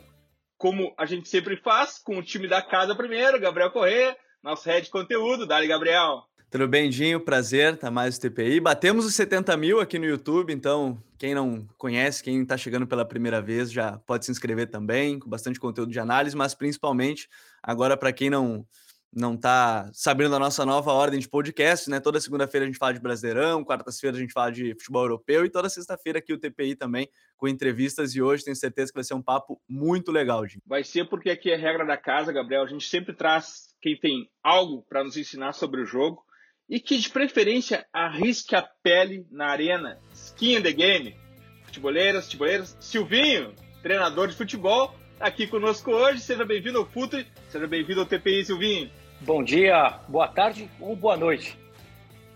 como 0.59 0.93
a 0.99 1.07
gente 1.07 1.27
sempre 1.27 1.57
faz, 1.57 1.99
com 1.99 2.19
o 2.19 2.23
time 2.23 2.47
da 2.47 2.61
casa 2.61 2.95
primeiro, 2.95 3.41
Gabriel 3.41 3.71
Corrêa, 3.71 4.15
nosso 4.43 4.69
head 4.69 4.85
de 4.85 4.91
conteúdo. 4.91 5.47
Dali, 5.47 5.67
Gabriel! 5.67 6.29
Tudo 6.51 6.67
bem, 6.67 6.89
Dinho? 6.89 7.21
Prazer, 7.21 7.77
tá 7.77 7.91
mais 7.91 8.17
o 8.17 8.21
TPI. 8.23 8.59
Batemos 8.59 9.05
os 9.05 9.15
70 9.15 9.55
mil 9.59 9.81
aqui 9.81 9.99
no 9.99 10.07
YouTube, 10.07 10.51
então 10.51 10.99
quem 11.19 11.35
não 11.35 11.69
conhece, 11.77 12.23
quem 12.23 12.41
está 12.41 12.57
chegando 12.57 12.87
pela 12.87 13.05
primeira 13.05 13.43
vez, 13.43 13.71
já 13.71 13.99
pode 13.99 14.25
se 14.25 14.31
inscrever 14.31 14.71
também, 14.71 15.19
com 15.19 15.29
bastante 15.29 15.61
conteúdo 15.61 15.93
de 15.93 16.01
análise, 16.01 16.35
mas 16.35 16.55
principalmente 16.55 17.29
agora 17.63 17.99
para 17.99 18.15
quem 18.15 18.31
não 18.31 18.67
não 19.13 19.35
está 19.35 19.91
sabendo 19.93 20.31
da 20.31 20.39
nossa 20.39 20.65
nova 20.67 20.93
ordem 20.93 21.19
de 21.19 21.29
podcast, 21.29 21.89
né? 21.89 21.99
Toda 21.99 22.21
segunda-feira 22.21 22.65
a 22.65 22.67
gente 22.67 22.79
fala 22.79 22.95
de 22.95 23.01
Brasileirão, 23.01 23.65
quarta-feira 23.65 24.17
a 24.17 24.21
gente 24.21 24.33
fala 24.33 24.51
de 24.51 24.75
futebol 24.75 25.03
europeu 25.03 25.45
e 25.45 25.51
toda 25.51 25.69
sexta-feira 25.69 26.19
aqui 26.19 26.33
o 26.33 26.39
TPI 26.39 26.77
também 26.77 27.09
com 27.37 27.49
entrevistas 27.49 28.15
e 28.15 28.23
hoje 28.23 28.45
tenho 28.45 28.57
certeza 28.57 28.91
que 28.91 28.97
vai 28.97 29.05
ser 29.05 29.15
um 29.15 29.23
papo 29.23 29.61
muito 29.69 30.11
legal, 30.11 30.47
Dinho. 30.47 30.63
Vai 30.67 30.85
ser 30.85 31.09
porque 31.09 31.31
aqui 31.31 31.51
é 31.51 31.57
regra 31.57 31.85
da 31.87 31.97
casa, 31.97 32.33
Gabriel. 32.33 32.63
A 32.63 32.67
gente 32.67 32.89
sempre 32.89 33.15
traz 33.15 33.75
quem 33.81 33.99
tem 33.99 34.31
algo 34.43 34.83
para 34.89 35.05
nos 35.05 35.17
ensinar 35.17 35.53
sobre 35.53 35.81
o 35.81 35.87
jogo 35.87 36.28
e 36.69 36.79
que 36.79 36.99
de 36.99 37.09
preferência 37.09 37.87
arrisque 37.93 38.55
a 38.55 38.63
pele 38.83 39.27
na 39.31 39.47
arena. 39.47 39.99
Skin 40.13 40.57
in 40.57 40.63
the 40.63 40.73
game. 40.73 41.17
Futeboleiras, 41.65 42.27
futeboleiras. 42.27 42.77
Silvinho, 42.81 43.55
treinador 43.83 44.29
de 44.29 44.35
futebol, 44.35 44.95
tá 45.19 45.27
aqui 45.27 45.47
conosco 45.47 45.91
hoje. 45.91 46.21
Seja 46.21 46.45
bem-vindo 46.45 46.79
ao 46.79 46.87
Futre, 46.87 47.27
seja 47.49 47.67
bem-vindo 47.67 48.01
ao 48.01 48.07
TPI, 48.07 48.45
Silvinho. 48.45 48.91
Bom 49.21 49.43
dia, 49.43 49.99
boa 50.09 50.29
tarde 50.29 50.71
ou 50.79 50.95
boa 50.95 51.17
noite 51.17 51.59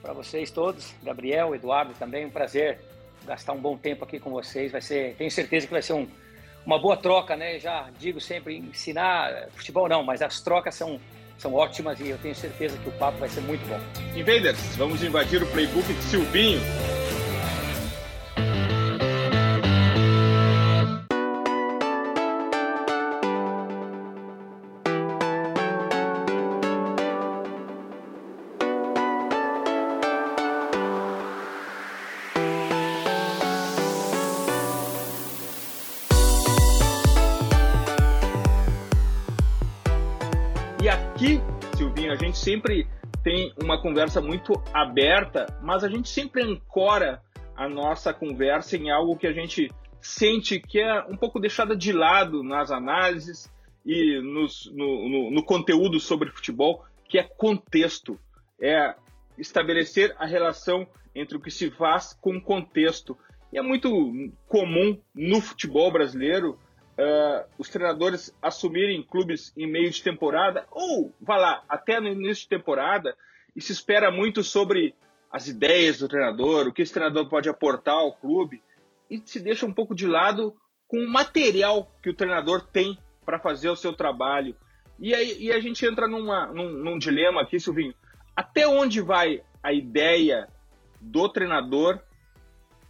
para 0.01 0.13
vocês 0.13 0.51
todos. 0.51 0.93
Gabriel, 1.03 1.55
Eduardo 1.55 1.95
também, 1.95 2.27
um 2.27 2.31
prazer 2.31 2.81
gastar 3.25 3.53
um 3.53 3.61
bom 3.61 3.77
tempo 3.77 4.05
aqui 4.05 4.19
com 4.19 4.31
vocês. 4.31 4.73
Vai 4.73 4.81
ser, 4.81 5.15
tenho 5.17 5.31
certeza 5.31 5.67
que 5.67 5.73
vai 5.73 5.83
ser 5.83 5.93
um, 5.93 6.09
uma 6.67 6.79
boa 6.79 6.97
troca, 6.97 7.37
né? 7.37 7.59
Já 7.61 7.89
digo 7.99 8.21
sempre, 8.21 8.57
ensinar 8.57 9.49
futebol 9.51 9.89
não, 9.89 10.03
mas 10.03 10.21
as 10.21 10.41
trocas 10.41 10.75
são 10.75 11.01
são 11.43 11.55
ótimas 11.55 11.99
e 11.99 12.09
eu 12.09 12.19
tenho 12.19 12.37
certeza 12.37 12.79
que 12.79 12.89
o 12.89 12.93
papo 12.93 13.19
vai 13.19 13.29
ser 13.29 13.41
muito 13.41 13.67
bom. 13.69 13.81
Invaders, 14.15 14.61
vamos 14.77 15.03
invadir 15.03 15.43
o 15.43 15.47
playbook 15.47 15.93
de 15.93 16.03
Silvinho. 16.05 16.61
Aqui, 41.23 41.41
Silvinho, 41.77 42.11
a 42.11 42.17
gente 42.17 42.37
sempre 42.37 42.89
tem 43.23 43.55
uma 43.63 43.81
conversa 43.81 44.21
muito 44.21 44.61
aberta, 44.75 45.47
mas 45.63 45.85
a 45.85 45.89
gente 45.89 46.09
sempre 46.09 46.43
ancora 46.43 47.23
a 47.55 47.69
nossa 47.69 48.13
conversa 48.13 48.77
em 48.77 48.91
algo 48.91 49.17
que 49.17 49.29
a 49.29 49.33
gente 49.33 49.71
sente 50.01 50.59
que 50.59 50.81
é 50.81 51.01
um 51.05 51.17
pouco 51.17 51.39
deixada 51.39 51.77
de 51.77 51.93
lado 51.93 52.43
nas 52.43 52.73
análises 52.73 53.49
e 53.87 54.21
nos, 54.21 54.69
no, 54.75 55.09
no, 55.09 55.31
no 55.31 55.45
conteúdo 55.45 56.01
sobre 56.01 56.29
futebol, 56.29 56.85
que 57.09 57.19
é 57.19 57.23
contexto. 57.23 58.19
É 58.61 58.97
estabelecer 59.39 60.17
a 60.19 60.27
relação 60.27 60.85
entre 61.15 61.37
o 61.37 61.41
que 61.41 61.53
se 61.53 61.71
faz 61.71 62.19
com 62.21 62.37
o 62.37 62.43
contexto. 62.43 63.17
E 63.53 63.59
é 63.59 63.63
muito 63.63 63.89
comum 64.49 65.01
no 65.15 65.41
futebol 65.41 65.93
brasileiro 65.93 66.59
uh, 67.03 67.45
os 67.59 67.69
treinadores 67.69 68.35
assumirem 68.41 69.03
clubes 69.03 69.53
em 69.57 69.71
meio 69.71 69.91
de 69.91 70.03
temporada, 70.03 70.67
ou, 70.71 71.13
vá 71.21 71.37
lá, 71.37 71.65
até 71.69 72.01
no 72.01 72.09
início 72.09 72.45
de 72.45 72.49
temporada, 72.49 73.17
e 73.55 73.61
se 73.61 73.73
espera 73.73 74.11
muito 74.11 74.43
sobre 74.43 74.95
as 75.31 75.49
ideias 75.49 75.99
do 75.99 76.09
treinador, 76.09 76.69
o 76.69 76.73
que 76.73 76.83
esse 76.83 76.93
treinador 76.93 77.29
pode 77.29 77.49
aportar 77.49 77.95
ao 77.95 78.13
clube, 78.15 78.63
e 79.11 79.21
se 79.25 79.41
deixa 79.41 79.67
um 79.67 79.73
pouco 79.73 79.95
de 79.95 80.07
lado 80.07 80.55
com 80.87 80.99
o 80.99 81.09
material 81.09 81.91
que 82.03 82.11
o 82.11 82.15
treinador 82.15 82.63
tem 82.63 82.99
para 83.25 83.39
fazer 83.39 83.69
o 83.69 83.77
seu 83.77 83.93
trabalho. 83.93 84.55
E 84.99 85.15
aí 85.15 85.37
e 85.39 85.53
a 85.53 85.61
gente 85.61 85.85
entra 85.85 86.07
numa, 86.07 86.47
num, 86.47 86.71
num 86.71 86.99
dilema 86.99 87.43
aqui, 87.43 87.59
Silvinho. 87.59 87.95
Até 88.37 88.67
onde 88.67 89.01
vai 89.01 89.43
a 89.63 89.73
ideia 89.73 90.49
do 91.01 91.29
treinador 91.29 92.01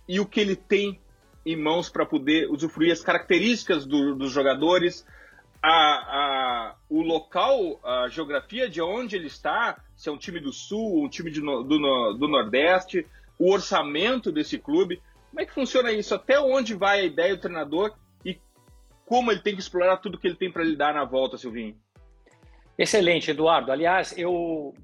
e 0.08 0.20
o 0.20 0.26
que 0.26 0.40
ele 0.40 0.56
tem 0.56 1.00
em 1.44 1.56
mãos 1.56 1.88
para 1.88 2.06
poder 2.06 2.50
usufruir 2.50 2.92
as 2.92 3.02
características 3.02 3.84
do, 3.84 4.14
dos 4.14 4.32
jogadores, 4.32 5.06
a, 5.62 5.70
a, 5.70 6.76
o 6.88 7.02
local, 7.02 7.80
a 7.84 8.08
geografia 8.08 8.68
de 8.68 8.80
onde 8.80 9.16
ele 9.16 9.26
está, 9.26 9.80
se 9.96 10.08
é 10.08 10.12
um 10.12 10.18
time 10.18 10.40
do 10.40 10.52
Sul, 10.52 11.04
um 11.04 11.08
time 11.08 11.30
de, 11.30 11.40
do, 11.40 11.62
do 11.64 12.28
Nordeste, 12.28 13.06
o 13.38 13.52
orçamento 13.52 14.32
desse 14.32 14.58
clube. 14.58 15.00
Como 15.30 15.40
é 15.40 15.46
que 15.46 15.54
funciona 15.54 15.92
isso? 15.92 16.14
Até 16.14 16.40
onde 16.40 16.74
vai 16.74 17.00
a 17.00 17.04
ideia 17.04 17.36
do 17.36 17.40
treinador 17.40 17.94
e 18.24 18.38
como 19.06 19.30
ele 19.30 19.40
tem 19.40 19.54
que 19.54 19.60
explorar 19.60 19.98
tudo 19.98 20.18
que 20.18 20.26
ele 20.26 20.36
tem 20.36 20.50
para 20.50 20.64
lhe 20.64 20.76
dar 20.76 20.94
na 20.94 21.04
volta, 21.04 21.38
Silvinho? 21.38 21.76
Excelente, 22.76 23.30
Eduardo. 23.30 23.70
Aliás, 23.70 24.16
eu 24.16 24.74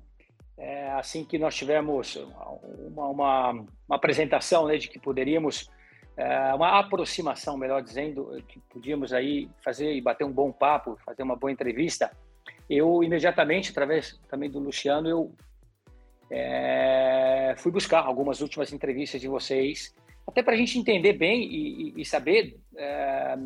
é, 0.56 0.90
assim 0.92 1.24
que 1.24 1.38
nós 1.38 1.54
tivemos 1.54 2.16
uma, 2.90 3.08
uma, 3.08 3.50
uma 3.50 3.96
apresentação 3.96 4.66
né, 4.66 4.76
de 4.76 4.88
que 4.88 4.98
poderíamos 4.98 5.70
uma 6.54 6.78
aproximação, 6.80 7.56
melhor 7.56 7.82
dizendo, 7.82 8.42
que 8.48 8.58
podíamos 8.70 9.12
aí 9.12 9.48
fazer 9.62 9.94
e 9.94 10.00
bater 10.00 10.24
um 10.24 10.32
bom 10.32 10.50
papo, 10.50 10.98
fazer 11.04 11.22
uma 11.22 11.36
boa 11.36 11.52
entrevista. 11.52 12.10
Eu 12.68 13.02
imediatamente, 13.02 13.70
através 13.70 14.20
também 14.28 14.50
do 14.50 14.58
Luciano, 14.58 15.08
eu 15.08 15.32
é, 16.30 17.54
fui 17.58 17.72
buscar 17.72 18.00
algumas 18.00 18.40
últimas 18.40 18.72
entrevistas 18.72 19.20
de 19.20 19.28
vocês, 19.28 19.94
até 20.26 20.42
para 20.42 20.54
a 20.54 20.56
gente 20.56 20.78
entender 20.78 21.14
bem 21.14 21.42
e, 21.42 21.92
e, 21.96 22.02
e 22.02 22.04
saber 22.04 22.58
é, 22.76 23.36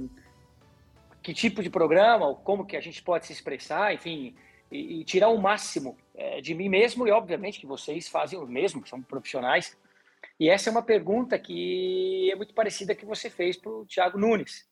que 1.23 1.33
tipo 1.33 1.63
de 1.63 1.71
programa, 1.71 2.35
como 2.37 2.67
que 2.67 2.77
a 2.77 2.81
gente 2.81 3.03
pode 3.03 3.27
se 3.27 3.33
expressar, 3.33 3.95
enfim, 3.95 4.35
e, 4.71 5.01
e 5.01 5.05
tirar 5.05 5.29
o 5.29 5.39
máximo 5.39 5.97
é, 6.15 6.41
de 6.41 6.55
mim 6.55 6.69
mesmo 6.69 7.07
e, 7.07 7.11
obviamente, 7.11 7.61
que 7.61 7.67
vocês 7.67 8.09
fazem 8.09 8.39
o 8.39 8.47
mesmo, 8.47 8.85
são 8.87 9.01
profissionais, 9.01 9.79
e 10.43 10.49
essa 10.49 10.69
é 10.69 10.73
uma 10.73 10.83
pergunta 10.83 11.39
que 11.39 12.29
é 12.29 12.35
muito 12.35 12.53
parecida 12.53 12.97
que 12.97 13.07
você 13.07 13.31
fez 13.31 13.57
para 13.57 13.71
o 13.71 13.87
Thiago 13.87 14.19
Nunes. 14.19 14.69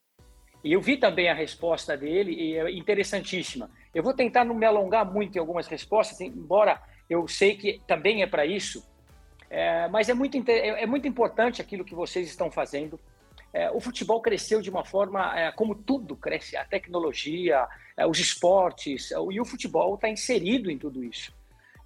E 0.64 0.72
eu 0.72 0.80
vi 0.80 0.96
também 0.96 1.28
a 1.28 1.32
resposta 1.32 1.96
dele 1.96 2.32
e 2.32 2.56
é 2.56 2.72
interessantíssima. 2.72 3.70
Eu 3.94 4.02
vou 4.02 4.12
tentar 4.12 4.44
não 4.44 4.52
me 4.52 4.66
alongar 4.66 5.08
muito 5.08 5.36
em 5.36 5.38
algumas 5.38 5.68
respostas, 5.68 6.20
embora 6.20 6.82
eu 7.08 7.28
sei 7.28 7.56
que 7.56 7.80
também 7.86 8.20
é 8.20 8.26
para 8.26 8.44
isso. 8.44 8.84
É, 9.48 9.86
mas 9.86 10.08
é 10.08 10.12
muito, 10.12 10.36
é, 10.50 10.82
é 10.82 10.86
muito 10.86 11.06
importante 11.06 11.62
aquilo 11.62 11.84
que 11.84 11.94
vocês 11.94 12.26
estão 12.26 12.50
fazendo. 12.50 12.98
É, 13.52 13.70
o 13.70 13.78
futebol 13.78 14.20
cresceu 14.20 14.60
de 14.60 14.70
uma 14.70 14.84
forma 14.84 15.38
é, 15.38 15.52
como 15.52 15.76
tudo 15.76 16.16
cresce, 16.16 16.56
a 16.56 16.64
tecnologia, 16.64 17.64
é, 17.96 18.04
os 18.04 18.18
esportes, 18.18 19.12
e 19.12 19.40
o 19.40 19.44
futebol 19.44 19.94
está 19.94 20.08
inserido 20.08 20.68
em 20.68 20.76
tudo 20.76 21.04
isso. 21.04 21.32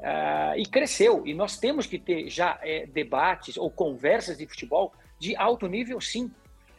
Uh, 0.00 0.58
e 0.58 0.66
cresceu. 0.66 1.26
E 1.26 1.32
nós 1.32 1.58
temos 1.58 1.86
que 1.86 1.98
ter 1.98 2.28
já 2.28 2.58
é, 2.62 2.84
debates 2.86 3.56
ou 3.56 3.70
conversas 3.70 4.36
de 4.36 4.46
futebol 4.46 4.92
de 5.18 5.36
alto 5.36 5.66
nível, 5.66 6.00
sim. 6.00 6.30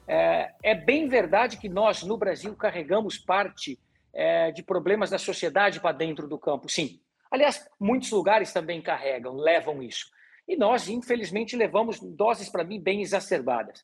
É, 0.07 0.53
é 0.62 0.75
bem 0.75 1.07
verdade 1.07 1.57
que 1.57 1.67
nós, 1.67 2.03
no 2.03 2.17
Brasil, 2.17 2.56
carregamos 2.56 3.17
parte 3.17 3.79
é, 4.13 4.51
de 4.51 4.62
problemas 4.62 5.09
da 5.09 5.17
sociedade 5.17 5.79
para 5.79 5.91
dentro 5.91 6.27
do 6.27 6.38
campo. 6.38 6.69
Sim. 6.69 7.00
Aliás, 7.31 7.67
muitos 7.79 8.12
lugares 8.12 8.53
também 8.53 8.81
carregam, 8.81 9.35
levam 9.35 9.81
isso. 9.81 10.06
E 10.47 10.56
nós, 10.56 10.88
infelizmente, 10.88 11.56
levamos 11.56 12.00
doses, 12.00 12.50
para 12.50 12.63
mim, 12.63 12.79
bem 12.79 13.01
exacerbadas. 13.01 13.83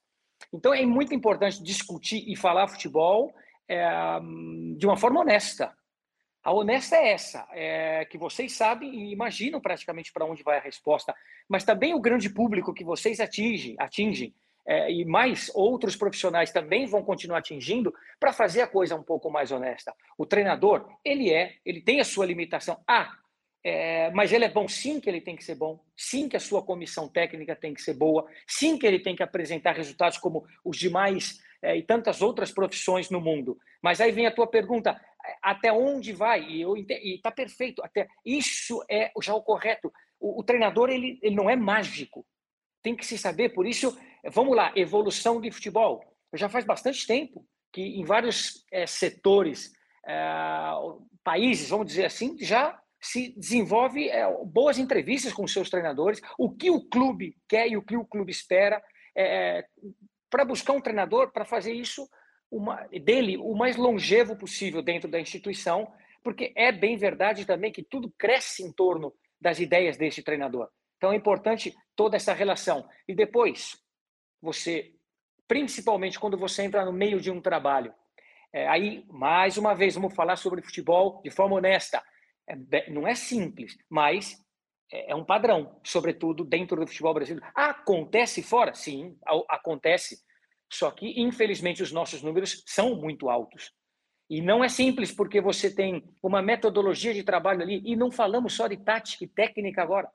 Então, 0.53 0.73
é 0.73 0.85
muito 0.85 1.13
importante 1.13 1.61
discutir 1.63 2.23
e 2.27 2.35
falar 2.35 2.67
futebol 2.67 3.33
é, 3.67 3.89
de 4.77 4.85
uma 4.85 4.95
forma 4.95 5.21
honesta. 5.21 5.73
A 6.43 6.51
honesta 6.51 6.95
é 6.95 7.11
essa, 7.11 7.47
é, 7.51 8.05
que 8.05 8.17
vocês 8.17 8.53
sabem 8.53 8.93
e 8.93 9.11
imaginam 9.11 9.61
praticamente 9.61 10.11
para 10.11 10.25
onde 10.25 10.41
vai 10.41 10.57
a 10.57 10.61
resposta, 10.61 11.13
mas 11.47 11.63
também 11.63 11.93
o 11.93 12.01
grande 12.01 12.29
público 12.29 12.73
que 12.73 12.83
vocês 12.83 13.19
atingem, 13.19 13.75
atingem 13.77 14.33
é, 14.65 14.91
e 14.91 15.05
mais 15.05 15.51
outros 15.53 15.95
profissionais 15.95 16.51
também 16.51 16.85
vão 16.85 17.03
continuar 17.03 17.39
atingindo 17.39 17.93
para 18.19 18.33
fazer 18.33 18.61
a 18.61 18.67
coisa 18.67 18.95
um 18.95 19.03
pouco 19.03 19.29
mais 19.29 19.51
honesta. 19.51 19.93
O 20.17 20.25
treinador, 20.25 20.87
ele 21.05 21.31
é, 21.31 21.55
ele 21.65 21.81
tem 21.81 21.99
a 21.99 22.05
sua 22.05 22.25
limitação. 22.25 22.81
Ah, 22.87 23.11
é, 23.63 24.09
mas 24.11 24.31
ele 24.31 24.45
é 24.45 24.49
bom, 24.49 24.67
sim 24.67 24.99
que 24.99 25.07
ele 25.07 25.21
tem 25.21 25.35
que 25.35 25.43
ser 25.43 25.55
bom, 25.55 25.79
sim 25.95 26.27
que 26.27 26.35
a 26.35 26.39
sua 26.39 26.63
comissão 26.63 27.07
técnica 27.07 27.55
tem 27.55 27.73
que 27.73 27.81
ser 27.81 27.93
boa, 27.93 28.25
sim 28.47 28.77
que 28.77 28.87
ele 28.87 28.99
tem 28.99 29.15
que 29.15 29.21
apresentar 29.21 29.75
resultados 29.75 30.17
como 30.17 30.43
os 30.65 30.77
demais 30.77 31.39
é, 31.61 31.77
e 31.77 31.83
tantas 31.83 32.21
outras 32.21 32.51
profissões 32.51 33.11
no 33.11 33.21
mundo. 33.21 33.57
Mas 33.81 34.01
aí 34.01 34.11
vem 34.11 34.25
a 34.25 34.31
tua 34.31 34.47
pergunta, 34.47 34.99
até 35.41 35.71
onde 35.71 36.13
vai? 36.13 36.41
E 36.43 37.15
está 37.15 37.31
perfeito, 37.31 37.83
até 37.83 38.07
isso 38.25 38.83
é 38.89 39.11
já 39.21 39.33
o 39.33 39.41
correto. 39.41 39.91
O, 40.19 40.41
o 40.41 40.43
treinador 40.43 40.89
ele, 40.89 41.19
ele 41.21 41.35
não 41.35 41.49
é 41.49 41.55
mágico, 41.55 42.25
tem 42.81 42.95
que 42.95 43.05
se 43.05 43.17
saber. 43.17 43.49
Por 43.49 43.65
isso, 43.65 43.97
vamos 44.31 44.55
lá, 44.55 44.71
evolução 44.75 45.39
de 45.39 45.51
futebol. 45.51 46.03
Já 46.33 46.47
faz 46.49 46.65
bastante 46.65 47.05
tempo 47.05 47.45
que 47.71 47.81
em 47.81 48.03
vários 48.03 48.65
é, 48.71 48.85
setores, 48.85 49.71
é, 50.05 50.17
países, 51.23 51.69
vamos 51.69 51.87
dizer 51.87 52.05
assim, 52.05 52.37
já 52.39 52.79
se 53.01 53.33
desenvolve 53.37 54.09
é, 54.09 54.25
boas 54.45 54.77
entrevistas 54.77 55.33
com 55.33 55.47
seus 55.47 55.69
treinadores, 55.69 56.21
o 56.37 56.51
que 56.51 56.69
o 56.69 56.81
clube 56.81 57.35
quer 57.47 57.67
e 57.67 57.77
o 57.77 57.81
que 57.81 57.97
o 57.97 58.05
clube 58.05 58.31
espera, 58.31 58.81
é, 59.17 59.65
para 60.29 60.45
buscar 60.45 60.73
um 60.73 60.81
treinador 60.81 61.31
para 61.31 61.43
fazer 61.43 61.73
isso 61.73 62.07
uma, 62.51 62.85
dele 62.87 63.37
o 63.37 63.55
mais 63.55 63.77
longevo 63.77 64.35
possível 64.35 64.81
dentro 64.81 65.09
da 65.09 65.19
instituição, 65.19 65.91
porque 66.21 66.51
é 66.55 66.71
bem 66.71 66.97
verdade 66.97 67.45
também 67.45 67.71
que 67.71 67.81
tudo 67.81 68.13
cresce 68.17 68.61
em 68.61 68.71
torno 68.71 69.13
das 69.39 69.59
ideias 69.59 69.97
desse 69.97 70.21
treinador. 70.21 70.69
Então 70.97 71.11
é 71.11 71.15
importante 71.15 71.73
toda 71.95 72.17
essa 72.17 72.33
relação. 72.33 72.87
E 73.07 73.15
depois, 73.15 73.81
você, 74.41 74.93
principalmente 75.47 76.19
quando 76.19 76.37
você 76.37 76.63
entra 76.63 76.85
no 76.85 76.93
meio 76.93 77.19
de 77.19 77.31
um 77.31 77.41
trabalho, 77.41 77.93
é, 78.53 78.67
aí, 78.67 79.05
mais 79.09 79.57
uma 79.57 79.73
vez, 79.73 79.95
vamos 79.95 80.13
falar 80.13 80.35
sobre 80.35 80.61
futebol 80.61 81.21
de 81.23 81.31
forma 81.31 81.55
honesta. 81.55 82.03
É, 82.47 82.89
não 82.91 83.07
é 83.07 83.15
simples, 83.15 83.77
mas 83.89 84.37
é, 84.91 85.11
é 85.11 85.15
um 85.15 85.23
padrão, 85.23 85.79
sobretudo 85.83 86.43
dentro 86.43 86.75
do 86.75 86.85
futebol 86.85 87.13
brasileiro. 87.13 87.49
Acontece 87.55 88.43
fora? 88.43 88.73
Sim, 88.73 89.17
acontece. 89.47 90.21
Só 90.71 90.89
que, 90.91 91.19
infelizmente, 91.19 91.83
os 91.83 91.91
nossos 91.91 92.21
números 92.21 92.63
são 92.65 92.95
muito 92.95 93.29
altos. 93.29 93.71
E 94.29 94.41
não 94.41 94.63
é 94.63 94.69
simples, 94.69 95.11
porque 95.11 95.41
você 95.41 95.73
tem 95.73 96.03
uma 96.23 96.41
metodologia 96.41 97.13
de 97.13 97.23
trabalho 97.23 97.61
ali, 97.61 97.81
e 97.85 97.95
não 97.95 98.09
falamos 98.09 98.53
só 98.53 98.67
de 98.67 98.77
tática 98.77 99.25
e 99.25 99.27
técnica 99.27 99.81
agora. 99.81 100.09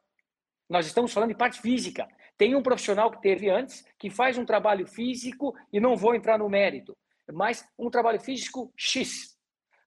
Nós 0.69 0.87
estamos 0.87 1.13
falando 1.13 1.31
de 1.31 1.37
parte 1.37 1.61
física. 1.61 2.09
Tem 2.39 2.55
um 2.55 2.63
profissional 2.63 3.11
que 3.11 3.21
teve 3.21 3.51
antes, 3.51 3.85
que 3.99 4.11
faz 4.11 4.39
um 4.39 4.45
trabalho 4.45 4.87
físico, 4.87 5.55
e 5.73 5.79
não 5.79 5.97
vou 5.97 6.15
entrar 6.15 6.39
no 6.39 6.49
mérito, 6.49 6.97
mas 7.33 7.67
um 7.79 7.91
trabalho 7.91 8.21
físico 8.21 8.73
X 8.77 9.37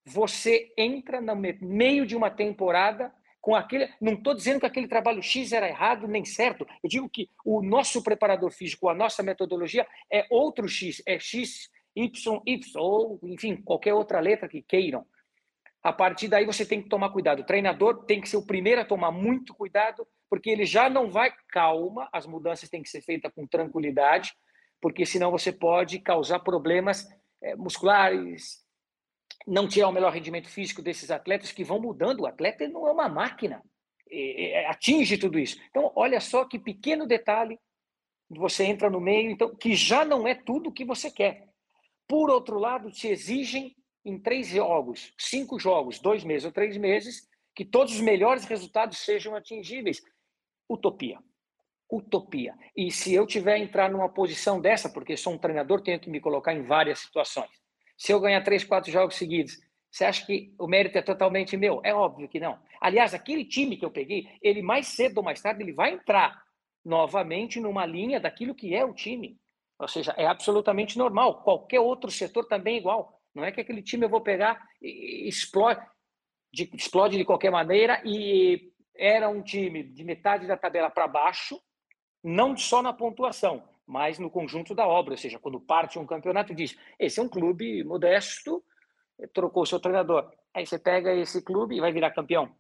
você 0.10 0.74
entra 0.78 1.22
no 1.22 1.36
meio 1.36 2.06
de 2.06 2.16
uma 2.16 2.30
temporada 2.30 3.14
com 3.42 3.56
aquele. 3.56 3.90
Não 4.02 4.14
estou 4.14 4.34
dizendo 4.34 4.60
que 4.60 4.66
aquele 4.66 4.88
trabalho 4.88 5.22
X 5.22 5.52
era 5.52 5.68
errado 5.68 6.08
nem 6.08 6.26
certo. 6.26 6.66
Eu 6.84 6.90
digo 6.90 7.10
que 7.10 7.30
o 7.46 7.62
nosso 7.62 8.04
preparador 8.04 8.52
físico, 8.52 8.90
a 8.90 8.94
nossa 8.94 9.24
metodologia 9.24 9.88
é 10.12 10.26
outro 10.30 10.68
X, 10.68 11.02
é 11.06 11.20
X, 11.20 11.70
Y, 11.96 12.42
Y, 12.46 12.82
ou 12.82 13.20
enfim, 13.24 13.58
qualquer 13.58 13.94
outra 13.94 14.20
letra 14.20 14.48
que 14.48 14.62
queiram. 14.62 15.06
A 15.82 15.94
partir 15.94 16.28
daí 16.28 16.46
você 16.46 16.66
tem 16.66 16.82
que 16.82 16.90
tomar 16.90 17.10
cuidado. 17.10 17.42
O 17.42 17.46
treinador 17.46 18.04
tem 18.06 18.20
que 18.20 18.28
ser 18.28 18.38
o 18.38 18.46
primeiro 18.46 18.82
a 18.82 18.86
tomar 18.86 19.12
muito 19.12 19.54
cuidado, 19.54 20.06
porque 20.30 20.50
ele 20.50 20.66
já 20.66 20.90
não 20.90 21.10
vai 21.10 21.34
calma, 21.48 22.10
as 22.12 22.26
mudanças 22.26 22.70
têm 22.70 22.84
que 22.84 22.90
ser 22.90 23.02
feitas 23.02 23.32
com 23.34 23.48
tranquilidade, 23.48 24.34
porque 24.82 25.06
senão 25.06 25.32
você 25.32 25.52
pode 25.52 26.00
causar 26.00 26.40
problemas 26.40 27.08
é, 27.42 27.56
musculares, 27.56 28.66
não 29.48 29.68
tirar 29.68 29.88
o 29.88 29.92
melhor 29.92 30.12
rendimento 30.12 30.50
físico 30.50 30.82
desses 30.82 31.12
atletas 31.12 31.52
que 31.52 31.64
vão 31.64 31.80
mudando. 31.80 32.22
O 32.22 32.28
atleta 32.28 32.68
não 32.68 32.88
é 32.88 32.92
uma 32.92 33.10
máquina, 33.10 33.64
é, 34.10 34.66
atinge 34.68 35.18
tudo 35.18 35.40
isso. 35.40 35.60
Então, 35.70 35.92
olha 35.96 36.20
só 36.20 36.46
que 36.46 36.60
pequeno 36.60 37.08
detalhe 37.08 37.60
você 38.30 38.64
entra 38.64 38.90
no 38.90 39.02
meio, 39.02 39.32
então 39.32 39.56
que 39.56 39.74
já 39.74 40.06
não 40.06 40.28
é 40.28 40.36
tudo 40.36 40.70
o 40.70 40.74
que 40.74 40.86
você 40.86 41.10
quer. 41.10 41.48
Por 42.08 42.30
outro 42.30 42.60
lado, 42.60 42.92
te 42.92 43.08
exigem 43.08 43.76
em 44.06 44.20
três 44.20 44.48
jogos, 44.48 45.14
cinco 45.18 45.60
jogos, 45.60 46.00
dois 46.00 46.24
meses 46.24 46.46
ou 46.46 46.52
três 46.52 46.78
meses, 46.78 47.28
que 47.56 47.66
todos 47.66 47.94
os 47.94 48.02
melhores 48.02 48.46
resultados 48.46 49.00
sejam 49.00 49.36
atingíveis. 49.36 50.02
Utopia. 50.70 51.20
Utopia. 51.92 52.56
E 52.76 52.92
se 52.92 53.14
eu 53.14 53.26
tiver 53.26 53.58
entrar 53.58 53.90
numa 53.90 54.10
posição 54.10 54.62
dessa, 54.62 54.90
porque 54.90 55.18
sou 55.18 55.34
um 55.34 55.38
treinador, 55.38 55.82
tenho 55.82 56.00
que 56.00 56.10
me 56.10 56.22
colocar 56.22 56.54
em 56.54 56.62
várias 56.62 57.00
situações 57.00 57.50
se 58.00 58.14
eu 58.14 58.20
ganhar 58.22 58.42
três, 58.42 58.64
quatro 58.64 58.90
jogos 58.90 59.16
seguidos, 59.16 59.60
você 59.92 60.06
acha 60.06 60.26
que 60.26 60.54
o 60.58 60.68
mérito 60.68 60.98
é 60.98 61.02
totalmente 61.02 61.58
meu? 61.58 61.82
É 61.84 61.94
óbvio 61.94 62.30
que 62.30 62.40
não. 62.40 62.58
Aliás, 62.80 63.14
aquele 63.14 63.44
time 63.44 63.76
que 63.76 63.84
eu 63.84 63.92
peguei, 63.92 64.30
ele 64.42 64.62
mais 64.62 64.88
cedo 64.88 65.18
ou 65.18 65.24
mais 65.24 65.42
tarde, 65.42 65.62
ele 65.62 65.74
vai 65.74 65.96
entrar 65.96 66.42
novamente 66.86 67.60
numa 67.60 67.86
linha 67.86 68.18
daquilo 68.18 68.56
que 68.56 68.74
é 68.74 68.86
o 68.86 68.94
time. 68.94 69.38
Ou 69.78 69.88
seja, 69.88 70.14
é 70.16 70.26
absolutamente 70.26 70.98
normal. 70.98 71.44
Qualquer 71.44 71.82
outro 71.82 72.10
setor 72.10 72.46
também 72.46 72.76
é 72.76 72.78
igual. 72.78 73.20
Não 73.36 73.44
é 73.44 73.52
que 73.52 73.60
aquele 73.60 73.82
time 73.82 74.06
eu 74.06 74.10
vou 74.10 74.22
pegar 74.22 74.66
e 74.82 75.28
explode 75.28 75.86
de, 76.54 76.70
explode 76.74 77.18
de 77.18 77.26
qualquer 77.26 77.52
maneira 77.52 78.02
e 78.06 78.72
era 78.96 79.28
um 79.28 79.42
time 79.42 79.84
de 79.84 80.06
metade 80.06 80.48
da 80.48 80.56
tabela 80.56 80.90
para 80.90 81.08
baixo, 81.08 81.62
não 82.24 82.56
só 82.56 82.82
na 82.82 82.94
pontuação, 82.94 83.68
mas 83.90 84.20
no 84.20 84.30
conjunto 84.30 84.76
da 84.76 84.88
obra, 84.88 85.14
ou 85.14 85.18
seja, 85.18 85.40
quando 85.40 85.60
parte 85.60 85.98
um 85.98 86.06
campeonato 86.06 86.54
diz, 86.54 86.78
esse 87.00 87.20
é 87.20 87.24
um 87.24 87.28
clube 87.28 87.84
modesto, 87.84 88.64
trocou 89.34 89.66
seu 89.66 89.80
treinador, 89.80 90.32
aí 90.54 90.64
você 90.64 90.78
pega 90.78 91.12
esse 91.12 91.42
clube 91.42 91.76
e 91.76 91.80
vai 91.80 91.92
virar 91.92 92.12
campeão. 92.12 92.56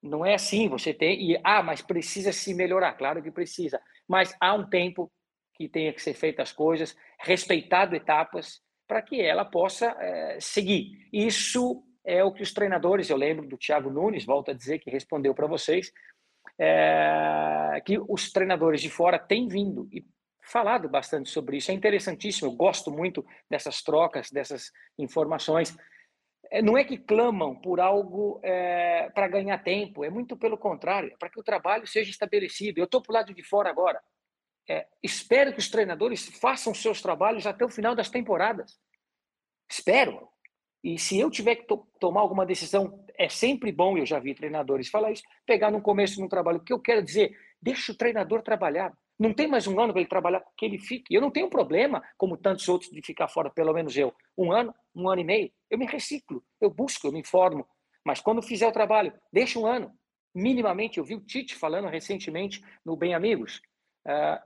Não 0.00 0.24
é 0.24 0.34
assim, 0.34 0.68
você 0.68 0.94
tem, 0.94 1.32
e, 1.32 1.40
ah, 1.42 1.60
mas 1.60 1.82
precisa 1.82 2.32
se 2.32 2.54
melhorar, 2.54 2.92
claro 2.92 3.20
que 3.20 3.32
precisa, 3.32 3.82
mas 4.06 4.32
há 4.40 4.54
um 4.54 4.64
tempo 4.64 5.10
que 5.54 5.68
tenha 5.68 5.92
que 5.92 6.00
ser 6.00 6.14
feitas 6.14 6.50
as 6.50 6.54
coisas, 6.54 6.96
respeitado 7.18 7.96
etapas, 7.96 8.62
para 8.86 9.02
que 9.02 9.20
ela 9.20 9.44
possa 9.44 9.86
é, 9.98 10.38
seguir. 10.40 11.08
Isso 11.12 11.82
é 12.04 12.22
o 12.22 12.32
que 12.32 12.44
os 12.44 12.52
treinadores, 12.52 13.10
eu 13.10 13.16
lembro 13.16 13.44
do 13.44 13.58
Thiago 13.58 13.90
Nunes, 13.90 14.24
volto 14.24 14.52
a 14.52 14.54
dizer 14.54 14.78
que 14.78 14.88
respondeu 14.88 15.34
para 15.34 15.48
vocês, 15.48 15.92
é, 16.56 17.82
que 17.84 17.98
os 17.98 18.30
treinadores 18.30 18.80
de 18.80 18.88
fora 18.88 19.18
têm 19.18 19.48
vindo 19.48 19.88
e 19.92 20.06
falado 20.48 20.88
bastante 20.88 21.30
sobre 21.30 21.58
isso. 21.58 21.70
É 21.70 21.74
interessantíssimo, 21.74 22.50
eu 22.50 22.56
gosto 22.56 22.90
muito 22.90 23.24
dessas 23.50 23.82
trocas, 23.82 24.30
dessas 24.30 24.72
informações. 24.98 25.76
É, 26.50 26.62
não 26.62 26.76
é 26.76 26.84
que 26.84 26.96
clamam 26.96 27.54
por 27.54 27.78
algo 27.80 28.40
é, 28.42 29.10
para 29.10 29.28
ganhar 29.28 29.58
tempo, 29.58 30.04
é 30.04 30.10
muito 30.10 30.36
pelo 30.36 30.56
contrário, 30.56 31.12
é 31.12 31.16
para 31.16 31.28
que 31.28 31.38
o 31.38 31.42
trabalho 31.42 31.86
seja 31.86 32.10
estabelecido. 32.10 32.78
Eu 32.78 32.84
estou 32.84 33.02
para 33.02 33.12
o 33.12 33.14
lado 33.14 33.34
de 33.34 33.42
fora 33.42 33.68
agora. 33.68 34.00
É, 34.68 34.86
espero 35.02 35.52
que 35.52 35.58
os 35.58 35.68
treinadores 35.68 36.26
façam 36.40 36.74
seus 36.74 37.00
trabalhos 37.00 37.46
até 37.46 37.64
o 37.64 37.70
final 37.70 37.94
das 37.94 38.10
temporadas. 38.10 38.78
Espero. 39.70 40.28
E 40.82 40.98
se 40.98 41.18
eu 41.18 41.30
tiver 41.30 41.56
que 41.56 41.66
to 41.66 41.86
tomar 41.98 42.20
alguma 42.20 42.46
decisão, 42.46 43.04
é 43.18 43.28
sempre 43.28 43.72
bom, 43.72 43.98
eu 43.98 44.06
já 44.06 44.18
vi 44.18 44.34
treinadores 44.34 44.88
falar 44.88 45.10
isso, 45.10 45.24
pegar 45.44 45.70
no 45.70 45.82
começo 45.82 46.20
no 46.20 46.28
trabalho. 46.28 46.58
O 46.58 46.64
que 46.64 46.72
eu 46.72 46.80
quero 46.80 47.02
dizer? 47.02 47.36
Deixa 47.60 47.92
o 47.92 47.96
treinador 47.96 48.42
trabalhar. 48.42 48.92
Não 49.18 49.34
tem 49.34 49.48
mais 49.48 49.66
um 49.66 49.80
ano 49.80 49.92
para 49.92 50.00
ele 50.00 50.08
trabalhar, 50.08 50.44
que 50.56 50.64
ele 50.64 50.78
fique. 50.78 51.12
Eu 51.12 51.20
não 51.20 51.30
tenho 51.30 51.50
problema, 51.50 52.02
como 52.16 52.36
tantos 52.36 52.68
outros, 52.68 52.90
de 52.90 53.02
ficar 53.04 53.26
fora, 53.26 53.50
pelo 53.50 53.72
menos 53.72 53.96
eu. 53.96 54.14
Um 54.36 54.52
ano, 54.52 54.72
um 54.94 55.08
ano 55.08 55.20
e 55.20 55.24
meio. 55.24 55.52
Eu 55.68 55.76
me 55.76 55.86
reciclo, 55.86 56.44
eu 56.60 56.70
busco, 56.70 57.08
eu 57.08 57.12
me 57.12 57.18
informo. 57.18 57.66
Mas 58.04 58.20
quando 58.20 58.40
fizer 58.40 58.68
o 58.68 58.72
trabalho, 58.72 59.12
deixa 59.32 59.58
um 59.58 59.66
ano. 59.66 59.92
Minimamente, 60.32 60.98
eu 60.98 61.04
vi 61.04 61.16
o 61.16 61.20
Tite 61.20 61.56
falando 61.56 61.88
recentemente 61.88 62.62
no 62.84 62.96
Bem 62.96 63.12
Amigos. 63.12 63.60
Uh, 64.06 64.40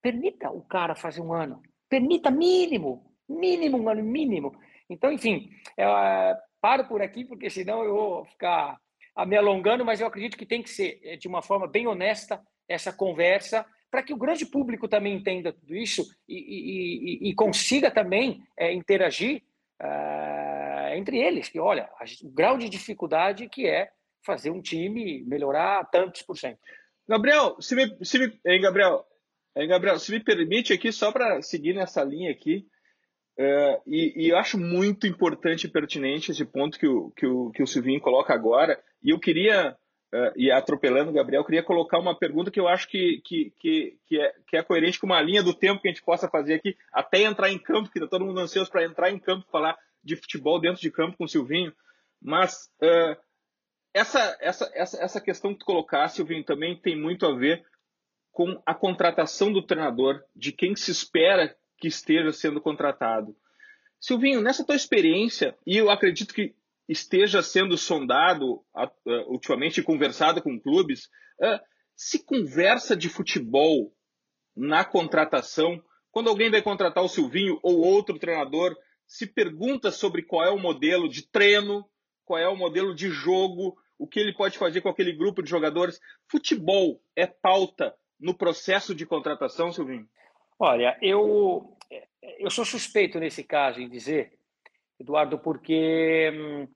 permita 0.00 0.50
o 0.50 0.62
cara 0.62 0.94
fazer 0.94 1.20
um 1.20 1.32
ano. 1.32 1.60
Permita 1.88 2.30
mínimo, 2.30 3.12
mínimo, 3.28 3.76
um 3.76 3.88
ano, 3.88 4.04
mínimo. 4.04 4.56
Então, 4.88 5.10
enfim, 5.10 5.50
uh, 5.80 6.40
paro 6.60 6.86
por 6.86 7.02
aqui, 7.02 7.24
porque 7.24 7.50
senão 7.50 7.82
eu 7.82 7.92
vou 7.92 8.24
ficar 8.26 8.78
me 9.26 9.36
alongando, 9.36 9.84
mas 9.84 10.00
eu 10.00 10.06
acredito 10.06 10.36
que 10.36 10.46
tem 10.46 10.62
que 10.62 10.70
ser 10.70 11.00
eh, 11.02 11.16
de 11.16 11.26
uma 11.26 11.40
forma 11.40 11.66
bem 11.66 11.86
honesta 11.86 12.40
essa 12.68 12.92
conversa 12.92 13.66
para 13.90 14.02
que 14.02 14.12
o 14.12 14.18
grande 14.18 14.44
público 14.44 14.88
também 14.88 15.14
entenda 15.14 15.52
tudo 15.52 15.74
isso 15.74 16.04
e, 16.28 16.34
e, 16.36 17.30
e, 17.30 17.34
consiga 17.34 17.90
também 17.90 18.42
é, 18.58 18.72
interagir. 18.72 19.42
É, 19.80 20.96
entre 20.96 21.18
eles, 21.18 21.48
que 21.48 21.60
olha, 21.60 21.88
o 22.22 22.30
grau 22.30 22.56
de 22.56 22.68
dificuldade 22.68 23.48
que 23.48 23.66
é 23.66 23.90
fazer 24.24 24.50
um 24.50 24.60
time 24.60 25.22
melhorar 25.24 25.84
tantos 25.90 26.22
por 26.22 26.36
cento. 26.36 26.58
Gabriel, 27.08 27.56
se 27.60 27.76
me, 27.76 27.96
se 28.04 28.18
me, 28.18 28.40
hein, 28.44 28.60
Gabriel, 28.60 29.04
hein, 29.56 29.68
Gabriel, 29.68 29.98
se 29.98 30.10
me 30.10 30.22
permite 30.22 30.72
aqui, 30.72 30.90
só 30.90 31.12
para 31.12 31.40
seguir 31.40 31.72
nessa 31.72 32.02
linha 32.02 32.32
aqui, 32.32 32.66
uh, 33.38 33.80
e, 33.86 34.24
e, 34.24 34.28
eu 34.30 34.36
acho 34.36 34.58
muito 34.58 35.06
importante 35.06 35.66
e 35.66 35.70
pertinente 35.70 36.32
esse 36.32 36.44
ponto 36.44 36.78
que 36.78 36.88
o, 36.88 37.12
que 37.12 37.26
o, 37.26 37.50
que 37.52 37.62
o 37.62 37.66
Silvinho 37.66 38.00
coloca 38.00 38.34
agora, 38.34 38.82
e 39.02 39.10
eu 39.10 39.20
queria, 39.20 39.76
uh, 40.12 40.32
e 40.36 40.50
atropelando 40.50 41.10
o 41.10 41.14
Gabriel, 41.14 41.44
queria 41.44 41.62
colocar 41.62 41.98
uma 41.98 42.18
pergunta 42.18 42.50
que 42.50 42.60
eu 42.60 42.68
acho 42.68 42.88
que, 42.88 43.20
que, 43.24 43.52
que, 43.58 43.98
que, 44.06 44.20
é, 44.20 44.34
que 44.46 44.56
é 44.56 44.62
coerente 44.62 44.98
com 44.98 45.06
uma 45.06 45.20
linha 45.20 45.42
do 45.42 45.54
tempo 45.54 45.80
que 45.80 45.88
a 45.88 45.90
gente 45.90 46.04
possa 46.04 46.28
fazer 46.28 46.54
aqui, 46.54 46.76
até 46.92 47.22
entrar 47.22 47.50
em 47.50 47.58
campo, 47.58 47.90
que 47.90 47.98
está 47.98 48.08
todo 48.08 48.24
mundo 48.24 48.40
ansioso 48.40 48.70
para 48.70 48.84
entrar 48.84 49.10
em 49.10 49.18
campo, 49.18 49.46
falar 49.50 49.76
de 50.02 50.16
futebol 50.16 50.60
dentro 50.60 50.80
de 50.80 50.90
campo 50.90 51.16
com 51.16 51.24
o 51.24 51.28
Silvinho, 51.28 51.72
mas... 52.20 52.70
Uh, 52.82 53.26
essa, 53.96 54.36
essa, 54.42 54.70
essa, 54.74 55.02
essa 55.02 55.20
questão 55.22 55.54
que 55.54 55.60
tu 55.60 55.64
colocaste, 55.64 56.16
Silvinho, 56.16 56.44
também 56.44 56.76
tem 56.76 56.94
muito 56.94 57.24
a 57.24 57.34
ver 57.34 57.64
com 58.30 58.60
a 58.66 58.74
contratação 58.74 59.50
do 59.50 59.62
treinador, 59.62 60.22
de 60.34 60.52
quem 60.52 60.76
se 60.76 60.90
espera 60.90 61.56
que 61.78 61.88
esteja 61.88 62.30
sendo 62.30 62.60
contratado. 62.60 63.34
Silvinho, 63.98 64.42
nessa 64.42 64.66
tua 64.66 64.76
experiência, 64.76 65.56
e 65.66 65.78
eu 65.78 65.90
acredito 65.90 66.34
que 66.34 66.54
esteja 66.88 67.42
sendo 67.42 67.76
sondado 67.76 68.64
uh, 68.74 69.32
ultimamente, 69.32 69.82
conversado 69.82 70.42
com 70.42 70.60
clubes, 70.60 71.06
uh, 71.40 71.60
se 71.94 72.24
conversa 72.24 72.96
de 72.96 73.08
futebol 73.08 73.92
na 74.54 74.84
contratação, 74.84 75.82
quando 76.10 76.28
alguém 76.28 76.50
vai 76.50 76.62
contratar 76.62 77.04
o 77.04 77.08
Silvinho 77.08 77.58
ou 77.62 77.80
outro 77.80 78.18
treinador, 78.18 78.74
se 79.06 79.26
pergunta 79.26 79.90
sobre 79.90 80.22
qual 80.22 80.44
é 80.44 80.50
o 80.50 80.58
modelo 80.58 81.08
de 81.08 81.28
treino, 81.28 81.84
qual 82.24 82.40
é 82.40 82.48
o 82.48 82.56
modelo 82.56 82.94
de 82.94 83.08
jogo, 83.08 83.76
o 83.98 84.06
que 84.06 84.18
ele 84.18 84.34
pode 84.34 84.58
fazer 84.58 84.80
com 84.80 84.88
aquele 84.88 85.12
grupo 85.12 85.42
de 85.42 85.50
jogadores. 85.50 86.00
Futebol 86.30 87.00
é 87.14 87.26
pauta 87.26 87.94
no 88.18 88.34
processo 88.34 88.94
de 88.94 89.06
contratação, 89.06 89.72
Silvinho? 89.72 90.08
Olha, 90.58 90.98
eu, 91.02 91.76
eu 92.38 92.50
sou 92.50 92.64
suspeito 92.64 93.20
nesse 93.20 93.44
caso 93.44 93.80
em 93.80 93.88
dizer, 93.88 94.38
Eduardo, 94.98 95.38
porque, 95.38 96.30
hum, 96.34 96.68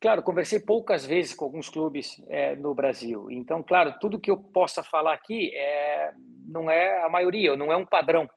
claro, 0.00 0.22
conversei 0.22 0.60
poucas 0.60 1.04
vezes 1.04 1.34
com 1.34 1.44
alguns 1.44 1.68
clubes 1.68 2.20
é, 2.28 2.56
no 2.56 2.74
Brasil. 2.74 3.30
Então, 3.30 3.62
claro, 3.62 3.94
tudo 4.00 4.20
que 4.20 4.30
eu 4.30 4.36
possa 4.36 4.82
falar 4.82 5.14
aqui 5.14 5.54
é, 5.54 6.12
não 6.46 6.70
é 6.70 7.04
a 7.04 7.08
maioria, 7.08 7.56
não 7.56 7.72
é 7.72 7.76
um 7.76 7.86
padrão, 7.86 8.28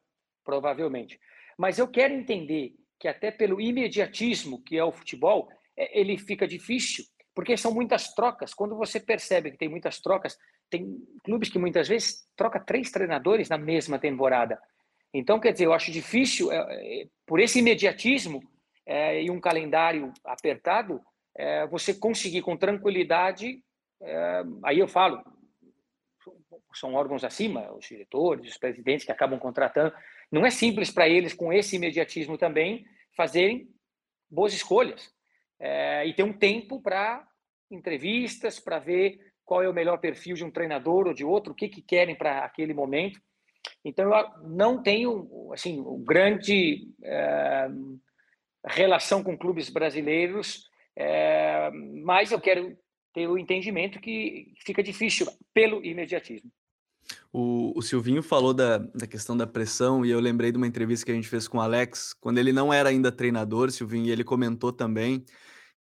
provavelmente. 0.44 1.20
Mas 1.58 1.78
eu 1.80 1.88
quero 1.88 2.14
entender 2.14 2.74
que 3.00 3.08
até 3.08 3.32
pelo 3.32 3.60
imediatismo 3.60 4.62
que 4.64 4.78
é 4.78 4.84
o 4.84 4.92
futebol, 4.92 5.50
é, 5.78 6.00
ele 6.00 6.18
fica 6.18 6.48
difícil 6.48 7.06
porque 7.34 7.56
são 7.56 7.74
muitas 7.74 8.14
trocas. 8.14 8.54
Quando 8.54 8.76
você 8.76 9.00
percebe 9.00 9.52
que 9.52 9.58
tem 9.58 9.70
muitas 9.70 10.00
trocas, 10.00 10.38
tem 10.70 10.98
clubes 11.24 11.50
que 11.50 11.60
muitas 11.60 11.88
vezes 11.88 12.28
troca 12.36 12.60
três 12.60 12.92
treinadores 12.92 13.50
na 13.50 13.58
mesma 13.58 13.98
temporada. 13.98 14.60
Então, 15.14 15.40
quer 15.40 15.52
dizer, 15.52 15.66
eu 15.66 15.74
acho 15.74 15.92
difícil, 15.92 16.52
é, 16.52 17.06
por 17.26 17.40
esse 17.40 17.60
imediatismo 17.60 18.42
é, 18.86 19.24
e 19.24 19.30
um 19.30 19.40
calendário 19.40 20.14
apertado, 20.24 21.02
é, 21.36 21.66
você 21.68 21.94
conseguir 21.94 22.42
com 22.42 22.58
tranquilidade. 22.58 23.64
É, 24.02 24.44
aí 24.64 24.80
eu 24.80 24.88
falo, 24.88 25.24
são 26.74 26.94
órgãos 26.94 27.24
acima, 27.24 27.72
os 27.74 27.86
diretores, 27.86 28.50
os 28.50 28.58
presidentes 28.58 29.06
que 29.06 29.12
acabam 29.12 29.40
contratando. 29.40 29.94
Não 30.32 30.46
é 30.46 30.50
simples 30.50 30.92
para 30.92 31.08
eles, 31.08 31.34
com 31.34 31.52
esse 31.52 31.76
imediatismo 31.76 32.38
também, 32.38 32.86
fazerem 33.16 33.70
boas 34.30 34.54
escolhas 34.54 35.12
é, 35.60 36.06
e 36.08 36.14
ter 36.14 36.24
um 36.24 36.34
tempo 36.34 36.82
para 36.82 37.28
entrevistas, 37.70 38.60
para 38.60 38.80
ver 38.80 39.20
qual 39.44 39.62
é 39.62 39.70
o 39.70 39.74
melhor 39.74 39.98
perfil 39.98 40.36
de 40.36 40.46
um 40.46 40.52
treinador 40.52 41.08
ou 41.08 41.14
de 41.14 41.26
outro, 41.26 41.52
o 41.52 41.56
que, 41.56 41.68
que 41.68 41.82
querem 41.82 42.16
para 42.16 42.46
aquele 42.46 42.74
momento. 42.74 43.20
Então, 43.84 44.14
eu 44.14 44.50
não 44.50 44.82
tenho 44.82 45.52
assim 45.54 45.84
grande 46.04 46.88
é, 47.04 47.68
relação 48.66 49.24
com 49.24 49.38
clubes 49.38 49.70
brasileiros, 49.70 50.71
é, 50.96 51.70
mas 52.04 52.32
eu 52.32 52.40
quero 52.40 52.78
ter 53.14 53.28
o 53.28 53.38
entendimento 53.38 54.00
que 54.00 54.54
fica 54.66 54.82
difícil 54.82 55.28
pelo 55.54 55.84
imediatismo. 55.84 56.50
O, 57.34 57.78
o, 57.78 57.82
Silvinho 57.82 58.22
falou 58.22 58.54
da, 58.54 58.78
da 58.78 59.08
questão 59.08 59.36
da 59.36 59.48
pressão 59.48 60.06
e 60.06 60.12
eu 60.12 60.20
lembrei 60.20 60.52
de 60.52 60.58
uma 60.58 60.68
entrevista 60.68 61.06
que 61.06 61.12
a 61.12 61.16
gente 61.16 61.28
fez 61.28 61.48
com 61.48 61.58
o 61.58 61.62
Alex, 61.62 62.14
quando 62.14 62.38
ele 62.38 62.54
não 62.54 62.72
era 62.72 62.90
ainda 62.90 63.12
treinador, 63.12 63.72
Silvinho, 63.72 64.06
e 64.06 64.12
ele 64.12 64.24
comentou 64.24 64.72
também 64.72 65.26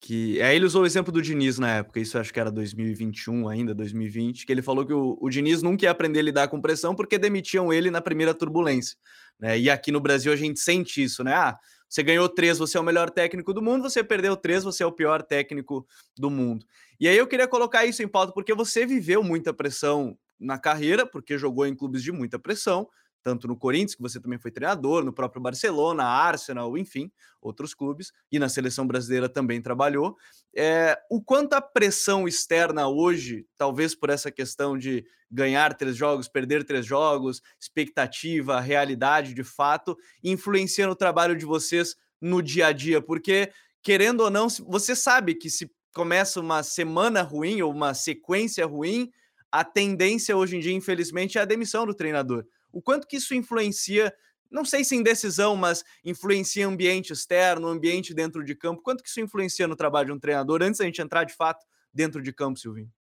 que 0.01 0.41
aí 0.43 0.57
ele 0.57 0.67
usou 0.67 0.83
o 0.83 0.87
exemplo 0.87 1.11
do 1.11 1.23
Diniz 1.23 1.59
na 1.59 1.77
época, 1.77 1.99
isso 1.99 2.19
acho 2.19 2.33
que 2.33 2.39
era 2.39 2.51
2021 2.51 3.49
ainda, 3.49 3.75
2020, 3.75 4.45
que 4.45 4.53
ele 4.53 4.63
falou 4.63 4.85
que 4.85 4.93
o, 4.93 5.17
o 5.21 5.31
Diniz 5.31 5.63
nunca 5.63 5.85
ia 5.85 5.91
aprender 5.91 6.21
a 6.21 6.23
lidar 6.23 6.49
com 6.49 6.61
pressão 6.61 6.95
porque 6.95 7.19
demitiam 7.19 7.73
ele 7.73 7.91
na 7.91 8.01
primeira 8.01 8.35
turbulência, 8.35 8.97
né? 9.41 9.59
E 9.59 9.71
aqui 9.71 9.91
no 9.91 10.01
Brasil 10.01 10.33
a 10.33 10.37
gente 10.37 10.61
sente 10.61 11.03
isso, 11.03 11.25
né? 11.25 11.33
Ah, 11.35 11.59
você 11.88 12.02
ganhou 12.02 12.28
três, 12.28 12.59
você 12.59 12.76
é 12.76 12.81
o 12.81 12.85
melhor 12.85 13.11
técnico 13.11 13.52
do 13.52 13.62
mundo, 13.62 13.83
você 13.83 14.02
perdeu 14.02 14.37
três, 14.37 14.64
você 14.64 14.83
é 14.83 14.87
o 14.87 14.93
pior 14.93 15.23
técnico 15.23 15.87
do 16.16 16.31
mundo. 16.31 16.66
E 16.99 17.09
aí 17.09 17.16
eu 17.16 17.26
queria 17.26 17.47
colocar 17.47 17.87
isso 17.87 18.02
em 18.02 18.09
pauta 18.09 18.33
porque 18.33 18.55
você 18.55 18.85
viveu 18.85 19.23
muita 19.23 19.52
pressão 19.52 20.19
na 20.38 20.59
carreira, 20.59 21.07
porque 21.07 21.38
jogou 21.38 21.66
em 21.66 21.75
clubes 21.75 22.02
de 22.02 22.12
muita 22.12 22.38
pressão, 22.38 22.88
tanto 23.26 23.49
no 23.49 23.56
Corinthians, 23.56 23.97
que 23.97 24.02
você 24.02 24.21
também 24.21 24.38
foi 24.38 24.52
treinador, 24.52 25.04
no 25.04 25.12
próprio 25.12 25.42
Barcelona, 25.42 26.04
Arsenal, 26.04 26.78
enfim, 26.78 27.11
outros 27.42 27.75
clubes, 27.75 28.12
e 28.30 28.38
na 28.38 28.49
seleção 28.49 28.87
brasileira 28.87 29.28
também 29.28 29.61
trabalhou. 29.61 30.16
É, 30.54 30.97
o 31.11 31.21
quanto 31.21 31.54
a 31.54 31.61
pressão 31.61 32.28
externa 32.28 32.87
hoje, 32.87 33.45
talvez 33.59 33.97
por 33.97 34.11
essa 34.11 34.30
questão 34.30 34.78
de 34.78 35.04
ganhar 35.28 35.75
três 35.75 35.97
jogos, 35.97 36.28
perder 36.28 36.62
três 36.62 36.87
jogos, 36.87 37.42
expectativa, 37.61 38.61
realidade 38.61 39.35
de 39.35 39.42
fato, 39.42 39.99
influencia 40.23 40.87
no 40.87 40.95
trabalho 40.95 41.37
de 41.37 41.45
vocês 41.45 41.97
no 42.21 42.40
dia 42.40 42.68
a 42.68 42.73
dia, 42.73 43.02
porque 43.02 43.50
querendo 43.83 44.21
ou 44.21 44.30
não, 44.30 44.47
você 44.68 44.95
sabe 44.95 45.35
que 45.35 45.50
se 45.50 45.68
começa 45.92 46.38
uma 46.38 46.62
semana 46.62 47.23
ruim 47.23 47.61
ou 47.61 47.73
uma 47.73 47.92
sequência 47.92 48.64
ruim, 48.64 49.11
a 49.50 49.64
tendência 49.64 50.37
hoje 50.37 50.56
em 50.56 50.61
dia, 50.61 50.73
infelizmente, 50.73 51.38
é 51.38 51.40
a 51.40 51.45
demissão 51.45 51.85
do 51.85 51.92
treinador 51.92 52.47
o 52.76 52.83
quanto 52.83 53.06
que 53.06 53.16
isso 53.16 53.35
influencia, 53.35 54.14
não 54.50 54.62
sei 54.62 54.85
se 54.85 54.95
em 54.95 55.02
decisão, 55.02 55.56
mas 55.56 55.83
influencia 56.04 56.66
ambiente 56.66 57.11
externo, 57.11 57.68
ambiente 57.68 58.12
dentro 58.12 58.45
de 58.45 58.54
campo, 58.54 58.83
quanto 58.83 59.02
que 59.02 59.09
isso 59.09 59.18
influencia 59.18 59.66
no 59.66 59.75
trabalho 59.75 60.09
de 60.09 60.12
um 60.12 60.18
treinador, 60.18 60.62
antes 60.62 60.78
da 60.78 60.85
gente 60.85 61.00
entrar 61.00 61.25
de 61.25 61.33
fato 61.33 61.64
dentro 61.90 62.21
de 62.21 62.35
campo, 62.35 62.59
Silvinho? 62.59 62.92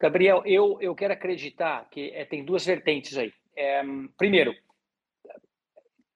Gabriel, 0.00 0.42
eu, 0.46 0.78
eu 0.80 0.94
quero 0.94 1.12
acreditar 1.12 1.86
que 1.90 2.08
é, 2.14 2.24
tem 2.24 2.42
duas 2.42 2.64
vertentes 2.64 3.18
aí. 3.18 3.30
É, 3.54 3.82
primeiro, 4.16 4.54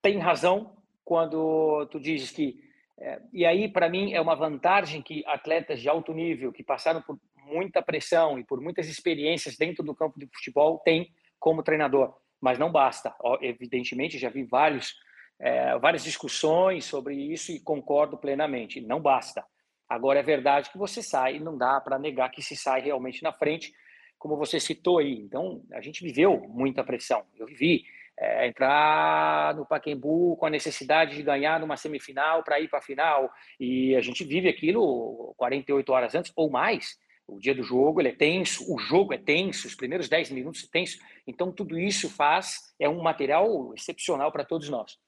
tem 0.01 0.19
razão 0.19 0.75
quando 1.05 1.87
tu 1.91 2.01
dizes 2.01 2.31
que 2.31 2.59
é, 2.99 3.21
e 3.31 3.45
aí 3.45 3.69
para 3.69 3.91
mim 3.91 4.15
é 4.15 4.21
uma 4.23 4.35
vantagem 4.35 5.03
que 5.03 5.23
atletas 5.27 5.83
de 5.83 5.89
alto 5.89 6.15
nível 6.15 6.51
que 6.51 6.63
passaram 6.63 7.03
por 7.03 7.21
muita 7.37 7.83
pressão 7.83 8.39
e 8.39 8.45
por 8.45 8.59
muitas 8.59 8.89
experiências 8.89 9.59
dentro 9.59 9.85
do 9.85 9.95
campo 9.95 10.19
de 10.19 10.27
futebol 10.33 10.79
têm 10.79 11.13
como 11.39 11.63
treinador 11.63 12.22
mas 12.43 12.59
não 12.59 12.71
basta. 12.73 13.15
Evidentemente, 13.41 14.19
já 14.19 14.29
vi 14.29 14.43
vários, 14.43 14.97
é, 15.39 15.79
várias 15.79 16.03
discussões 16.03 16.85
sobre 16.85 17.15
isso 17.15 17.53
e 17.53 17.61
concordo 17.61 18.19
plenamente. 18.19 18.81
Não 18.81 19.01
basta. 19.01 19.45
Agora, 19.89 20.19
é 20.19 20.23
verdade 20.23 20.71
que 20.71 20.77
você 20.77 21.03
sai, 21.03 21.39
não 21.39 21.57
dá 21.57 21.81
para 21.81 22.01
negar 22.01 22.31
que 22.31 22.43
se 22.43 22.57
sai 22.57 22.81
realmente 22.81 23.23
na 23.23 23.33
frente, 23.33 23.73
como 24.19 24.37
você 24.37 24.59
citou 24.59 24.99
aí. 24.99 25.13
Então, 25.15 25.63
a 25.73 25.81
gente 25.81 26.03
viveu 26.03 26.41
muita 26.49 26.83
pressão. 26.83 27.25
Eu 27.39 27.47
vivi 27.47 27.85
é, 28.19 28.49
entrar 28.49 29.55
no 29.55 29.65
Paquembu 29.65 30.37
com 30.37 30.47
a 30.47 30.51
necessidade 30.51 31.15
de 31.15 31.23
ganhar 31.23 31.61
numa 31.61 31.77
semifinal 31.77 32.43
para 32.43 32.59
ir 32.59 32.69
para 32.69 32.81
a 32.81 32.83
final, 32.83 33.31
e 33.61 33.95
a 33.95 34.01
gente 34.01 34.25
vive 34.25 34.49
aquilo 34.49 35.33
48 35.37 35.93
horas 35.93 36.15
antes 36.17 36.33
ou 36.35 36.51
mais. 36.51 36.99
O 37.27 37.39
dia 37.39 37.55
do 37.55 37.63
jogo 37.63 38.01
ele 38.01 38.09
é 38.09 38.15
tenso, 38.15 38.73
o 38.73 38.79
jogo 38.79 39.15
é 39.15 39.19
tenso, 39.19 39.67
os 39.67 39.75
primeiros 39.75 40.09
10 40.09 40.31
minutos 40.31 40.65
é 40.65 40.69
tenso. 40.71 40.99
Então, 41.27 41.53
tudo 41.53 41.79
isso 41.79 42.11
faz, 42.11 42.75
é 42.79 42.89
um 42.89 43.03
material 43.03 43.73
excepcional 43.75 44.31
para 44.33 44.45
todos 44.45 44.69
nós. 44.69 44.99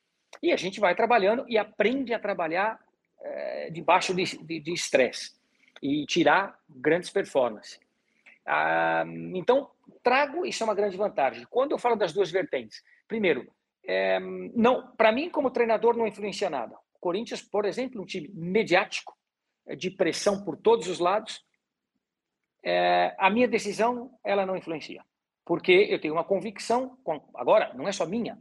E 0.42 0.52
a 0.52 0.56
gente 0.56 0.80
vai 0.80 0.94
trabalhando 0.94 1.44
e 1.49 1.59
aprende 1.59 2.14
a 2.14 2.18
trabalhar 2.18 2.78
é, 3.21 3.71
debaixo 3.71 4.14
de 4.14 4.73
estresse 4.73 5.33
e 5.83 6.06
tirar 6.06 6.59
grandes 6.68 7.11
performances. 7.11 7.78
Ah, 8.47 9.04
então, 9.35 9.71
trago, 10.02 10.47
isso 10.47 10.62
é 10.62 10.66
uma 10.66 10.75
grande 10.75 10.97
vantagem. 10.97 11.47
Quando 11.50 11.73
eu 11.73 11.78
falo 11.78 11.97
das 11.97 12.12
duas 12.12 12.30
vertentes, 12.30 12.83
primeiro, 13.09 13.50
é, 13.87 14.18
não, 14.21 14.94
para 14.97 15.12
mim, 15.12 15.28
como 15.28 15.50
treinador, 15.50 15.97
não 15.97 16.06
influencia 16.06 16.49
nada. 16.49 16.76
O 16.94 16.99
Corinthians, 16.99 17.42
por 17.42 17.64
exemplo, 17.64 18.00
um 18.00 18.06
time 18.06 18.30
mediático, 18.33 19.14
de 19.78 19.90
pressão 19.90 20.44
por 20.44 20.56
todos 20.56 20.88
os 20.88 20.99
lados, 20.99 21.42
é, 22.64 23.14
a 23.18 23.28
minha 23.30 23.47
decisão 23.47 24.11
ela 24.25 24.47
não 24.47 24.56
influencia, 24.56 25.04
porque 25.44 25.73
eu 25.90 26.00
tenho 26.00 26.14
uma 26.14 26.25
convicção, 26.25 26.99
agora 27.35 27.73
não 27.75 27.87
é 27.87 27.92
só 27.92 28.06
minha, 28.06 28.38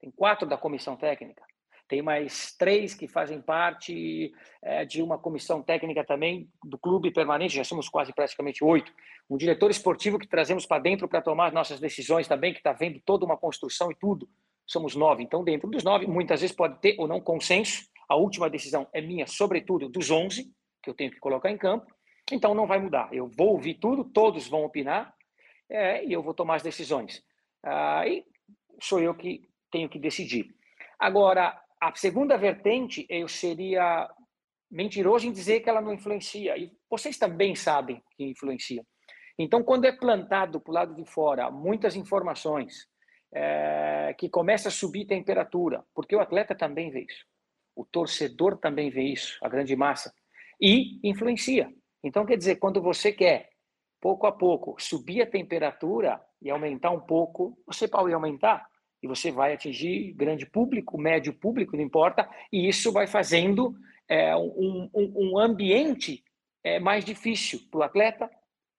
tem 0.00 0.10
quatro 0.10 0.46
da 0.46 0.58
comissão 0.58 0.96
técnica, 0.96 1.42
tem 1.88 2.00
mais 2.00 2.56
três 2.56 2.94
que 2.94 3.06
fazem 3.06 3.40
parte 3.42 4.32
é, 4.62 4.84
de 4.84 5.02
uma 5.02 5.18
comissão 5.18 5.62
técnica 5.62 6.02
também 6.04 6.48
do 6.64 6.78
clube 6.78 7.12
permanente, 7.12 7.54
já 7.54 7.64
somos 7.64 7.86
quase 7.86 8.14
praticamente 8.14 8.64
oito. 8.64 8.90
Um 9.28 9.36
diretor 9.36 9.70
esportivo 9.70 10.18
que 10.18 10.26
trazemos 10.26 10.64
para 10.64 10.82
dentro 10.82 11.06
para 11.06 11.20
tomar 11.20 11.52
nossas 11.52 11.78
decisões 11.78 12.26
também, 12.26 12.52
que 12.52 12.60
está 12.60 12.72
vendo 12.72 12.98
toda 13.04 13.26
uma 13.26 13.36
construção 13.36 13.90
e 13.90 13.94
tudo. 13.94 14.26
Somos 14.66 14.96
nove. 14.96 15.22
Então, 15.22 15.44
dentro 15.44 15.68
dos 15.68 15.84
nove, 15.84 16.06
muitas 16.06 16.40
vezes 16.40 16.56
pode 16.56 16.80
ter 16.80 16.96
ou 16.98 17.06
não 17.06 17.20
consenso. 17.20 17.84
A 18.08 18.16
última 18.16 18.48
decisão 18.48 18.88
é 18.94 19.02
minha, 19.02 19.26
sobretudo 19.26 19.86
dos 19.88 20.10
onze, 20.10 20.50
que 20.82 20.88
eu 20.88 20.94
tenho 20.94 21.10
que 21.10 21.20
colocar 21.20 21.50
em 21.50 21.58
campo. 21.58 21.92
Então, 22.30 22.54
não 22.54 22.66
vai 22.66 22.78
mudar. 22.78 23.08
Eu 23.12 23.26
vou 23.26 23.50
ouvir 23.50 23.74
tudo, 23.74 24.04
todos 24.04 24.48
vão 24.48 24.64
opinar 24.64 25.14
é, 25.68 26.04
e 26.04 26.12
eu 26.12 26.22
vou 26.22 26.34
tomar 26.34 26.56
as 26.56 26.62
decisões. 26.62 27.22
Aí 27.62 28.24
sou 28.80 29.00
eu 29.00 29.14
que 29.14 29.42
tenho 29.70 29.88
que 29.88 29.98
decidir. 29.98 30.54
Agora, 30.98 31.60
a 31.80 31.94
segunda 31.94 32.36
vertente, 32.36 33.06
eu 33.08 33.26
seria 33.28 34.08
mentiroso 34.70 35.26
em 35.26 35.32
dizer 35.32 35.60
que 35.60 35.68
ela 35.68 35.80
não 35.80 35.92
influencia. 35.92 36.56
E 36.56 36.72
vocês 36.88 37.18
também 37.18 37.54
sabem 37.54 38.02
que 38.16 38.24
influencia. 38.24 38.84
Então, 39.38 39.62
quando 39.62 39.84
é 39.86 39.92
plantado 39.92 40.60
para 40.60 40.70
o 40.70 40.74
lado 40.74 40.94
de 40.94 41.04
fora 41.04 41.50
muitas 41.50 41.96
informações, 41.96 42.86
é, 43.34 44.14
que 44.18 44.28
começa 44.28 44.68
a 44.68 44.72
subir 44.72 45.06
temperatura, 45.06 45.84
porque 45.94 46.14
o 46.14 46.20
atleta 46.20 46.54
também 46.54 46.90
vê 46.90 47.00
isso, 47.00 47.24
o 47.74 47.84
torcedor 47.84 48.58
também 48.58 48.90
vê 48.90 49.02
isso, 49.04 49.38
a 49.42 49.48
grande 49.48 49.74
massa, 49.74 50.12
e 50.60 51.00
influencia. 51.02 51.72
Então, 52.02 52.26
quer 52.26 52.36
dizer, 52.36 52.56
quando 52.56 52.82
você 52.82 53.12
quer, 53.12 53.50
pouco 54.00 54.26
a 54.26 54.32
pouco, 54.32 54.74
subir 54.80 55.22
a 55.22 55.30
temperatura 55.30 56.20
e 56.40 56.50
aumentar 56.50 56.90
um 56.90 57.00
pouco, 57.00 57.56
você 57.66 57.86
pode 57.86 58.12
aumentar 58.12 58.66
e 59.02 59.06
você 59.06 59.30
vai 59.30 59.52
atingir 59.52 60.12
grande 60.12 60.46
público, 60.46 60.98
médio 60.98 61.32
público, 61.32 61.76
não 61.76 61.84
importa, 61.84 62.28
e 62.52 62.68
isso 62.68 62.92
vai 62.92 63.06
fazendo 63.06 63.74
é, 64.08 64.34
um, 64.36 64.88
um, 64.94 65.12
um, 65.16 65.38
ambiente 65.38 66.22
é, 66.62 66.78
mais 66.78 67.04
difícil 67.04 67.60
para 67.70 67.80
o 67.80 67.82
atleta, 67.82 68.30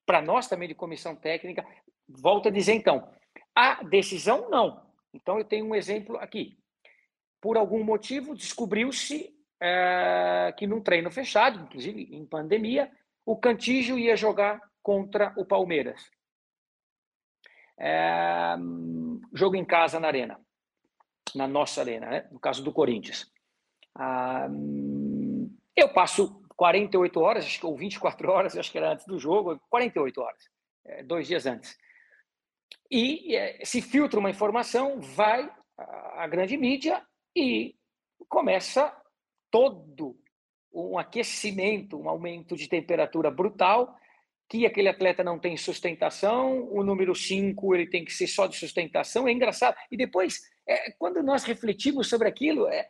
para 0.05 0.21
nós 0.21 0.47
também 0.47 0.67
de 0.67 0.75
comissão 0.75 1.15
técnica. 1.15 1.65
Volto 2.07 2.47
a 2.47 2.51
dizer, 2.51 2.73
então, 2.73 3.09
a 3.55 3.83
decisão 3.83 4.49
não. 4.49 4.85
Então, 5.13 5.37
eu 5.37 5.45
tenho 5.45 5.65
um 5.65 5.75
exemplo 5.75 6.17
aqui. 6.17 6.57
Por 7.41 7.57
algum 7.57 7.83
motivo, 7.83 8.35
descobriu-se 8.35 9.29
é, 9.61 10.53
que 10.57 10.65
num 10.65 10.81
treino 10.81 11.11
fechado, 11.11 11.61
inclusive 11.61 12.09
em 12.11 12.25
pandemia, 12.25 12.89
o 13.25 13.37
Cantígio 13.37 13.97
ia 13.97 14.15
jogar 14.15 14.59
contra 14.81 15.33
o 15.37 15.45
Palmeiras. 15.45 16.09
É, 17.79 18.55
jogo 19.33 19.55
em 19.55 19.65
casa 19.65 19.99
na 19.99 20.07
arena, 20.07 20.39
na 21.33 21.47
nossa 21.47 21.81
arena, 21.81 22.09
né? 22.09 22.27
no 22.31 22.39
caso 22.39 22.63
do 22.63 22.71
Corinthians. 22.71 23.31
Ah, 23.95 24.47
eu 25.75 25.89
passo 25.93 26.41
48 26.55 27.19
horas, 27.19 27.45
acho 27.45 27.59
que 27.59 27.65
ou 27.65 27.75
24 27.75 28.29
horas, 28.31 28.57
acho 28.57 28.71
que 28.71 28.77
era 28.77 28.91
antes 28.91 29.05
do 29.05 29.17
jogo, 29.17 29.59
48 29.69 30.21
horas, 30.21 30.49
é, 30.85 31.03
dois 31.03 31.27
dias 31.27 31.45
antes. 31.45 31.77
E 32.91 33.35
é, 33.35 33.63
se 33.65 33.81
filtra 33.81 34.19
uma 34.19 34.29
informação, 34.29 34.99
vai 35.01 35.51
a 35.77 36.27
grande 36.27 36.55
mídia 36.55 37.03
e 37.35 37.75
começa 38.29 38.95
todo 39.49 40.15
um 40.73 40.97
aquecimento, 40.97 41.99
um 41.99 42.09
aumento 42.09 42.55
de 42.55 42.67
temperatura 42.67 43.29
brutal 43.29 43.95
que 44.49 44.65
aquele 44.65 44.89
atleta 44.89 45.23
não 45.23 45.39
tem 45.39 45.57
sustentação, 45.57 46.67
o 46.71 46.83
número 46.83 47.15
5 47.15 47.73
ele 47.73 47.87
tem 47.87 48.05
que 48.05 48.13
ser 48.13 48.27
só 48.27 48.45
de 48.45 48.55
sustentação, 48.55 49.27
é 49.27 49.31
engraçado. 49.31 49.75
E 49.89 49.97
depois, 49.97 50.41
é, 50.67 50.91
quando 50.91 51.23
nós 51.23 51.43
refletimos 51.43 52.07
sobre 52.07 52.27
aquilo, 52.27 52.67
é, 52.67 52.87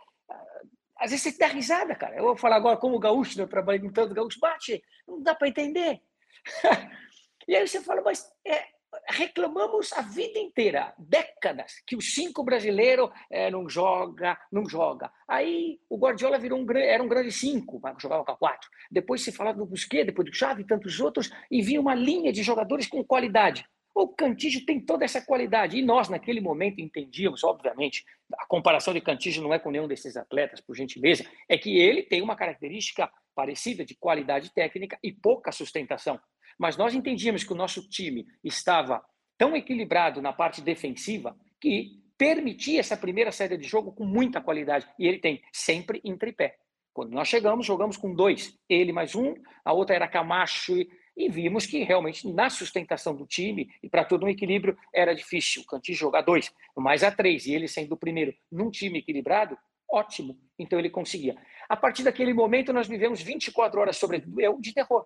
às 0.98 1.12
vezes 1.12 1.24
você 1.24 1.38
dá 1.38 1.48
risada, 1.48 1.96
cara. 1.96 2.16
Eu 2.16 2.24
vou 2.24 2.38
falar 2.38 2.58
agora 2.58 2.78
como 2.78 3.00
gaúcho, 3.00 3.38
né, 3.38 3.44
eu 3.44 3.80
com 3.80 3.92
tanto 3.92 4.14
gaúcho, 4.14 4.40
bate, 4.40 4.84
não 5.08 5.22
dá 5.22 5.36
para 5.36 5.48
entender. 5.48 6.02
e 7.48 7.56
aí 7.56 7.68
você 7.68 7.82
fala, 7.82 8.02
mas 8.02 8.26
é, 8.46 8.66
reclamamos 9.08 9.92
a 9.94 10.02
vida 10.02 10.40
inteira, 10.40 10.94
décadas, 10.98 11.82
que 11.86 11.96
o 11.96 12.02
cinco 12.02 12.44
brasileiro 12.44 13.12
é, 13.30 13.50
não 13.52 13.68
joga, 13.68 14.38
não 14.52 14.68
joga. 14.68 15.12
Aí 15.28 15.80
o 15.90 15.98
Guardiola 15.98 16.40
virou 16.40 16.60
um 16.60 16.66
era 16.76 17.04
um 17.04 17.08
grande 17.08 17.32
cinco, 17.32 17.82
jogava 18.00 18.26
com 18.26 18.36
quatro. 18.36 18.70
Depois 18.90 19.22
se 19.22 19.32
falava 19.32 19.58
do 19.58 19.66
Busquets, 19.66 20.06
depois 20.06 20.30
do 20.30 20.36
Xavi 20.36 20.62
e 20.62 20.68
tantos 20.68 21.00
outros, 21.00 21.32
e 21.50 21.62
vinha 21.62 21.82
uma 21.82 21.96
linha 21.96 22.32
de 22.32 22.44
jogadores 22.44 22.88
com 22.88 23.04
qualidade. 23.04 23.66
O 23.96 24.08
Cantígio 24.08 24.66
tem 24.66 24.80
toda 24.80 25.06
essa 25.06 25.22
qualidade. 25.22 25.78
E 25.78 25.82
nós, 25.84 26.10
naquele 26.10 26.42
momento, 26.42 26.82
entendíamos, 26.82 27.44
obviamente, 27.44 28.04
a 28.40 28.46
comparação 28.48 28.94
de 28.94 29.02
Cantígio 29.02 29.44
não 29.44 29.54
é 29.54 29.60
com 29.60 29.70
nenhum 29.70 29.88
desses 29.88 30.18
atletas, 30.18 30.60
por 30.60 30.76
gentileza, 30.76 31.24
é 31.48 31.58
que 31.58 31.78
ele 31.78 32.02
tem 32.02 32.22
uma 32.22 32.36
característica 32.36 33.12
parecida 33.36 33.86
de 33.86 33.96
qualidade 33.96 34.52
técnica 34.52 34.98
e 35.04 35.12
pouca 35.12 35.52
sustentação. 35.52 36.20
Mas 36.58 36.78
nós 36.78 36.94
entendíamos 36.94 37.44
que 37.44 37.54
o 37.54 37.56
nosso 37.56 37.88
time 37.90 38.26
estava 38.44 39.04
tão 39.38 39.56
equilibrado 39.56 40.22
na 40.22 40.32
parte 40.32 40.62
defensiva 40.62 41.36
que 41.60 42.02
permitia 42.18 42.80
essa 42.80 42.96
primeira 42.96 43.32
saída 43.32 43.58
de 43.58 43.68
jogo 43.68 43.92
com 43.92 44.06
muita 44.06 44.42
qualidade. 44.42 44.88
E 44.98 45.08
ele 45.08 45.20
tem 45.20 45.42
sempre 45.52 46.02
em 46.04 46.18
tripé. 46.18 46.58
Quando 46.94 47.12
nós 47.12 47.28
chegamos, 47.28 47.66
jogamos 47.66 47.98
com 47.98 48.14
dois, 48.14 48.58
ele 48.70 48.94
mais 48.94 49.16
um, 49.16 49.34
a 49.66 49.74
outra 49.74 49.96
era 49.96 50.08
Camacho, 50.08 50.76
e 51.16 51.30
vimos 51.30 51.66
que 51.66 51.84
realmente 51.84 52.28
na 52.32 52.50
sustentação 52.50 53.16
do 53.16 53.26
time 53.26 53.70
e 53.82 53.90
para 53.90 54.04
todo 54.04 54.26
um 54.26 54.30
equilíbrio 54.30 54.78
era 54.94 55.14
difícil. 55.14 55.62
O 55.62 55.66
Cantinho 55.66 55.98
jogar 55.98 56.22
dois, 56.22 56.52
mais 56.76 57.04
a 57.04 57.12
três, 57.12 57.46
e 57.46 57.54
ele 57.54 57.68
sendo 57.68 57.94
o 57.94 57.98
primeiro 57.98 58.34
num 58.52 58.70
time 58.70 59.00
equilibrado, 59.00 59.58
ótimo. 59.92 60.38
Então 60.58 60.80
ele 60.80 60.90
conseguia. 60.90 61.36
A 61.70 61.78
partir 61.78 62.04
daquele 62.04 62.34
momento, 62.34 62.74
nós 62.74 62.88
vivemos 62.88 63.22
24 63.22 63.80
horas 63.80 63.98
sobre 63.98 64.24
de 64.60 64.74
terror. 64.74 65.06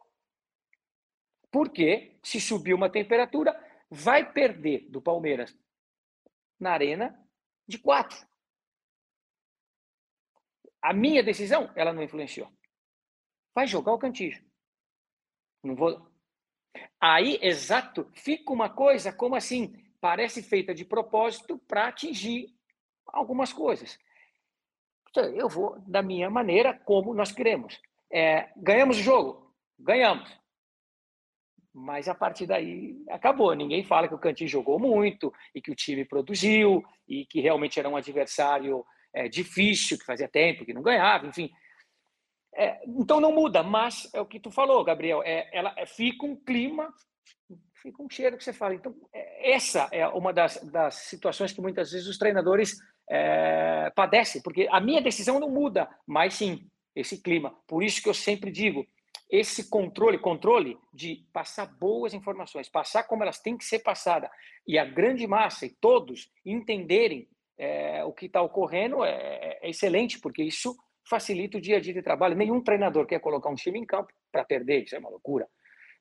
Porque 1.51 2.17
se 2.21 2.39
subir 2.41 2.73
uma 2.73 2.89
temperatura, 2.89 3.55
vai 3.89 4.31
perder 4.31 4.89
do 4.89 5.01
Palmeiras 5.01 5.57
na 6.59 6.71
arena 6.71 7.17
de 7.67 7.77
quatro. 7.77 8.17
A 10.81 10.93
minha 10.93 11.23
decisão, 11.23 11.71
ela 11.75 11.93
não 11.93 12.03
influenciou. 12.03 12.51
Vai 13.53 13.67
jogar 13.67 13.93
o 13.93 13.99
Cantígio. 13.99 14.43
Não 15.63 15.75
vou. 15.75 16.09
Aí, 16.99 17.39
exato, 17.41 18.09
fica 18.13 18.53
uma 18.53 18.69
coisa 18.69 19.11
como 19.11 19.35
assim, 19.35 19.75
parece 19.99 20.43
feita 20.43 20.73
de 20.73 20.85
propósito 20.85 21.57
para 21.59 21.87
atingir 21.87 22.55
algumas 23.05 23.51
coisas. 23.51 23.99
Então, 25.09 25.23
eu 25.33 25.49
vou 25.49 25.79
da 25.81 26.01
minha 26.01 26.29
maneira, 26.29 26.77
como 26.85 27.13
nós 27.13 27.31
queremos. 27.31 27.81
É, 28.11 28.51
ganhamos 28.55 28.97
o 28.97 29.01
jogo? 29.01 29.55
Ganhamos 29.79 30.29
mas 31.79 32.07
a 32.09 32.15
partir 32.15 32.47
daí 32.47 32.95
acabou. 33.07 33.53
Ninguém 33.53 33.83
fala 33.83 34.07
que 34.07 34.15
o 34.15 34.17
Cantinho 34.19 34.49
jogou 34.49 34.79
muito 34.79 35.31
e 35.53 35.61
que 35.61 35.69
o 35.69 35.75
time 35.75 36.03
produziu 36.03 36.83
e 37.07 37.23
que 37.23 37.39
realmente 37.39 37.79
era 37.79 37.87
um 37.87 37.95
adversário 37.95 38.83
é, 39.13 39.29
difícil, 39.29 39.95
que 39.99 40.05
fazia 40.05 40.27
tempo 40.27 40.65
que 40.65 40.73
não 40.73 40.81
ganhava, 40.81 41.27
enfim. 41.27 41.51
É, 42.55 42.81
então 42.87 43.21
não 43.21 43.31
muda, 43.31 43.61
mas 43.61 44.09
é 44.11 44.19
o 44.19 44.25
que 44.25 44.39
tu 44.39 44.49
falou, 44.49 44.83
Gabriel. 44.83 45.21
É, 45.23 45.47
ela 45.53 45.71
é, 45.77 45.85
fica 45.85 46.25
um 46.25 46.35
clima, 46.35 46.91
fica 47.75 48.01
um 48.01 48.09
cheiro 48.09 48.37
que 48.37 48.43
você 48.43 48.53
fala. 48.53 48.73
Então 48.73 48.95
é, 49.13 49.51
essa 49.51 49.87
é 49.91 50.07
uma 50.07 50.33
das, 50.33 50.59
das 50.71 50.95
situações 50.95 51.53
que 51.53 51.61
muitas 51.61 51.91
vezes 51.91 52.07
os 52.07 52.17
treinadores 52.17 52.75
é, 53.07 53.91
padecem, 53.95 54.41
porque 54.41 54.67
a 54.71 54.81
minha 54.81 54.99
decisão 54.99 55.39
não 55.39 55.51
muda, 55.51 55.87
mas 56.07 56.33
sim 56.33 56.67
esse 56.95 57.21
clima. 57.21 57.55
Por 57.67 57.83
isso 57.83 58.01
que 58.01 58.09
eu 58.09 58.15
sempre 58.15 58.49
digo 58.49 58.83
esse 59.29 59.69
controle, 59.69 60.17
controle 60.17 60.77
de 60.93 61.25
passar 61.33 61.65
boas 61.65 62.13
informações, 62.13 62.69
passar 62.69 63.03
como 63.03 63.23
elas 63.23 63.39
têm 63.39 63.57
que 63.57 63.65
ser 63.65 63.79
passadas, 63.79 64.29
e 64.65 64.77
a 64.77 64.85
grande 64.85 65.27
massa 65.27 65.65
e 65.65 65.69
todos 65.69 66.31
entenderem 66.45 67.27
é, 67.57 68.03
o 68.05 68.13
que 68.13 68.27
está 68.27 68.41
ocorrendo 68.41 69.03
é, 69.03 69.59
é, 69.61 69.69
excelente, 69.69 70.19
porque 70.19 70.43
isso 70.43 70.75
facilita 71.09 71.57
o 71.57 71.61
dia 71.61 71.77
a 71.77 71.79
dia 71.79 71.93
de 71.93 72.01
trabalho. 72.01 72.35
Nenhum 72.35 72.61
treinador 72.61 73.05
quer 73.05 73.19
colocar 73.19 73.49
um 73.49 73.55
time 73.55 73.79
em 73.79 73.85
campo 73.85 74.13
para 74.31 74.45
perder, 74.45 74.83
isso 74.83 74.95
é 74.95 74.99
uma 74.99 75.09
loucura 75.09 75.47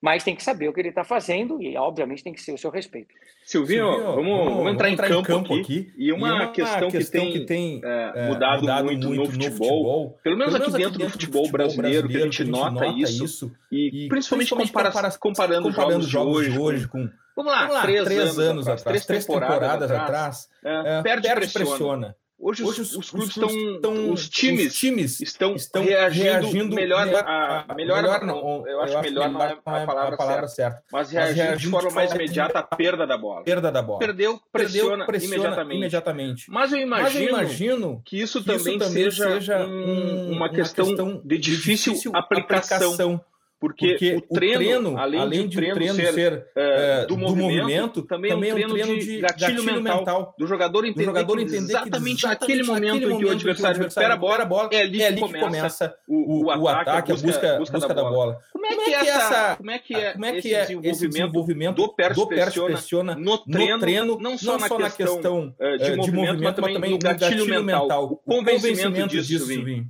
mas 0.00 0.22
tem 0.22 0.36
que 0.36 0.42
saber 0.42 0.68
o 0.68 0.72
que 0.72 0.80
ele 0.80 0.90
está 0.90 1.04
fazendo 1.04 1.62
e, 1.62 1.76
obviamente, 1.76 2.22
tem 2.22 2.32
que 2.32 2.40
ser 2.40 2.52
o 2.52 2.58
seu 2.58 2.70
respeito. 2.70 3.14
Silvinho, 3.44 3.86
Silvinho 3.86 4.14
vamos, 4.14 4.38
vamos, 4.38 4.54
vamos, 4.54 4.72
entrar, 4.72 4.90
em, 4.90 4.96
campo, 4.96 5.22
campo 5.22 5.54
aqui, 5.54 5.60
aqui, 5.60 5.92
E 5.96 6.12
uma, 6.12 6.28
e 6.28 6.32
uma 6.32 6.52
questão, 6.52 6.90
questão, 6.90 7.20
que 7.20 7.30
tem, 7.30 7.32
que 7.32 7.46
tem 7.46 7.80
é, 7.84 8.12
é, 8.14 8.28
mudado, 8.28 8.60
mudado 8.60 8.84
muito, 8.84 9.08
muito, 9.08 9.20
no, 9.20 9.32
futebol, 9.32 9.50
futebol, 9.50 10.18
pelo 10.22 10.36
menos, 10.36 10.52
pelo 10.52 10.64
aqui, 10.64 10.76
dentro, 10.76 10.98
dentro 10.98 11.06
do 11.06 11.12
futebol, 11.12 11.44
futebol 11.44 11.66
brasileiro, 11.66 12.08
que 12.08 12.16
a 12.16 12.20
gente, 12.20 12.44
nota, 12.44 12.70
nota 12.70 12.86
isso, 12.86 13.24
isso, 13.24 13.52
e, 13.72 14.06
principalmente, 14.08 14.54
principalmente 14.54 14.72
compara 14.72 15.18
comparando, 15.18 15.68
comparando 15.68 16.06
jogos, 16.06 16.52
de 16.52 16.58
hoje 16.58 16.88
com... 16.88 17.08
Vamos 17.34 17.52
lá, 17.52 17.60
vamos 17.60 17.74
lá 17.74 17.82
três, 17.82 18.04
três, 18.04 18.20
anos, 18.20 18.38
anos 18.38 18.68
atrás, 18.68 19.04
três 19.06 19.26
temporadas, 19.26 19.58
temporadas 19.58 19.90
atrás, 19.90 20.02
atrás. 20.02 20.48
É, 20.64 21.02
perde, 21.02 21.28
perde 21.28 21.52
pressiona. 21.52 21.66
pressiona 21.68 22.16
Hoje, 22.38 22.62
Hoje 22.62 22.82
os, 22.82 22.94
os, 22.94 23.10
clubes 23.10 23.30
estão, 23.30 23.48
estão, 23.48 24.12
os 24.12 24.28
times, 24.28 24.74
os 24.74 24.78
times 24.78 25.20
estão, 25.22 25.54
estão 25.54 25.82
reagindo, 25.82 26.24
reagindo 26.24 26.76
melhor, 26.76 27.06
melhor, 27.06 27.24
a, 27.26 27.74
melhor, 27.74 28.02
melhor 28.02 28.24
não, 28.24 28.66
eu 28.68 28.82
acho 28.82 29.00
melhor 29.00 29.30
não 29.30 29.42
é 29.42 29.52
a 29.52 29.56
palavra, 29.56 30.14
a 30.14 30.16
palavra 30.18 30.48
certa, 30.48 30.82
mas 30.92 31.10
reagindo, 31.10 31.38
mas 31.38 31.46
reagindo 31.46 31.58
de 31.58 31.70
forma 31.70 31.90
mais 31.92 32.12
imediata 32.12 32.58
à 32.58 32.62
perda 32.62 33.06
da 33.06 33.16
bola. 33.16 33.42
Perda 33.42 33.72
da 33.72 33.80
bola. 33.80 33.98
Perdeu, 34.00 34.38
pressiona, 34.52 35.06
Perdeu, 35.06 35.06
pressiona 35.06 35.34
imediatamente. 35.36 35.76
imediatamente. 35.78 36.50
Mas 36.50 36.72
eu 36.72 36.78
imagino, 36.78 37.04
mas 37.04 37.14
eu 37.14 37.28
imagino 37.28 38.02
que 38.04 38.20
isso 38.20 38.40
que 38.40 38.46
também, 38.46 38.76
isso 38.76 38.78
também 38.86 39.10
seja, 39.10 39.32
seja 39.32 39.66
um, 39.66 40.32
uma, 40.32 40.50
questão 40.50 40.84
uma 40.84 40.94
questão 40.94 41.22
de 41.24 41.38
difícil, 41.38 41.94
difícil 41.94 42.12
aplicação. 42.14 42.92
aplicação 42.92 43.20
porque, 43.58 43.92
porque, 43.92 44.14
o, 44.16 44.34
treino, 44.34 44.58
treino 44.58 44.98
além, 44.98 45.20
além, 45.20 45.48
de, 45.48 45.56
o 45.56 45.60
treino, 45.60 45.74
treino 45.74 45.94
ser, 45.94 46.12
ser 46.12 46.46
é, 46.54 47.06
do, 47.06 47.16
movimento, 47.16 47.36
do, 47.36 47.60
movimento, 47.60 48.02
também, 48.02 48.30
também 48.30 48.50
é 48.50 48.52
um 48.52 48.56
treino, 48.56 48.74
treino 48.74 48.98
de 48.98 49.18
gatilho, 49.18 49.54
gatilho 49.54 49.64
mental, 49.64 49.98
mental, 49.98 50.34
do 50.38 50.46
jogador 50.46 50.84
entender, 50.84 51.00
do 51.00 51.06
jogador 51.06 51.40
entender 51.40 51.56
que 51.56 51.56
exatamente, 51.56 52.20
que 52.20 52.26
exatamente 52.26 52.26
naquele 52.26 52.62
momento 52.64 53.10
em 53.10 53.18
que 53.18 53.24
o 53.24 53.30
adversário 53.30 53.80
recupera 53.80 54.12
a 54.12 54.16
bola, 54.16 54.44
bola 54.44 54.68
é 54.72 54.82
ali, 54.82 55.02
é 55.02 55.06
ali 55.06 55.16
que, 55.16 55.20
começa 55.22 55.38
que 55.38 55.46
começa 55.46 55.96
o, 56.06 56.14
o, 56.14 56.44
o 56.44 56.68
ataque, 56.68 57.12
a 57.12 57.14
busca, 57.14 57.58
busca, 57.58 57.78
busca 57.78 57.94
da, 57.94 58.02
bola. 58.02 58.10
bola. 58.10 58.38
Como 58.52 58.66
é, 58.66 58.68
como 58.68 58.82
é 58.82 58.84
que, 58.84 58.94
é 58.94 59.08
essa, 59.08 59.56
como 59.56 59.70
é 59.70 59.78
que 59.78 59.94
é, 59.94 60.12
como 60.12 60.24
é 60.26 60.40
que 60.40 60.54
é 60.54 60.62
esse 60.82 61.08
desenvolvimento 61.08 61.76
do 61.76 61.94
Pérez 61.94 62.24
pressiona 62.26 63.14
no 63.14 63.38
treino, 63.38 64.18
não 64.20 64.36
só 64.36 64.58
na 64.58 64.90
questão 64.90 65.54
eh, 65.58 65.76
de 65.78 65.96
movimento, 65.96 66.42
mas 66.42 66.54
também 66.54 66.90
no 66.90 66.98
gatilho 66.98 67.64
mental, 67.64 68.04
o 68.04 68.16
convencimento 68.16 69.08
disso, 69.08 69.46
Vinho. 69.46 69.86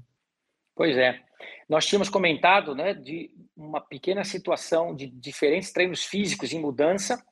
Pois 0.77 0.97
é. 0.97 1.27
Nós 1.69 1.85
tínhamos 1.85 2.09
comentado 2.09 2.75
né, 2.75 2.95
de 2.95 3.31
uma 3.57 3.81
pequena 3.81 4.23
situação 4.23 4.95
de 4.95 5.07
diferentes 5.07 5.73
treinos 5.73 6.05
físicos 6.05 6.53
em 6.53 6.61
mudança 6.61 7.25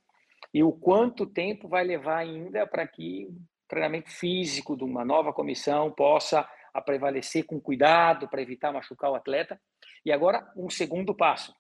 e 0.53 0.63
o 0.63 0.73
quanto 0.73 1.27
tempo 1.27 1.69
vai 1.69 1.85
levar 1.85 2.19
ainda 2.19 2.67
para 2.67 2.87
que 2.87 3.27
o 3.27 3.37
treinamento 3.69 4.11
físico 4.11 4.77
de 4.77 4.85
uma 4.85 5.05
nova 5.05 5.33
comissão 5.33 5.91
possa 5.91 6.49
a 6.73 6.81
prevalecer 6.81 7.45
com 7.45 7.61
cuidado 7.61 8.29
para 8.29 8.43
evitar 8.43 8.73
machucar 8.73 9.11
o 9.11 9.15
atleta. 9.15 9.61
E 10.05 10.11
agora, 10.11 10.51
um 10.57 10.71
segundo 10.71 11.15
passo, 11.15 11.55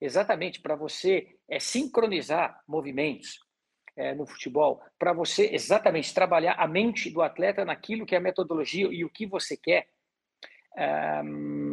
exatamente 0.00 0.60
para 0.60 0.76
você 0.76 1.36
é 1.48 1.58
sincronizar 1.58 2.60
movimentos 2.66 3.40
é, 3.96 4.14
no 4.14 4.26
futebol, 4.26 4.80
para 4.98 5.12
você 5.12 5.50
exatamente 5.52 6.14
trabalhar 6.14 6.54
a 6.54 6.66
mente 6.66 7.10
do 7.10 7.20
atleta 7.22 7.64
naquilo 7.64 8.06
que 8.06 8.14
é 8.14 8.18
a 8.18 8.22
metodologia 8.22 8.86
e 8.90 9.04
o 9.04 9.10
que 9.10 9.26
você 9.26 9.56
quer. 9.56 9.88
Um, 11.24 11.69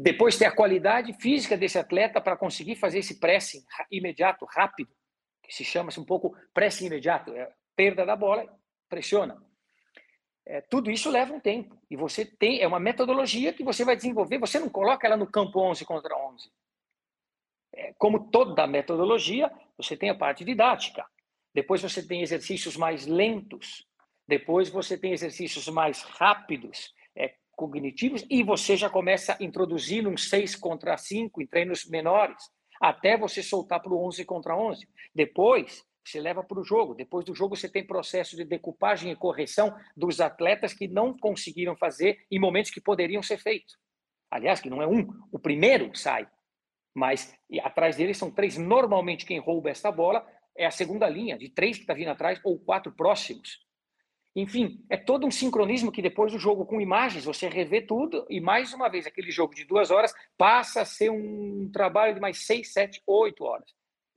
depois 0.00 0.38
ter 0.38 0.44
a 0.44 0.54
qualidade 0.54 1.12
física 1.14 1.56
desse 1.56 1.76
atleta 1.76 2.20
para 2.20 2.36
conseguir 2.36 2.76
fazer 2.76 3.00
esse 3.00 3.18
pressing 3.18 3.64
imediato, 3.90 4.44
rápido, 4.44 4.90
que 5.42 5.52
se 5.52 5.64
chama-se 5.64 5.98
um 5.98 6.04
pouco 6.04 6.36
pressing 6.54 6.86
imediato, 6.86 7.32
é 7.32 7.52
perda 7.74 8.06
da 8.06 8.14
bola, 8.14 8.46
pressiona. 8.88 9.42
É, 10.46 10.60
tudo 10.60 10.88
isso 10.88 11.10
leva 11.10 11.34
um 11.34 11.40
tempo 11.40 11.76
e 11.90 11.96
você 11.96 12.24
tem 12.24 12.62
é 12.62 12.66
uma 12.66 12.78
metodologia 12.78 13.52
que 13.52 13.64
você 13.64 13.84
vai 13.84 13.96
desenvolver. 13.96 14.38
Você 14.38 14.60
não 14.60 14.68
coloca 14.68 15.04
ela 15.04 15.16
no 15.16 15.26
campo 15.26 15.60
11 15.60 15.84
contra 15.84 16.16
11. 16.16 16.48
É, 17.74 17.92
como 17.98 18.30
toda 18.30 18.68
metodologia, 18.68 19.50
você 19.76 19.96
tem 19.96 20.10
a 20.10 20.14
parte 20.14 20.44
didática. 20.44 21.04
Depois 21.52 21.82
você 21.82 22.06
tem 22.06 22.22
exercícios 22.22 22.76
mais 22.76 23.04
lentos. 23.04 23.84
Depois 24.28 24.70
você 24.70 24.96
tem 24.96 25.12
exercícios 25.12 25.66
mais 25.68 26.02
rápidos 26.02 26.94
cognitivos 27.58 28.24
e 28.30 28.44
você 28.44 28.76
já 28.76 28.88
começa 28.88 29.32
a 29.32 29.44
introduzir 29.44 30.06
um 30.06 30.16
6 30.16 30.54
contra 30.54 30.96
5 30.96 31.42
em 31.42 31.46
treinos 31.46 31.84
menores, 31.86 32.40
até 32.80 33.18
você 33.18 33.42
soltar 33.42 33.82
para 33.82 33.92
o 33.92 34.06
11 34.06 34.24
contra 34.24 34.56
11. 34.56 34.88
Depois, 35.12 35.84
você 36.04 36.20
leva 36.20 36.44
para 36.44 36.60
o 36.60 36.64
jogo. 36.64 36.94
Depois 36.94 37.24
do 37.24 37.34
jogo, 37.34 37.56
você 37.56 37.68
tem 37.68 37.84
processo 37.84 38.36
de 38.36 38.44
decupagem 38.44 39.10
e 39.10 39.16
correção 39.16 39.76
dos 39.96 40.20
atletas 40.20 40.72
que 40.72 40.86
não 40.86 41.18
conseguiram 41.18 41.76
fazer 41.76 42.24
em 42.30 42.38
momentos 42.38 42.70
que 42.70 42.80
poderiam 42.80 43.24
ser 43.24 43.38
feitos. 43.38 43.76
Aliás, 44.30 44.60
que 44.60 44.70
não 44.70 44.80
é 44.80 44.86
um, 44.86 45.08
o 45.32 45.38
primeiro 45.38 45.90
sai, 45.96 46.28
mas 46.94 47.34
atrás 47.62 47.96
dele 47.96 48.14
são 48.14 48.30
três. 48.30 48.56
Normalmente, 48.56 49.26
quem 49.26 49.40
rouba 49.40 49.68
esta 49.68 49.90
bola 49.90 50.24
é 50.56 50.64
a 50.64 50.70
segunda 50.70 51.08
linha, 51.08 51.36
de 51.36 51.48
três 51.48 51.76
que 51.76 51.82
está 51.82 51.92
vindo 51.92 52.10
atrás, 52.10 52.40
ou 52.44 52.56
quatro 52.56 52.92
próximos. 52.92 53.66
Enfim, 54.40 54.80
é 54.88 54.96
todo 54.96 55.26
um 55.26 55.32
sincronismo 55.32 55.90
que 55.90 56.00
depois 56.00 56.30
do 56.30 56.38
jogo 56.38 56.64
com 56.64 56.80
imagens 56.80 57.24
você 57.24 57.48
revê 57.48 57.80
tudo 57.80 58.24
e 58.30 58.40
mais 58.40 58.72
uma 58.72 58.88
vez 58.88 59.04
aquele 59.04 59.32
jogo 59.32 59.52
de 59.52 59.64
duas 59.64 59.90
horas 59.90 60.14
passa 60.36 60.82
a 60.82 60.84
ser 60.84 61.10
um 61.10 61.68
trabalho 61.72 62.14
de 62.14 62.20
mais 62.20 62.46
seis, 62.46 62.72
sete, 62.72 63.02
oito 63.04 63.42
horas. 63.42 63.68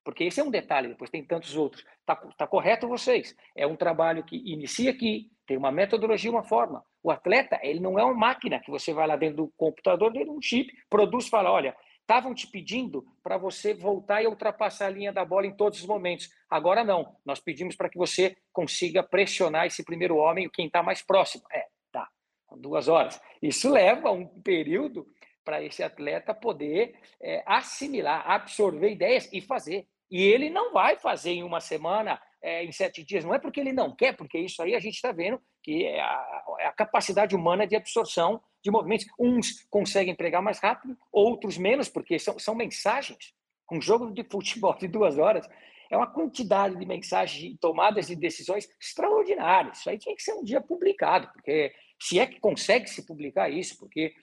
Porque 0.03 0.25
esse 0.25 0.39
é 0.39 0.43
um 0.43 0.51
detalhe, 0.51 0.89
depois 0.89 1.09
tem 1.09 1.25
tantos 1.25 1.55
outros. 1.57 1.83
Está 2.01 2.15
tá 2.37 2.45
correto 2.45 2.87
vocês. 2.87 3.35
É 3.55 3.65
um 3.65 3.75
trabalho 3.75 4.23
que 4.23 4.37
inicia 4.45 4.91
aqui, 4.91 5.31
tem 5.47 5.57
uma 5.57 5.71
metodologia, 5.71 6.29
uma 6.29 6.43
forma. 6.43 6.85
O 7.01 7.09
atleta, 7.09 7.59
ele 7.63 7.79
não 7.79 7.97
é 7.97 8.03
uma 8.03 8.13
máquina 8.13 8.59
que 8.59 8.69
você 8.69 8.93
vai 8.93 9.07
lá 9.07 9.15
dentro 9.15 9.37
do 9.37 9.53
computador, 9.57 10.11
dentro 10.11 10.29
de 10.29 10.37
um 10.37 10.41
chip, 10.41 10.71
produz, 10.87 11.29
fala, 11.29 11.51
olha, 11.51 11.75
estavam 12.11 12.33
te 12.33 12.45
pedindo 12.45 13.05
para 13.23 13.37
você 13.37 13.73
voltar 13.73 14.21
e 14.21 14.27
ultrapassar 14.27 14.87
a 14.87 14.89
linha 14.89 15.13
da 15.13 15.23
bola 15.23 15.47
em 15.47 15.55
todos 15.55 15.79
os 15.79 15.85
momentos. 15.85 16.29
Agora 16.49 16.83
não. 16.83 17.15
Nós 17.25 17.39
pedimos 17.39 17.73
para 17.73 17.89
que 17.89 17.97
você 17.97 18.35
consiga 18.51 19.01
pressionar 19.01 19.65
esse 19.65 19.81
primeiro 19.81 20.17
homem, 20.17 20.49
quem 20.49 20.65
está 20.65 20.83
mais 20.83 21.01
próximo. 21.01 21.45
É, 21.49 21.67
tá. 21.89 22.09
Duas 22.57 22.89
horas. 22.89 23.21
Isso 23.41 23.71
leva 23.71 24.11
um 24.11 24.27
período 24.27 25.07
para 25.45 25.63
esse 25.63 25.81
atleta 25.81 26.33
poder 26.33 26.99
é, 27.21 27.43
assimilar, 27.45 28.29
absorver 28.29 28.91
ideias 28.91 29.29
e 29.31 29.39
fazer. 29.39 29.87
E 30.11 30.21
ele 30.21 30.49
não 30.49 30.73
vai 30.73 30.97
fazer 30.97 31.31
em 31.31 31.43
uma 31.43 31.61
semana, 31.61 32.21
é, 32.41 32.65
em 32.65 32.73
sete 32.73 33.05
dias. 33.05 33.23
Não 33.23 33.33
é 33.33 33.39
porque 33.39 33.61
ele 33.61 33.71
não 33.71 33.95
quer, 33.95 34.17
porque 34.17 34.37
isso 34.37 34.61
aí 34.61 34.75
a 34.75 34.79
gente 34.81 34.95
está 34.95 35.13
vendo 35.13 35.41
que 35.63 35.85
é 35.85 36.01
a, 36.01 36.43
é 36.59 36.65
a 36.65 36.73
capacidade 36.73 37.33
humana 37.33 37.65
de 37.65 37.77
absorção 37.77 38.41
de 38.63 38.71
movimentos. 38.71 39.05
Uns 39.19 39.65
conseguem 39.69 40.15
pregar 40.15 40.41
mais 40.41 40.59
rápido, 40.59 40.97
outros 41.11 41.57
menos, 41.57 41.89
porque 41.89 42.19
são, 42.19 42.37
são 42.39 42.55
mensagens. 42.55 43.33
Um 43.71 43.81
jogo 43.81 44.11
de 44.11 44.23
futebol 44.23 44.77
de 44.77 44.87
duas 44.87 45.17
horas 45.17 45.47
é 45.89 45.97
uma 45.97 46.07
quantidade 46.07 46.77
de 46.77 46.85
mensagens, 46.85 47.57
tomadas 47.59 48.07
de 48.07 48.15
decisões 48.15 48.67
extraordinárias. 48.79 49.79
Isso 49.79 49.89
aí 49.89 49.97
tinha 49.97 50.15
que 50.15 50.23
ser 50.23 50.33
um 50.33 50.43
dia 50.43 50.61
publicado, 50.61 51.29
porque 51.33 51.73
se 52.01 52.19
é 52.19 52.25
que 52.25 52.39
consegue 52.39 52.89
se 52.89 53.05
publicar 53.05 53.49
isso, 53.49 53.77
porque 53.77 54.13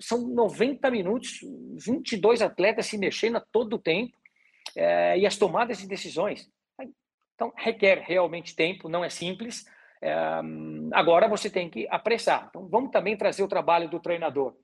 são 0.00 0.28
90 0.28 0.90
minutos, 0.90 1.40
22 1.78 2.42
atletas 2.42 2.86
se 2.86 2.98
mexendo 2.98 3.36
a 3.36 3.40
todo 3.40 3.78
tempo, 3.78 4.16
é, 4.74 5.18
e 5.18 5.26
as 5.26 5.36
tomadas 5.36 5.78
de 5.78 5.86
decisões. 5.86 6.50
Então, 7.34 7.52
requer 7.56 7.98
realmente 7.98 8.56
tempo, 8.56 8.88
não 8.88 9.04
é 9.04 9.10
simples, 9.10 9.66
agora 10.92 11.28
você 11.28 11.50
tem 11.50 11.68
que 11.68 11.86
apressar. 11.90 12.46
Então, 12.48 12.68
vamos 12.68 12.90
também 12.90 13.16
trazer 13.16 13.42
o 13.42 13.48
trabalho 13.48 13.88
do 13.88 14.00
treinador. 14.00 14.54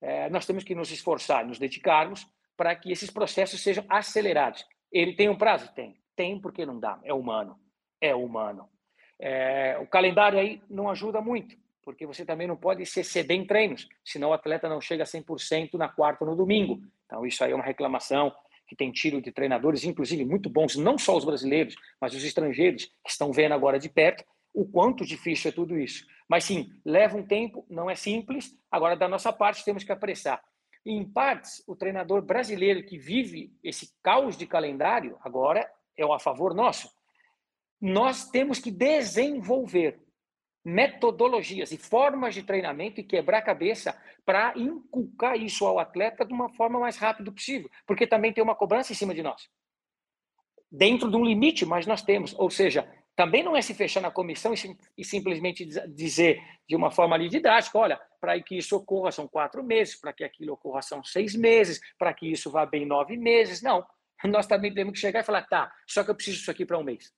É, 0.00 0.28
nós 0.30 0.46
temos 0.46 0.64
que 0.64 0.74
nos 0.74 0.90
esforçar, 0.90 1.46
nos 1.46 1.58
dedicarmos 1.58 2.26
para 2.56 2.74
que 2.74 2.90
esses 2.90 3.10
processos 3.10 3.62
sejam 3.62 3.84
acelerados. 3.88 4.64
Ele 4.90 5.14
tem 5.14 5.28
um 5.28 5.36
prazo? 5.36 5.72
Tem. 5.74 5.96
Tem 6.14 6.38
porque 6.40 6.66
não 6.66 6.78
dá. 6.78 6.98
É 7.02 7.14
humano. 7.14 7.58
É 8.00 8.14
humano. 8.14 8.68
É, 9.18 9.78
o 9.80 9.86
calendário 9.86 10.38
aí 10.38 10.60
não 10.68 10.90
ajuda 10.90 11.20
muito, 11.20 11.56
porque 11.84 12.04
você 12.04 12.24
também 12.24 12.48
não 12.48 12.56
pode 12.56 12.84
se 12.84 13.00
exceder 13.00 13.36
em 13.36 13.46
treinos, 13.46 13.88
senão 14.04 14.30
o 14.30 14.32
atleta 14.32 14.68
não 14.68 14.80
chega 14.80 15.04
a 15.04 15.06
100% 15.06 15.74
na 15.74 15.88
quarta 15.88 16.24
ou 16.24 16.30
no 16.30 16.36
domingo. 16.36 16.80
Então, 17.06 17.24
isso 17.24 17.42
aí 17.44 17.52
é 17.52 17.54
uma 17.54 17.64
reclamação 17.64 18.34
que 18.66 18.74
tem 18.74 18.90
tido 18.90 19.20
de 19.20 19.30
treinadores, 19.30 19.84
inclusive 19.84 20.24
muito 20.24 20.50
bons, 20.50 20.76
não 20.76 20.98
só 20.98 21.16
os 21.16 21.24
brasileiros, 21.24 21.76
mas 22.00 22.14
os 22.14 22.24
estrangeiros, 22.24 22.86
que 22.86 23.10
estão 23.10 23.32
vendo 23.32 23.52
agora 23.52 23.78
de 23.78 23.88
perto, 23.88 24.24
o 24.52 24.64
quanto 24.66 25.04
difícil 25.04 25.50
é 25.50 25.54
tudo 25.54 25.78
isso. 25.78 26.06
Mas 26.28 26.44
sim, 26.44 26.70
leva 26.84 27.16
um 27.16 27.26
tempo, 27.26 27.66
não 27.68 27.90
é 27.90 27.94
simples. 27.94 28.56
Agora, 28.70 28.96
da 28.96 29.08
nossa 29.08 29.32
parte, 29.32 29.64
temos 29.64 29.84
que 29.84 29.92
apressar. 29.92 30.42
E, 30.84 30.92
em 30.92 31.04
partes, 31.04 31.62
o 31.66 31.76
treinador 31.76 32.22
brasileiro 32.22 32.84
que 32.84 32.98
vive 32.98 33.54
esse 33.62 33.94
caos 34.02 34.36
de 34.36 34.46
calendário, 34.46 35.16
agora 35.20 35.70
é 35.96 36.04
a 36.04 36.18
favor 36.18 36.54
nosso. 36.54 36.90
Nós 37.80 38.30
temos 38.30 38.58
que 38.58 38.70
desenvolver 38.70 40.00
metodologias 40.64 41.72
e 41.72 41.76
formas 41.76 42.34
de 42.34 42.42
treinamento 42.42 43.00
e 43.00 43.04
quebrar 43.04 43.38
a 43.38 43.42
cabeça 43.42 44.00
para 44.24 44.52
inculcar 44.56 45.36
isso 45.36 45.66
ao 45.66 45.78
atleta 45.78 46.24
de 46.24 46.32
uma 46.32 46.48
forma 46.50 46.78
mais 46.78 46.96
rápida 46.96 47.32
possível, 47.32 47.68
porque 47.86 48.06
também 48.06 48.32
tem 48.32 48.44
uma 48.44 48.54
cobrança 48.54 48.92
em 48.92 48.96
cima 48.96 49.14
de 49.14 49.22
nós. 49.22 49.48
Dentro 50.70 51.10
de 51.10 51.16
um 51.16 51.24
limite, 51.24 51.66
mas 51.66 51.86
nós 51.86 52.02
temos, 52.02 52.34
ou 52.38 52.48
seja, 52.48 52.88
também 53.14 53.42
não 53.42 53.56
é 53.56 53.62
se 53.62 53.74
fechar 53.74 54.00
na 54.00 54.10
comissão 54.10 54.54
e, 54.96 55.04
simplesmente 55.04 55.64
dizer 55.88 56.40
de 56.66 56.74
uma 56.74 56.90
forma 56.90 57.14
ali 57.14 57.28
didática, 57.28 57.78
olha, 57.78 58.00
para 58.20 58.40
que 58.40 58.56
isso 58.56 58.76
ocorra 58.76 59.12
são 59.12 59.28
quatro 59.28 59.62
meses, 59.62 59.96
para 59.96 60.12
que 60.12 60.24
aquilo 60.24 60.54
ocorra 60.54 60.80
são 60.80 61.04
seis 61.04 61.34
meses, 61.34 61.80
para 61.98 62.14
que 62.14 62.30
isso 62.30 62.50
vá 62.50 62.64
bem 62.64 62.86
nove 62.86 63.16
meses. 63.16 63.62
Não, 63.62 63.86
nós 64.24 64.46
também 64.46 64.72
temos 64.72 64.94
que 64.94 64.98
chegar 64.98 65.20
e 65.20 65.24
falar, 65.24 65.42
tá, 65.42 65.72
só 65.86 66.02
que 66.02 66.10
eu 66.10 66.14
preciso 66.14 66.38
disso 66.38 66.50
aqui 66.50 66.64
para 66.64 66.78
um 66.78 66.84
mês. 66.84 67.12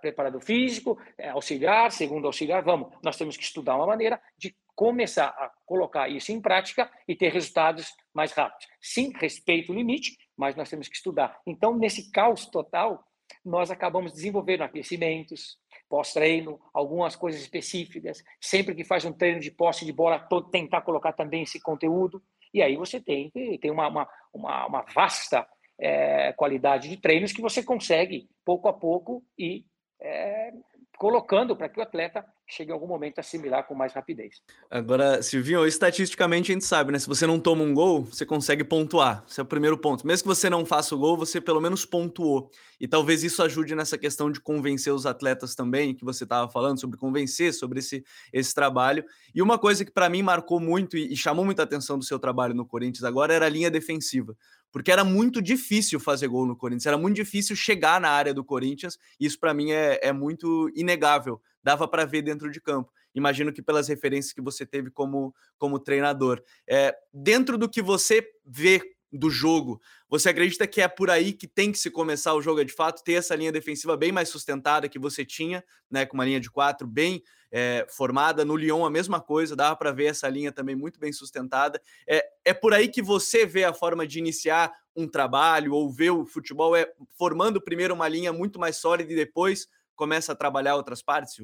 Preparador 0.00 0.40
físico, 0.40 0.96
é, 1.18 1.30
auxiliar, 1.30 1.90
segundo 1.90 2.26
auxiliar, 2.26 2.62
vamos. 2.62 2.92
Nós 3.02 3.16
temos 3.16 3.36
que 3.36 3.42
estudar 3.42 3.74
uma 3.74 3.86
maneira 3.86 4.20
de 4.38 4.54
começar 4.76 5.28
a 5.28 5.50
colocar 5.66 6.08
isso 6.08 6.30
em 6.30 6.40
prática 6.40 6.90
e 7.08 7.16
ter 7.16 7.32
resultados 7.32 7.92
mais 8.14 8.32
rápidos. 8.32 8.68
Sim, 8.80 9.12
respeito 9.16 9.72
o 9.72 9.74
limite, 9.74 10.16
mas 10.36 10.54
nós 10.54 10.70
temos 10.70 10.88
que 10.88 10.94
estudar. 10.94 11.36
Então, 11.44 11.76
nesse 11.76 12.12
caos 12.12 12.46
total, 12.46 13.04
nós 13.44 13.70
acabamos 13.70 14.12
desenvolvendo 14.12 14.62
aquecimentos, 14.62 15.58
pós-treino, 15.88 16.60
algumas 16.72 17.16
coisas 17.16 17.40
específicas. 17.40 18.22
Sempre 18.40 18.74
que 18.74 18.84
faz 18.84 19.04
um 19.04 19.12
treino 19.12 19.40
de 19.40 19.50
posse 19.50 19.84
de 19.84 19.92
bola, 19.92 20.26
tentar 20.50 20.82
colocar 20.82 21.12
também 21.12 21.42
esse 21.42 21.60
conteúdo. 21.60 22.22
E 22.52 22.62
aí 22.62 22.76
você 22.76 23.00
tem, 23.00 23.30
tem 23.30 23.70
uma, 23.70 23.88
uma, 23.88 24.08
uma, 24.32 24.66
uma 24.66 24.82
vasta 24.94 25.46
é, 25.78 26.32
qualidade 26.34 26.88
de 26.88 26.96
treinos 26.96 27.32
que 27.32 27.42
você 27.42 27.62
consegue, 27.62 28.28
pouco 28.44 28.68
a 28.68 28.72
pouco, 28.72 29.24
e 29.38 29.64
é, 30.00 30.52
colocando 30.96 31.56
para 31.56 31.68
que 31.68 31.80
o 31.80 31.82
atleta 31.82 32.24
chegue 32.52 32.70
em 32.70 32.74
algum 32.74 32.86
momento 32.86 33.18
a 33.18 33.20
assimilar 33.20 33.66
com 33.66 33.74
mais 33.74 33.92
rapidez. 33.92 34.42
Agora, 34.70 35.22
Silvinho, 35.22 35.66
estatisticamente 35.66 36.52
a 36.52 36.54
gente 36.54 36.64
sabe, 36.64 36.92
né? 36.92 36.98
Se 36.98 37.08
você 37.08 37.26
não 37.26 37.40
toma 37.40 37.64
um 37.64 37.72
gol, 37.72 38.04
você 38.04 38.26
consegue 38.26 38.62
pontuar. 38.62 39.24
Esse 39.28 39.40
é 39.40 39.42
o 39.42 39.46
primeiro 39.46 39.78
ponto. 39.78 40.06
Mesmo 40.06 40.24
que 40.24 40.28
você 40.28 40.50
não 40.50 40.66
faça 40.66 40.94
o 40.94 40.98
gol, 40.98 41.16
você 41.16 41.40
pelo 41.40 41.60
menos 41.60 41.86
pontuou. 41.86 42.50
E 42.78 42.86
talvez 42.86 43.22
isso 43.22 43.42
ajude 43.42 43.74
nessa 43.74 43.96
questão 43.96 44.30
de 44.30 44.40
convencer 44.40 44.92
os 44.92 45.06
atletas 45.06 45.54
também, 45.54 45.94
que 45.94 46.04
você 46.04 46.24
estava 46.24 46.50
falando, 46.50 46.78
sobre 46.78 46.98
convencer, 46.98 47.54
sobre 47.54 47.78
esse, 47.78 48.04
esse 48.32 48.54
trabalho. 48.54 49.04
E 49.34 49.40
uma 49.40 49.58
coisa 49.58 49.84
que 49.84 49.90
para 49.90 50.10
mim 50.10 50.22
marcou 50.22 50.60
muito 50.60 50.96
e, 50.96 51.12
e 51.12 51.16
chamou 51.16 51.44
muita 51.44 51.62
atenção 51.62 51.98
do 51.98 52.04
seu 52.04 52.18
trabalho 52.18 52.54
no 52.54 52.66
Corinthians 52.66 53.04
agora 53.04 53.32
era 53.32 53.46
a 53.46 53.48
linha 53.48 53.70
defensiva 53.70 54.36
porque 54.72 54.90
era 54.90 55.04
muito 55.04 55.42
difícil 55.42 56.00
fazer 56.00 56.26
gol 56.28 56.46
no 56.46 56.56
Corinthians, 56.56 56.86
era 56.86 56.96
muito 56.96 57.16
difícil 57.16 57.54
chegar 57.54 58.00
na 58.00 58.08
área 58.08 58.32
do 58.32 58.42
Corinthians, 58.42 58.98
isso 59.20 59.38
para 59.38 59.52
mim 59.52 59.70
é, 59.70 60.00
é, 60.02 60.12
muito 60.12 60.72
inegável, 60.74 61.40
dava 61.62 61.86
para 61.86 62.04
ver 62.04 62.22
dentro 62.22 62.50
de 62.50 62.60
campo. 62.60 62.92
Imagino 63.14 63.52
que 63.52 63.62
pelas 63.62 63.88
referências 63.88 64.32
que 64.32 64.40
você 64.40 64.64
teve 64.64 64.90
como, 64.90 65.34
como 65.58 65.78
treinador. 65.78 66.42
É, 66.68 66.94
dentro 67.12 67.58
do 67.58 67.68
que 67.68 67.82
você 67.82 68.26
vê 68.44 68.80
do 69.12 69.28
jogo. 69.28 69.80
Você 70.08 70.30
acredita 70.30 70.66
que 70.66 70.80
é 70.80 70.88
por 70.88 71.10
aí 71.10 71.32
que 71.34 71.46
tem 71.46 71.70
que 71.70 71.78
se 71.78 71.90
começar 71.90 72.34
o 72.34 72.40
jogo 72.40 72.60
é 72.60 72.64
de 72.64 72.72
fato, 72.72 73.04
ter 73.04 73.14
essa 73.14 73.36
linha 73.36 73.52
defensiva 73.52 73.96
bem 73.96 74.10
mais 74.10 74.30
sustentada 74.30 74.88
que 74.88 74.98
você 74.98 75.24
tinha, 75.24 75.62
né, 75.90 76.06
com 76.06 76.14
uma 76.14 76.24
linha 76.24 76.40
de 76.40 76.50
quatro 76.50 76.86
bem 76.86 77.22
é, 77.50 77.86
formada. 77.90 78.44
No 78.44 78.56
Lyon 78.56 78.84
a 78.86 78.90
mesma 78.90 79.20
coisa, 79.20 79.54
dava 79.54 79.76
para 79.76 79.92
ver 79.92 80.06
essa 80.06 80.28
linha 80.28 80.50
também 80.50 80.74
muito 80.74 80.98
bem 80.98 81.12
sustentada. 81.12 81.80
É, 82.08 82.24
é 82.46 82.54
por 82.54 82.72
aí 82.72 82.88
que 82.88 83.02
você 83.02 83.44
vê 83.44 83.64
a 83.64 83.74
forma 83.74 84.06
de 84.06 84.18
iniciar 84.18 84.72
um 84.96 85.06
trabalho 85.06 85.74
ou 85.74 85.92
ver 85.92 86.10
o 86.10 86.24
futebol 86.24 86.74
é 86.74 86.90
formando 87.16 87.60
primeiro 87.60 87.94
uma 87.94 88.08
linha 88.08 88.32
muito 88.32 88.58
mais 88.58 88.76
sólida 88.76 89.12
e 89.12 89.16
depois 89.16 89.68
começa 89.96 90.32
a 90.32 90.36
trabalhar 90.36 90.76
outras 90.76 91.02
partes? 91.02 91.42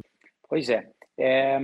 Pois 0.49 0.69
é. 0.69 0.91
é 1.19 1.59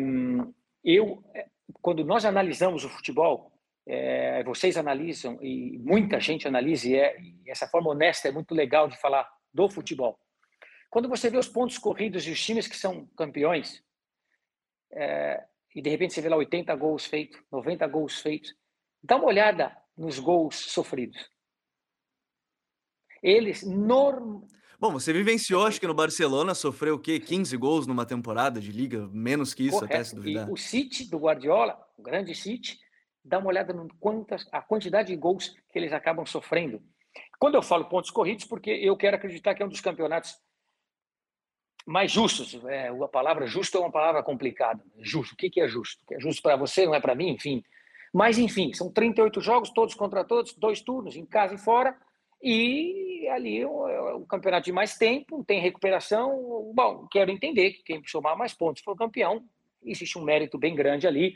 eu, 0.84 1.24
é, 1.34 1.46
quando 1.80 2.04
nós 2.04 2.24
analisamos 2.24 2.84
o 2.84 2.88
futebol, 2.88 3.50
é, 3.86 4.42
vocês 4.44 4.76
analisam 4.76 5.38
e 5.42 5.78
muita 5.78 6.20
gente 6.20 6.48
analisa 6.48 6.88
e, 6.88 6.96
é, 6.96 7.20
e 7.20 7.50
essa 7.50 7.66
forma 7.66 7.90
honesta 7.90 8.28
é 8.28 8.32
muito 8.32 8.54
legal 8.54 8.88
de 8.88 8.98
falar 9.00 9.28
do 9.52 9.68
futebol. 9.68 10.18
Quando 10.90 11.08
você 11.08 11.28
vê 11.28 11.36
os 11.36 11.48
pontos 11.48 11.78
corridos 11.78 12.26
e 12.26 12.30
os 12.30 12.42
times 12.42 12.68
que 12.68 12.76
são 12.76 13.06
campeões, 13.16 13.82
é, 14.92 15.44
e 15.74 15.82
de 15.82 15.90
repente 15.90 16.14
você 16.14 16.20
vê 16.20 16.28
lá 16.28 16.36
80 16.36 16.74
gols 16.76 17.04
feitos, 17.06 17.40
90 17.50 17.86
gols 17.88 18.20
feitos, 18.20 18.54
dá 19.02 19.16
uma 19.16 19.26
olhada 19.26 19.76
nos 19.96 20.18
gols 20.18 20.56
sofridos. 20.56 21.30
Eles 23.22 23.62
norm... 23.62 24.46
Bom, 24.78 24.92
você 24.92 25.12
vivenciou, 25.12 25.66
acho 25.66 25.80
que 25.80 25.86
no 25.86 25.94
Barcelona 25.94 26.54
sofreu 26.54 26.96
o 26.96 26.98
quê? 26.98 27.20
15 27.20 27.56
gols 27.56 27.86
numa 27.86 28.04
temporada 28.04 28.60
de 28.60 28.72
liga, 28.72 29.08
menos 29.12 29.54
que 29.54 29.64
isso, 29.64 29.78
Correto. 29.78 29.94
até 29.94 30.04
se 30.04 30.14
duvidar. 30.14 30.48
E 30.48 30.52
o 30.52 30.56
City 30.56 31.08
do 31.08 31.18
Guardiola, 31.18 31.78
o 31.96 32.02
grande 32.02 32.34
City, 32.34 32.78
dá 33.24 33.38
uma 33.38 33.48
olhada 33.48 33.72
no 33.72 33.88
quantas, 33.98 34.46
a 34.52 34.60
quantidade 34.60 35.08
de 35.08 35.16
gols 35.16 35.54
que 35.70 35.78
eles 35.78 35.92
acabam 35.92 36.26
sofrendo. 36.26 36.82
Quando 37.38 37.54
eu 37.54 37.62
falo 37.62 37.84
pontos 37.86 38.10
corridos, 38.10 38.44
porque 38.44 38.70
eu 38.70 38.96
quero 38.96 39.16
acreditar 39.16 39.54
que 39.54 39.62
é 39.62 39.66
um 39.66 39.68
dos 39.68 39.80
campeonatos 39.80 40.36
mais 41.86 42.10
justos. 42.10 42.54
É, 42.64 42.88
a 42.88 43.08
palavra 43.08 43.46
justo 43.46 43.76
é 43.76 43.80
uma 43.80 43.92
palavra 43.92 44.22
complicada. 44.22 44.82
Justo. 44.98 45.34
O 45.34 45.36
que 45.36 45.60
é 45.60 45.68
justo? 45.68 46.02
O 46.02 46.06
que 46.06 46.14
é 46.14 46.20
justo 46.20 46.42
para 46.42 46.56
você 46.56 46.86
não 46.86 46.94
é 46.94 47.00
para 47.00 47.14
mim, 47.14 47.30
enfim. 47.30 47.62
Mas, 48.12 48.38
enfim, 48.38 48.72
são 48.72 48.90
38 48.92 49.40
jogos, 49.40 49.70
todos 49.70 49.94
contra 49.94 50.24
todos, 50.24 50.54
dois 50.54 50.80
turnos, 50.80 51.16
em 51.16 51.26
casa 51.26 51.54
e 51.54 51.58
fora. 51.58 51.96
E 52.44 53.26
ali 53.30 53.64
o, 53.64 53.88
é 53.88 54.12
o 54.12 54.26
campeonato 54.26 54.66
de 54.66 54.72
mais 54.72 54.98
tempo, 54.98 55.42
tem 55.44 55.62
recuperação. 55.62 56.70
Bom, 56.74 57.08
quero 57.10 57.30
entender 57.30 57.70
que 57.70 57.82
quem 57.82 58.02
somar 58.06 58.36
mais 58.36 58.52
pontos 58.52 58.82
for 58.82 58.94
campeão. 58.94 59.42
Existe 59.82 60.18
um 60.18 60.22
mérito 60.22 60.58
bem 60.58 60.74
grande 60.74 61.06
ali. 61.06 61.34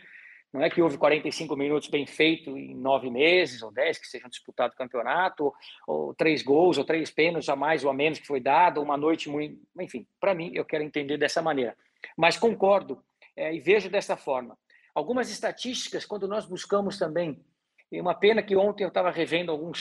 Não 0.53 0.63
é 0.63 0.69
que 0.69 0.83
houve 0.83 0.99
45 0.99 1.57
minutos 1.57 1.89
bem 1.89 2.07
feito 2.07 2.57
em 2.57 2.75
nove 2.75 3.11
meses 3.11 3.63
ou 3.63 3.71
dez 3.71 3.99
que 3.99 4.07
sejam 4.07 4.29
disputado 4.29 4.75
o 4.75 4.77
campeonato, 4.77 5.53
ou 5.87 6.15
três 6.15 6.43
gols, 6.43 6.77
ou 6.77 6.85
três 6.85 7.11
pênaltis 7.11 7.49
a 7.49 7.57
mais 7.57 7.85
ou 7.85 7.91
a 7.91 7.95
menos 7.95 8.19
que 8.19 8.27
foi 8.27 8.41
dado, 8.41 8.83
uma 8.83 8.97
noite 8.97 9.31
muito. 9.31 9.59
Enfim, 9.81 10.07
para 10.21 10.35
mim, 10.35 10.51
eu 10.55 10.65
quero 10.65 10.85
entender 10.85 11.17
dessa 11.17 11.41
maneira. 11.41 11.75
Mas 12.17 12.37
concordo 12.37 13.03
é, 13.35 13.55
e 13.55 13.61
vejo 13.61 13.89
dessa 13.89 14.17
forma. 14.17 14.59
Algumas 14.95 15.31
estatísticas, 15.31 16.05
quando 16.05 16.29
nós 16.29 16.45
buscamos 16.45 16.99
também, 16.99 17.43
e 17.91 17.99
uma 18.01 18.15
pena 18.15 18.43
que 18.43 18.57
ontem 18.57 18.85
eu 18.85 18.89
estava 18.89 19.11
revendo 19.11 19.51
alguns 19.51 19.79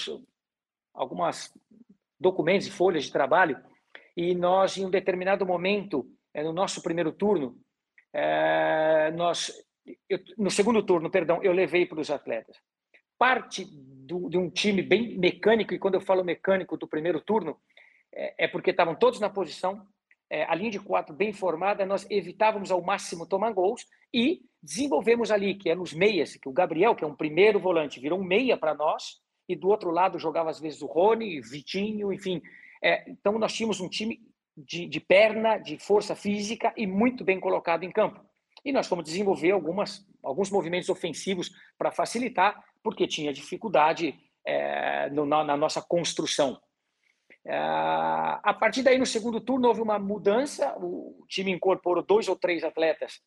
algumas 0.98 1.54
documentos 2.20 2.68
e 2.68 2.72
folhas 2.72 3.06
de 3.06 3.12
trabalho, 3.12 3.58
e 4.16 4.36
nós, 4.36 4.78
em 4.78 4.86
um 4.86 4.90
determinado 4.90 5.46
momento, 5.46 6.10
é, 6.34 6.44
no 6.44 6.52
nosso 6.52 6.82
primeiro 6.82 7.12
turno, 7.12 7.58
é, 8.12 9.12
nós 9.12 9.54
eu, 10.10 10.20
no 10.38 10.52
segundo 10.52 10.84
turno, 10.84 11.10
perdão, 11.10 11.42
eu 11.42 11.54
levei 11.54 11.86
para 11.86 12.00
os 12.00 12.10
atletas. 12.10 12.58
Parte 13.18 13.66
do, 13.66 14.30
de 14.30 14.38
um 14.38 14.50
time 14.50 14.82
bem 14.82 15.18
mecânico, 15.18 15.74
e 15.74 15.80
quando 15.80 15.96
eu 15.96 16.02
falo 16.02 16.24
mecânico 16.24 16.78
do 16.78 16.88
primeiro 16.88 17.22
turno, 17.22 17.58
é, 18.14 18.46
é 18.46 18.48
porque 18.48 18.72
estavam 18.72 18.96
todos 18.96 19.20
na 19.20 19.30
posição, 19.30 19.86
é, 20.30 20.44
a 20.44 20.54
linha 20.54 20.72
de 20.72 20.80
quatro 20.80 21.16
bem 21.16 21.32
formada, 21.32 21.86
nós 21.86 22.06
evitávamos 22.10 22.70
ao 22.70 22.82
máximo 22.82 23.26
tomar 23.26 23.52
gols 23.54 23.86
e 24.14 24.42
desenvolvemos 24.62 25.32
ali, 25.32 25.56
que 25.56 25.70
é 25.70 25.76
nos 25.76 25.94
meias, 25.94 26.36
que 26.36 26.50
o 26.50 26.54
Gabriel, 26.54 26.96
que 26.96 27.04
é 27.04 27.08
um 27.08 27.16
primeiro 27.16 27.60
volante, 27.60 28.00
virou 28.00 28.20
um 28.20 28.24
meia 28.24 28.58
para 28.58 28.74
nós, 28.74 29.22
e 29.48 29.56
do 29.56 29.70
outro 29.70 29.92
lado 29.92 30.20
jogava 30.20 30.50
às 30.50 30.60
vezes 30.60 30.82
o 30.82 30.88
Rony, 30.88 31.42
Vitinho, 31.42 32.12
enfim. 32.12 32.42
É, 32.84 33.10
então 33.10 33.40
nós 33.40 33.54
tínhamos 33.54 33.80
um 33.80 33.90
time 33.90 34.22
de, 34.56 34.86
de 34.88 35.00
perna, 35.00 35.58
de 35.58 35.78
força 35.78 36.16
física 36.16 36.74
e 36.76 36.88
muito 36.88 37.24
bem 37.24 37.40
colocado 37.40 37.84
em 37.84 37.92
campo. 37.92 38.20
E 38.66 38.72
nós 38.72 38.88
fomos 38.88 39.06
desenvolver 39.06 39.52
algumas, 39.52 40.06
alguns 40.24 40.50
movimentos 40.50 40.90
ofensivos 40.90 41.52
para 41.78 41.92
facilitar, 41.92 42.62
porque 42.84 43.08
tinha 43.08 43.32
dificuldade 43.32 44.18
é, 44.46 45.10
no, 45.12 45.26
na, 45.26 45.44
na, 45.44 45.56
nossa 45.56 45.82
construção. 45.82 46.60
É, 47.46 47.56
a 47.56 48.56
partir 48.60 48.82
daí, 48.82 48.98
no 48.98 49.06
segundo 49.06 49.40
turno, 49.40 49.68
houve 49.68 49.82
uma 49.82 50.00
mudança, 50.00 50.76
o 50.78 51.24
time 51.28 51.52
incorporou 51.52 52.04
dois 52.04 52.28
ou 52.28 52.36
três 52.36 52.64
atletas 52.64 53.22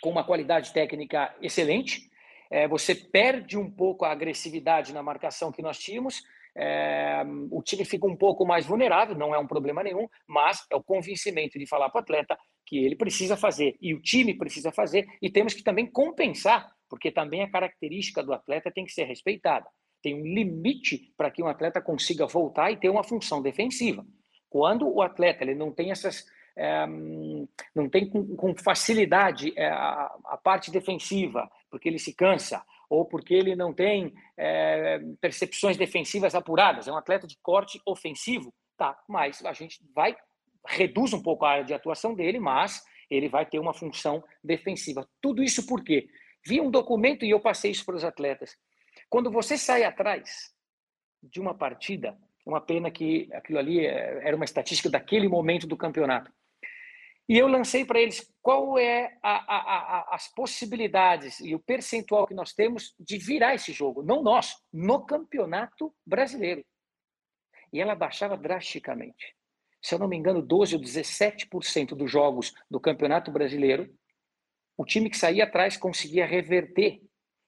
com 0.00 0.10
uma 0.10 0.24
qualidade 0.24 0.72
técnica 0.72 1.34
excelente. 1.40 2.10
É, 2.50 2.68
você 2.68 2.94
perde 2.94 3.58
um 3.58 3.70
pouco 3.70 4.04
a 4.04 4.12
agressividade 4.12 4.92
na 4.92 5.02
marcação 5.02 5.50
que 5.50 5.62
nós 5.62 5.78
tínhamos, 5.78 6.22
é, 6.56 7.24
o 7.50 7.62
time 7.62 7.84
fica 7.84 8.06
um 8.06 8.16
pouco 8.16 8.46
mais 8.46 8.64
vulnerável, 8.64 9.16
não 9.16 9.34
é 9.34 9.38
um 9.38 9.46
problema 9.46 9.82
nenhum, 9.82 10.06
mas 10.26 10.64
é 10.70 10.76
o 10.76 10.82
convencimento 10.82 11.58
de 11.58 11.66
falar 11.66 11.90
para 11.90 11.98
o 11.98 12.02
atleta: 12.02 12.38
que 12.64 12.78
ele 12.78 12.94
precisa 12.94 13.36
fazer 13.36 13.76
e 13.80 13.92
o 13.92 14.00
time 14.00 14.34
precisa 14.34 14.70
fazer 14.70 15.06
e 15.20 15.30
temos 15.30 15.52
que 15.52 15.64
também 15.64 15.86
compensar, 15.86 16.70
porque 16.88 17.10
também 17.10 17.42
a 17.42 17.50
característica 17.50 18.22
do 18.22 18.32
atleta 18.32 18.70
tem 18.70 18.84
que 18.84 18.92
ser 18.92 19.04
respeitada. 19.04 19.66
Tem 20.00 20.14
um 20.14 20.24
limite 20.24 21.12
para 21.16 21.30
que 21.30 21.42
um 21.42 21.48
atleta 21.48 21.80
consiga 21.80 22.26
voltar 22.26 22.70
e 22.70 22.76
ter 22.76 22.88
uma 22.88 23.02
função 23.02 23.42
defensiva. 23.42 24.06
Quando 24.48 24.86
o 24.86 25.02
atleta 25.02 25.42
ele 25.42 25.54
não 25.54 25.72
tem 25.72 25.90
essas 25.90 26.24
é, 26.56 26.86
não 27.74 27.88
tem 27.88 28.08
com, 28.08 28.36
com 28.36 28.54
facilidade 28.56 29.52
é, 29.56 29.66
a, 29.68 30.14
a, 30.26 30.36
parte 30.36 30.70
defensiva, 30.70 31.50
porque 31.70 31.88
ele 31.88 31.98
se 31.98 32.14
cansa, 32.14 32.64
ou 32.88 33.04
porque 33.04 33.34
ele 33.34 33.56
não 33.56 33.72
tem 33.72 34.14
é, 34.36 35.00
percepções 35.20 35.76
defensivas 35.76 36.34
apuradas, 36.34 36.86
é 36.86 36.92
um 36.92 36.96
atleta 36.96 37.26
de 37.26 37.36
corte 37.42 37.80
ofensivo, 37.84 38.52
tá, 38.76 38.96
mas 39.08 39.44
a 39.44 39.52
gente 39.52 39.80
vai 39.94 40.16
reduz 40.66 41.12
um 41.12 41.22
pouco 41.22 41.44
a 41.44 41.50
área 41.50 41.64
de 41.64 41.74
atuação 41.74 42.14
dele, 42.14 42.38
mas 42.38 42.82
ele 43.10 43.28
vai 43.28 43.44
ter 43.44 43.58
uma 43.58 43.74
função 43.74 44.24
defensiva. 44.42 45.06
Tudo 45.20 45.42
isso 45.42 45.66
por 45.66 45.82
quê? 45.84 46.08
Vi 46.46 46.60
um 46.60 46.70
documento 46.70 47.24
e 47.24 47.30
eu 47.30 47.40
passei 47.40 47.70
isso 47.70 47.84
para 47.84 47.96
os 47.96 48.04
atletas. 48.04 48.56
Quando 49.08 49.30
você 49.30 49.56
sai 49.58 49.84
atrás 49.84 50.52
de 51.22 51.40
uma 51.40 51.54
partida, 51.54 52.16
uma 52.44 52.60
pena 52.60 52.90
que 52.90 53.28
aquilo 53.32 53.58
ali 53.58 53.84
era 53.86 54.36
uma 54.36 54.44
estatística 54.44 54.90
daquele 54.90 55.28
momento 55.28 55.66
do 55.66 55.76
campeonato. 55.76 56.30
E 57.28 57.38
eu 57.38 57.46
lancei 57.46 57.84
para 57.84 58.00
eles 58.00 58.30
qual 58.42 58.78
é 58.78 59.16
a, 59.22 59.36
a, 59.36 59.56
a, 59.56 60.14
as 60.14 60.28
possibilidades 60.34 61.40
e 61.40 61.54
o 61.54 61.58
percentual 61.58 62.26
que 62.26 62.34
nós 62.34 62.52
temos 62.52 62.94
de 62.98 63.16
virar 63.16 63.54
esse 63.54 63.72
jogo, 63.72 64.02
não 64.02 64.22
nós, 64.22 64.54
no 64.72 65.06
campeonato 65.06 65.94
brasileiro. 66.06 66.64
E 67.72 67.80
ela 67.80 67.94
baixava 67.94 68.36
drasticamente 68.36 69.34
se 69.84 69.94
eu 69.94 69.98
não 69.98 70.08
me 70.08 70.16
engano, 70.16 70.40
12 70.40 70.76
ou 70.76 70.80
17% 70.80 71.94
dos 71.94 72.10
jogos 72.10 72.54
do 72.70 72.80
Campeonato 72.80 73.30
Brasileiro, 73.30 73.94
o 74.78 74.84
time 74.86 75.10
que 75.10 75.16
saía 75.16 75.44
atrás 75.44 75.76
conseguia 75.76 76.24
reverter. 76.24 77.02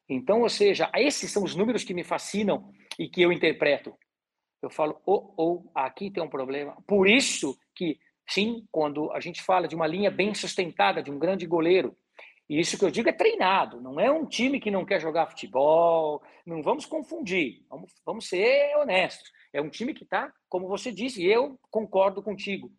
Então, 0.06 0.42
ou 0.42 0.48
seja, 0.50 0.90
esses 0.94 1.30
são 1.30 1.42
os 1.42 1.56
números 1.56 1.82
que 1.82 1.94
me 1.94 2.04
fascinam 2.04 2.70
e 2.98 3.08
que 3.08 3.22
eu 3.22 3.32
interpreto. 3.32 3.96
Eu 4.60 4.68
falo, 4.68 5.00
oh, 5.06 5.32
oh, 5.38 5.70
aqui 5.74 6.10
tem 6.10 6.22
um 6.22 6.28
problema. 6.28 6.76
Por 6.86 7.08
isso 7.08 7.58
que 7.74 7.98
sim, 8.28 8.66
quando 8.70 9.10
a 9.12 9.20
gente 9.20 9.42
fala 9.42 9.68
de 9.68 9.74
uma 9.74 9.86
linha 9.86 10.10
bem 10.10 10.34
sustentada, 10.34 11.02
de 11.02 11.10
um 11.10 11.18
grande 11.18 11.46
goleiro. 11.46 11.96
E 12.48 12.60
isso 12.60 12.78
que 12.78 12.84
eu 12.84 12.90
digo 12.90 13.08
é 13.08 13.12
treinado, 13.12 13.80
não 13.80 13.98
é 13.98 14.10
um 14.10 14.24
time 14.24 14.60
que 14.60 14.70
não 14.70 14.84
quer 14.84 15.00
jogar 15.00 15.26
futebol, 15.26 16.22
não 16.44 16.62
vamos 16.62 16.86
confundir, 16.86 17.64
vamos, 17.68 17.92
vamos 18.04 18.28
ser 18.28 18.76
honestos. 18.76 19.32
É 19.52 19.60
um 19.60 19.68
time 19.68 19.92
que 19.92 20.04
está, 20.04 20.32
como 20.48 20.68
você 20.68 20.92
disse, 20.92 21.22
e 21.22 21.26
eu 21.26 21.58
concordo 21.70 22.22
contigo. 22.22 22.70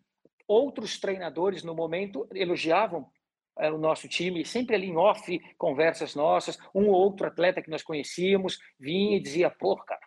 Outros 0.46 0.98
treinadores, 0.98 1.62
no 1.62 1.74
momento, 1.74 2.26
elogiavam 2.32 3.10
é, 3.58 3.70
o 3.70 3.76
nosso 3.76 4.08
time, 4.08 4.44
sempre 4.44 4.74
ali 4.74 4.86
em 4.86 4.96
off, 4.96 5.38
conversas 5.58 6.14
nossas, 6.14 6.58
um 6.74 6.88
ou 6.88 6.94
outro 6.94 7.26
atleta 7.26 7.60
que 7.60 7.70
nós 7.70 7.82
conhecíamos 7.82 8.58
vinha 8.80 9.16
e 9.16 9.20
dizia, 9.20 9.50
pô, 9.50 9.76
cara, 9.76 10.00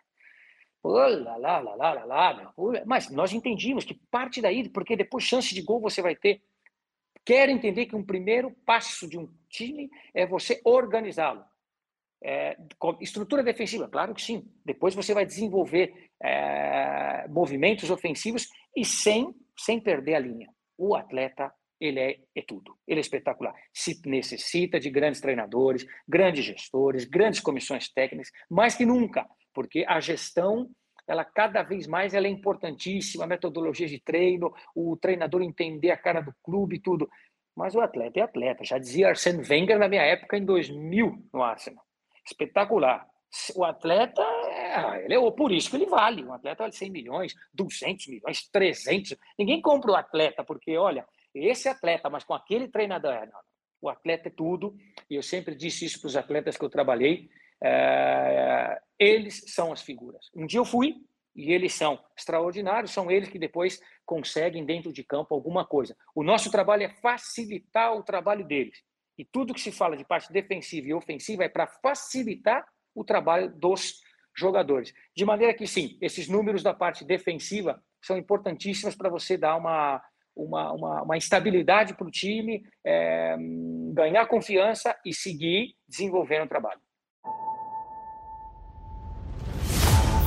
lá, 0.90 1.36
lá, 1.36 1.60
lá, 1.60 1.74
lá, 1.74 2.04
lá, 2.04 2.54
mas 2.84 3.10
nós 3.10 3.32
entendíamos 3.32 3.84
que 3.84 3.94
parte 4.10 4.40
daí, 4.40 4.68
porque 4.68 4.96
depois 4.96 5.24
chance 5.24 5.54
de 5.54 5.62
gol 5.62 5.80
você 5.80 6.02
vai 6.02 6.16
ter. 6.16 6.42
Quero 7.24 7.52
entender 7.52 7.86
que 7.86 7.94
um 7.94 8.04
primeiro 8.04 8.50
passo 8.66 9.08
de 9.08 9.16
um 9.16 9.28
time 9.48 9.88
é 10.12 10.26
você 10.26 10.60
organizá-lo. 10.64 11.44
É, 12.24 12.56
estrutura 13.00 13.42
defensiva, 13.42 13.88
claro 13.88 14.14
que 14.14 14.22
sim. 14.22 14.44
Depois 14.64 14.94
você 14.94 15.14
vai 15.14 15.24
desenvolver 15.24 16.10
é, 16.20 17.26
movimentos 17.28 17.90
ofensivos 17.90 18.48
e 18.76 18.84
sem, 18.84 19.32
sem 19.56 19.80
perder 19.80 20.16
a 20.16 20.20
linha. 20.20 20.48
O 20.76 20.96
atleta, 20.96 21.52
ele 21.80 22.00
é, 22.00 22.18
é 22.34 22.42
tudo. 22.42 22.76
Ele 22.88 22.98
é 22.98 23.02
espetacular. 23.02 23.54
Se 23.72 24.00
necessita 24.04 24.80
de 24.80 24.90
grandes 24.90 25.20
treinadores, 25.20 25.86
grandes 26.08 26.44
gestores, 26.44 27.04
grandes 27.04 27.40
comissões 27.40 27.88
técnicas, 27.88 28.32
mais 28.50 28.74
que 28.74 28.84
nunca 28.84 29.28
porque 29.52 29.84
a 29.86 30.00
gestão 30.00 30.70
ela 31.06 31.24
cada 31.24 31.62
vez 31.62 31.86
mais 31.86 32.14
ela 32.14 32.26
é 32.26 32.30
importantíssima, 32.30 33.24
a 33.24 33.26
metodologia 33.26 33.86
de 33.86 34.00
treino, 34.00 34.54
o 34.74 34.96
treinador 34.96 35.42
entender 35.42 35.90
a 35.90 35.96
cara 35.96 36.20
do 36.20 36.32
clube 36.42 36.76
e 36.76 36.80
tudo. 36.80 37.08
Mas 37.54 37.74
o 37.74 37.80
atleta 37.80 38.20
é 38.20 38.22
atleta. 38.22 38.64
Já 38.64 38.78
dizia 38.78 39.08
Arsene 39.08 39.46
Wenger 39.46 39.78
na 39.78 39.88
minha 39.88 40.02
época 40.02 40.36
em 40.36 40.44
2000 40.44 41.28
no 41.32 41.42
Arsenal. 41.42 41.84
Espetacular. 42.24 43.06
O 43.54 43.64
atleta, 43.64 44.22
é, 44.22 45.04
ele 45.04 45.14
é, 45.14 45.30
por 45.30 45.50
isso 45.50 45.70
que 45.70 45.76
ele 45.76 45.86
vale. 45.86 46.22
Um 46.22 46.32
atleta 46.32 46.64
vale 46.64 46.72
100 46.72 46.90
milhões, 46.90 47.34
200 47.52 48.06
milhões, 48.06 48.48
300. 48.50 49.16
Ninguém 49.38 49.60
compra 49.60 49.92
o 49.92 49.96
atleta 49.96 50.44
porque, 50.44 50.76
olha, 50.76 51.06
esse 51.34 51.68
atleta, 51.68 52.10
mas 52.10 52.24
com 52.24 52.34
aquele 52.34 52.68
treinador. 52.68 53.26
Não, 53.26 53.40
o 53.80 53.88
atleta 53.88 54.28
é 54.28 54.30
tudo. 54.30 54.74
E 55.10 55.14
eu 55.14 55.22
sempre 55.22 55.54
disse 55.54 55.84
isso 55.84 56.00
para 56.00 56.08
os 56.08 56.16
atletas 56.16 56.56
que 56.56 56.64
eu 56.64 56.70
trabalhei. 56.70 57.28
É, 57.62 58.80
eles 58.98 59.44
são 59.48 59.72
as 59.72 59.82
figuras. 59.82 60.30
Um 60.34 60.46
dia 60.46 60.58
eu 60.58 60.64
fui 60.64 60.96
e 61.34 61.52
eles 61.52 61.74
são 61.74 61.98
extraordinários, 62.16 62.92
são 62.92 63.10
eles 63.10 63.28
que 63.28 63.38
depois 63.38 63.80
conseguem 64.04 64.64
dentro 64.64 64.92
de 64.92 65.02
campo 65.02 65.34
alguma 65.34 65.64
coisa. 65.64 65.96
O 66.14 66.22
nosso 66.22 66.50
trabalho 66.50 66.82
é 66.82 66.88
facilitar 66.88 67.94
o 67.94 68.02
trabalho 68.02 68.44
deles. 68.44 68.82
E 69.16 69.24
tudo 69.24 69.54
que 69.54 69.60
se 69.60 69.72
fala 69.72 69.96
de 69.96 70.04
parte 70.04 70.32
defensiva 70.32 70.88
e 70.88 70.94
ofensiva 70.94 71.44
é 71.44 71.48
para 71.48 71.66
facilitar 71.66 72.66
o 72.94 73.04
trabalho 73.04 73.50
dos 73.54 74.00
jogadores. 74.36 74.92
De 75.14 75.24
maneira 75.24 75.54
que, 75.54 75.66
sim, 75.66 75.96
esses 76.00 76.28
números 76.28 76.62
da 76.62 76.74
parte 76.74 77.04
defensiva 77.04 77.82
são 78.00 78.16
importantíssimos 78.16 78.94
para 78.94 79.08
você 79.08 79.36
dar 79.36 79.56
uma, 79.56 80.02
uma, 80.34 80.72
uma, 80.72 81.02
uma 81.02 81.16
estabilidade 81.16 81.94
para 81.94 82.06
o 82.06 82.10
time, 82.10 82.64
é, 82.84 83.36
ganhar 83.92 84.26
confiança 84.26 84.98
e 85.04 85.14
seguir 85.14 85.76
desenvolvendo 85.86 86.44
o 86.44 86.48
trabalho. 86.48 86.80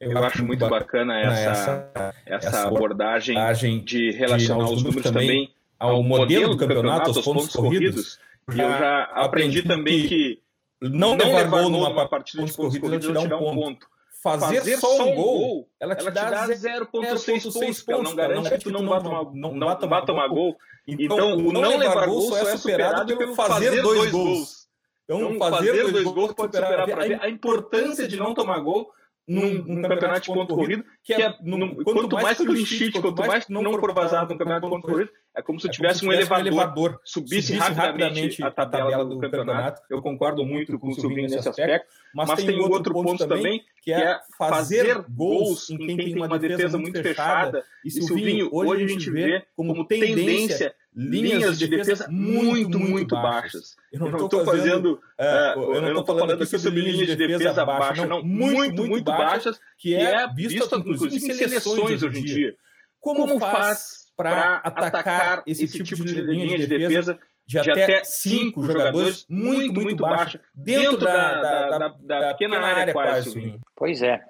Eu, 0.00 0.12
eu 0.12 0.24
acho 0.24 0.44
muito 0.44 0.68
bacana 0.68 1.18
essa, 1.20 1.50
essa, 1.50 2.14
essa 2.24 2.68
abordagem, 2.68 3.36
abordagem 3.36 3.84
de 3.84 4.12
relacionar 4.12 4.66
de 4.66 4.74
os 4.74 4.82
números 4.82 5.02
também 5.02 5.52
ao 5.78 6.02
modelo 6.02 6.50
do 6.50 6.56
campeonato, 6.56 7.10
aos 7.10 7.20
pontos 7.20 7.48
corridos. 7.48 8.18
E 8.54 8.60
eu 8.60 8.70
já 8.70 9.04
aprendi 9.14 9.62
também 9.62 10.06
que 10.06 10.40
não, 10.80 11.16
não 11.16 11.34
levar 11.34 11.62
gol 11.62 11.68
numa 11.68 12.08
partida 12.08 12.44
de 12.44 12.52
pontos 12.52 12.78
corridos 12.78 13.06
te 13.06 13.12
dá 13.28 13.36
um 13.36 13.54
ponto. 13.54 13.86
Fazer, 14.22 14.58
fazer 14.58 14.76
só 14.78 15.04
um 15.04 15.14
gol, 15.14 15.68
ela 15.78 15.94
te, 15.94 16.02
ela 16.02 16.10
te 16.10 16.14
dá 16.14 16.48
0,6 16.48 16.90
pontos, 16.90 17.84
ela 17.88 18.02
não 18.02 18.16
garante 18.16 18.50
que 18.50 18.58
tu 18.58 18.70
não, 18.70 18.80
tomar, 18.80 19.02
não, 19.32 19.54
não 19.54 19.88
vai 19.88 20.04
tomar 20.04 20.28
gol. 20.28 20.56
Então, 20.86 21.16
então, 21.16 21.36
o 21.36 21.52
não 21.52 21.76
levar 21.76 22.06
gol 22.06 22.22
só 22.22 22.38
é 22.38 22.56
superado 22.56 23.16
pelo 23.16 23.34
fazer 23.34 23.80
dois 23.82 24.10
gols. 24.10 24.68
Então, 25.04 25.38
fazer 25.38 25.90
dois 25.90 26.04
gols 26.04 26.32
pode 26.34 26.56
superar 26.56 26.88
a 27.20 27.28
importância 27.28 28.08
de 28.08 28.16
não 28.16 28.34
tomar 28.34 28.58
gol 28.60 28.92
num, 29.28 29.62
num 29.62 29.82
campeonato 29.82 30.22
de 30.22 30.26
ponto 30.26 30.54
corrido, 30.54 30.84
que 31.04 31.12
é, 31.12 31.34
num, 31.42 31.74
quanto, 31.74 32.08
quanto 32.08 32.16
mais 32.16 32.38
clean 32.38 32.64
sheet, 32.64 33.00
quanto 33.00 33.26
mais 33.26 33.46
não 33.48 33.78
for 33.78 33.92
vazado 33.92 34.32
no 34.32 34.38
campeonato 34.38 34.66
de 34.66 34.72
ponto 34.72 34.86
corrido, 34.86 35.10
é 35.36 35.42
como 35.42 35.60
se 35.60 35.68
é 35.68 35.70
tivesse 35.70 36.06
um 36.06 36.12
elevador, 36.12 36.98
subisse, 37.04 37.54
rapidamente, 37.54 38.42
a 38.42 38.50
tabela 38.50 39.04
do, 39.04 39.18
campeonato. 39.18 39.82
Eu 39.90 40.00
concordo 40.00 40.44
muito 40.44 40.78
com 40.78 40.88
o 40.88 40.94
Silvinho 40.94 41.28
nesse 41.28 41.48
aspecto, 41.48 41.86
mas, 42.14 42.42
tem 42.42 42.58
outro 42.58 42.94
ponto 42.94 43.26
também, 43.26 43.62
que 43.82 43.92
é, 43.92 44.12
é 44.12 44.20
fazer 44.38 45.04
gols 45.10 45.68
em 45.70 45.76
quem 45.76 45.96
tem 45.96 46.16
uma 46.16 46.38
defesa 46.38 46.78
muito 46.78 47.00
fechada. 47.02 47.62
E 47.84 47.90
Silvinho, 47.90 48.48
hoje 48.50 48.84
a 48.84 48.88
gente 48.88 49.10
vê 49.10 49.44
como 49.54 49.84
tendência 49.84 50.74
linhas 50.98 51.56
de 51.56 51.68
defesa 51.68 52.08
muito, 52.10 52.76
muito 52.78 53.14
baixas. 53.14 53.76
Eu 53.92 54.00
não 54.00 54.24
estou 54.24 54.44
fazendo, 54.44 55.00
é, 55.16 55.54
eu 55.54 55.80
não 55.80 56.00
estou 56.00 56.18
falando 56.18 56.42
aqui 56.42 56.58
sobre 56.58 56.80
linhas 56.80 57.06
de 57.06 57.14
defesa 57.14 57.64
baixas, 57.64 58.08
não, 58.08 58.22
muito, 58.22 58.84
muito 58.84 59.04
baixas, 59.04 59.60
que 59.78 59.94
é 59.94 60.26
vista 60.34 60.76
inclusive 60.76 61.14
em 61.14 61.34
seleções 61.34 62.02
hoje 62.02 62.18
em 62.18 62.24
dia. 62.24 62.56
Como 63.00 63.38
faz 63.38 64.08
para 64.16 64.56
atacar 64.56 65.44
esse 65.46 65.68
tipo, 65.68 65.84
tipo 65.84 66.04
de 66.04 66.20
linha 66.20 66.58
de 66.58 66.66
defesa 66.66 67.16
de 67.46 67.58
até 67.58 68.02
cinco 68.04 68.62
jogadores 68.62 69.24
muito, 69.28 69.80
muito 69.80 70.02
baixa, 70.02 70.40
dentro 70.52 70.98
da, 70.98 71.40
da, 71.40 71.78
da, 71.78 71.88
da 71.88 72.28
pequena 72.32 72.58
área 72.58 72.92
quase. 72.92 73.58
Pois 73.74 74.02
é. 74.02 74.20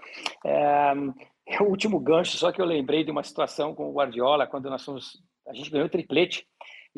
é. 0.45 0.93
O 1.61 1.65
último 1.65 1.99
gancho, 1.99 2.37
só 2.37 2.53
que 2.53 2.61
eu 2.61 2.67
lembrei 2.67 3.03
de 3.03 3.11
uma 3.11 3.25
situação 3.25 3.75
com 3.75 3.89
o 3.89 3.95
Guardiola, 3.95 4.47
quando 4.47 4.69
nós 4.69 4.85
fomos. 4.85 5.19
A 5.49 5.55
gente 5.55 5.71
ganhou 5.71 5.87
o 5.87 5.91
triplete 5.91 6.47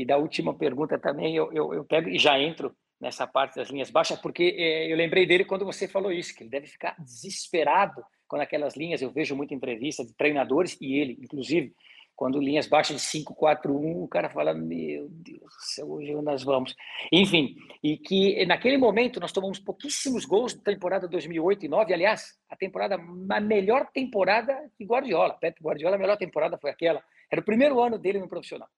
e 0.00 0.04
da 0.04 0.16
última 0.16 0.54
pergunta 0.54 0.98
também 0.98 1.36
eu, 1.36 1.52
eu, 1.52 1.74
eu 1.74 1.84
pego 1.84 2.08
e 2.08 2.18
já 2.18 2.38
entro 2.38 2.74
nessa 3.00 3.26
parte 3.26 3.56
das 3.56 3.70
linhas 3.70 3.90
baixas, 3.90 4.18
porque 4.18 4.54
é, 4.56 4.92
eu 4.92 4.96
lembrei 4.96 5.26
dele 5.26 5.44
quando 5.44 5.64
você 5.64 5.88
falou 5.88 6.12
isso, 6.12 6.34
que 6.34 6.42
ele 6.42 6.50
deve 6.50 6.66
ficar 6.66 6.94
desesperado 6.98 8.02
quando 8.28 8.42
aquelas 8.42 8.76
linhas, 8.76 9.02
eu 9.02 9.10
vejo 9.10 9.34
muita 9.34 9.54
entrevista 9.54 10.04
de 10.04 10.14
treinadores, 10.14 10.78
e 10.80 10.94
ele, 10.94 11.18
inclusive, 11.20 11.74
quando 12.14 12.38
linhas 12.38 12.68
baixas 12.68 12.96
de 12.96 13.02
5, 13.02 13.34
4, 13.34 13.74
1, 13.74 14.02
o 14.02 14.06
cara 14.06 14.28
fala, 14.28 14.54
meu 14.54 15.08
Deus 15.08 15.40
do 15.40 15.62
céu, 15.74 15.90
hoje 15.90 16.12
nós 16.22 16.44
vamos. 16.44 16.76
Enfim, 17.10 17.56
e 17.82 17.96
que 17.96 18.44
naquele 18.46 18.76
momento 18.76 19.18
nós 19.18 19.32
tomamos 19.32 19.58
pouquíssimos 19.58 20.26
gols 20.26 20.54
na 20.54 20.62
temporada 20.62 21.08
2008 21.08 21.64
e 21.64 21.68
2009, 21.68 21.94
aliás, 21.94 22.38
a 22.48 22.54
temporada, 22.54 22.96
a 22.96 23.40
melhor 23.40 23.90
temporada 23.92 24.54
de 24.78 24.84
Guardiola, 24.84 25.34
Pep 25.34 25.60
Guardiola, 25.60 25.96
a 25.96 25.98
melhor 25.98 26.18
temporada 26.18 26.58
foi 26.58 26.70
aquela, 26.70 27.02
era 27.32 27.40
o 27.40 27.44
primeiro 27.44 27.80
ano 27.80 27.98
dele 27.98 28.18
no 28.18 28.28
profissional. 28.28 28.68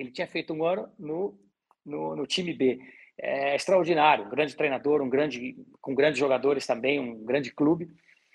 Ele 0.00 0.10
tinha 0.10 0.26
feito 0.26 0.54
um 0.54 0.64
ano 0.64 0.88
no, 0.98 1.38
no, 1.84 2.16
no 2.16 2.26
time 2.26 2.54
B. 2.54 2.80
É 3.18 3.54
extraordinário, 3.54 4.24
um 4.24 4.30
grande 4.30 4.56
treinador, 4.56 5.02
um 5.02 5.10
grande, 5.10 5.54
com 5.78 5.94
grandes 5.94 6.18
jogadores 6.18 6.66
também, 6.66 6.98
um 6.98 7.22
grande 7.22 7.52
clube. 7.52 7.86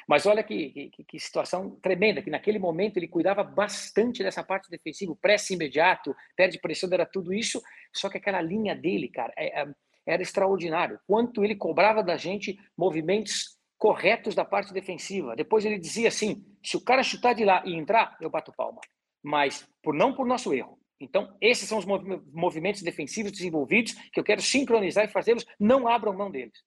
Mas 0.08 0.28
olha 0.28 0.44
que, 0.44 0.92
que, 0.92 1.04
que, 1.04 1.20
situação 1.20 1.72
tremenda, 1.82 2.22
que 2.22 2.30
naquele 2.30 2.60
momento 2.60 2.98
ele 2.98 3.08
cuidava 3.08 3.44
bastante 3.44 4.22
dessa 4.22 4.44
parte 4.44 4.70
defensiva, 4.70 5.12
o 5.12 5.16
press 5.16 5.50
imediato, 5.50 6.16
perde 6.36 6.60
pressão, 6.60 6.88
era 6.94 7.08
tudo 7.08 7.34
isso, 7.34 7.60
só 7.92 8.08
que 8.08 8.18
aquela 8.18 8.40
linha 8.40 8.76
dele, 8.76 9.10
cara, 9.10 9.34
é, 9.36 9.64
é, 9.64 9.68
era 10.06 10.22
extraordinário. 10.22 11.00
Quanto 11.08 11.44
ele 11.44 11.56
cobrava 11.56 12.04
da 12.04 12.16
gente 12.16 12.56
movimentos 12.78 13.58
corretos 13.80 14.36
da 14.36 14.46
parte 14.46 14.72
defensiva. 14.72 15.36
Depois 15.36 15.66
ele 15.66 15.80
dizia 15.80 16.10
assim: 16.10 16.46
se 16.64 16.78
o 16.78 16.84
cara 16.84 17.02
chutar 17.02 17.34
de 17.34 17.44
lá 17.44 17.64
e 17.66 17.74
entrar, 17.74 18.16
eu 18.22 18.30
bato 18.30 18.54
palma. 18.56 18.82
Mas 19.24 19.68
por 19.82 19.96
não 19.96 20.14
por 20.14 20.28
nosso 20.28 20.54
erro. 20.54 20.78
Então, 21.00 21.36
esses 21.42 21.68
são 21.68 21.78
os 21.78 21.86
movimentos 21.86 22.82
defensivos 22.82 23.32
desenvolvidos 23.32 23.94
que 24.12 24.20
eu 24.20 24.24
quero 24.24 24.42
sincronizar 24.42 25.06
e 25.06 25.12
fazê-los. 25.12 25.46
Não 25.60 25.88
abram 25.88 26.14
mão 26.14 26.32
deles. 26.32 26.64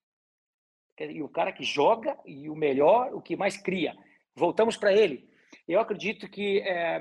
E 1.01 1.23
o 1.23 1.29
cara 1.29 1.53
que 1.53 1.63
joga 1.63 2.19
e 2.27 2.51
o 2.51 2.55
melhor, 2.55 3.15
o 3.15 3.23
que 3.23 3.37
mais 3.37 3.57
cria. 3.57 3.97
Voltamos 4.35 4.77
para 4.77 4.93
ele. 4.93 5.29
Eu 5.67 5.81
acredito 5.81 6.29
que 6.29 6.61
é, 6.61 7.01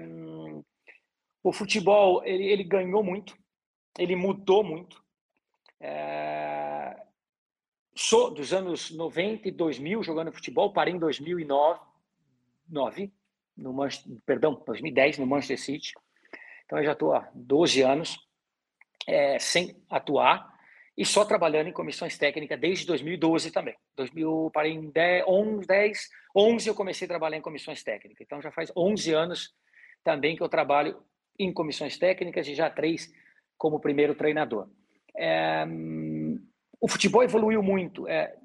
o 1.43 1.51
futebol 1.51 2.23
ele, 2.23 2.45
ele, 2.45 2.63
ganhou 2.63 3.03
muito, 3.03 3.37
ele 3.97 4.15
mudou 4.15 4.63
muito. 4.63 5.03
É, 5.79 6.95
sou 7.95 8.31
dos 8.31 8.53
anos 8.53 8.91
90 8.91 9.47
e 9.47 9.51
2000 9.51 10.03
jogando 10.03 10.31
futebol, 10.31 10.71
parei 10.71 10.93
em 10.93 10.99
2009, 10.99 11.79
9, 12.69 13.11
no 13.55 13.73
Manchester, 13.73 14.17
perdão, 14.25 14.61
2010 14.65 15.17
no 15.17 15.25
Manchester 15.25 15.59
City. 15.59 15.93
Então 16.67 16.79
eu 16.79 16.83
já 16.83 16.91
estou 16.91 17.13
há 17.13 17.31
12 17.33 17.81
anos 17.81 18.19
é, 19.07 19.39
sem 19.39 19.81
atuar 19.89 20.53
e 20.97 21.05
só 21.05 21.23
trabalhando 21.23 21.67
em 21.67 21.73
comissões 21.73 22.17
técnicas 22.17 22.59
desde 22.59 22.85
2012 22.85 23.51
também. 23.51 23.75
2000, 23.95 24.51
parei 24.53 24.73
em 24.73 24.89
10, 24.89 25.23
11, 25.25 25.65
10, 25.65 26.09
11 26.35 26.67
eu 26.67 26.75
comecei 26.75 27.05
a 27.05 27.07
trabalhar 27.07 27.37
em 27.37 27.41
comissões 27.41 27.81
técnicas. 27.83 28.21
Então 28.21 28.41
já 28.41 28.51
faz 28.51 28.69
11 28.75 29.13
anos 29.13 29.53
também 30.03 30.35
que 30.35 30.43
eu 30.43 30.49
trabalho 30.49 31.01
em 31.39 31.53
comissões 31.53 31.97
técnicas 31.97 32.45
e 32.47 32.53
já 32.53 32.69
três 32.69 33.09
como 33.57 33.79
primeiro 33.79 34.13
treinador. 34.13 34.67
É, 35.15 35.65
o 36.81 36.87
futebol 36.87 37.23
evoluiu 37.23 37.63
muito. 37.63 38.07
É, 38.09 38.35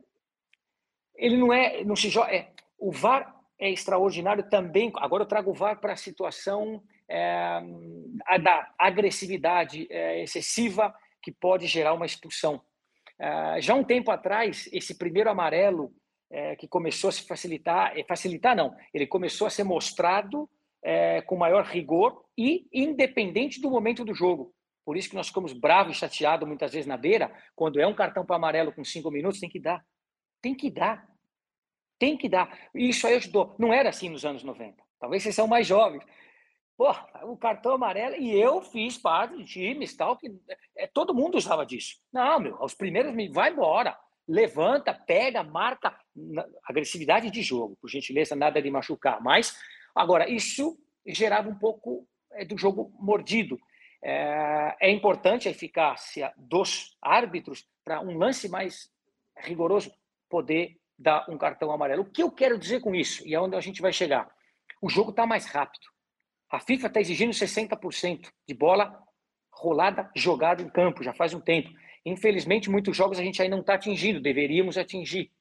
ele 1.17 1.37
não 1.37 1.53
é, 1.53 1.83
não 1.83 1.97
se 1.97 2.09
joga. 2.09 2.33
É, 2.33 2.53
o 2.79 2.93
VAR 2.93 3.35
é 3.59 3.71
extraordinário 3.71 4.49
também. 4.49 4.93
Agora 4.97 5.25
eu 5.25 5.29
trago 5.29 5.51
o 5.51 5.55
VAR 5.55 5.81
para 5.81 5.95
a 5.95 5.97
situação 5.97 6.83
é, 7.13 8.39
da 8.39 8.73
agressividade 8.79 9.87
é, 9.91 10.23
excessiva 10.23 10.95
que 11.23 11.31
pode 11.31 11.67
gerar 11.67 11.93
uma 11.93 12.07
expulsão. 12.07 12.63
Uh, 13.21 13.61
já 13.61 13.75
um 13.75 13.85
tempo 13.85 14.11
atrás, 14.11 14.69
esse 14.73 14.97
primeiro 14.97 15.31
amarelo 15.31 15.93
é, 16.31 16.57
que 16.57 16.67
começou 16.67 17.09
a 17.09 17.13
se 17.13 17.27
facilitar, 17.27 17.97
é, 17.97 18.03
facilitar 18.05 18.57
não, 18.57 18.75
ele 18.93 19.07
começou 19.07 19.47
a 19.47 19.51
ser 19.51 19.63
mostrado 19.63 20.49
é, 20.83 21.21
com 21.23 21.37
maior 21.37 21.65
rigor 21.65 22.25
e 22.37 22.67
independente 22.73 23.61
do 23.61 23.71
momento 23.71 24.05
do 24.05 24.15
jogo. 24.15 24.53
Por 24.85 24.97
isso 24.97 25.11
que 25.11 25.15
nós 25.15 25.29
ficamos 25.29 25.53
bravos 25.53 25.97
e 25.97 26.01
chateados 26.01 26.49
muitas 26.49 26.73
vezes 26.73 26.87
na 26.87 26.97
beira, 26.97 27.31
quando 27.55 27.79
é 27.79 27.87
um 27.87 27.95
cartão 27.95 28.25
para 28.25 28.37
amarelo 28.37 28.73
com 28.73 28.83
cinco 28.83 29.11
minutos, 29.11 29.39
tem 29.39 29.49
que 29.49 29.61
dar. 29.61 29.85
Tem 30.41 30.55
que 30.55 30.71
dar. 30.71 31.07
Tem 31.99 32.17
que 32.17 32.29
dar. 32.29 32.59
Isso 32.75 33.07
aí 33.07 33.15
ajudou. 33.15 33.55
Não 33.59 33.73
era 33.73 33.91
assim 33.91 34.09
nos 34.09 34.25
anos 34.25 34.43
90. 34.43 34.83
Talvez 34.99 35.23
vocês 35.23 35.37
são 35.37 35.47
mais 35.47 35.67
jovens. 35.67 36.03
Pô, 36.83 36.93
o 37.31 37.37
cartão 37.37 37.75
amarelo, 37.75 38.17
e 38.17 38.35
eu 38.35 38.61
fiz 38.61 38.99
parte 38.99 39.37
de 39.37 39.45
times 39.45 39.97
tal, 39.97 40.17
que 40.17 40.37
é, 40.77 40.85
todo 40.89 41.15
mundo 41.15 41.39
usava 41.39 41.65
disso. 41.65 41.95
Não, 42.13 42.41
meu, 42.41 42.57
aos 42.57 42.75
primeiros, 42.75 43.15
vai 43.33 43.53
embora. 43.53 43.97
Levanta, 44.27 44.93
pega, 44.93 45.45
marca. 45.45 45.97
Agressividade 46.65 47.31
de 47.31 47.41
jogo, 47.41 47.77
por 47.81 47.89
gentileza, 47.89 48.35
nada 48.35 48.61
de 48.61 48.69
machucar. 48.69 49.23
Mas, 49.23 49.57
agora, 49.95 50.29
isso 50.29 50.77
gerava 51.07 51.49
um 51.49 51.55
pouco 51.55 52.05
é, 52.33 52.45
do 52.45 52.59
jogo 52.59 52.93
mordido. 52.99 53.61
É, 54.03 54.75
é 54.81 54.91
importante 54.91 55.47
a 55.47 55.53
eficácia 55.53 56.35
dos 56.37 56.97
árbitros 57.01 57.65
para 57.85 58.01
um 58.01 58.19
lance 58.19 58.49
mais 58.49 58.91
rigoroso 59.39 59.95
poder 60.29 60.81
dar 60.99 61.31
um 61.31 61.39
cartão 61.39 61.71
amarelo. 61.71 62.03
O 62.03 62.11
que 62.11 62.25
eu 62.25 62.33
quero 62.33 62.59
dizer 62.59 62.81
com 62.81 62.93
isso? 62.93 63.25
E 63.25 63.37
é 63.37 63.41
onde 63.41 63.55
a 63.55 63.61
gente 63.61 63.81
vai 63.81 63.93
chegar. 63.93 64.29
O 64.81 64.89
jogo 64.91 65.11
está 65.11 65.25
mais 65.25 65.47
rápido. 65.47 65.92
A 66.53 66.61
FIFA 66.61 66.89
está 66.89 67.01
exigindo 67.01 67.33
60% 67.33 68.31
de 68.47 68.55
bola 68.55 69.03
rolada, 69.51 70.11
jogada 70.15 70.61
em 70.61 70.69
campo, 70.69 71.03
já 71.03 71.15
faz 71.15 71.33
um 71.33 71.41
tempo. 71.41 71.71
Infelizmente, 72.05 72.69
muitos 72.69 72.95
jogos 72.95 73.19
a 73.19 73.23
gente 73.23 73.41
ainda 73.41 73.57
não 73.57 73.63
está 73.63 73.75
atingindo, 73.75 74.21
deveríamos 74.21 74.77
atingir. 74.77 75.33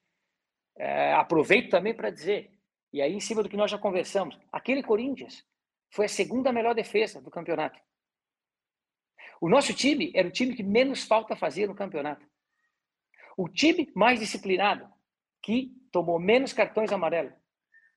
É, 0.74 1.12
aproveito 1.12 1.68
também 1.68 1.92
para 1.94 2.08
dizer, 2.08 2.50
e 2.90 3.02
aí 3.02 3.12
em 3.12 3.20
cima 3.20 3.42
do 3.42 3.48
que 3.50 3.58
nós 3.58 3.70
já 3.70 3.76
conversamos, 3.76 4.38
aquele 4.50 4.82
Corinthians 4.82 5.46
foi 5.90 6.06
a 6.06 6.08
segunda 6.08 6.50
melhor 6.50 6.74
defesa 6.74 7.20
do 7.20 7.30
campeonato. 7.30 7.78
O 9.38 9.50
nosso 9.50 9.74
time 9.74 10.10
era 10.14 10.26
o 10.26 10.30
time 10.30 10.54
que 10.54 10.62
menos 10.62 11.04
falta 11.04 11.36
fazia 11.36 11.66
no 11.66 11.74
campeonato. 11.74 12.26
O 13.36 13.50
time 13.50 13.90
mais 13.94 14.18
disciplinado, 14.18 14.90
que 15.42 15.76
tomou 15.90 16.18
menos 16.18 16.54
cartões 16.54 16.90
amarelos. 16.90 17.34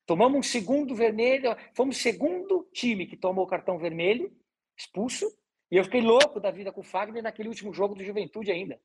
Tomamos 0.06 0.38
um 0.38 0.42
segundo 0.42 0.94
vermelho, 0.94 1.56
fomos 1.74 1.96
o 1.98 2.00
segundo 2.00 2.68
time 2.72 3.06
que 3.06 3.16
tomou 3.16 3.46
cartão 3.46 3.76
vermelho, 3.76 4.32
expulso, 4.76 5.26
e 5.70 5.76
eu 5.76 5.84
fiquei 5.84 6.00
louco 6.00 6.38
da 6.38 6.50
vida 6.50 6.72
com 6.72 6.80
o 6.80 6.84
Fagner 6.84 7.22
naquele 7.22 7.48
último 7.48 7.74
jogo 7.74 7.94
do 7.94 8.04
Juventude 8.04 8.52
ainda. 8.52 8.80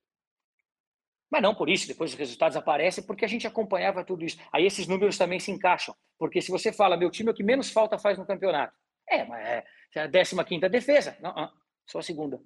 Mas 1.30 1.42
não 1.42 1.56
por 1.56 1.70
isso, 1.70 1.88
depois 1.88 2.12
os 2.12 2.18
resultados 2.18 2.58
aparecem, 2.58 3.06
porque 3.06 3.24
a 3.24 3.28
gente 3.28 3.48
acompanhava 3.48 4.04
tudo 4.04 4.26
isso. 4.26 4.38
Aí 4.52 4.66
esses 4.66 4.88
números 4.88 5.18
também 5.18 5.40
se 5.40 5.52
encaixam. 5.52 5.96
Porque 6.18 6.42
se 6.42 6.52
você 6.52 6.74
fala, 6.74 6.98
meu 6.98 7.10
time 7.10 7.30
é 7.30 7.32
o 7.32 7.36
que 7.36 7.44
menos 7.44 7.72
falta 7.72 7.98
faz 7.98 8.18
no 8.18 8.26
campeonato. 8.26 8.76
É, 9.08 9.24
mas 9.24 9.46
é, 9.46 9.64
é 9.96 10.02
a 10.02 10.44
15 10.44 10.68
defesa. 10.70 11.18
Não, 11.22 11.34
não, 11.34 11.50
só 11.86 12.00
a 12.00 12.04
segunda. 12.04 12.42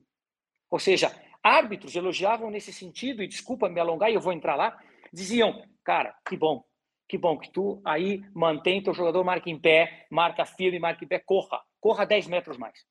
Ou 0.69 0.77
seja, 0.77 1.11
árbitros 1.41 1.95
elogiavam 1.95 2.51
nesse 2.51 2.71
sentido, 2.71 3.23
e 3.23 3.27
desculpa 3.27 3.69
me 3.69 3.79
alongar, 3.79 4.11
e 4.11 4.15
eu 4.15 4.21
vou 4.21 4.33
entrar 4.33 4.55
lá, 4.55 4.77
diziam, 5.11 5.63
cara, 5.83 6.15
que 6.27 6.37
bom, 6.37 6.63
que 7.07 7.17
bom 7.17 7.37
que 7.37 7.51
tu 7.51 7.81
aí 7.85 8.23
mantém 8.33 8.81
teu 8.81 8.93
jogador, 8.93 9.23
marca 9.23 9.49
em 9.49 9.59
pé, 9.59 10.07
marca 10.09 10.45
firme, 10.45 10.79
marca 10.79 11.03
em 11.03 11.07
pé, 11.07 11.19
corra, 11.19 11.61
corra 11.79 12.05
10 12.05 12.27
metros 12.27 12.57
mais. 12.57 12.85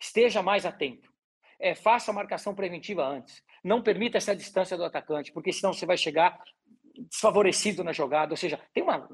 Esteja 0.00 0.42
mais 0.42 0.66
atento. 0.66 1.10
É, 1.58 1.74
faça 1.74 2.10
a 2.10 2.14
marcação 2.14 2.54
preventiva 2.54 3.06
antes. 3.06 3.42
Não 3.62 3.82
permita 3.82 4.18
essa 4.18 4.34
distância 4.34 4.76
do 4.76 4.84
atacante, 4.84 5.32
porque 5.32 5.52
senão 5.52 5.72
você 5.72 5.86
vai 5.86 5.96
chegar 5.96 6.42
desfavorecido 7.08 7.84
na 7.84 7.92
jogada. 7.92 8.32
Ou 8.32 8.36
seja, 8.36 8.58
tem 8.72 8.82
uma 8.82 9.08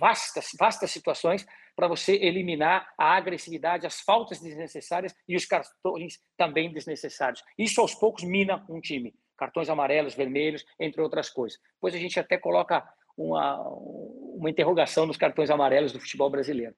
vastas, 0.00 0.48
vastas 0.58 0.90
situações 0.90 1.46
para 1.76 1.86
você 1.86 2.14
eliminar 2.14 2.90
a 2.96 3.16
agressividade, 3.16 3.86
as 3.86 4.00
faltas 4.00 4.40
desnecessárias 4.40 5.14
e 5.28 5.36
os 5.36 5.44
cartões 5.44 6.18
também 6.36 6.72
desnecessários. 6.72 7.42
Isso 7.58 7.80
aos 7.80 7.94
poucos 7.94 8.24
mina 8.24 8.64
um 8.68 8.80
time. 8.80 9.14
Cartões 9.36 9.68
amarelos, 9.68 10.14
vermelhos, 10.14 10.64
entre 10.78 11.00
outras 11.00 11.28
coisas. 11.28 11.58
Depois 11.74 11.94
a 11.94 11.98
gente 11.98 12.18
até 12.18 12.38
coloca 12.38 12.86
uma, 13.20 13.60
uma 14.34 14.50
interrogação 14.50 15.06
nos 15.06 15.16
cartões 15.16 15.50
amarelos 15.50 15.92
do 15.92 16.00
futebol 16.00 16.30
brasileiro. 16.30 16.74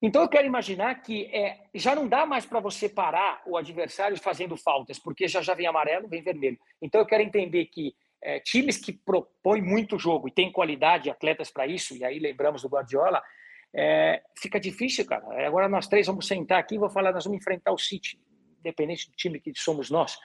Então 0.00 0.22
eu 0.22 0.28
quero 0.28 0.46
imaginar 0.46 1.02
que 1.02 1.24
é, 1.26 1.58
já 1.74 1.94
não 1.94 2.06
dá 2.06 2.24
mais 2.24 2.46
para 2.46 2.60
você 2.60 2.88
parar 2.88 3.42
o 3.44 3.56
adversário 3.56 4.16
fazendo 4.16 4.56
faltas, 4.56 4.96
porque 4.96 5.26
já 5.26 5.42
já 5.42 5.54
vem 5.54 5.66
amarelo, 5.66 6.08
vem 6.08 6.22
vermelho. 6.22 6.58
Então 6.80 7.00
eu 7.00 7.06
quero 7.06 7.22
entender 7.22 7.66
que 7.66 7.96
é, 8.22 8.38
times 8.38 8.78
que 8.78 8.92
propõem 8.92 9.60
muito 9.60 9.98
jogo 9.98 10.28
e 10.28 10.32
têm 10.32 10.52
qualidade, 10.52 11.10
atletas 11.10 11.50
para 11.50 11.66
isso, 11.66 11.96
e 11.96 12.04
aí 12.04 12.20
lembramos 12.20 12.62
do 12.62 12.68
Guardiola, 12.68 13.20
é, 13.74 14.22
fica 14.40 14.60
difícil, 14.60 15.04
cara. 15.04 15.46
Agora 15.46 15.68
nós 15.68 15.88
três 15.88 16.06
vamos 16.06 16.28
sentar 16.28 16.60
aqui 16.60 16.76
e 16.76 16.78
vou 16.78 16.90
falar, 16.90 17.12
nós 17.12 17.24
vamos 17.24 17.40
enfrentar 17.40 17.72
o 17.72 17.78
City, 17.78 18.20
independente 18.60 19.10
do 19.10 19.16
time 19.16 19.40
que 19.40 19.52
somos 19.56 19.90
nós. 19.90 20.16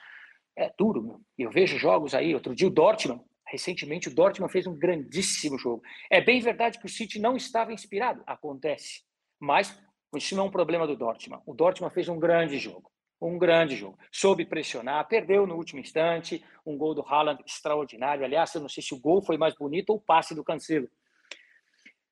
É 0.56 0.72
duro, 0.78 1.02
meu. 1.02 1.20
Eu 1.36 1.50
vejo 1.50 1.76
jogos 1.78 2.14
aí, 2.14 2.32
outro 2.32 2.54
dia 2.54 2.68
o 2.68 2.70
Dortmund, 2.70 3.24
Recentemente, 3.46 4.08
o 4.08 4.14
Dortmund 4.14 4.52
fez 4.52 4.66
um 4.66 4.74
grandíssimo 4.74 5.58
jogo. 5.58 5.82
É 6.10 6.20
bem 6.20 6.40
verdade 6.40 6.78
que 6.78 6.86
o 6.86 6.88
City 6.88 7.18
não 7.18 7.36
estava 7.36 7.72
inspirado, 7.72 8.22
acontece. 8.26 9.02
Mas 9.38 9.78
isso 10.16 10.34
não 10.34 10.44
é 10.44 10.46
um 10.46 10.50
problema 10.50 10.86
do 10.86 10.96
Dortmund. 10.96 11.42
O 11.46 11.54
Dortmund 11.54 11.92
fez 11.92 12.08
um 12.08 12.18
grande 12.18 12.58
jogo. 12.58 12.90
Um 13.20 13.38
grande 13.38 13.76
jogo. 13.76 13.98
Soube 14.10 14.44
pressionar, 14.44 15.06
perdeu 15.08 15.46
no 15.46 15.56
último 15.56 15.80
instante. 15.80 16.44
Um 16.64 16.76
gol 16.76 16.94
do 16.94 17.02
Haaland 17.02 17.42
extraordinário. 17.46 18.24
Aliás, 18.24 18.54
eu 18.54 18.60
não 18.60 18.68
sei 18.68 18.82
se 18.82 18.94
o 18.94 19.00
gol 19.00 19.22
foi 19.22 19.36
mais 19.36 19.54
bonito 19.54 19.90
ou 19.90 19.96
o 19.96 20.00
passe 20.00 20.34
do 20.34 20.44
Cancelo. 20.44 20.88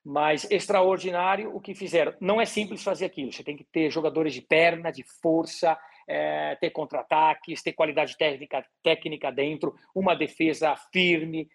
Mas 0.05 0.51
extraordinário 0.51 1.55
o 1.55 1.61
que 1.61 1.75
fizeram. 1.75 2.15
Não 2.21 2.41
é 2.41 2.45
simples 2.45 2.83
fazer 2.83 3.07
aquilo. 3.07 3.33
Você 3.33 3.45
tem 3.45 3.57
que 3.57 3.65
ter 3.65 3.91
jogadores 3.91 4.35
de 4.35 4.43
perna, 4.43 4.91
de 4.91 5.05
força, 5.21 5.79
é, 6.07 6.57
ter 6.57 6.71
contra-ataques, 6.71 7.63
ter 7.63 7.73
qualidade 7.73 8.17
técnica, 8.17 8.65
técnica 8.83 9.31
dentro, 9.31 9.75
uma 9.95 10.15
defesa 10.15 10.75
firme, 10.93 11.49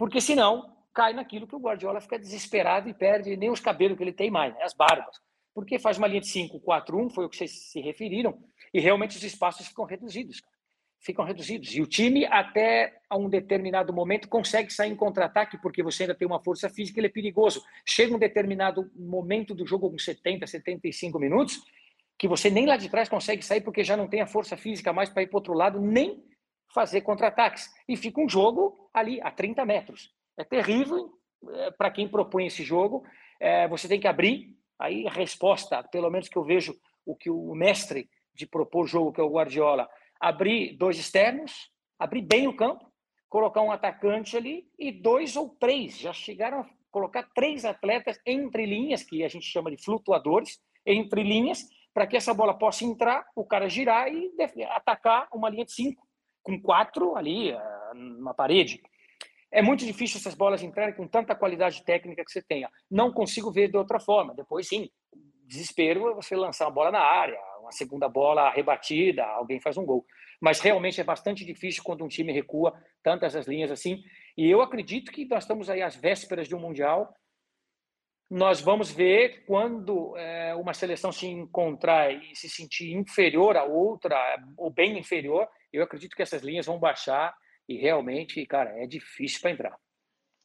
porque 0.00 0.18
senão 0.18 0.74
cai 0.94 1.12
naquilo 1.12 1.46
que 1.46 1.54
o 1.54 1.60
Guardiola 1.60 2.00
fica 2.00 2.18
desesperado 2.18 2.88
e 2.88 2.94
perde 2.94 3.36
nem 3.36 3.50
os 3.50 3.60
cabelos 3.60 3.98
que 3.98 4.02
ele 4.02 4.14
tem 4.14 4.30
mais, 4.30 4.54
né? 4.54 4.62
as 4.62 4.72
barbas. 4.72 5.20
Porque 5.54 5.78
faz 5.78 5.98
uma 5.98 6.06
linha 6.06 6.22
de 6.22 6.28
5-4-1, 6.28 7.10
foi 7.10 7.26
o 7.26 7.28
que 7.28 7.36
vocês 7.36 7.70
se 7.70 7.82
referiram, 7.82 8.42
e 8.72 8.80
realmente 8.80 9.18
os 9.18 9.22
espaços 9.22 9.66
ficam 9.68 9.84
reduzidos. 9.84 10.40
ficam 10.98 11.22
reduzidos. 11.22 11.74
E 11.74 11.82
o 11.82 11.86
time, 11.86 12.24
até 12.24 12.98
a 13.10 13.16
um 13.18 13.28
determinado 13.28 13.92
momento, 13.92 14.26
consegue 14.26 14.72
sair 14.72 14.90
em 14.90 14.96
contra-ataque, 14.96 15.58
porque 15.60 15.82
você 15.82 16.04
ainda 16.04 16.14
tem 16.14 16.26
uma 16.26 16.42
força 16.42 16.70
física, 16.70 16.98
ele 16.98 17.08
é 17.08 17.10
perigoso. 17.10 17.62
Chega 17.84 18.14
um 18.14 18.18
determinado 18.18 18.90
momento 18.96 19.54
do 19.54 19.66
jogo, 19.66 19.90
com 19.90 19.98
70, 19.98 20.46
75 20.46 21.18
minutos, 21.18 21.62
que 22.20 22.28
você 22.28 22.50
nem 22.50 22.66
lá 22.66 22.76
de 22.76 22.90
trás 22.90 23.08
consegue 23.08 23.42
sair, 23.42 23.62
porque 23.62 23.82
já 23.82 23.96
não 23.96 24.06
tem 24.06 24.20
a 24.20 24.26
força 24.26 24.54
física 24.54 24.92
mais 24.92 25.08
para 25.08 25.22
ir 25.22 25.28
para 25.28 25.38
outro 25.38 25.54
lado, 25.54 25.80
nem 25.80 26.22
fazer 26.68 27.00
contra-ataques. 27.00 27.70
E 27.88 27.96
fica 27.96 28.20
um 28.20 28.28
jogo 28.28 28.90
ali 28.92 29.18
a 29.22 29.30
30 29.30 29.64
metros. 29.64 30.12
É 30.36 30.44
terrível 30.44 31.14
é, 31.48 31.70
para 31.70 31.90
quem 31.90 32.06
propõe 32.06 32.44
esse 32.44 32.62
jogo. 32.62 33.02
É, 33.40 33.66
você 33.68 33.88
tem 33.88 33.98
que 33.98 34.06
abrir. 34.06 34.54
Aí 34.78 35.06
a 35.06 35.10
resposta, 35.10 35.82
pelo 35.84 36.10
menos 36.10 36.28
que 36.28 36.36
eu 36.36 36.44
vejo 36.44 36.78
o 37.06 37.16
que 37.16 37.30
o 37.30 37.54
mestre 37.54 38.06
de 38.34 38.46
propor 38.46 38.86
jogo, 38.86 39.14
que 39.14 39.20
é 39.22 39.24
o 39.24 39.32
Guardiola, 39.32 39.88
abrir 40.20 40.76
dois 40.76 40.98
externos, 40.98 41.70
abrir 41.98 42.20
bem 42.20 42.46
o 42.46 42.54
campo, 42.54 42.84
colocar 43.30 43.62
um 43.62 43.72
atacante 43.72 44.36
ali 44.36 44.68
e 44.78 44.92
dois 44.92 45.36
ou 45.36 45.48
três. 45.58 45.98
Já 45.98 46.12
chegaram 46.12 46.60
a 46.60 46.70
colocar 46.90 47.22
três 47.34 47.64
atletas 47.64 48.20
entre 48.26 48.66
linhas, 48.66 49.02
que 49.02 49.24
a 49.24 49.28
gente 49.28 49.46
chama 49.46 49.70
de 49.70 49.82
flutuadores, 49.82 50.60
entre 50.84 51.22
linhas, 51.22 51.64
para 51.92 52.06
que 52.06 52.16
essa 52.16 52.32
bola 52.32 52.56
possa 52.56 52.84
entrar, 52.84 53.26
o 53.34 53.44
cara 53.44 53.68
girar 53.68 54.12
e 54.12 54.32
atacar 54.68 55.28
uma 55.32 55.48
linha 55.48 55.64
de 55.64 55.72
cinco, 55.72 56.06
com 56.42 56.60
quatro 56.60 57.16
ali 57.16 57.50
eh, 57.50 57.94
numa 57.94 58.34
parede. 58.34 58.80
É 59.52 59.60
muito 59.60 59.84
difícil 59.84 60.18
essas 60.18 60.34
bolas 60.34 60.62
entrarem 60.62 60.94
com 60.94 61.08
tanta 61.08 61.34
qualidade 61.34 61.84
técnica 61.84 62.24
que 62.24 62.30
você 62.30 62.40
tenha. 62.40 62.70
Não 62.90 63.12
consigo 63.12 63.50
ver 63.50 63.68
de 63.68 63.76
outra 63.76 63.98
forma. 63.98 64.32
Depois, 64.32 64.68
sim, 64.68 64.88
desespero 65.44 66.08
é 66.08 66.14
você 66.14 66.36
lançar 66.36 66.66
uma 66.66 66.70
bola 66.70 66.92
na 66.92 67.00
área, 67.00 67.38
uma 67.60 67.72
segunda 67.72 68.08
bola 68.08 68.50
rebatida, 68.50 69.24
alguém 69.24 69.60
faz 69.60 69.76
um 69.76 69.84
gol. 69.84 70.06
Mas 70.40 70.60
realmente 70.60 71.00
é 71.00 71.04
bastante 71.04 71.44
difícil 71.44 71.82
quando 71.82 72.04
um 72.04 72.08
time 72.08 72.32
recua 72.32 72.72
tantas 73.02 73.34
as 73.34 73.46
linhas 73.46 73.70
assim. 73.70 74.02
E 74.36 74.48
eu 74.48 74.62
acredito 74.62 75.10
que 75.10 75.26
nós 75.26 75.42
estamos 75.42 75.68
aí 75.68 75.82
às 75.82 75.96
vésperas 75.96 76.48
de 76.48 76.54
um 76.54 76.60
Mundial. 76.60 77.12
Nós 78.30 78.60
vamos 78.60 78.92
ver 78.92 79.44
quando 79.44 80.16
é, 80.16 80.54
uma 80.54 80.72
seleção 80.72 81.10
se 81.10 81.26
encontrar 81.26 82.12
e 82.12 82.36
se 82.36 82.48
sentir 82.48 82.92
inferior 82.92 83.56
à 83.56 83.64
outra, 83.64 84.16
ou 84.56 84.70
bem 84.70 84.96
inferior, 84.96 85.48
eu 85.72 85.82
acredito 85.82 86.14
que 86.14 86.22
essas 86.22 86.40
linhas 86.40 86.66
vão 86.66 86.78
baixar 86.78 87.34
e 87.68 87.76
realmente, 87.76 88.44
cara, 88.46 88.70
é 88.80 88.86
difícil 88.86 89.40
para 89.40 89.50
entrar. 89.50 89.76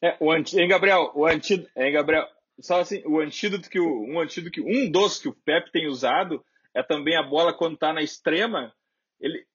É, 0.01 0.17
o 0.19 0.31
anti... 0.31 0.59
hein, 0.59 0.67
Gabriel? 0.67 1.11
O 1.13 1.25
antídoto, 1.25 1.69
hein, 1.75 1.91
Gabriel? 1.91 2.27
Só 2.59 2.79
assim, 2.79 3.03
o 3.05 3.19
antídoto 3.19 3.69
que 3.69 3.79
o, 3.79 4.03
um 4.07 4.19
antídoto 4.19 4.51
que 4.51 4.61
um 4.61 4.89
dos 4.89 5.19
que 5.19 5.27
o 5.27 5.35
Pep 5.35 5.71
tem 5.71 5.87
usado 5.87 6.43
é 6.73 6.81
também 6.81 7.15
a 7.15 7.23
bola 7.23 7.53
quando 7.53 7.75
está 7.75 7.93
na 7.93 8.01
extrema, 8.01 8.73
ele 9.19 9.45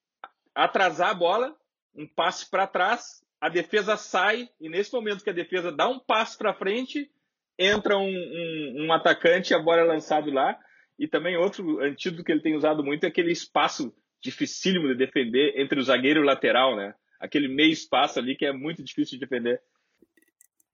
atrasar 0.54 1.10
a 1.10 1.14
bola, 1.14 1.56
um 1.94 2.06
passe 2.06 2.48
para 2.48 2.66
trás, 2.66 3.24
a 3.40 3.48
defesa 3.48 3.96
sai 3.96 4.48
e 4.60 4.68
nesse 4.68 4.92
momento 4.92 5.24
que 5.24 5.30
a 5.30 5.34
defesa 5.34 5.72
dá 5.72 5.88
um 5.88 5.98
passo 5.98 6.38
para 6.38 6.54
frente, 6.54 7.10
entra 7.60 7.98
um, 7.98 8.08
um, 8.08 8.86
um, 8.86 8.92
atacante 8.92 9.52
e 9.52 9.54
a 9.54 9.58
bola 9.58 9.82
é 9.82 9.84
lançada 9.84 10.32
lá. 10.32 10.56
E 10.98 11.06
também 11.06 11.36
outro 11.36 11.80
antídoto 11.80 12.24
que 12.24 12.32
ele 12.32 12.40
tem 12.40 12.56
usado 12.56 12.82
muito 12.82 13.04
é 13.04 13.08
aquele 13.08 13.30
espaço 13.30 13.92
dificílimo 14.22 14.88
de 14.88 14.94
defender 14.94 15.54
entre 15.56 15.78
o 15.78 15.82
zagueiro 15.82 16.20
e 16.20 16.22
o 16.22 16.26
lateral, 16.26 16.76
né? 16.76 16.94
Aquele 17.20 17.48
meio 17.48 17.70
espaço 17.70 18.18
ali 18.18 18.34
que 18.34 18.46
é 18.46 18.52
muito 18.52 18.82
difícil 18.82 19.18
de 19.18 19.26
defender. 19.26 19.60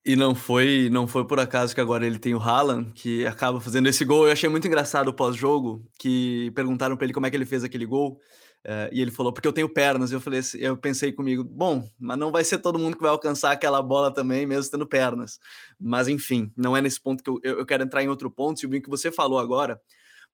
E 0.05 0.15
não 0.15 0.37
foi, 0.37 0.89
não 0.91 1.09
foi 1.09 1.27
por 1.27 1.41
acaso 1.41 1.75
que 1.75 1.81
agora 1.81 2.07
ele 2.07 2.21
tem 2.21 2.33
o 2.33 2.39
Haaland, 2.39 2.93
que 2.93 3.27
acaba 3.27 3.61
fazendo 3.61 3.89
esse 3.89 4.05
gol. 4.05 4.27
Eu 4.27 4.33
achei 4.33 4.49
muito 4.49 4.67
engraçado 4.67 5.09
o 5.09 5.13
pós-jogo, 5.13 5.85
que 5.99 6.53
perguntaram 6.55 6.97
para 6.97 7.07
ele 7.07 7.13
como 7.13 7.27
é 7.27 7.31
que 7.31 7.37
ele 7.37 7.45
fez 7.45 7.65
aquele 7.65 7.85
gol. 7.85 8.21
Uh, 8.67 8.91
e 8.91 9.01
ele 9.01 9.13
falou, 9.13 9.33
porque 9.33 9.47
eu 9.47 9.53
tenho 9.53 9.69
pernas. 9.69 10.11
Eu 10.11 10.21
falei, 10.21 10.41
assim, 10.41 10.59
eu 10.59 10.77
pensei 10.77 11.13
comigo, 11.13 11.45
bom, 11.45 11.89
mas 11.97 12.19
não 12.19 12.33
vai 12.33 12.43
ser 12.43 12.59
todo 12.59 12.81
mundo 12.81 12.97
que 12.97 13.03
vai 13.03 13.13
alcançar 13.13 13.53
aquela 13.53 13.81
bola 13.81 14.13
também, 14.13 14.45
mesmo 14.45 14.69
tendo 14.73 14.85
pernas. 14.85 15.39
Mas 15.79 16.09
enfim, 16.09 16.53
não 16.57 16.77
é 16.77 16.81
nesse 16.81 17.01
ponto 17.01 17.23
que 17.23 17.31
eu, 17.31 17.59
eu 17.59 17.65
quero 17.65 17.85
entrar 17.85 18.03
em 18.03 18.09
outro 18.09 18.29
ponto, 18.29 18.59
Silvinho, 18.59 18.83
que 18.83 18.91
você 18.91 19.13
falou 19.13 19.39
agora. 19.39 19.81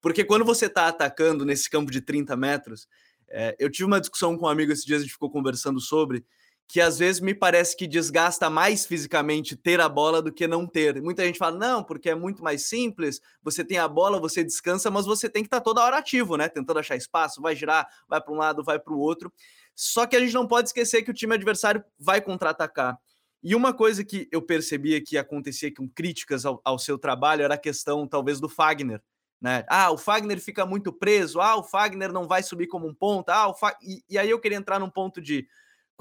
Porque 0.00 0.24
quando 0.24 0.46
você 0.46 0.64
está 0.64 0.88
atacando 0.88 1.44
nesse 1.44 1.68
campo 1.68 1.92
de 1.92 2.00
30 2.00 2.34
metros, 2.34 2.88
é, 3.28 3.54
eu 3.58 3.70
tive 3.70 3.84
uma 3.84 4.00
discussão 4.00 4.36
com 4.38 4.46
um 4.46 4.48
amigo 4.48 4.72
esses 4.72 4.84
dias, 4.84 5.00
a 5.00 5.02
gente 5.02 5.12
ficou 5.12 5.30
conversando 5.30 5.78
sobre 5.78 6.24
que 6.68 6.80
às 6.80 6.98
vezes 6.98 7.20
me 7.20 7.34
parece 7.34 7.76
que 7.76 7.86
desgasta 7.86 8.48
mais 8.48 8.86
fisicamente 8.86 9.54
ter 9.54 9.80
a 9.80 9.88
bola 9.88 10.22
do 10.22 10.32
que 10.32 10.46
não 10.46 10.66
ter. 10.66 11.02
Muita 11.02 11.24
gente 11.24 11.38
fala, 11.38 11.58
não, 11.58 11.84
porque 11.84 12.08
é 12.08 12.14
muito 12.14 12.42
mais 12.42 12.66
simples, 12.66 13.20
você 13.42 13.64
tem 13.64 13.78
a 13.78 13.86
bola, 13.86 14.18
você 14.18 14.42
descansa, 14.42 14.90
mas 14.90 15.04
você 15.04 15.28
tem 15.28 15.42
que 15.42 15.48
estar 15.48 15.58
tá 15.58 15.64
toda 15.64 15.82
hora 15.82 15.98
ativo, 15.98 16.36
né? 16.36 16.48
Tentando 16.48 16.78
achar 16.78 16.96
espaço, 16.96 17.42
vai 17.42 17.54
girar, 17.54 17.86
vai 18.08 18.20
para 18.20 18.32
um 18.32 18.36
lado, 18.36 18.64
vai 18.64 18.78
para 18.78 18.94
o 18.94 18.98
outro. 18.98 19.32
Só 19.74 20.06
que 20.06 20.16
a 20.16 20.20
gente 20.20 20.34
não 20.34 20.46
pode 20.46 20.68
esquecer 20.68 21.02
que 21.02 21.10
o 21.10 21.14
time 21.14 21.34
adversário 21.34 21.84
vai 21.98 22.20
contra-atacar. 22.20 22.98
E 23.42 23.54
uma 23.54 23.74
coisa 23.74 24.04
que 24.04 24.28
eu 24.30 24.40
percebia 24.40 25.02
que 25.02 25.18
acontecia 25.18 25.74
com 25.74 25.88
críticas 25.88 26.46
ao, 26.46 26.60
ao 26.64 26.78
seu 26.78 26.96
trabalho 26.96 27.42
era 27.42 27.54
a 27.54 27.58
questão, 27.58 28.06
talvez, 28.06 28.38
do 28.38 28.48
Fagner. 28.48 29.02
Né? 29.40 29.64
Ah, 29.68 29.90
o 29.90 29.98
Fagner 29.98 30.40
fica 30.40 30.64
muito 30.64 30.92
preso, 30.92 31.40
ah, 31.40 31.56
o 31.56 31.64
Fagner 31.64 32.12
não 32.12 32.28
vai 32.28 32.44
subir 32.44 32.68
como 32.68 32.86
um 32.86 32.94
ponta, 32.94 33.34
ah, 33.34 33.48
o 33.48 33.54
Fa... 33.54 33.76
e, 33.82 34.00
e 34.08 34.16
aí 34.16 34.30
eu 34.30 34.38
queria 34.38 34.56
entrar 34.56 34.78
num 34.78 34.88
ponto 34.88 35.20
de 35.20 35.48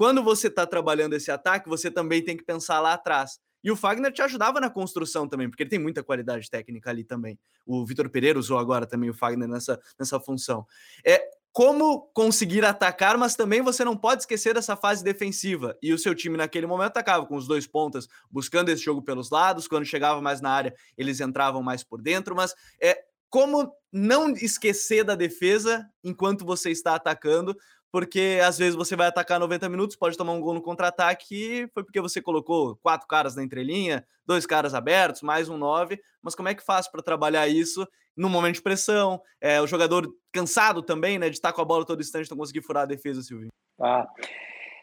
quando 0.02 0.20
você 0.20 0.48
está 0.48 0.66
trabalhando 0.66 1.14
esse 1.14 1.30
ataque, 1.30 1.68
você 1.68 1.88
também 1.88 2.24
tem 2.24 2.36
que 2.36 2.42
pensar 2.42 2.80
lá 2.80 2.94
atrás. 2.94 3.38
E 3.62 3.70
o 3.70 3.76
Fagner 3.76 4.10
te 4.10 4.20
ajudava 4.20 4.58
na 4.58 4.68
construção 4.68 5.28
também, 5.28 5.48
porque 5.48 5.62
ele 5.62 5.70
tem 5.70 5.78
muita 5.78 6.02
qualidade 6.02 6.50
técnica 6.50 6.90
ali 6.90 7.04
também. 7.04 7.38
O 7.64 7.86
Vitor 7.86 8.10
Pereira 8.10 8.36
usou 8.36 8.58
agora 8.58 8.84
também 8.84 9.08
o 9.10 9.14
Fagner 9.14 9.46
nessa, 9.46 9.80
nessa 9.96 10.18
função. 10.18 10.66
É 11.06 11.22
como 11.52 12.10
conseguir 12.12 12.64
atacar, 12.64 13.16
mas 13.16 13.36
também 13.36 13.62
você 13.62 13.84
não 13.84 13.96
pode 13.96 14.22
esquecer 14.22 14.54
dessa 14.54 14.74
fase 14.74 15.04
defensiva. 15.04 15.78
E 15.80 15.92
o 15.92 15.98
seu 15.98 16.16
time 16.16 16.36
naquele 16.36 16.66
momento 16.66 16.88
atacava 16.88 17.24
com 17.24 17.36
os 17.36 17.46
dois 17.46 17.68
pontas, 17.68 18.08
buscando 18.28 18.70
esse 18.70 18.82
jogo 18.82 19.02
pelos 19.02 19.30
lados. 19.30 19.68
Quando 19.68 19.84
chegava 19.84 20.20
mais 20.20 20.40
na 20.40 20.50
área, 20.50 20.74
eles 20.98 21.20
entravam 21.20 21.62
mais 21.62 21.84
por 21.84 22.02
dentro. 22.02 22.34
Mas 22.34 22.56
é 22.82 22.98
como 23.30 23.72
não 23.92 24.32
esquecer 24.32 25.04
da 25.04 25.14
defesa 25.14 25.88
enquanto 26.02 26.44
você 26.44 26.70
está 26.70 26.94
atacando, 26.96 27.56
porque 27.92 28.40
às 28.42 28.56
vezes 28.56 28.74
você 28.74 28.96
vai 28.96 29.06
atacar 29.06 29.38
90 29.38 29.68
minutos, 29.68 29.96
pode 29.96 30.16
tomar 30.16 30.32
um 30.32 30.40
gol 30.40 30.54
no 30.54 30.62
contra-ataque, 30.62 31.68
foi 31.74 31.84
porque 31.84 32.00
você 32.00 32.22
colocou 32.22 32.76
quatro 32.76 33.06
caras 33.06 33.36
na 33.36 33.44
entrelinha, 33.44 34.04
dois 34.24 34.46
caras 34.46 34.72
abertos, 34.72 35.20
mais 35.20 35.50
um 35.50 35.58
nove. 35.58 36.00
Mas 36.22 36.34
como 36.34 36.48
é 36.48 36.54
que 36.54 36.64
faz 36.64 36.88
para 36.88 37.02
trabalhar 37.02 37.46
isso 37.46 37.86
no 38.16 38.30
momento 38.30 38.54
de 38.54 38.62
pressão? 38.62 39.20
É, 39.38 39.60
o 39.60 39.66
jogador 39.66 40.10
cansado 40.32 40.82
também, 40.82 41.18
né, 41.18 41.28
de 41.28 41.36
estar 41.36 41.52
com 41.52 41.60
a 41.60 41.66
bola 41.66 41.84
todo 41.84 42.00
instante, 42.00 42.30
não 42.30 42.38
conseguir 42.38 42.62
furar 42.62 42.84
a 42.84 42.86
defesa, 42.86 43.20
Silvio. 43.22 43.48
Ah, 43.78 44.06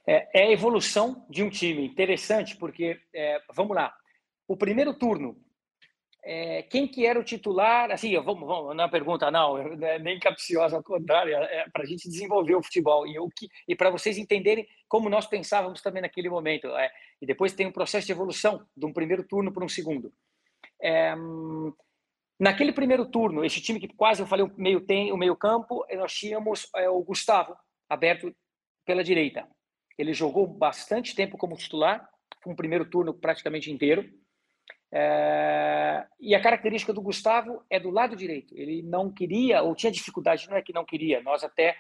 é, 0.06 0.42
é 0.42 0.48
a 0.48 0.52
evolução 0.52 1.26
de 1.28 1.42
um 1.42 1.50
time. 1.50 1.88
Interessante, 1.88 2.56
porque, 2.58 3.00
é, 3.12 3.42
vamos 3.56 3.76
lá, 3.76 3.92
o 4.48 4.56
primeiro 4.56 4.94
turno 4.94 5.36
é, 6.24 6.64
quem 6.64 6.88
que 6.88 7.06
era 7.06 7.20
o 7.20 7.24
titular? 7.24 7.92
Assim, 7.92 8.14
vamos, 8.20 8.46
vamos 8.46 8.76
na 8.76 8.90
pergunta 8.90 9.32
não, 9.32 9.58
é 9.58 10.00
nem 10.00 10.20
capciosa, 10.20 10.76
ao 10.76 10.84
contrário, 10.84 11.34
é, 11.34 11.60
é 11.60 11.70
para 11.70 11.84
a 11.84 11.86
gente 11.86 12.10
desenvolver 12.10 12.56
o 12.56 12.64
futebol 12.64 13.08
e 13.08 13.16
e 13.68 13.76
para 13.76 13.90
vocês 13.90 14.18
entenderem 14.18 14.68
como 14.88 15.10
nós 15.10 15.26
pensávamos 15.28 15.82
também 15.82 16.02
naquele 16.02 16.30
momento. 16.30 16.68
É, 16.68 16.92
e 17.22 17.26
depois 17.26 17.54
tem 17.54 17.68
um 17.68 17.72
processo 17.72 18.06
de 18.06 18.12
evolução 18.12 18.66
de 18.76 18.86
um 18.86 18.94
primeiro 18.94 19.24
turno 19.24 19.52
para 19.52 19.64
um 19.64 19.70
segundo. 19.70 20.12
É, 20.82 21.16
naquele 22.40 22.74
primeiro 22.74 23.06
turno, 23.06 23.46
esse 23.46 23.62
time 23.62 23.80
que 23.80 23.88
quase 23.88 24.22
eu 24.22 24.28
falei 24.28 24.46
o 24.46 24.54
meio 24.58 24.82
tem 24.82 25.12
o 25.12 25.18
meio 25.18 25.36
campo, 25.36 25.86
nós 25.96 26.14
tínhamos 26.14 26.70
é, 26.76 26.90
o 26.90 27.02
Gustavo 27.02 27.56
aberto 27.90 28.36
pela 28.86 29.04
direita. 29.04 29.48
Ele 29.98 30.14
jogou 30.14 30.46
bastante 30.48 31.16
tempo 31.16 31.38
como 31.38 31.58
titular, 31.58 32.10
um 32.46 32.56
primeiro 32.56 32.90
turno 32.90 33.14
praticamente 33.14 33.72
inteiro 33.72 34.10
é, 34.92 36.06
e 36.20 36.34
a 36.34 36.42
característica 36.42 36.92
do 36.92 37.02
Gustavo 37.02 37.64
é 37.70 37.80
do 37.80 37.90
lado 37.90 38.16
direito. 38.16 38.56
Ele 38.58 38.82
não 38.82 39.12
queria, 39.12 39.62
ou 39.62 39.76
tinha 39.76 39.92
dificuldade, 39.92 40.50
não 40.50 40.58
é 40.58 40.62
que 40.62 40.74
não 40.74 40.86
queria. 40.86 41.22
Nós 41.22 41.44
até, 41.44 41.78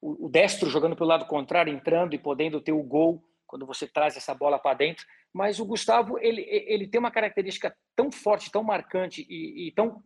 o, 0.00 0.26
o 0.26 0.28
destro 0.28 0.70
jogando 0.70 0.96
pelo 0.96 1.08
lado 1.08 1.26
contrário, 1.26 1.72
entrando 1.72 2.14
e 2.14 2.18
podendo 2.18 2.60
ter 2.60 2.72
o 2.72 2.82
gol 2.82 3.22
quando 3.46 3.66
você 3.66 3.86
traz 3.86 4.16
essa 4.16 4.34
bola 4.34 4.58
para 4.58 4.76
dentro. 4.76 5.04
Mas 5.32 5.58
o 5.58 5.64
Gustavo, 5.64 6.18
ele, 6.18 6.42
ele 6.48 6.86
tem 6.86 6.98
uma 6.98 7.10
característica 7.10 7.74
tão 7.96 8.12
forte, 8.12 8.50
tão 8.50 8.62
marcante 8.62 9.26
e, 9.28 9.68
e 9.68 9.72
tão 9.72 10.02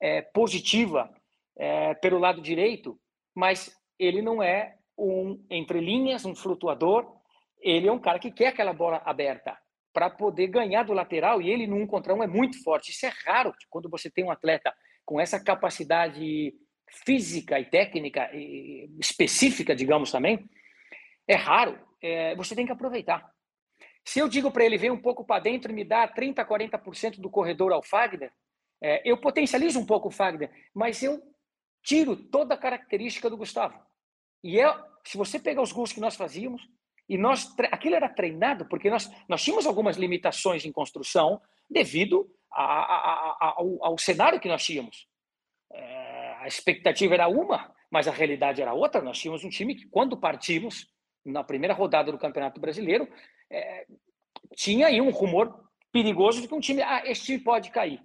é, 0.00 0.22
positiva 0.22 1.12
é, 1.58 1.94
pelo 1.94 2.18
lado 2.18 2.40
direito, 2.40 2.98
mas 3.34 3.74
ele 3.98 4.22
não 4.22 4.42
é 4.42 4.76
um 4.96 5.44
entre 5.50 5.80
linhas, 5.80 6.24
um 6.24 6.34
flutuador. 6.34 7.16
Ele 7.60 7.88
é 7.88 7.92
um 7.92 7.98
cara 7.98 8.18
que 8.18 8.30
quer 8.30 8.48
aquela 8.48 8.72
bola 8.72 9.02
aberta 9.04 9.58
para 9.96 10.10
poder 10.10 10.48
ganhar 10.48 10.82
do 10.82 10.92
lateral 10.92 11.40
e 11.40 11.50
ele 11.50 11.66
no 11.66 11.76
um 11.76 11.86
contra 11.86 12.14
um 12.14 12.22
é 12.22 12.26
muito 12.26 12.62
forte. 12.62 12.90
Isso 12.90 13.06
é 13.06 13.12
raro 13.24 13.54
quando 13.70 13.88
você 13.88 14.10
tem 14.10 14.22
um 14.22 14.30
atleta 14.30 14.70
com 15.06 15.18
essa 15.18 15.42
capacidade 15.42 16.52
física 17.06 17.58
e 17.58 17.64
técnica 17.64 18.30
específica, 19.00 19.74
digamos 19.74 20.12
também. 20.12 20.46
É 21.26 21.34
raro. 21.34 21.80
É, 22.02 22.36
você 22.36 22.54
tem 22.54 22.66
que 22.66 22.72
aproveitar. 22.72 23.26
Se 24.04 24.18
eu 24.18 24.28
digo 24.28 24.50
para 24.50 24.66
ele 24.66 24.76
vir 24.76 24.92
um 24.92 25.00
pouco 25.00 25.24
para 25.24 25.40
dentro 25.42 25.72
e 25.72 25.74
me 25.74 25.82
dar 25.82 26.12
30, 26.12 26.44
40% 26.44 27.18
do 27.18 27.30
corredor 27.30 27.72
ao 27.72 27.82
Fagner, 27.82 28.30
é, 28.82 29.00
eu 29.02 29.16
potencializo 29.16 29.80
um 29.80 29.86
pouco 29.86 30.08
o 30.08 30.12
Fagner, 30.12 30.50
mas 30.74 31.02
eu 31.02 31.22
tiro 31.82 32.14
toda 32.14 32.52
a 32.52 32.58
característica 32.58 33.30
do 33.30 33.38
Gustavo. 33.38 33.80
E 34.44 34.60
é 34.60 34.66
Se 35.06 35.16
você 35.16 35.38
pegar 35.38 35.62
os 35.62 35.72
gols 35.72 35.90
que 35.90 36.00
nós 36.00 36.16
fazíamos, 36.16 36.68
e 37.08 37.16
nós 37.16 37.54
aquilo 37.70 37.94
era 37.94 38.08
treinado 38.08 38.66
porque 38.66 38.90
nós, 38.90 39.10
nós 39.28 39.42
tínhamos 39.42 39.66
algumas 39.66 39.96
limitações 39.96 40.64
em 40.64 40.72
construção 40.72 41.40
devido 41.70 42.28
a, 42.52 42.62
a, 42.62 43.36
a, 43.40 43.54
ao, 43.58 43.84
ao, 43.84 43.98
cenário 43.98 44.40
que 44.40 44.48
nós 44.48 44.64
tínhamos. 44.64 45.06
É, 45.72 46.36
a 46.40 46.46
expectativa 46.46 47.14
era 47.14 47.28
uma, 47.28 47.72
mas 47.90 48.08
a 48.08 48.12
realidade 48.12 48.62
era 48.62 48.72
outra. 48.72 49.02
Nós 49.02 49.18
tínhamos 49.18 49.44
um 49.44 49.48
time 49.48 49.74
que, 49.74 49.86
quando 49.88 50.16
partimos, 50.16 50.88
na 51.24 51.44
primeira 51.44 51.74
rodada 51.74 52.10
do 52.10 52.18
Campeonato 52.18 52.60
Brasileiro, 52.60 53.08
é, 53.50 53.86
tinha 54.54 54.86
aí 54.86 55.00
um 55.00 55.10
rumor 55.10 55.68
perigoso 55.92 56.40
de 56.40 56.48
que 56.48 56.54
um 56.54 56.60
time, 56.60 56.82
ah, 56.82 57.02
esse 57.04 57.24
time 57.24 57.38
pode 57.38 57.70
cair. 57.70 58.02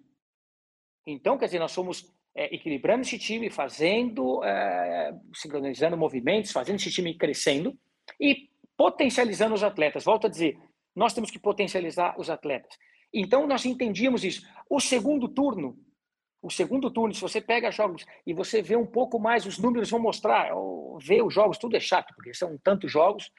Então, 1.05 1.37
quer 1.37 1.45
dizer, 1.45 1.59
nós 1.59 1.73
fomos 1.73 2.05
é, 2.35 2.53
equilibrando 2.53 3.01
esse 3.01 3.17
time, 3.17 3.49
fazendo, 3.49 4.43
é, 4.43 5.13
sincronizando 5.33 5.97
movimentos, 5.97 6.51
fazendo 6.51 6.77
esse 6.77 6.91
time 6.91 7.17
crescendo 7.17 7.77
e 8.19 8.50
potencializando 8.81 9.53
os 9.53 9.63
atletas. 9.63 10.03
Volto 10.03 10.25
a 10.25 10.29
dizer, 10.29 10.57
nós 10.95 11.13
temos 11.13 11.29
que 11.29 11.37
potencializar 11.37 12.19
os 12.19 12.31
atletas. 12.31 12.75
Então, 13.13 13.45
nós 13.45 13.63
entendíamos 13.63 14.23
isso. 14.23 14.41
O 14.67 14.79
segundo 14.79 15.29
turno, 15.29 15.77
o 16.41 16.49
segundo 16.49 16.89
turno, 16.89 17.13
se 17.13 17.21
você 17.21 17.39
pega 17.39 17.69
jogos 17.69 18.03
e 18.25 18.33
você 18.33 18.59
vê 18.59 18.75
um 18.75 18.87
pouco 18.87 19.19
mais, 19.19 19.45
os 19.45 19.59
números 19.59 19.91
vão 19.91 19.99
mostrar, 19.99 20.49
ver 20.99 21.21
os 21.21 21.31
jogos, 21.31 21.59
tudo 21.59 21.77
é 21.77 21.79
chato, 21.79 22.11
porque 22.15 22.33
são 22.33 22.57
tantos 22.57 22.91
jogos. 22.91 23.31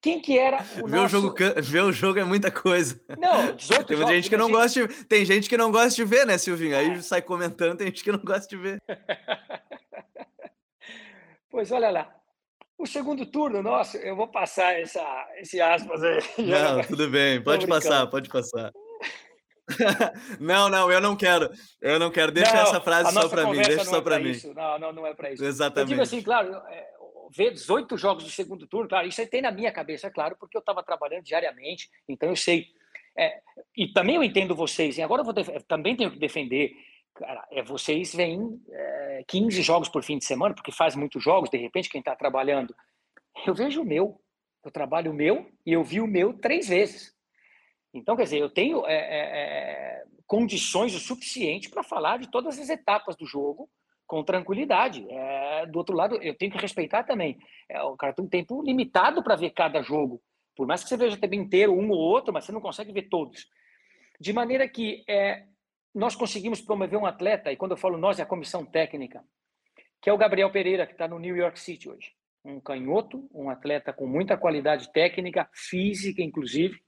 Quem 0.00 0.20
que 0.20 0.36
era 0.36 0.56
o 0.82 0.88
ver, 0.88 0.96
nosso... 0.96 1.18
o 1.18 1.20
jogo, 1.20 1.36
ver 1.62 1.82
o 1.84 1.92
jogo 1.92 2.18
é 2.18 2.24
muita 2.24 2.50
coisa. 2.50 3.00
Não, 3.16 3.46
tem 3.86 3.96
jogos, 3.96 4.08
gente 4.08 4.28
que 4.28 4.36
não 4.36 4.50
gosta 4.50 4.88
de, 4.88 5.04
Tem 5.04 5.24
gente 5.24 5.48
que 5.48 5.56
não 5.56 5.70
gosta 5.70 5.94
de 5.94 6.04
ver, 6.04 6.26
né, 6.26 6.36
Silvinho? 6.36 6.76
Aí 6.76 6.90
é. 6.90 7.00
sai 7.00 7.22
comentando, 7.22 7.78
tem 7.78 7.86
gente 7.86 8.02
que 8.02 8.10
não 8.10 8.18
gosta 8.18 8.48
de 8.48 8.56
ver. 8.56 8.82
pois 11.48 11.70
olha 11.70 11.90
lá. 11.90 12.21
O 12.78 12.86
segundo 12.86 13.24
turno, 13.26 13.62
nossa, 13.62 13.98
eu 13.98 14.16
vou 14.16 14.28
passar 14.28 14.80
essa, 14.80 15.02
esse 15.36 15.60
aspas 15.60 16.02
aí. 16.02 16.18
Não, 16.46 16.82
tudo 16.82 17.08
bem, 17.08 17.42
pode 17.42 17.66
passar, 17.66 18.06
pode 18.08 18.28
passar. 18.28 18.72
não, 20.40 20.68
não, 20.68 20.90
eu 20.90 21.00
não 21.00 21.16
quero. 21.16 21.48
Eu 21.80 21.98
não 21.98 22.10
quero. 22.10 22.32
Deixa 22.32 22.52
não, 22.52 22.62
essa 22.62 22.80
frase 22.80 23.12
só 23.12 23.28
para 23.28 23.46
mim. 23.46 23.62
Deixa 23.62 23.84
só 23.84 23.98
é 23.98 24.00
para 24.00 24.18
mim. 24.18 24.30
Isso. 24.30 24.52
Não, 24.52 24.78
não, 24.78 24.92
não 24.92 25.06
é 25.06 25.14
para 25.14 25.32
isso. 25.32 25.44
Exatamente. 25.44 25.92
Eu 25.92 25.96
digo 25.96 26.02
assim, 26.02 26.20
claro, 26.20 26.52
é, 26.68 26.88
ver 27.34 27.52
18 27.52 27.96
jogos 27.96 28.24
do 28.24 28.30
segundo 28.30 28.66
turno, 28.66 28.88
claro, 28.88 29.08
isso 29.08 29.20
aí 29.20 29.26
tem 29.26 29.40
na 29.40 29.50
minha 29.50 29.72
cabeça, 29.72 30.10
claro, 30.10 30.36
porque 30.38 30.56
eu 30.56 30.60
estava 30.60 30.82
trabalhando 30.82 31.24
diariamente, 31.24 31.88
então 32.08 32.28
eu 32.28 32.36
sei. 32.36 32.66
É, 33.16 33.40
e 33.76 33.88
também 33.88 34.16
eu 34.16 34.22
entendo 34.22 34.54
vocês, 34.54 34.96
e 34.96 35.02
agora 35.02 35.20
eu 35.20 35.24
vou 35.24 35.34
também 35.66 35.96
tenho 35.96 36.10
que 36.10 36.18
defender. 36.18 36.72
Cara, 37.14 37.46
é, 37.50 37.62
vocês 37.62 38.14
vêm 38.14 38.60
é, 38.70 39.24
15 39.28 39.62
jogos 39.62 39.88
por 39.88 40.02
fim 40.02 40.18
de 40.18 40.24
semana, 40.24 40.54
porque 40.54 40.72
faz 40.72 40.96
muitos 40.96 41.22
jogos, 41.22 41.50
de 41.50 41.58
repente, 41.58 41.90
quem 41.90 41.98
está 41.98 42.16
trabalhando. 42.16 42.74
Eu 43.46 43.54
vejo 43.54 43.82
o 43.82 43.84
meu, 43.84 44.20
eu 44.64 44.70
trabalho 44.70 45.10
o 45.10 45.14
meu 45.14 45.50
e 45.66 45.72
eu 45.72 45.84
vi 45.84 46.00
o 46.00 46.06
meu 46.06 46.32
três 46.34 46.68
vezes. 46.68 47.14
Então, 47.92 48.16
quer 48.16 48.24
dizer, 48.24 48.38
eu 48.38 48.48
tenho 48.48 48.86
é, 48.86 48.94
é, 48.94 50.04
condições 50.26 50.94
o 50.94 50.98
suficiente 50.98 51.68
para 51.68 51.82
falar 51.82 52.18
de 52.18 52.30
todas 52.30 52.58
as 52.58 52.70
etapas 52.70 53.16
do 53.16 53.26
jogo 53.26 53.68
com 54.06 54.24
tranquilidade. 54.24 55.06
É, 55.10 55.66
do 55.66 55.78
outro 55.78 55.94
lado, 55.94 56.16
eu 56.22 56.34
tenho 56.34 56.52
que 56.52 56.58
respeitar 56.58 57.04
também. 57.04 57.38
O 57.90 57.96
cara 57.96 58.14
tem 58.14 58.24
um 58.24 58.28
tempo 58.28 58.62
limitado 58.62 59.22
para 59.22 59.36
ver 59.36 59.50
cada 59.50 59.82
jogo. 59.82 60.22
Por 60.56 60.66
mais 60.66 60.82
que 60.82 60.88
você 60.88 60.96
veja 60.96 61.16
também 61.16 61.40
inteiro 61.40 61.72
um 61.72 61.90
ou 61.90 61.98
outro, 61.98 62.32
mas 62.32 62.44
você 62.44 62.52
não 62.52 62.60
consegue 62.60 62.92
ver 62.92 63.08
todos. 63.08 63.46
De 64.20 64.32
maneira 64.32 64.68
que 64.68 65.02
é, 65.08 65.44
nós 65.94 66.16
conseguimos 66.16 66.60
promover 66.60 66.98
um 66.98 67.06
atleta, 67.06 67.52
e 67.52 67.56
quando 67.56 67.72
eu 67.72 67.76
falo 67.76 67.98
nós, 67.98 68.18
é 68.18 68.22
a 68.22 68.26
comissão 68.26 68.64
técnica, 68.64 69.24
que 70.00 70.08
é 70.08 70.12
o 70.12 70.18
Gabriel 70.18 70.50
Pereira, 70.50 70.86
que 70.86 70.92
está 70.92 71.06
no 71.06 71.18
New 71.18 71.36
York 71.36 71.58
City 71.60 71.88
hoje. 71.88 72.12
Um 72.44 72.60
canhoto, 72.60 73.28
um 73.32 73.48
atleta 73.50 73.92
com 73.92 74.06
muita 74.06 74.36
qualidade 74.36 74.92
técnica, 74.92 75.48
física, 75.52 76.22
inclusive, 76.22 76.80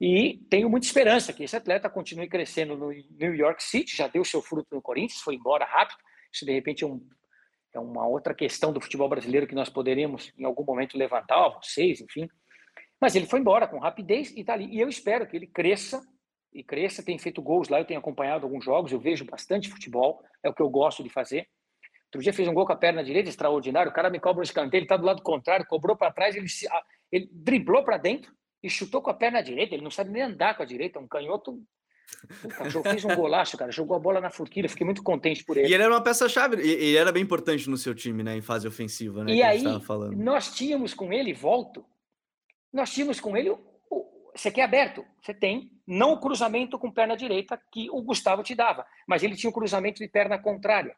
e 0.00 0.38
tenho 0.50 0.68
muita 0.68 0.86
esperança 0.86 1.32
que 1.32 1.44
esse 1.44 1.56
atleta 1.56 1.88
continue 1.88 2.28
crescendo 2.28 2.76
no 2.76 2.90
New 2.90 3.34
York 3.34 3.62
City, 3.62 3.96
já 3.96 4.08
deu 4.08 4.24
seu 4.24 4.42
fruto 4.42 4.74
no 4.74 4.82
Corinthians, 4.82 5.20
foi 5.20 5.36
embora 5.36 5.64
rápido. 5.64 5.98
Isso, 6.32 6.44
de 6.44 6.52
repente, 6.52 6.82
é, 6.82 6.86
um, 6.86 7.00
é 7.72 7.78
uma 7.78 8.06
outra 8.06 8.34
questão 8.34 8.72
do 8.72 8.80
futebol 8.80 9.08
brasileiro 9.08 9.46
que 9.46 9.54
nós 9.54 9.70
poderíamos, 9.70 10.32
em 10.36 10.44
algum 10.44 10.64
momento, 10.64 10.98
levantar, 10.98 11.48
vocês, 11.62 12.00
enfim. 12.00 12.28
Mas 13.00 13.14
ele 13.14 13.26
foi 13.26 13.38
embora 13.38 13.68
com 13.68 13.78
rapidez 13.78 14.30
e 14.32 14.40
está 14.40 14.54
ali. 14.54 14.66
E 14.66 14.80
eu 14.80 14.88
espero 14.88 15.26
que 15.26 15.36
ele 15.36 15.46
cresça, 15.46 16.02
e 16.54 16.62
cresça. 16.62 17.02
Tem 17.02 17.18
feito 17.18 17.42
gols 17.42 17.68
lá, 17.68 17.80
eu 17.80 17.84
tenho 17.84 17.98
acompanhado 17.98 18.46
alguns 18.46 18.64
jogos, 18.64 18.92
eu 18.92 19.00
vejo 19.00 19.24
bastante 19.24 19.68
futebol, 19.68 20.22
é 20.42 20.48
o 20.48 20.54
que 20.54 20.62
eu 20.62 20.70
gosto 20.70 21.02
de 21.02 21.10
fazer. 21.10 21.48
Outro 22.06 22.22
dia 22.22 22.32
fez 22.32 22.46
um 22.46 22.54
gol 22.54 22.64
com 22.64 22.72
a 22.72 22.76
perna 22.76 23.02
direita, 23.02 23.28
extraordinário. 23.28 23.90
O 23.90 23.94
cara 23.94 24.08
me 24.08 24.20
cobra 24.20 24.40
um 24.40 24.44
escanteio, 24.44 24.78
ele 24.78 24.84
está 24.84 24.96
do 24.96 25.04
lado 25.04 25.20
contrário, 25.20 25.66
cobrou 25.66 25.96
para 25.96 26.12
trás, 26.12 26.36
ele, 26.36 26.46
ele 27.10 27.28
driblou 27.32 27.82
para 27.82 27.98
dentro 27.98 28.32
e 28.62 28.70
chutou 28.70 29.02
com 29.02 29.10
a 29.10 29.14
perna 29.14 29.42
direita. 29.42 29.74
Ele 29.74 29.82
não 29.82 29.90
sabe 29.90 30.10
nem 30.10 30.22
andar 30.22 30.56
com 30.56 30.62
a 30.62 30.66
direita, 30.66 31.00
um 31.00 31.08
canhoto. 31.08 31.60
Cachorro 32.56 32.84
fez 32.84 33.04
um 33.04 33.16
golaço, 33.16 33.56
cara. 33.56 33.72
Jogou 33.72 33.96
a 33.96 33.98
bola 33.98 34.20
na 34.20 34.30
forquilha, 34.30 34.68
fiquei 34.68 34.84
muito 34.84 35.02
contente 35.02 35.42
por 35.44 35.56
ele. 35.56 35.68
E 35.68 35.74
ele 35.74 35.82
era 35.82 35.92
uma 35.92 36.02
peça-chave, 36.02 36.56
ele 36.62 36.96
era 36.96 37.10
bem 37.10 37.24
importante 37.24 37.68
no 37.68 37.76
seu 37.76 37.94
time, 37.96 38.22
né? 38.22 38.36
Em 38.36 38.42
fase 38.42 38.68
ofensiva, 38.68 39.24
né? 39.24 39.34
E 39.34 39.42
aí, 39.42 39.64
nós 40.16 40.54
tínhamos 40.54 40.94
com 40.94 41.12
ele, 41.12 41.32
volto, 41.32 41.84
nós 42.72 42.92
tínhamos 42.92 43.18
com 43.18 43.36
ele. 43.36 43.56
Você 44.34 44.50
quer 44.50 44.62
aberto? 44.62 45.04
Você 45.22 45.32
tem. 45.32 45.70
Não 45.86 46.12
o 46.12 46.20
cruzamento 46.20 46.78
com 46.78 46.90
perna 46.90 47.16
direita 47.16 47.60
que 47.70 47.88
o 47.90 48.02
Gustavo 48.02 48.42
te 48.42 48.54
dava, 48.54 48.86
mas 49.06 49.22
ele 49.22 49.36
tinha 49.36 49.50
o 49.50 49.54
cruzamento 49.54 50.02
de 50.02 50.08
perna 50.08 50.38
contrária 50.38 50.96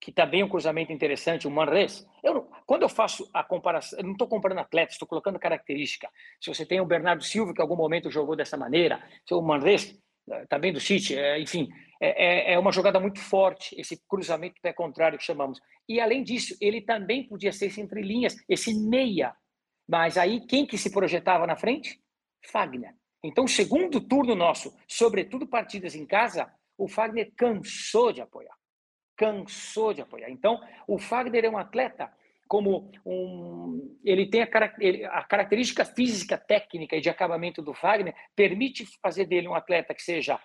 que 0.00 0.12
também 0.12 0.40
é 0.40 0.44
um 0.44 0.48
cruzamento 0.48 0.92
interessante, 0.92 1.48
o 1.48 1.50
Manres. 1.50 2.06
Eu 2.22 2.48
quando 2.66 2.82
eu 2.82 2.88
faço 2.88 3.28
a 3.32 3.42
comparação, 3.42 3.98
eu 3.98 4.04
não 4.04 4.12
estou 4.12 4.28
comparando 4.28 4.60
atletas, 4.60 4.94
estou 4.94 5.08
colocando 5.08 5.38
característica. 5.38 6.08
Se 6.40 6.48
você 6.48 6.66
tem 6.66 6.80
o 6.80 6.86
Bernardo 6.86 7.24
Silva, 7.24 7.54
que 7.54 7.60
em 7.60 7.62
algum 7.62 7.76
momento 7.76 8.10
jogou 8.10 8.36
dessa 8.36 8.56
maneira, 8.56 9.02
o 9.30 9.42
Manres, 9.42 9.98
eh, 10.30 10.46
também 10.48 10.72
do 10.72 10.80
City, 10.80 11.16
é, 11.16 11.40
enfim, 11.40 11.68
é, 12.00 12.52
é, 12.52 12.54
é 12.54 12.58
uma 12.58 12.72
jogada 12.72 13.00
muito 13.00 13.20
forte, 13.20 13.74
esse 13.78 14.00
cruzamento 14.08 14.60
pé 14.60 14.72
contrário 14.72 15.18
que 15.18 15.24
chamamos. 15.24 15.60
E, 15.88 16.00
além 16.00 16.22
disso, 16.22 16.56
ele 16.60 16.80
também 16.80 17.26
podia 17.26 17.52
ser 17.52 17.66
esse 17.66 17.80
entre 17.80 18.02
linhas, 18.02 18.36
esse 18.48 18.74
meia. 18.74 19.34
Mas 19.88 20.18
aí, 20.18 20.40
quem 20.46 20.66
que 20.66 20.76
se 20.76 20.90
projetava 20.90 21.46
na 21.46 21.56
frente? 21.56 22.00
Fagner. 22.50 22.94
Então, 23.22 23.46
segundo 23.46 24.00
turno 24.00 24.34
nosso, 24.34 24.74
sobretudo 24.86 25.46
partidas 25.46 25.94
em 25.94 26.06
casa, 26.06 26.52
o 26.78 26.86
Fagner 26.88 27.32
cansou 27.36 28.12
de 28.12 28.20
apoiar 28.20 28.56
cansou 29.16 29.94
de 29.94 30.02
apoiar. 30.02 30.30
Então, 30.30 30.60
o 30.86 30.98
Fagner 30.98 31.44
é 31.44 31.50
um 31.50 31.58
atleta 31.58 32.12
como 32.46 32.92
um, 33.04 33.98
ele 34.04 34.26
tem 34.26 34.42
a, 34.42 34.44
a, 34.44 35.24
característica 35.24 35.84
física, 35.84 36.38
técnica 36.38 36.96
e 36.96 37.00
de 37.00 37.10
acabamento 37.10 37.60
do 37.60 37.74
Fagner 37.74 38.14
permite 38.36 38.86
fazer 39.02 39.24
dele 39.24 39.48
um 39.48 39.54
atleta 39.54 39.92
que 39.92 40.02
seja 40.02 40.38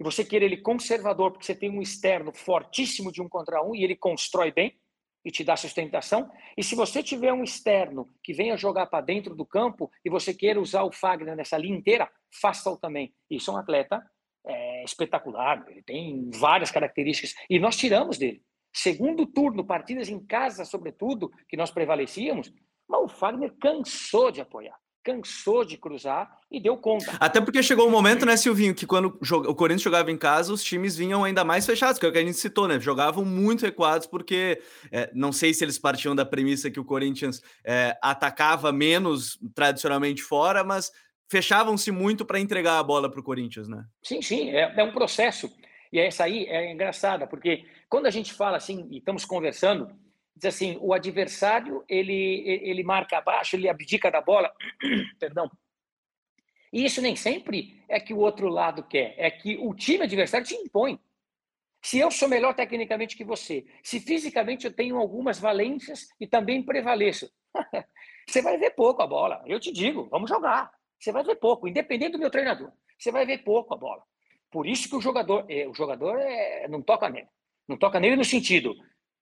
e 0.00 0.02
você 0.02 0.24
queira 0.24 0.44
ele 0.44 0.56
conservador 0.56 1.30
porque 1.30 1.46
você 1.46 1.54
tem 1.54 1.70
um 1.70 1.80
externo 1.80 2.32
fortíssimo 2.32 3.12
de 3.12 3.22
um 3.22 3.28
contra 3.28 3.62
um 3.62 3.72
e 3.72 3.84
ele 3.84 3.94
constrói 3.94 4.50
bem 4.50 4.76
e 5.24 5.30
te 5.30 5.42
dá 5.42 5.56
sustentação. 5.56 6.30
E 6.56 6.62
se 6.62 6.74
você 6.74 7.02
tiver 7.02 7.32
um 7.32 7.42
externo 7.42 8.08
que 8.22 8.32
venha 8.32 8.56
jogar 8.56 8.86
para 8.86 9.04
dentro 9.04 9.34
do 9.34 9.46
campo 9.46 9.90
e 10.04 10.10
você 10.10 10.34
queira 10.34 10.60
usar 10.60 10.82
o 10.82 10.92
Fagner 10.92 11.34
nessa 11.34 11.56
linha 11.56 11.76
inteira, 11.76 12.10
faça-o 12.40 12.76
também. 12.76 13.14
Isso 13.30 13.50
é 13.50 13.54
um 13.54 13.58
atleta 13.58 14.02
é 14.46 14.84
espetacular, 14.84 15.64
ele 15.68 15.82
tem 15.82 16.30
várias 16.34 16.70
características, 16.70 17.34
e 17.48 17.58
nós 17.58 17.76
tiramos 17.76 18.18
dele. 18.18 18.42
Segundo 18.72 19.26
turno, 19.26 19.64
partidas 19.64 20.08
em 20.08 20.24
casa, 20.24 20.64
sobretudo, 20.64 21.30
que 21.48 21.56
nós 21.56 21.70
prevalecíamos, 21.70 22.52
mas 22.88 23.02
o 23.02 23.08
Fagner 23.08 23.54
cansou 23.60 24.30
de 24.30 24.40
apoiar, 24.40 24.76
cansou 25.04 25.64
de 25.64 25.76
cruzar 25.76 26.38
e 26.50 26.58
deu 26.58 26.78
conta. 26.78 27.12
Até 27.20 27.38
porque 27.40 27.62
chegou 27.62 27.86
um 27.86 27.90
momento, 27.90 28.24
né, 28.24 28.36
Silvinho, 28.38 28.74
que 28.74 28.86
quando 28.86 29.18
o 29.46 29.54
Corinthians 29.54 29.82
jogava 29.82 30.10
em 30.10 30.16
casa, 30.16 30.52
os 30.52 30.64
times 30.64 30.96
vinham 30.96 31.22
ainda 31.22 31.44
mais 31.44 31.66
fechados, 31.66 31.98
que 31.98 32.06
é 32.06 32.08
o 32.08 32.12
que 32.12 32.18
a 32.18 32.24
gente 32.24 32.38
citou, 32.38 32.66
né? 32.66 32.80
Jogavam 32.80 33.22
muito 33.22 33.66
recuados, 33.66 34.06
porque 34.06 34.62
é, 34.90 35.10
não 35.12 35.30
sei 35.30 35.52
se 35.52 35.62
eles 35.62 35.78
partiam 35.78 36.16
da 36.16 36.24
premissa 36.24 36.70
que 36.70 36.80
o 36.80 36.84
Corinthians 36.84 37.42
é, 37.62 37.96
atacava 38.00 38.72
menos 38.72 39.38
tradicionalmente 39.54 40.22
fora, 40.22 40.64
mas 40.64 40.90
fechavam-se 41.28 41.90
muito 41.90 42.24
para 42.24 42.40
entregar 42.40 42.78
a 42.78 42.82
bola 42.82 43.10
para 43.10 43.20
o 43.20 43.24
Corinthians, 43.24 43.68
né? 43.68 43.84
Sim, 44.02 44.22
sim, 44.22 44.50
é, 44.50 44.72
é, 44.74 44.84
um 44.84 44.92
processo. 44.92 45.52
E 45.92 45.98
essa 45.98 46.24
aí 46.24 46.46
é 46.46 46.72
engraçada, 46.72 47.26
porque 47.26 47.66
quando 47.90 48.06
a 48.06 48.10
gente 48.10 48.32
fala 48.32 48.56
assim, 48.56 48.88
e 48.90 48.98
estamos 48.98 49.24
conversando, 49.24 49.88
diz 50.36 50.46
assim, 50.46 50.76
o 50.80 50.92
adversário, 50.92 51.84
ele, 51.88 52.42
ele 52.46 52.82
marca 52.82 53.18
abaixo, 53.18 53.56
ele 53.56 53.68
abdica 53.68 54.10
da 54.10 54.20
bola, 54.20 54.52
perdão. 55.18 55.50
E 56.72 56.84
isso 56.84 57.00
nem 57.00 57.14
sempre 57.14 57.82
é 57.88 58.00
que 58.00 58.12
o 58.12 58.18
outro 58.18 58.48
lado 58.48 58.82
quer, 58.82 59.14
é 59.16 59.30
que 59.30 59.56
o 59.58 59.72
time 59.74 60.04
adversário 60.04 60.46
te 60.46 60.54
impõe. 60.54 60.98
Se 61.80 61.98
eu 61.98 62.10
sou 62.10 62.28
melhor 62.28 62.54
tecnicamente 62.54 63.16
que 63.16 63.24
você, 63.24 63.64
se 63.82 64.00
fisicamente 64.00 64.66
eu 64.66 64.72
tenho 64.72 64.96
algumas 64.96 65.38
valências 65.38 66.08
e 66.18 66.26
também 66.26 66.62
prevaleço, 66.62 67.30
você 68.26 68.42
vai 68.42 68.58
ver 68.58 68.70
pouco 68.70 69.02
a 69.02 69.06
bola. 69.06 69.42
Eu 69.46 69.60
te 69.60 69.70
digo, 69.70 70.08
vamos 70.10 70.28
jogar. 70.28 70.72
Você 70.98 71.12
vai 71.12 71.22
ver 71.22 71.36
pouco, 71.36 71.68
independente 71.68 72.12
do 72.12 72.18
meu 72.18 72.30
treinador. 72.30 72.72
Você 72.98 73.12
vai 73.12 73.26
ver 73.26 73.44
pouco 73.44 73.74
a 73.74 73.76
bola. 73.76 74.02
Por 74.50 74.66
isso 74.66 74.88
que 74.88 74.96
o 74.96 75.00
jogador, 75.00 75.44
é, 75.48 75.68
o 75.68 75.74
jogador 75.74 76.18
é, 76.18 76.66
não 76.68 76.80
toca 76.80 77.08
nele. 77.08 77.28
Não 77.68 77.76
toca 77.76 78.00
nele 78.00 78.16
no 78.16 78.24
sentido, 78.24 78.74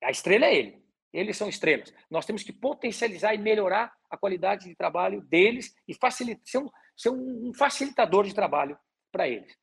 a 0.03 0.11
estrela 0.11 0.47
é 0.47 0.55
ele. 0.55 0.82
Eles 1.13 1.37
são 1.37 1.49
estrelas. 1.49 1.93
Nós 2.11 2.25
temos 2.25 2.43
que 2.43 2.53
potencializar 2.53 3.35
e 3.35 3.39
melhorar 3.39 3.93
a 4.11 4.17
qualidade 4.17 4.69
de 4.69 4.75
trabalho 4.75 5.21
deles 5.23 5.75
e 5.87 5.95
facilitar, 5.95 6.43
ser, 6.47 6.59
um, 6.59 6.71
ser 6.97 7.11
um 7.11 7.53
facilitador 7.55 8.25
de 8.25 8.35
trabalho 8.35 8.79
para 9.11 9.29
eles. 9.29 9.55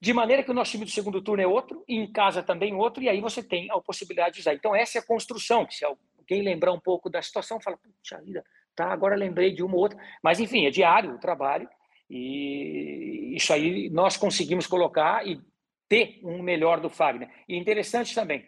De 0.00 0.12
maneira 0.12 0.44
que 0.44 0.50
o 0.50 0.54
nosso 0.54 0.70
time 0.70 0.84
do 0.84 0.90
segundo 0.90 1.20
turno 1.20 1.42
é 1.42 1.46
outro, 1.46 1.84
e 1.88 1.96
em 1.96 2.12
casa 2.12 2.42
também 2.42 2.72
outro, 2.72 3.02
e 3.02 3.08
aí 3.08 3.20
você 3.20 3.42
tem 3.42 3.68
a 3.70 3.80
possibilidade 3.80 4.36
de 4.36 4.40
usar. 4.40 4.54
Então, 4.54 4.74
essa 4.74 4.98
é 4.98 5.00
a 5.00 5.04
construção. 5.04 5.68
Se 5.68 5.84
alguém 5.84 6.42
lembrar 6.42 6.72
um 6.72 6.78
pouco 6.78 7.10
da 7.10 7.20
situação, 7.20 7.60
fala, 7.60 7.76
puxa 7.76 8.22
vida, 8.22 8.44
tá, 8.76 8.92
agora 8.92 9.16
lembrei 9.16 9.52
de 9.52 9.62
uma 9.62 9.74
ou 9.74 9.80
outra. 9.80 9.98
Mas, 10.22 10.38
enfim, 10.38 10.66
é 10.66 10.70
diário 10.70 11.14
o 11.14 11.18
trabalho, 11.18 11.68
e 12.08 13.34
isso 13.34 13.52
aí 13.52 13.90
nós 13.90 14.16
conseguimos 14.16 14.68
colocar 14.68 15.26
e 15.26 15.40
ter 15.88 16.20
um 16.22 16.42
melhor 16.42 16.80
do 16.80 16.88
Fagner. 16.88 17.28
E 17.48 17.56
interessante 17.56 18.14
também, 18.14 18.46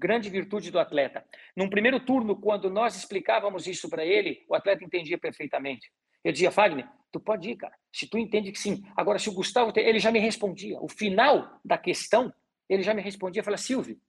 grande 0.00 0.30
virtude 0.30 0.70
do 0.70 0.78
atleta. 0.78 1.22
Num 1.54 1.68
primeiro 1.68 2.00
turno, 2.00 2.34
quando 2.34 2.70
nós 2.70 2.96
explicávamos 2.96 3.66
isso 3.66 3.88
para 3.90 4.04
ele, 4.04 4.44
o 4.48 4.54
atleta 4.54 4.82
entendia 4.82 5.18
perfeitamente. 5.18 5.92
Eu 6.24 6.32
dizia, 6.32 6.50
Fagner, 6.50 6.88
tu 7.12 7.20
pode 7.20 7.50
ir, 7.50 7.56
cara. 7.56 7.74
Se 7.92 8.08
tu 8.08 8.16
entende 8.16 8.50
que 8.50 8.58
sim. 8.58 8.82
Agora, 8.96 9.18
se 9.18 9.28
o 9.28 9.34
Gustavo, 9.34 9.72
ele 9.76 9.98
já 9.98 10.10
me 10.10 10.18
respondia. 10.18 10.80
O 10.80 10.88
final 10.88 11.60
da 11.62 11.76
questão, 11.76 12.32
ele 12.68 12.82
já 12.82 12.94
me 12.94 13.02
respondia. 13.02 13.44
Fala, 13.44 13.58
Silvio, 13.58 14.00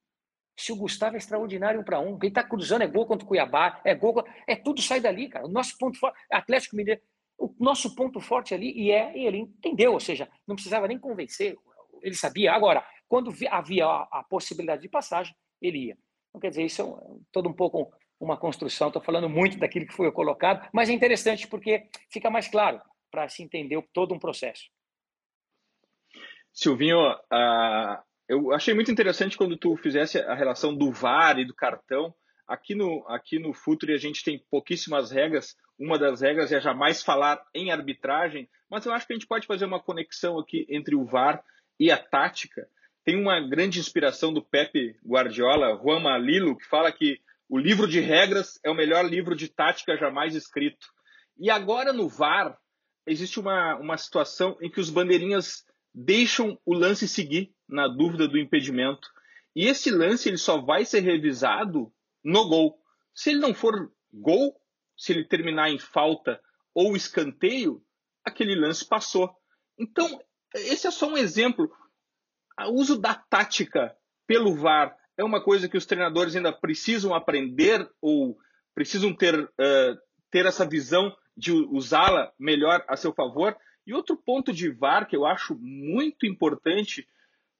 se 0.56 0.72
o 0.72 0.76
Gustavo 0.76 1.14
é 1.14 1.18
extraordinário 1.18 1.80
um 1.80 1.84
para 1.84 2.00
um, 2.00 2.18
quem 2.18 2.28
está 2.28 2.42
cruzando 2.42 2.82
é 2.82 2.86
gol 2.86 3.06
contra 3.06 3.24
o 3.24 3.28
Cuiabá, 3.28 3.80
é 3.84 3.94
gol, 3.94 4.24
é 4.46 4.56
tudo 4.56 4.80
sai 4.80 5.00
dali, 5.00 5.28
cara. 5.28 5.46
O 5.46 5.50
nosso 5.50 5.76
ponto 5.78 5.98
forte, 5.98 6.18
Atlético 6.30 6.76
Mineiro, 6.76 7.00
o 7.38 7.54
nosso 7.58 7.94
ponto 7.94 8.20
forte 8.20 8.54
ali 8.54 8.72
e 8.72 8.90
é, 8.90 9.16
e 9.16 9.26
ele 9.26 9.38
entendeu, 9.38 9.92
ou 9.92 10.00
seja, 10.00 10.28
não 10.46 10.54
precisava 10.54 10.86
nem 10.86 10.98
convencer, 10.98 11.56
ele 12.02 12.14
sabia. 12.14 12.52
Agora, 12.52 12.84
quando 13.08 13.32
havia 13.50 13.86
a, 13.86 14.20
a 14.20 14.24
possibilidade 14.28 14.82
de 14.82 14.88
passagem, 14.88 15.34
ele 15.62 15.86
ia. 15.86 15.98
Então, 16.28 16.40
quer 16.40 16.50
dizer, 16.50 16.64
isso 16.64 16.82
é 16.82 17.20
todo 17.30 17.48
um 17.48 17.52
pouco 17.52 17.92
uma 18.20 18.36
construção. 18.36 18.88
Estou 18.88 19.02
falando 19.02 19.28
muito 19.28 19.58
daquilo 19.58 19.86
que 19.86 19.94
foi 19.94 20.10
colocado, 20.12 20.68
mas 20.72 20.88
é 20.88 20.92
interessante 20.92 21.46
porque 21.46 21.88
fica 22.10 22.30
mais 22.30 22.48
claro 22.48 22.80
para 23.10 23.28
se 23.28 23.42
entender 23.42 23.82
todo 23.92 24.14
um 24.14 24.18
processo. 24.18 24.64
Silvinho, 26.52 26.98
uh, 26.98 28.02
eu 28.28 28.52
achei 28.52 28.74
muito 28.74 28.90
interessante 28.90 29.36
quando 29.36 29.56
tu 29.56 29.76
fizesse 29.76 30.18
a 30.18 30.34
relação 30.34 30.74
do 30.74 30.90
VAR 30.90 31.38
e 31.38 31.44
do 31.44 31.54
cartão. 31.54 32.14
Aqui 32.46 32.74
no, 32.74 33.04
aqui 33.08 33.38
no 33.38 33.52
Futuri 33.52 33.94
a 33.94 33.98
gente 33.98 34.22
tem 34.22 34.42
pouquíssimas 34.50 35.10
regras. 35.10 35.56
Uma 35.78 35.98
das 35.98 36.20
regras 36.20 36.52
é 36.52 36.60
jamais 36.60 37.02
falar 37.02 37.42
em 37.54 37.70
arbitragem, 37.70 38.48
mas 38.70 38.84
eu 38.84 38.92
acho 38.92 39.06
que 39.06 39.12
a 39.12 39.16
gente 39.16 39.26
pode 39.26 39.46
fazer 39.46 39.64
uma 39.64 39.80
conexão 39.80 40.38
aqui 40.38 40.66
entre 40.68 40.94
o 40.94 41.04
VAR 41.04 41.42
e 41.78 41.90
a 41.90 41.98
tática. 41.98 42.68
Tem 43.04 43.20
uma 43.20 43.40
grande 43.40 43.80
inspiração 43.80 44.32
do 44.32 44.42
Pepe 44.42 44.96
Guardiola, 45.04 45.80
Juan 45.82 46.00
Malilo, 46.00 46.56
que 46.56 46.66
fala 46.66 46.92
que 46.92 47.18
o 47.48 47.58
livro 47.58 47.86
de 47.86 48.00
regras 48.00 48.58
é 48.64 48.70
o 48.70 48.74
melhor 48.74 49.04
livro 49.04 49.34
de 49.34 49.48
tática 49.48 49.96
jamais 49.96 50.34
escrito. 50.34 50.86
E 51.38 51.50
agora 51.50 51.92
no 51.92 52.08
VAR, 52.08 52.56
existe 53.06 53.40
uma, 53.40 53.76
uma 53.76 53.96
situação 53.96 54.56
em 54.60 54.70
que 54.70 54.80
os 54.80 54.90
bandeirinhas 54.90 55.64
deixam 55.94 56.58
o 56.64 56.72
lance 56.74 57.06
seguir 57.08 57.52
na 57.68 57.88
dúvida 57.88 58.28
do 58.28 58.38
impedimento. 58.38 59.08
E 59.54 59.66
esse 59.66 59.90
lance 59.90 60.28
ele 60.28 60.38
só 60.38 60.60
vai 60.60 60.84
ser 60.84 61.00
revisado 61.00 61.92
no 62.24 62.48
gol. 62.48 62.78
Se 63.14 63.30
ele 63.30 63.40
não 63.40 63.52
for 63.52 63.92
gol, 64.12 64.56
se 64.96 65.12
ele 65.12 65.24
terminar 65.24 65.70
em 65.70 65.78
falta 65.78 66.40
ou 66.74 66.96
escanteio, 66.96 67.82
aquele 68.24 68.54
lance 68.54 68.86
passou. 68.86 69.30
Então, 69.78 70.22
esse 70.54 70.86
é 70.86 70.90
só 70.90 71.08
um 71.08 71.16
exemplo. 71.16 71.70
O 72.66 72.74
uso 72.74 72.98
da 72.98 73.14
tática 73.14 73.94
pelo 74.26 74.54
VAR 74.54 74.96
é 75.16 75.24
uma 75.24 75.42
coisa 75.42 75.68
que 75.68 75.76
os 75.76 75.86
treinadores 75.86 76.34
ainda 76.34 76.52
precisam 76.52 77.14
aprender 77.14 77.88
ou 78.00 78.36
precisam 78.74 79.14
ter, 79.14 79.38
uh, 79.38 79.98
ter 80.30 80.46
essa 80.46 80.66
visão 80.66 81.14
de 81.36 81.52
usá-la 81.52 82.32
melhor 82.38 82.84
a 82.88 82.96
seu 82.96 83.12
favor. 83.12 83.56
E 83.86 83.92
outro 83.92 84.16
ponto 84.16 84.52
de 84.52 84.70
VAR 84.70 85.06
que 85.06 85.16
eu 85.16 85.26
acho 85.26 85.56
muito 85.58 86.26
importante 86.26 87.06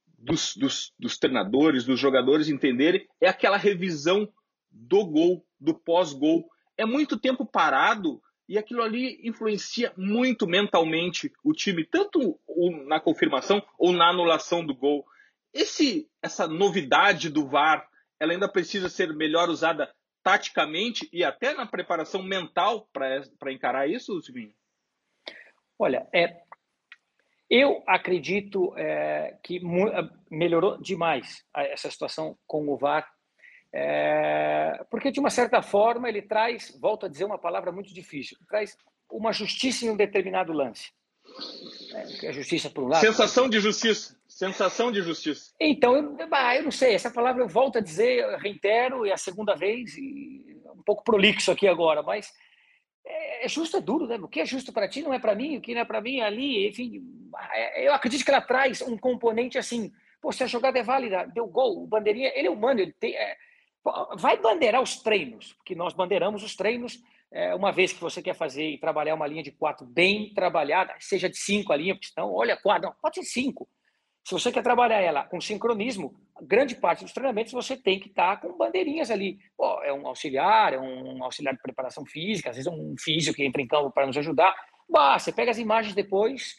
dos, 0.07 0.55
dos, 0.57 0.92
dos 0.98 1.18
treinadores, 1.18 1.84
dos 1.84 1.98
jogadores 1.98 2.48
entenderem, 2.48 3.07
é 3.20 3.28
aquela 3.28 3.57
revisão 3.57 4.28
do 4.70 5.05
gol, 5.05 5.44
do 5.61 5.74
pós-gol. 5.74 6.48
É 6.76 6.86
muito 6.86 7.18
tempo 7.18 7.44
parado 7.44 8.22
e 8.49 8.59
aquilo 8.59 8.82
ali 8.82 9.20
influencia 9.22 9.93
muito 9.97 10.47
mentalmente 10.47 11.32
o 11.45 11.53
time, 11.53 11.84
tanto 11.84 12.38
na 12.86 13.01
confirmação 13.01 13.62
ou 13.78 13.93
na 13.93 14.11
anulação 14.11 14.64
do 14.64 14.74
gol. 14.74 15.05
Esse, 15.53 16.09
essa 16.22 16.47
novidade 16.49 17.28
do 17.30 17.47
VAR, 17.47 17.88
ela 18.18 18.32
ainda 18.32 18.49
precisa 18.49 18.88
ser 18.88 19.14
melhor 19.14 19.49
usada 19.49 19.93
taticamente 20.22 21.09
e 21.12 21.24
até 21.24 21.53
na 21.55 21.66
preparação 21.66 22.22
mental 22.22 22.88
para 22.93 23.53
encarar 23.53 23.88
isso, 23.88 24.20
Silvinho? 24.22 24.55
Olha, 25.78 26.07
é, 26.14 26.43
eu 27.51 27.82
acredito 27.86 28.72
é, 28.78 29.36
que 29.43 29.61
melhorou 30.30 30.80
demais 30.80 31.45
essa 31.55 31.90
situação 31.90 32.38
com 32.47 32.68
o 32.68 32.78
VAR, 32.78 33.12
é, 33.75 34.85
porque 34.91 35.11
de 35.11 35.18
uma 35.18 35.31
certa 35.31 35.62
forma 35.62 36.09
ele 36.09 36.23
traz, 36.23 36.77
volto 36.81 37.07
a 37.07 37.09
dizer 37.09 37.25
uma 37.25 37.39
palavra 37.39 37.73
muito 37.73 37.93
difícil, 37.95 38.37
traz 38.49 38.77
uma 39.11 39.33
justiça 39.33 39.85
em 39.85 39.91
um 39.91 39.97
determinado 39.97 40.53
lance. 40.53 40.91
É, 42.23 42.29
a 42.29 42.33
justiça 42.33 42.68
por 42.68 42.85
um 42.85 42.89
lado. 42.89 43.01
Sensação 43.01 43.49
de 43.49 43.61
justiça. 43.61 44.16
Sensação 44.29 44.91
de 44.91 45.01
justiça. 45.03 45.53
Então, 45.61 45.95
eu, 45.97 46.16
eu 46.18 46.62
não 46.62 46.70
sei, 46.70 46.95
essa 46.95 47.11
palavra 47.11 47.43
eu 47.43 47.49
volto 47.49 47.79
a 47.79 47.81
dizer, 47.81 48.27
reitero, 48.39 49.07
e 49.07 49.12
a 49.12 49.16
segunda 49.16 49.55
vez, 49.55 49.97
e 49.97 50.61
um 50.75 50.83
pouco 50.83 51.05
prolixo 51.05 51.51
aqui 51.51 51.68
agora, 51.68 52.03
mas 52.03 52.33
é, 53.05 53.45
é 53.45 53.49
justo, 53.49 53.77
é 53.77 53.81
duro, 53.81 54.07
né? 54.07 54.16
O 54.16 54.29
que 54.29 54.41
é 54.41 54.47
justo 54.47 54.73
para 54.73 54.89
ti 54.89 55.03
não 55.03 55.14
é 55.14 55.18
para 55.18 55.35
mim, 55.35 55.57
o 55.57 55.61
que 55.61 55.75
não 55.75 55.83
é 55.83 55.85
para 55.85 56.01
mim 56.01 56.18
é 56.18 56.25
ali, 56.25 56.68
enfim. 56.68 57.03
É, 57.53 57.87
eu 57.87 57.95
acredito 57.95 58.25
que 58.25 58.31
ela 58.31 58.41
traz 58.41 58.83
um 58.83 58.97
componente 58.97 59.59
assim, 59.59 59.93
pô, 60.20 60.33
se 60.33 60.43
a 60.43 60.47
jogada 60.47 60.79
é 60.79 60.83
válida, 60.83 61.25
deu 61.27 61.47
gol, 61.47 61.83
o 61.83 61.87
bandeirinha, 61.87 62.33
ele 62.35 62.49
é 62.49 62.51
humano, 62.51 62.81
ele 62.81 62.93
tem. 62.93 63.14
É, 63.14 63.37
vai 64.16 64.37
bandeirar 64.37 64.80
os 64.80 64.97
treinos, 64.97 65.53
porque 65.55 65.74
nós 65.74 65.93
bandeiramos 65.93 66.43
os 66.43 66.55
treinos 66.55 67.03
é, 67.33 67.55
uma 67.55 67.72
vez 67.72 67.93
que 67.93 68.01
você 68.01 68.22
quer 68.22 68.35
fazer 68.35 68.68
e 68.68 68.78
trabalhar 68.78 69.14
uma 69.14 69.26
linha 69.26 69.43
de 69.43 69.51
quatro 69.51 69.87
bem 69.87 70.33
trabalhada, 70.35 70.95
seja 71.01 71.28
de 71.28 71.37
cinco 71.37 71.72
a 71.72 71.76
linha, 71.76 71.95
porque 71.95 72.09
senão, 72.09 72.33
olha, 72.33 72.57
quatro, 72.57 72.89
não, 72.89 72.95
pode 73.01 73.16
ser 73.16 73.24
cinco. 73.24 73.68
Se 74.24 74.35
você 74.35 74.53
quer 74.53 74.62
trabalhar 74.62 75.01
ela 75.01 75.24
com 75.24 75.41
sincronismo, 75.41 76.14
grande 76.43 76.76
parte 76.76 77.03
dos 77.03 77.12
treinamentos 77.12 77.53
você 77.53 77.76
tem 77.76 77.99
que 77.99 78.09
estar 78.09 78.41
com 78.41 78.57
bandeirinhas 78.57 79.11
ali. 79.11 79.39
Pô, 79.57 79.83
é 79.83 79.93
um 79.93 80.07
auxiliar, 80.07 80.74
é 80.74 80.78
um 80.78 81.24
auxiliar 81.24 81.55
de 81.55 81.62
preparação 81.62 82.05
física, 82.07 82.51
às 82.51 82.57
vezes 82.57 82.70
é 82.70 82.74
um 82.74 82.95
físico 82.99 83.37
que 83.37 83.45
entra 83.45 83.61
em 83.61 83.66
campo 83.66 83.91
para 83.91 84.07
nos 84.07 84.16
ajudar. 84.16 84.55
Bah, 84.89 85.18
você 85.18 85.33
pega 85.33 85.51
as 85.51 85.59
imagens 85.59 85.95
depois, 85.95 86.55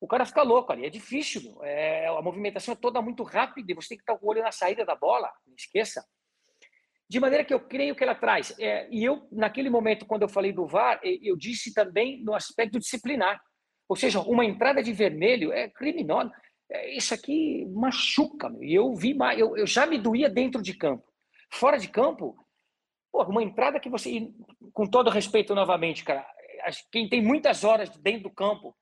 o 0.00 0.06
cara 0.06 0.26
fica 0.26 0.42
louco 0.42 0.70
ali. 0.72 0.84
É 0.84 0.90
difícil, 0.90 1.58
é, 1.62 2.08
a 2.08 2.20
movimentação 2.20 2.74
é 2.74 2.76
toda 2.76 3.00
muito 3.00 3.22
rápida 3.22 3.72
e 3.72 3.74
você 3.74 3.90
tem 3.90 3.98
que 3.98 4.02
estar 4.02 4.18
com 4.18 4.26
o 4.26 4.28
olho 4.28 4.42
na 4.42 4.52
saída 4.52 4.84
da 4.84 4.94
bola, 4.94 5.30
não 5.46 5.54
esqueça. 5.54 6.04
De 7.08 7.18
maneira 7.18 7.44
que 7.44 7.54
eu 7.54 7.60
creio 7.60 7.94
que 7.96 8.04
ela 8.04 8.14
traz. 8.14 8.54
É, 8.58 8.86
e 8.90 9.02
eu, 9.02 9.26
naquele 9.32 9.70
momento, 9.70 10.04
quando 10.04 10.22
eu 10.22 10.28
falei 10.28 10.52
do 10.52 10.66
VAR, 10.66 11.00
eu 11.02 11.36
disse 11.36 11.72
também 11.72 12.22
no 12.22 12.34
aspecto 12.34 12.78
disciplinar. 12.78 13.40
Ou 13.88 13.96
seja, 13.96 14.20
uma 14.20 14.44
entrada 14.44 14.82
de 14.82 14.92
vermelho 14.92 15.52
é 15.52 15.68
criminosa 15.68 16.30
é, 16.70 16.94
isso 16.94 17.14
aqui 17.14 17.66
machuca. 17.66 18.54
E 18.60 18.74
eu 18.74 18.94
vi, 18.94 19.16
eu, 19.36 19.56
eu 19.56 19.66
já 19.66 19.86
me 19.86 19.98
doía 19.98 20.28
dentro 20.28 20.62
de 20.62 20.74
campo. 20.74 21.04
Fora 21.50 21.78
de 21.78 21.88
campo, 21.88 22.36
pô, 23.10 23.22
uma 23.24 23.42
entrada 23.42 23.80
que 23.80 23.88
você, 23.88 24.30
com 24.72 24.86
todo 24.86 25.10
respeito 25.10 25.54
novamente, 25.54 26.04
cara, 26.04 26.26
quem 26.92 27.08
tem 27.08 27.22
muitas 27.22 27.64
horas 27.64 27.88
dentro 27.98 28.24
do 28.24 28.34
campo 28.34 28.76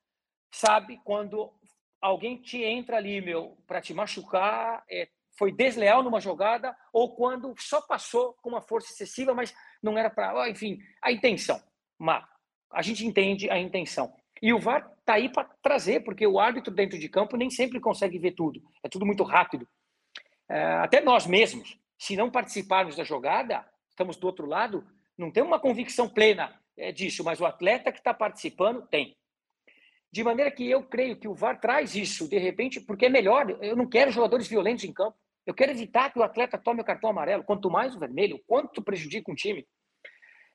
sabe 0.52 0.98
quando 1.04 1.52
alguém 2.00 2.40
te 2.40 2.62
entra 2.62 2.96
ali, 2.96 3.20
meu, 3.20 3.56
para 3.66 3.80
te 3.80 3.94
machucar, 3.94 4.84
é, 4.90 5.08
foi 5.38 5.52
desleal 5.52 6.02
numa 6.02 6.20
jogada 6.20 6.76
ou 6.92 7.14
quando 7.14 7.54
só 7.58 7.80
passou 7.80 8.34
com 8.42 8.50
uma 8.50 8.62
força 8.62 8.92
excessiva, 8.92 9.34
mas 9.34 9.54
não 9.82 9.96
era 9.96 10.10
para, 10.10 10.48
enfim, 10.48 10.78
a 11.02 11.12
intenção. 11.12 11.60
Mas 11.98 12.24
a 12.70 12.82
gente 12.82 13.06
entende 13.06 13.50
a 13.50 13.58
intenção. 13.58 14.12
E 14.42 14.52
o 14.52 14.58
VAR 14.58 14.90
está 14.98 15.14
aí 15.14 15.28
para 15.30 15.44
trazer, 15.62 16.00
porque 16.00 16.26
o 16.26 16.38
árbitro 16.38 16.72
dentro 16.72 16.98
de 16.98 17.08
campo 17.08 17.36
nem 17.36 17.50
sempre 17.50 17.80
consegue 17.80 18.18
ver 18.18 18.32
tudo. 18.32 18.62
É 18.82 18.88
tudo 18.88 19.06
muito 19.06 19.22
rápido. 19.22 19.66
É, 20.48 20.62
até 20.74 21.00
nós 21.00 21.26
mesmos, 21.26 21.78
se 21.98 22.16
não 22.16 22.30
participarmos 22.30 22.96
da 22.96 23.04
jogada, 23.04 23.64
estamos 23.88 24.16
do 24.16 24.26
outro 24.26 24.46
lado, 24.46 24.86
não 25.16 25.30
tem 25.30 25.42
uma 25.42 25.58
convicção 25.58 26.08
plena 26.08 26.54
é, 26.76 26.92
disso, 26.92 27.24
mas 27.24 27.40
o 27.40 27.46
atleta 27.46 27.90
que 27.90 27.98
está 27.98 28.12
participando 28.12 28.86
tem. 28.86 29.16
De 30.12 30.22
maneira 30.22 30.50
que 30.50 30.68
eu 30.70 30.82
creio 30.82 31.18
que 31.18 31.28
o 31.28 31.34
VAR 31.34 31.60
traz 31.60 31.94
isso, 31.94 32.28
de 32.28 32.38
repente, 32.38 32.80
porque 32.80 33.06
é 33.06 33.08
melhor. 33.08 33.50
Eu 33.62 33.76
não 33.76 33.88
quero 33.88 34.10
jogadores 34.10 34.46
violentos 34.46 34.84
em 34.84 34.92
campo. 34.92 35.16
Eu 35.46 35.54
quero 35.54 35.70
evitar 35.70 36.12
que 36.12 36.18
o 36.18 36.22
atleta 36.22 36.58
tome 36.58 36.80
o 36.80 36.84
cartão 36.84 37.10
amarelo. 37.10 37.44
Quanto 37.44 37.70
mais 37.70 37.94
o 37.94 37.98
vermelho, 37.98 38.40
quanto 38.46 38.82
prejudica 38.82 39.30
um 39.30 39.34
time. 39.34 39.66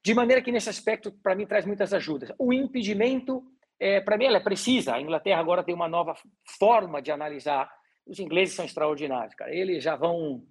De 0.04 0.14
maneira 0.14 0.42
que, 0.42 0.52
nesse 0.52 0.70
aspecto, 0.70 1.12
para 1.24 1.36
mim, 1.36 1.46
traz 1.46 1.66
muitas 1.66 1.94
ajudas. 1.94 2.32
O 2.38 2.52
impedimento 2.52 3.44
é, 3.82 4.00
para 4.00 4.16
mim 4.16 4.26
ela 4.26 4.38
é 4.38 4.42
precisa. 4.42 4.94
A 4.94 5.02
Inglaterra 5.02 5.40
agora 5.40 5.64
tem 5.64 5.74
uma 5.74 5.88
nova 5.88 6.14
forma 6.60 7.02
de 7.02 7.12
analisar. 7.12 7.68
Os 8.06 8.20
ingleses 8.20 8.54
são 8.54 8.64
extraordinários, 8.64 9.34
cara. 9.34 9.54
Eles 9.54 9.84
já 9.84 9.96
vão 9.96 10.44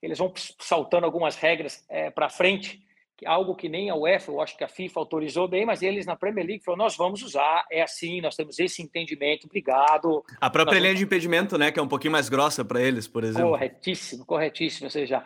eles 0.00 0.18
vão 0.18 0.32
saltando 0.58 1.04
algumas 1.04 1.36
regras 1.36 1.84
é, 1.90 2.10
para 2.10 2.30
frente, 2.30 2.82
algo 3.26 3.54
que 3.54 3.68
nem 3.68 3.90
a 3.90 3.94
UEFA, 3.94 4.32
eu 4.32 4.40
acho 4.40 4.56
que 4.56 4.64
a 4.64 4.68
FIFA 4.68 5.00
autorizou 5.00 5.48
bem, 5.48 5.66
mas 5.66 5.82
eles 5.82 6.06
na 6.06 6.16
Premier 6.16 6.46
League 6.46 6.64
falaram, 6.64 6.84
nós 6.84 6.96
vamos 6.96 7.22
usar, 7.22 7.66
é 7.70 7.82
assim, 7.82 8.20
nós 8.20 8.36
temos 8.36 8.58
esse 8.58 8.82
entendimento, 8.82 9.46
obrigado. 9.46 10.24
A 10.40 10.50
própria 10.50 10.74
nós 10.74 10.82
linha 10.82 10.94
vamos... 10.94 10.98
de 10.98 11.04
impedimento, 11.04 11.58
né, 11.58 11.70
que 11.70 11.78
é 11.78 11.82
um 11.82 11.88
pouquinho 11.88 12.12
mais 12.12 12.28
grossa 12.28 12.64
para 12.64 12.80
eles, 12.80 13.06
por 13.06 13.24
exemplo. 13.24 13.50
Corretíssimo, 13.50 14.24
corretíssimo, 14.24 14.86
ou 14.86 14.90
seja, 14.90 15.24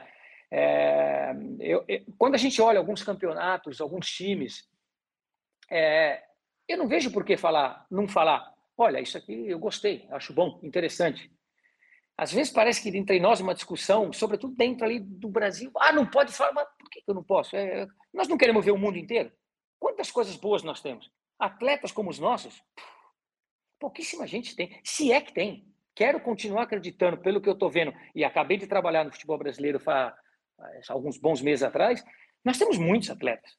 é, 0.50 1.34
eu, 1.60 1.84
eu, 1.88 2.00
quando 2.18 2.34
a 2.34 2.38
gente 2.38 2.60
olha 2.60 2.78
alguns 2.78 3.02
campeonatos, 3.02 3.80
alguns 3.80 4.06
times, 4.06 4.68
é, 5.70 6.22
eu 6.68 6.78
não 6.78 6.88
vejo 6.88 7.10
por 7.10 7.24
que 7.24 7.36
falar, 7.36 7.86
não 7.90 8.06
falar, 8.06 8.52
olha, 8.76 9.00
isso 9.00 9.18
aqui 9.18 9.48
eu 9.48 9.58
gostei, 9.58 10.06
acho 10.10 10.32
bom, 10.32 10.60
interessante. 10.62 11.30
Às 12.16 12.32
vezes 12.32 12.52
parece 12.52 12.80
que 12.80 12.96
entre 12.96 13.18
nós 13.18 13.40
uma 13.40 13.54
discussão, 13.54 14.12
sobretudo 14.12 14.54
dentro 14.54 14.84
ali 14.84 15.00
do 15.00 15.28
Brasil, 15.28 15.70
ah, 15.76 15.92
não 15.92 16.06
pode 16.06 16.32
falar, 16.32 16.52
mas 16.52 16.68
por 16.78 16.88
que 16.88 17.02
eu 17.06 17.14
não 17.14 17.24
posso? 17.24 17.56
É, 17.56 17.86
nós 18.12 18.28
não 18.28 18.38
queremos 18.38 18.64
ver 18.64 18.70
o 18.70 18.78
mundo 18.78 18.96
inteiro. 18.96 19.32
Quantas 19.80 20.10
coisas 20.10 20.36
boas 20.36 20.62
nós 20.62 20.80
temos? 20.80 21.10
Atletas 21.38 21.90
como 21.90 22.10
os 22.10 22.18
nossos, 22.18 22.62
pouquíssima 23.80 24.26
gente 24.26 24.54
tem, 24.54 24.80
se 24.84 25.12
é 25.12 25.20
que 25.20 25.32
tem. 25.32 25.66
Quero 25.94 26.20
continuar 26.20 26.62
acreditando 26.62 27.18
pelo 27.18 27.40
que 27.40 27.48
eu 27.48 27.52
estou 27.52 27.68
vendo, 27.68 27.92
e 28.14 28.24
acabei 28.24 28.56
de 28.56 28.66
trabalhar 28.66 29.04
no 29.04 29.12
futebol 29.12 29.38
brasileiro 29.38 29.80
faz, 29.80 30.14
faz 30.56 30.90
alguns 30.90 31.18
bons 31.18 31.42
meses 31.42 31.64
atrás, 31.64 32.04
nós 32.44 32.58
temos 32.58 32.78
muitos 32.78 33.10
atletas. 33.10 33.56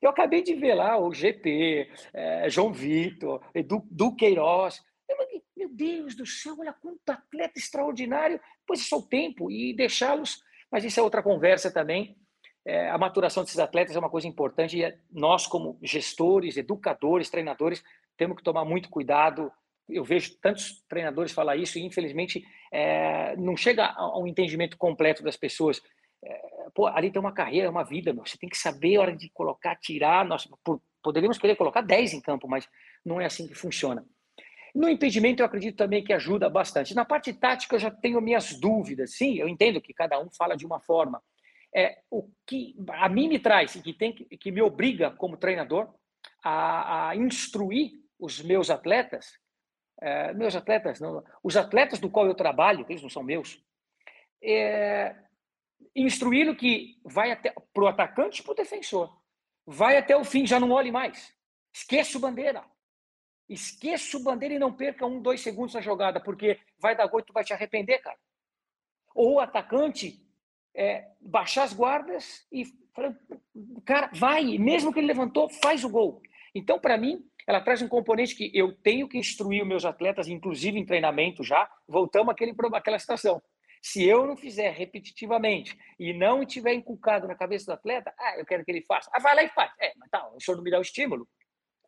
Eu 0.00 0.10
acabei 0.10 0.42
de 0.42 0.54
ver 0.54 0.74
lá 0.74 0.98
o 0.98 1.12
GP, 1.12 1.88
é, 2.12 2.48
João 2.50 2.72
Vitor, 2.72 3.40
Edu, 3.54 3.86
Du 3.90 4.14
Queiroz, 4.14 4.82
meu 5.62 5.68
Deus 5.68 6.14
do 6.14 6.26
céu, 6.26 6.56
olha 6.58 6.72
quanto 6.72 7.08
atleta 7.08 7.58
extraordinário. 7.58 8.40
Pois 8.66 8.80
é 8.80 8.84
só 8.84 8.98
o 8.98 9.06
tempo 9.06 9.50
e 9.50 9.74
deixá-los. 9.74 10.42
Mas 10.70 10.84
isso 10.84 10.98
é 10.98 11.02
outra 11.02 11.22
conversa 11.22 11.70
também. 11.70 12.16
É, 12.64 12.90
a 12.90 12.98
maturação 12.98 13.42
desses 13.42 13.58
atletas 13.58 13.94
é 13.94 13.98
uma 13.98 14.10
coisa 14.10 14.26
importante 14.26 14.78
e 14.78 14.84
é, 14.84 14.96
nós, 15.10 15.46
como 15.46 15.78
gestores, 15.82 16.56
educadores, 16.56 17.28
treinadores, 17.28 17.82
temos 18.16 18.36
que 18.36 18.42
tomar 18.42 18.64
muito 18.64 18.88
cuidado. 18.88 19.50
Eu 19.88 20.04
vejo 20.04 20.36
tantos 20.40 20.82
treinadores 20.88 21.32
falar 21.32 21.56
isso 21.56 21.78
e, 21.78 21.82
infelizmente, 21.82 22.44
é, 22.72 23.36
não 23.36 23.56
chega 23.56 23.86
ao 23.86 24.26
entendimento 24.26 24.76
completo 24.76 25.22
das 25.22 25.36
pessoas. 25.36 25.82
É, 26.24 26.70
pô, 26.74 26.86
ali 26.86 27.10
tem 27.10 27.20
uma 27.20 27.32
carreira, 27.32 27.70
uma 27.70 27.84
vida, 27.84 28.12
meu. 28.12 28.24
você 28.24 28.38
tem 28.38 28.48
que 28.48 28.56
saber 28.56 28.96
a 28.96 29.00
hora 29.00 29.16
de 29.16 29.28
colocar, 29.30 29.76
tirar. 29.76 30.24
Nós 30.24 30.48
poderíamos 31.02 31.38
querer 31.38 31.56
colocar 31.56 31.82
10 31.82 32.14
em 32.14 32.20
campo, 32.20 32.48
mas 32.48 32.68
não 33.04 33.20
é 33.20 33.26
assim 33.26 33.46
que 33.46 33.54
funciona. 33.54 34.06
No 34.74 34.88
impedimento, 34.88 35.42
eu 35.42 35.46
acredito 35.46 35.76
também 35.76 36.02
que 36.02 36.12
ajuda 36.12 36.48
bastante. 36.48 36.94
Na 36.94 37.04
parte 37.04 37.32
tática, 37.32 37.76
eu 37.76 37.80
já 37.80 37.90
tenho 37.90 38.20
minhas 38.20 38.58
dúvidas. 38.58 39.14
Sim, 39.14 39.36
eu 39.36 39.48
entendo 39.48 39.80
que 39.80 39.92
cada 39.92 40.18
um 40.18 40.30
fala 40.30 40.56
de 40.56 40.64
uma 40.64 40.80
forma. 40.80 41.22
É, 41.74 41.98
o 42.10 42.30
que 42.46 42.74
a 42.88 43.08
mim 43.08 43.28
me 43.28 43.38
traz 43.38 43.74
e 43.76 43.82
que, 43.82 43.92
tem, 43.92 44.12
que 44.12 44.50
me 44.50 44.62
obriga, 44.62 45.10
como 45.10 45.36
treinador, 45.36 45.92
a, 46.42 47.10
a 47.10 47.16
instruir 47.16 47.92
os 48.18 48.40
meus 48.42 48.70
atletas, 48.70 49.38
é, 50.00 50.32
meus 50.32 50.54
atletas, 50.54 51.00
não, 51.00 51.22
os 51.42 51.56
atletas 51.56 51.98
do 51.98 52.10
qual 52.10 52.26
eu 52.26 52.34
trabalho, 52.34 52.84
eles 52.88 53.02
não 53.02 53.08
são 53.08 53.22
meus, 53.22 53.62
é, 54.42 55.14
instruí-lo 55.94 56.56
que 56.56 56.98
vai 57.04 57.30
até 57.30 57.54
para 57.72 57.84
o 57.84 57.86
atacante 57.86 58.40
e 58.40 58.44
para 58.44 58.52
o 58.52 58.56
defensor. 58.56 59.16
Vai 59.66 59.96
até 59.96 60.16
o 60.16 60.24
fim, 60.24 60.46
já 60.46 60.58
não 60.58 60.70
olhe 60.70 60.90
mais. 60.90 61.32
Esqueça 61.72 62.18
o 62.18 62.20
bandeira. 62.20 62.64
Esqueça 63.52 64.16
o 64.16 64.22
bandeira 64.22 64.54
e 64.54 64.58
não 64.58 64.72
perca 64.72 65.06
um, 65.06 65.20
dois 65.20 65.40
segundos 65.40 65.74
na 65.74 65.80
jogada, 65.80 66.20
porque 66.20 66.58
vai 66.78 66.96
dar 66.96 67.06
gol 67.06 67.20
e 67.20 67.24
tu 67.24 67.32
vai 67.32 67.44
te 67.44 67.52
arrepender, 67.52 67.98
cara. 67.98 68.18
Ou 69.14 69.34
o 69.34 69.40
atacante 69.40 70.20
é, 70.74 71.08
baixar 71.20 71.64
as 71.64 71.72
guardas 71.72 72.46
e 72.50 72.64
cara, 73.84 74.10
vai, 74.14 74.58
mesmo 74.58 74.92
que 74.92 75.00
ele 75.00 75.06
levantou, 75.06 75.48
faz 75.48 75.84
o 75.84 75.88
gol. 75.88 76.20
Então, 76.54 76.78
para 76.78 76.98
mim, 76.98 77.24
ela 77.46 77.60
traz 77.60 77.82
um 77.82 77.88
componente 77.88 78.34
que 78.34 78.50
eu 78.54 78.72
tenho 78.72 79.08
que 79.08 79.18
instruir 79.18 79.62
os 79.62 79.68
meus 79.68 79.84
atletas, 79.84 80.28
inclusive 80.28 80.78
em 80.78 80.84
treinamento 80.84 81.42
já, 81.42 81.68
voltamos 81.88 82.30
àquele, 82.30 82.54
àquela 82.74 82.98
situação. 82.98 83.42
Se 83.82 84.04
eu 84.04 84.26
não 84.26 84.36
fizer 84.36 84.70
repetitivamente 84.70 85.76
e 85.98 86.12
não 86.12 86.46
tiver 86.46 86.72
inculcado 86.72 87.26
na 87.26 87.34
cabeça 87.34 87.66
do 87.66 87.72
atleta, 87.72 88.14
ah, 88.16 88.38
eu 88.38 88.46
quero 88.46 88.64
que 88.64 88.70
ele 88.70 88.82
faça. 88.82 89.10
Ah, 89.12 89.18
vai 89.18 89.34
lá 89.34 89.42
e 89.42 89.48
faz. 89.48 89.72
É, 89.80 89.92
mas 89.96 90.08
tá, 90.08 90.28
o 90.28 90.40
senhor 90.40 90.56
não 90.56 90.62
me 90.62 90.70
dá 90.70 90.78
o 90.78 90.82
estímulo. 90.82 91.28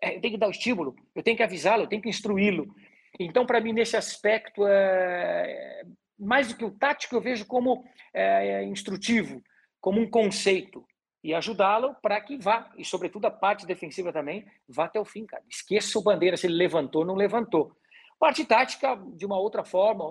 É, 0.05 0.16
eu 0.16 0.20
tenho 0.20 0.34
que 0.34 0.40
dar 0.40 0.48
o 0.48 0.50
estímulo, 0.50 0.94
eu 1.14 1.22
tenho 1.22 1.36
que 1.36 1.42
avisá-lo, 1.42 1.84
eu 1.84 1.86
tenho 1.86 2.02
que 2.02 2.11
instruí-lo. 2.11 2.74
Então, 3.18 3.46
para 3.46 3.61
mim, 3.61 3.72
nesse 3.72 3.96
aspecto, 3.96 4.66
é, 4.66 5.82
mais 6.18 6.48
do 6.48 6.57
que 6.57 6.64
o 6.64 6.70
tático, 6.70 7.14
eu 7.14 7.22
vejo 7.22 7.46
como 7.46 7.82
é, 8.12 8.62
instrutivo, 8.64 9.42
como 9.80 9.98
um 10.00 10.11
conceito. 10.11 10.84
E 11.22 11.32
ajudá-lo 11.32 11.94
para 12.02 12.20
que 12.20 12.36
vá, 12.36 12.70
e 12.76 12.84
sobretudo 12.84 13.24
a 13.24 13.30
parte 13.30 13.64
defensiva 13.64 14.12
também, 14.12 14.44
vá 14.68 14.84
até 14.84 15.00
o 15.00 15.07
fim, 15.07 15.24
cara. 15.24 15.42
Esqueça 15.48 15.98
o 15.98 16.02
bandeira 16.02 16.36
se 16.36 16.46
ele 16.46 16.55
levantou 16.55 17.00
ou 17.00 17.07
não 17.07 17.14
levantou. 17.14 17.72
Parte 18.18 18.44
tática, 18.44 18.94
de 19.16 19.24
uma 19.24 19.38
outra 19.38 19.64
forma, 19.64 20.05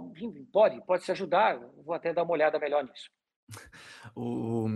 pode, 0.52 0.84
pode 0.86 1.04
se 1.04 1.12
ajudar. 1.12 1.60
vou 1.86 1.94
até 1.94 2.12
dar 2.12 2.24
uma 2.24 2.34
olhada 2.34 2.58
melhor 2.58 2.84
nisso. 2.84 3.12
O, 4.16 4.68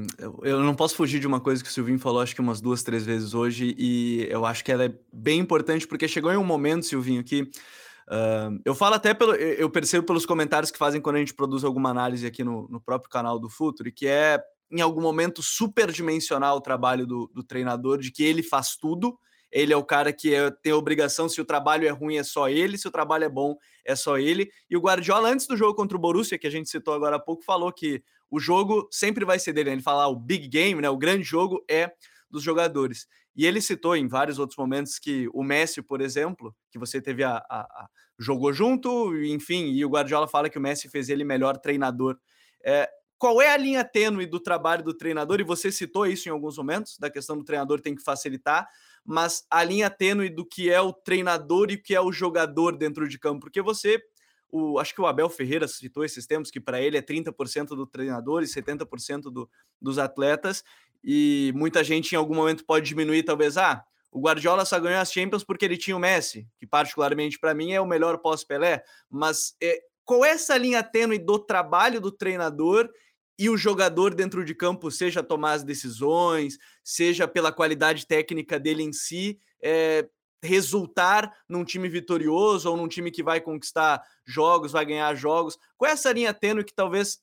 eu 0.42 0.62
não 0.62 0.74
posso 0.74 0.96
fugir 0.96 1.20
de 1.20 1.28
uma 1.28 1.40
coisa 1.40 1.62
que 1.62 1.70
o 1.70 1.72
Silvinho 1.72 2.00
falou, 2.00 2.22
acho 2.22 2.34
que 2.34 2.42
umas 2.42 2.62
duas, 2.62 2.82
três 2.82 3.06
vezes 3.06 3.34
hoje, 3.34 3.76
e 3.78 4.26
eu 4.32 4.46
acho 4.46 4.64
que 4.64 4.72
ela 4.72 4.86
é 4.86 4.94
bem 5.14 5.40
importante, 5.40 5.86
porque 5.86 6.08
chegou 6.08 6.32
em 6.32 6.38
um 6.38 6.44
momento, 6.44 6.86
Silvinho, 6.86 7.24
que 7.24 7.42
uh, 7.44 8.60
eu 8.66 8.74
falo 8.74 8.96
até 8.96 9.14
pelo. 9.14 9.36
Eu 9.36 9.70
percebo 9.70 10.08
pelos 10.08 10.26
comentários 10.26 10.72
que 10.72 10.78
fazem 10.78 11.02
quando 11.02 11.18
a 11.18 11.20
gente 11.20 11.36
produz 11.36 11.64
alguma 11.64 11.90
análise 11.90 12.26
aqui 12.26 12.44
no, 12.44 12.68
no 12.70 12.82
próprio 12.82 13.12
canal 13.12 13.38
do 13.38 13.50
Futuro, 13.50 13.92
que 13.92 14.08
é 14.08 14.42
em 14.72 14.82
algum 14.82 15.02
momento 15.02 15.44
superdimensionar 15.44 16.56
o 16.56 16.62
trabalho 16.62 17.06
do, 17.06 17.30
do 17.32 17.44
treinador, 17.44 18.00
de 18.00 18.12
que 18.12 18.24
ele 18.24 18.42
faz 18.42 18.76
tudo 18.76 19.20
ele 19.52 19.74
é 19.74 19.78
o 19.78 19.84
cara 19.84 20.12
que 20.12 20.34
é, 20.34 20.52
tem 20.52 20.72
a 20.72 20.78
obrigação, 20.78 21.30
se 21.30 21.40
o 21.40 21.46
trabalho 21.46 21.88
é 21.88 21.90
ruim, 21.90 22.18
é 22.18 22.24
só 22.24 22.50
ele, 22.50 22.78
se 22.78 22.88
o 22.88 22.92
trabalho 22.92 23.24
é 23.24 23.30
bom, 23.30 23.56
é 23.88 23.96
só 23.96 24.18
ele. 24.18 24.52
E 24.70 24.76
o 24.76 24.82
Guardiola, 24.82 25.30
antes 25.30 25.48
do 25.48 25.56
jogo 25.56 25.74
contra 25.74 25.98
o 25.98 26.00
Borussia, 26.00 26.38
que 26.38 26.46
a 26.46 26.52
gente 26.52 26.70
citou 26.70 26.94
agora 26.94 27.16
há 27.16 27.20
pouco, 27.20 27.44
falou 27.44 27.72
que 27.72 28.04
o 28.30 28.40
jogo 28.40 28.88
sempre 28.92 29.24
vai 29.24 29.40
ser 29.40 29.54
dele. 29.54 29.70
Né? 29.70 29.76
Ele 29.78 29.82
fala 29.82 30.04
ah, 30.04 30.08
o 30.08 30.16
big 30.16 30.48
game, 30.48 30.82
né? 30.82 30.90
O 30.90 30.98
grande 30.98 31.24
jogo 31.24 31.64
é 31.70 31.92
dos 32.30 32.44
jogadores. 32.44 33.08
E 33.36 33.46
ele 33.46 33.62
citou 33.62 33.96
em 33.96 34.08
vários 34.08 34.40
outros 34.40 34.58
momentos 34.58 35.00
que 35.00 35.30
o 35.34 35.44
Messi, 35.44 35.82
por 35.82 36.02
exemplo, 36.02 36.54
que 36.70 36.78
você 36.78 37.02
teve 37.02 37.24
a, 37.24 37.38
a, 37.50 37.62
a 37.62 37.90
jogou 38.20 38.52
junto, 38.52 39.16
enfim, 39.26 39.72
e 39.72 39.86
o 39.86 39.90
Guardiola 39.90 40.28
fala 40.28 40.50
que 40.50 40.58
o 40.58 40.62
Messi 40.62 40.90
fez 40.90 41.08
ele 41.08 41.24
melhor 41.24 41.56
treinador. 41.58 42.18
É, 42.66 42.90
qual 43.18 43.42
é 43.42 43.54
a 43.54 43.58
linha 43.58 43.84
tênue 43.84 44.26
do 44.26 44.40
trabalho 44.40 44.84
do 44.84 44.94
treinador? 44.94 45.40
E 45.40 45.44
você 45.44 45.72
citou 45.72 46.06
isso 46.06 46.28
em 46.28 46.32
alguns 46.32 46.58
momentos, 46.58 46.98
da 46.98 47.10
questão 47.10 47.38
do 47.38 47.44
treinador 47.44 47.80
tem 47.80 47.96
que 47.96 48.04
facilitar, 48.04 48.68
mas 49.08 49.46
a 49.50 49.64
linha 49.64 49.90
tênue 49.90 50.30
do 50.30 50.46
que 50.46 50.70
é 50.70 50.82
o 50.82 50.92
treinador 50.92 51.72
e 51.72 51.76
o 51.76 51.82
que 51.82 51.96
é 51.96 52.02
o 52.02 52.12
jogador 52.12 52.76
dentro 52.78 53.08
de 53.08 53.18
campo, 53.18 53.40
porque 53.40 53.62
você, 53.62 54.04
o, 54.52 54.78
acho 54.80 54.94
que 54.94 55.00
o 55.00 55.08
Abel 55.08 55.30
Ferreira 55.30 55.66
citou 55.66 56.04
esses 56.04 56.28
tempos 56.28 56.52
que 56.52 56.60
para 56.60 56.82
ele 56.82 56.98
é 56.98 57.02
30% 57.02 57.70
do 57.70 57.88
treinador 57.88 58.44
e 58.44 58.46
70% 58.46 59.32
do, 59.32 59.50
dos 59.82 59.98
atletas, 59.98 60.62
e 61.02 61.54
muita 61.56 61.86
gente 61.86 62.12
em 62.12 62.18
algum 62.18 62.36
momento 62.36 62.66
pode 62.66 62.86
diminuir, 62.86 63.24
talvez, 63.24 63.58
ah, 63.58 63.82
o 64.12 64.20
Guardiola 64.20 64.66
só 64.66 64.78
ganhou 64.78 65.00
as 65.00 65.14
Champions 65.14 65.46
porque 65.46 65.64
ele 65.64 65.78
tinha 65.78 65.96
o 65.96 66.00
Messi, 66.00 66.46
que 66.60 66.68
particularmente 66.68 67.40
para 67.40 67.54
mim 67.54 67.72
é 67.72 67.80
o 67.80 67.86
melhor 67.86 68.18
pós-Pelé, 68.18 68.84
mas 69.10 69.56
é, 69.64 69.80
qual 70.04 70.26
é 70.26 70.32
essa 70.32 70.58
linha 70.58 70.84
tênue 70.84 71.18
do 71.18 71.40
trabalho 71.40 72.02
do 72.02 72.12
treinador 72.12 72.90
e 73.38 73.50
o 73.50 73.58
jogador 73.58 74.16
dentro 74.16 74.44
de 74.44 74.56
campo, 74.56 74.90
seja 74.90 75.22
tomar 75.22 75.54
as 75.54 75.64
decisões, 75.64 76.58
seja 76.84 77.28
pela 77.28 77.52
qualidade 77.52 78.08
técnica 78.08 78.60
dele 78.60 78.84
em 78.84 78.92
si, 78.92 79.40
é, 79.62 80.10
resultar 80.42 81.32
num 81.48 81.64
time 81.64 81.88
vitorioso 81.88 82.70
ou 82.70 82.78
num 82.78 82.88
time 82.88 83.12
que 83.12 83.24
vai 83.24 83.40
conquistar 83.40 84.02
jogos, 84.26 84.72
vai 84.72 84.86
ganhar 84.86 85.14
jogos. 85.16 85.58
Qual 85.78 85.90
é 85.90 85.94
essa 85.94 86.12
linha 86.12 86.34
tênue 86.34 86.64
que 86.64 86.74
talvez 86.74 87.22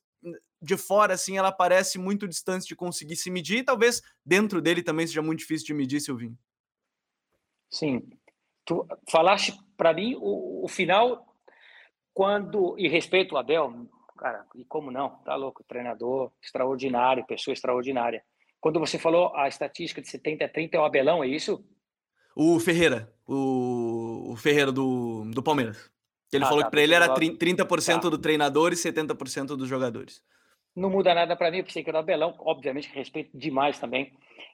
de 0.61 0.77
fora 0.77 1.13
assim 1.13 1.37
ela 1.37 1.51
parece 1.51 1.97
muito 1.99 2.27
distante 2.27 2.65
de 2.65 2.75
conseguir 2.75 3.15
se 3.15 3.29
medir 3.29 3.59
e 3.59 3.63
talvez 3.63 4.01
dentro 4.25 4.61
dele 4.61 4.81
também 4.81 5.05
seja 5.05 5.21
muito 5.21 5.39
difícil 5.39 5.67
de 5.67 5.73
medir, 5.73 5.99
Silvinho? 5.99 6.37
Sim. 7.69 8.07
Tu 8.65 8.85
falaste 9.09 9.53
para 9.77 9.93
mim 9.93 10.15
o, 10.17 10.63
o 10.63 10.67
final 10.67 11.35
quando 12.13 12.75
e 12.79 12.87
respeito 12.87 13.35
o 13.35 13.37
Abel, 13.37 13.87
cara, 14.17 14.45
e 14.55 14.65
como 14.65 14.91
não? 14.91 15.09
Tá 15.23 15.35
louco, 15.35 15.63
treinador 15.63 16.31
extraordinário, 16.41 17.25
pessoa 17.25 17.53
extraordinária. 17.53 18.23
Quando 18.59 18.79
você 18.79 18.97
falou 18.97 19.35
a 19.35 19.47
estatística 19.47 20.01
de 20.01 20.09
70 20.09 20.45
a 20.45 20.49
30 20.49 20.75
é 20.75 20.79
o 20.79 20.85
Abelão, 20.85 21.23
é 21.23 21.27
isso? 21.27 21.63
O 22.35 22.59
Ferreira, 22.59 23.13
o, 23.27 24.31
o 24.31 24.35
Ferreira 24.35 24.71
do, 24.71 25.23
do 25.31 25.43
Palmeiras. 25.43 25.89
Ele 26.33 26.43
ah, 26.43 26.47
falou 26.47 26.63
tá, 26.63 26.67
que 26.67 26.71
para 26.71 26.81
ele 26.81 26.93
era 26.93 27.13
30% 27.13 28.01
tá. 28.01 28.09
do 28.09 28.17
treinador 28.17 28.73
e 28.73 28.75
70% 28.75 29.55
dos 29.55 29.69
jogadores. 29.69 30.21
Não 30.75 30.89
muda 30.89 31.13
nada 31.13 31.35
para 31.35 31.49
mim, 31.51 31.59
eu 31.59 31.63
pensei 31.63 31.83
que 31.83 31.89
era 31.89 31.99
o 31.99 32.01
Abelão, 32.01 32.35
obviamente 32.39 32.91
respeito 32.93 33.37
demais 33.37 33.79
também. 33.79 34.11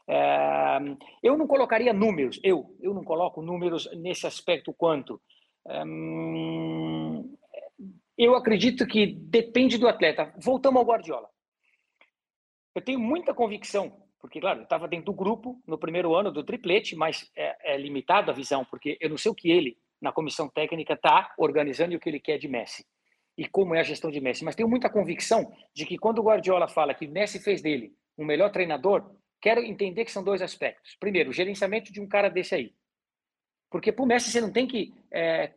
É, 0.08 0.78
eu 1.24 1.38
não 1.38 1.48
colocaria 1.48 1.94
números, 1.94 2.40
eu, 2.44 2.76
eu 2.80 2.94
não 2.94 3.04
coloco 3.04 3.42
números 3.42 3.90
nesse 3.96 4.28
aspecto 4.28 4.74
quanto. 4.74 5.20
É, 5.68 5.84
eu 8.24 8.36
acredito 8.36 8.86
que 8.86 9.08
depende 9.08 9.78
do 9.78 9.88
atleta. 9.88 10.34
Voltamos 10.38 10.80
ao 10.80 10.86
Guardiola. 10.86 11.30
eu 12.76 12.82
tenho 12.82 13.00
muita 13.00 13.34
convicção, 13.34 14.02
porque, 14.20 14.40
claro, 14.40 14.60
eu 14.60 14.64
estava 14.64 14.88
dentro 14.88 15.06
do 15.08 15.14
grupo 15.14 15.62
no 15.66 15.78
primeiro 15.78 16.16
ano 16.16 16.32
do 16.32 16.44
triplete, 16.44 16.96
mas 16.96 17.30
é, 17.36 17.74
é 17.74 17.78
limitado 17.78 18.30
a 18.30 18.34
visão, 18.34 18.64
porque 18.66 18.98
eu 19.02 19.10
não 19.10 19.18
sei 19.18 19.32
o 19.32 19.36
que 19.36 19.50
ele, 19.50 19.78
na 20.00 20.12
comissão 20.12 20.48
técnica, 20.48 20.94
está 20.94 21.34
organizando 21.38 21.94
e 21.94 21.96
o 21.96 22.00
que 22.00 22.10
ele 22.10 22.20
quer 22.20 22.38
de 22.38 22.48
Messi 22.48 22.86
e 23.38 23.48
como 23.48 23.74
é 23.74 23.80
a 23.80 23.84
gestão 23.84 24.12
de 24.12 24.22
Messi. 24.22 24.44
Mas 24.44 24.56
tenho 24.56 24.70
muita 24.70 24.90
convicção 24.90 25.52
de 25.74 25.86
que 25.86 25.98
quando 25.98 26.20
o 26.20 26.24
Guardiola 26.24 26.68
fala 26.68 26.94
que 26.94 27.08
Messi 27.08 27.40
fez 27.40 27.62
dele 27.62 27.94
um 28.18 28.26
melhor 28.26 28.52
treinador, 28.52 29.16
quero 29.42 29.62
entender 29.62 30.06
que 30.06 30.12
são 30.12 30.24
dois 30.24 30.42
aspectos. 30.42 30.96
Primeiro, 31.00 31.32
o 31.32 31.34
gerenciamento 31.34 31.92
de 31.92 32.00
um 32.00 32.08
cara 32.08 32.30
desse 32.30 32.54
aí. 32.54 32.76
Porque 33.70 33.92
para 33.92 34.04
o 34.04 34.08
Messi 34.08 34.30
você 34.30 34.42
não 34.42 34.52
tem 34.52 34.68
que 34.68 34.94
é, 35.12 35.54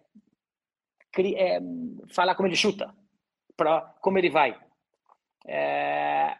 é, 1.18 1.60
falar 2.12 2.34
como 2.34 2.48
ele 2.48 2.56
chuta, 2.56 2.94
para 3.56 3.80
como 4.00 4.18
ele 4.18 4.30
vai. 4.30 4.58
É, 5.46 6.36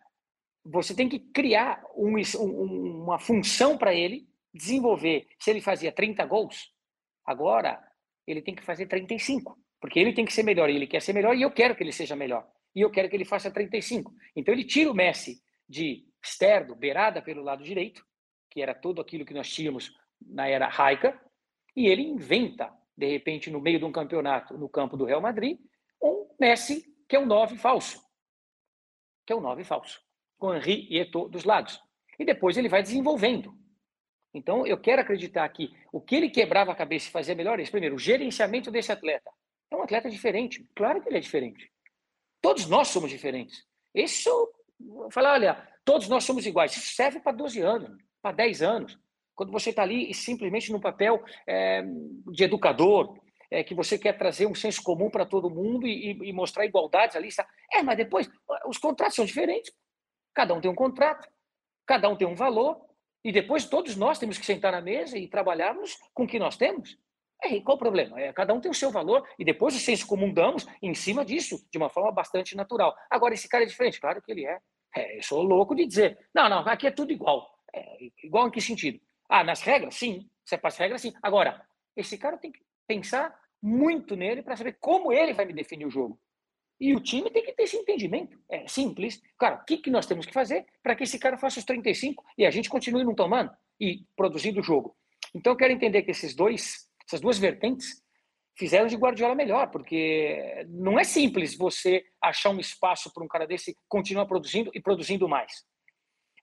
você 0.65 0.95
tem 0.95 1.09
que 1.09 1.19
criar 1.19 1.83
um, 1.97 2.15
um, 2.41 3.03
uma 3.05 3.19
função 3.19 3.77
para 3.77 3.95
ele 3.95 4.27
desenvolver. 4.53 5.27
Se 5.39 5.51
ele 5.51 5.61
fazia 5.61 5.93
30 5.93 6.25
gols, 6.27 6.73
agora 7.25 7.83
ele 8.27 8.41
tem 8.41 8.55
que 8.55 8.65
fazer 8.65 8.87
35. 8.87 9.59
Porque 9.81 9.99
ele 9.99 10.15
tem 10.15 10.25
que 10.25 10.33
ser 10.33 10.43
melhor, 10.43 10.71
ele 10.71 10.87
quer 10.87 11.03
ser 11.03 11.13
melhor, 11.13 11.37
e 11.37 11.43
eu 11.43 11.51
quero 11.51 11.77
que 11.77 11.83
ele 11.83 11.93
seja 11.93 12.17
melhor. 12.17 12.49
E 12.75 12.81
eu 12.81 12.91
quero 12.91 13.09
que 13.09 13.17
ele 13.17 13.25
faça 13.25 13.51
35. 13.51 14.13
Então 14.35 14.55
ele 14.55 14.65
tira 14.65 14.91
o 14.91 14.95
Messi 14.95 15.43
de 15.69 16.07
esterdo, 16.23 16.75
beirada 16.75 17.21
pelo 17.21 17.43
lado 17.43 17.63
direito, 17.63 18.03
que 18.51 18.63
era 18.63 18.75
tudo 18.75 19.03
aquilo 19.03 19.27
que 19.27 19.35
nós 19.35 19.51
tínhamos 19.51 19.93
na 20.27 20.49
era 20.49 20.69
Raica, 20.69 21.21
e 21.77 21.87
ele 21.87 22.03
inventa, 22.03 22.73
de 22.97 23.07
repente, 23.07 23.51
no 23.51 23.61
meio 23.61 23.79
de 23.79 23.85
um 23.85 23.93
campeonato 23.93 24.57
no 24.57 24.69
campo 24.69 24.97
do 24.97 25.05
Real 25.05 25.21
Madrid, 25.21 25.59
um 26.03 26.29
Messi 26.39 26.85
que 27.09 27.17
é 27.17 27.19
um 27.19 27.27
9 27.27 27.57
falso. 27.57 28.03
Que 29.27 29.33
é 29.33 29.37
um 29.37 29.41
9 29.41 29.65
falso. 29.65 30.01
Com 30.39 30.55
Henri 30.55 30.87
e 30.91 30.99
Eto'o 30.99 31.29
dos 31.29 31.45
lados. 31.45 31.81
E 32.19 32.25
depois 32.25 32.57
ele 32.57 32.69
vai 32.69 32.83
desenvolvendo. 32.83 33.55
Então, 34.33 34.67
eu 34.67 34.79
quero 34.79 35.01
acreditar 35.01 35.49
que 35.49 35.73
o 35.93 36.01
que 36.01 36.17
ele 36.17 36.29
quebrava 36.29 36.73
a 36.73 36.75
cabeça 36.75 37.09
e 37.09 37.13
fazia 37.13 37.35
melhor 37.35 37.61
é, 37.61 37.65
primeiro, 37.65 37.95
o 37.95 37.99
gerenciamento 37.99 38.71
desse 38.71 38.91
atleta. 38.91 39.31
É 39.71 39.77
um 39.77 39.83
atleta 39.83 40.11
diferente. 40.11 40.69
Claro 40.75 41.01
que 41.01 41.09
ele 41.09 41.19
é 41.19 41.21
diferente. 41.21 41.71
Todos 42.41 42.67
nós 42.67 42.89
somos 42.89 43.11
diferentes. 43.11 43.65
Isso, 43.95 44.53
falar, 45.11 45.35
olha, 45.35 45.69
todos 45.85 46.09
nós 46.09 46.25
somos 46.25 46.45
iguais. 46.47 46.77
Isso 46.77 46.95
serve 46.95 47.21
para 47.21 47.33
12 47.33 47.61
anos, 47.61 47.97
para 48.21 48.35
10 48.35 48.63
anos. 48.63 48.99
Quando 49.35 49.53
você 49.53 49.71
está 49.71 49.83
ali 49.83 50.11
e 50.11 50.15
simplesmente 50.15 50.73
no 50.73 50.81
papel 50.81 51.23
é, 51.47 51.83
de 52.33 52.45
educador, 52.45 53.19
é, 53.51 53.63
que 53.63 53.75
você 53.75 53.99
quer 53.99 54.17
trazer 54.17 54.47
um 54.47 54.55
senso 54.55 54.83
comum 54.83 55.11
para 55.11 55.27
todo 55.27 55.51
mundo 55.51 55.87
e, 55.87 56.11
e, 56.11 56.33
mostrar 56.33 56.67
igualdades 56.67 57.17
ali. 57.17 57.31
Sabe? 57.31 57.49
É, 57.73 57.83
mas 57.83 57.97
depois 57.97 58.29
os 58.67 58.79
contratos 58.79 59.17
são 59.17 59.25
diferentes. 59.25 59.73
Cada 60.35 60.55
um 60.55 60.61
tem 60.61 60.71
um 60.71 60.75
contrato, 60.75 61.29
cada 61.87 62.09
um 62.09 62.17
tem 62.17 62.27
um 62.27 62.35
valor, 62.35 62.81
e 63.25 63.33
depois 63.33 63.65
todos 63.65 63.97
nós 63.97 64.19
temos 64.19 64.37
que 64.37 64.45
sentar 64.45 64.73
na 64.73 64.81
mesa 64.81 65.17
e 65.17 65.29
trabalharmos 65.29 65.97
com 66.13 66.25
o 66.25 66.27
que 66.27 66.39
nós 66.39 66.57
temos. 66.57 66.99
É, 67.43 67.61
qual 67.61 67.77
o 67.77 67.79
problema? 67.79 68.21
É, 68.21 68.33
cada 68.33 68.53
um 68.53 68.61
tem 68.61 68.71
o 68.71 68.75
seu 68.75 68.91
valor 68.91 69.27
e 69.39 69.45
depois 69.45 69.75
o 69.75 69.79
senso 69.79 70.07
comum 70.07 70.33
damos 70.33 70.67
em 70.83 70.95
cima 70.95 71.25
disso, 71.25 71.65
de 71.71 71.79
uma 71.79 71.89
forma 71.89 72.11
bastante 72.13 72.57
natural. 72.57 72.95
Agora, 73.11 73.35
esse 73.35 73.49
cara 73.49 73.65
é 73.65 73.67
diferente? 73.67 74.01
Claro 74.01 74.21
que 74.21 74.33
ele 74.33 74.47
é. 74.47 74.59
é 74.97 75.19
eu 75.19 75.23
sou 75.23 75.43
louco 75.43 75.75
de 75.75 75.87
dizer, 75.87 76.19
não, 76.35 76.49
não, 76.49 76.59
aqui 76.61 76.87
é 76.87 76.91
tudo 76.91 77.13
igual. 77.13 77.49
É, 77.75 77.97
igual 78.23 78.49
em 78.49 78.51
que 78.51 78.61
sentido? 78.61 79.01
Ah, 79.37 79.43
nas 79.43 79.63
regras? 79.63 79.97
Sim. 79.97 80.31
Você 80.45 80.57
passa 80.57 80.85
regras? 80.85 81.03
Sim. 81.03 81.13
Agora, 81.21 81.61
esse 81.97 82.17
cara 82.17 82.39
tem 82.39 82.53
que 82.53 82.61
pensar 82.87 83.37
muito 83.61 84.15
nele 84.15 84.45
para 84.45 84.55
saber 84.55 84.77
como 84.79 85.13
ele 85.13 85.33
vai 85.35 85.45
me 85.45 85.53
definir 85.53 85.87
o 85.87 85.91
jogo. 85.91 86.21
E 86.81 86.95
o 86.95 87.01
time 87.01 87.29
tem 87.33 87.43
que 87.43 87.53
ter 87.53 87.65
esse 87.65 87.77
entendimento. 87.77 88.39
É 88.49 88.69
simples. 88.69 89.21
Cara, 89.37 89.57
o 89.57 89.65
que, 89.65 89.79
que 89.79 89.91
nós 89.91 90.07
temos 90.07 90.25
que 90.25 90.33
fazer 90.33 90.65
para 90.81 90.95
que 90.95 91.03
esse 91.03 91.19
cara 91.19 91.37
faça 91.37 91.59
os 91.59 91.65
35 91.65 92.25
e 92.39 92.47
a 92.47 92.51
gente 92.53 92.71
continue 92.71 93.03
não 93.03 93.13
tomando 93.13 93.51
e 93.81 94.05
produzindo 94.15 94.61
o 94.61 94.63
jogo? 94.63 94.97
Então, 95.35 95.55
eu 95.55 95.57
quero 95.57 95.73
entender 95.73 96.03
que 96.03 96.13
esses 96.13 96.33
dois 96.37 96.89
essas 97.05 97.21
duas 97.21 97.37
vertentes 97.37 98.01
fizeram 98.57 98.87
de 98.87 98.95
Guardiola 98.95 99.35
melhor, 99.35 99.69
porque 99.73 100.65
não 100.69 100.97
é 100.97 101.03
simples 101.03 101.57
você 101.57 102.05
achar 102.23 102.51
um 102.51 102.61
espaço 102.61 103.13
para 103.13 103.25
um 103.25 103.29
cara 103.29 103.49
desse 103.49 103.77
continuar 103.89 104.27
produzindo 104.27 104.71
e 104.73 104.81
produzindo 104.81 105.29
mais. 105.29 105.65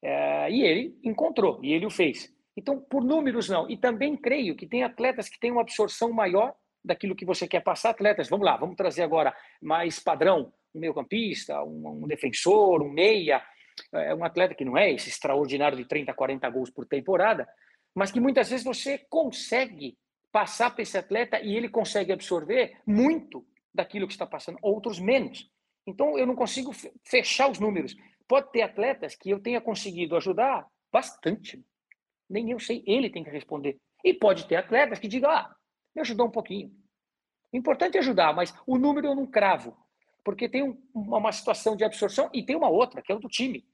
É, 0.03 0.51
e 0.51 0.61
ele 0.61 0.99
encontrou, 1.05 1.57
e 1.63 1.71
ele 1.71 1.85
o 1.85 1.89
fez. 1.89 2.29
Então, 2.55 2.79
por 2.79 3.03
números, 3.03 3.49
não. 3.49 3.69
E 3.69 3.77
também 3.77 4.15
creio 4.15 4.55
que 4.55 4.67
tem 4.67 4.83
atletas 4.83 5.29
que 5.29 5.39
têm 5.39 5.51
uma 5.51 5.61
absorção 5.61 6.11
maior 6.11 6.53
daquilo 6.83 7.15
que 7.15 7.25
você 7.25 7.47
quer 7.47 7.61
passar. 7.61 7.91
Atletas, 7.91 8.29
vamos 8.29 8.45
lá, 8.45 8.57
vamos 8.57 8.75
trazer 8.75 9.03
agora 9.03 9.35
mais 9.61 9.99
padrão: 9.99 10.51
um 10.73 10.79
meio-campista, 10.79 11.63
um, 11.63 12.03
um, 12.03 12.07
defensor, 12.07 12.81
um 12.81 12.89
meia, 12.89 13.41
é, 13.93 14.13
um 14.13 14.23
atleta 14.23 14.55
que 14.55 14.65
não 14.65 14.77
é 14.77 14.91
esse 14.91 15.09
extraordinário 15.09 15.77
de 15.77 15.85
30, 15.85 16.13
40 16.13 16.49
gols 16.49 16.69
por 16.69 16.85
temporada, 16.85 17.47
mas 17.95 18.11
que 18.11 18.19
muitas 18.19 18.49
vezes 18.49 18.65
você 18.65 18.97
consegue 19.09 19.97
passar 20.31 20.71
para 20.71 20.81
esse 20.81 20.97
atleta 20.97 21.39
e 21.41 21.55
ele 21.55 21.69
consegue 21.69 22.11
absorver 22.11 22.77
muito 22.85 23.45
daquilo 23.73 24.07
que 24.07 24.13
está 24.13 24.25
passando, 24.25 24.57
outros 24.61 24.99
menos. 24.99 25.49
Então, 25.85 26.17
eu 26.17 26.25
não 26.25 26.35
consigo 26.35 26.71
fechar 27.03 27.49
os 27.49 27.59
números. 27.59 27.95
Pode 28.27 28.51
ter 28.51 28.61
atletas 28.61 29.15
que 29.15 29.29
eu 29.29 29.39
tenha 29.39 29.59
conseguido 29.59 30.15
ajudar 30.15 30.65
bastante. 30.91 31.63
Nem 32.31 32.49
eu 32.49 32.59
sei, 32.59 32.81
ele 32.87 33.09
tem 33.09 33.23
que 33.23 33.29
responder. 33.29 33.77
E 34.03 34.13
pode 34.13 34.47
ter 34.47 34.55
atletas 34.55 34.99
que 34.99 35.07
digam, 35.07 35.29
ah, 35.29 35.53
me 35.93 36.01
ajudou 36.01 36.27
um 36.27 36.31
pouquinho. 36.31 36.71
Importante 37.53 37.97
é 37.97 37.99
ajudar, 37.99 38.33
mas 38.33 38.53
o 38.65 38.77
número 38.77 39.07
eu 39.07 39.15
não 39.15 39.27
cravo. 39.27 39.75
Porque 40.23 40.47
tem 40.47 40.63
um, 40.63 40.77
uma 40.93 41.31
situação 41.31 41.75
de 41.75 41.83
absorção 41.83 42.29
e 42.33 42.43
tem 42.43 42.55
uma 42.55 42.69
outra, 42.69 43.01
que 43.01 43.11
é 43.11 43.15
o 43.15 43.19
do 43.19 43.27
time. 43.27 43.65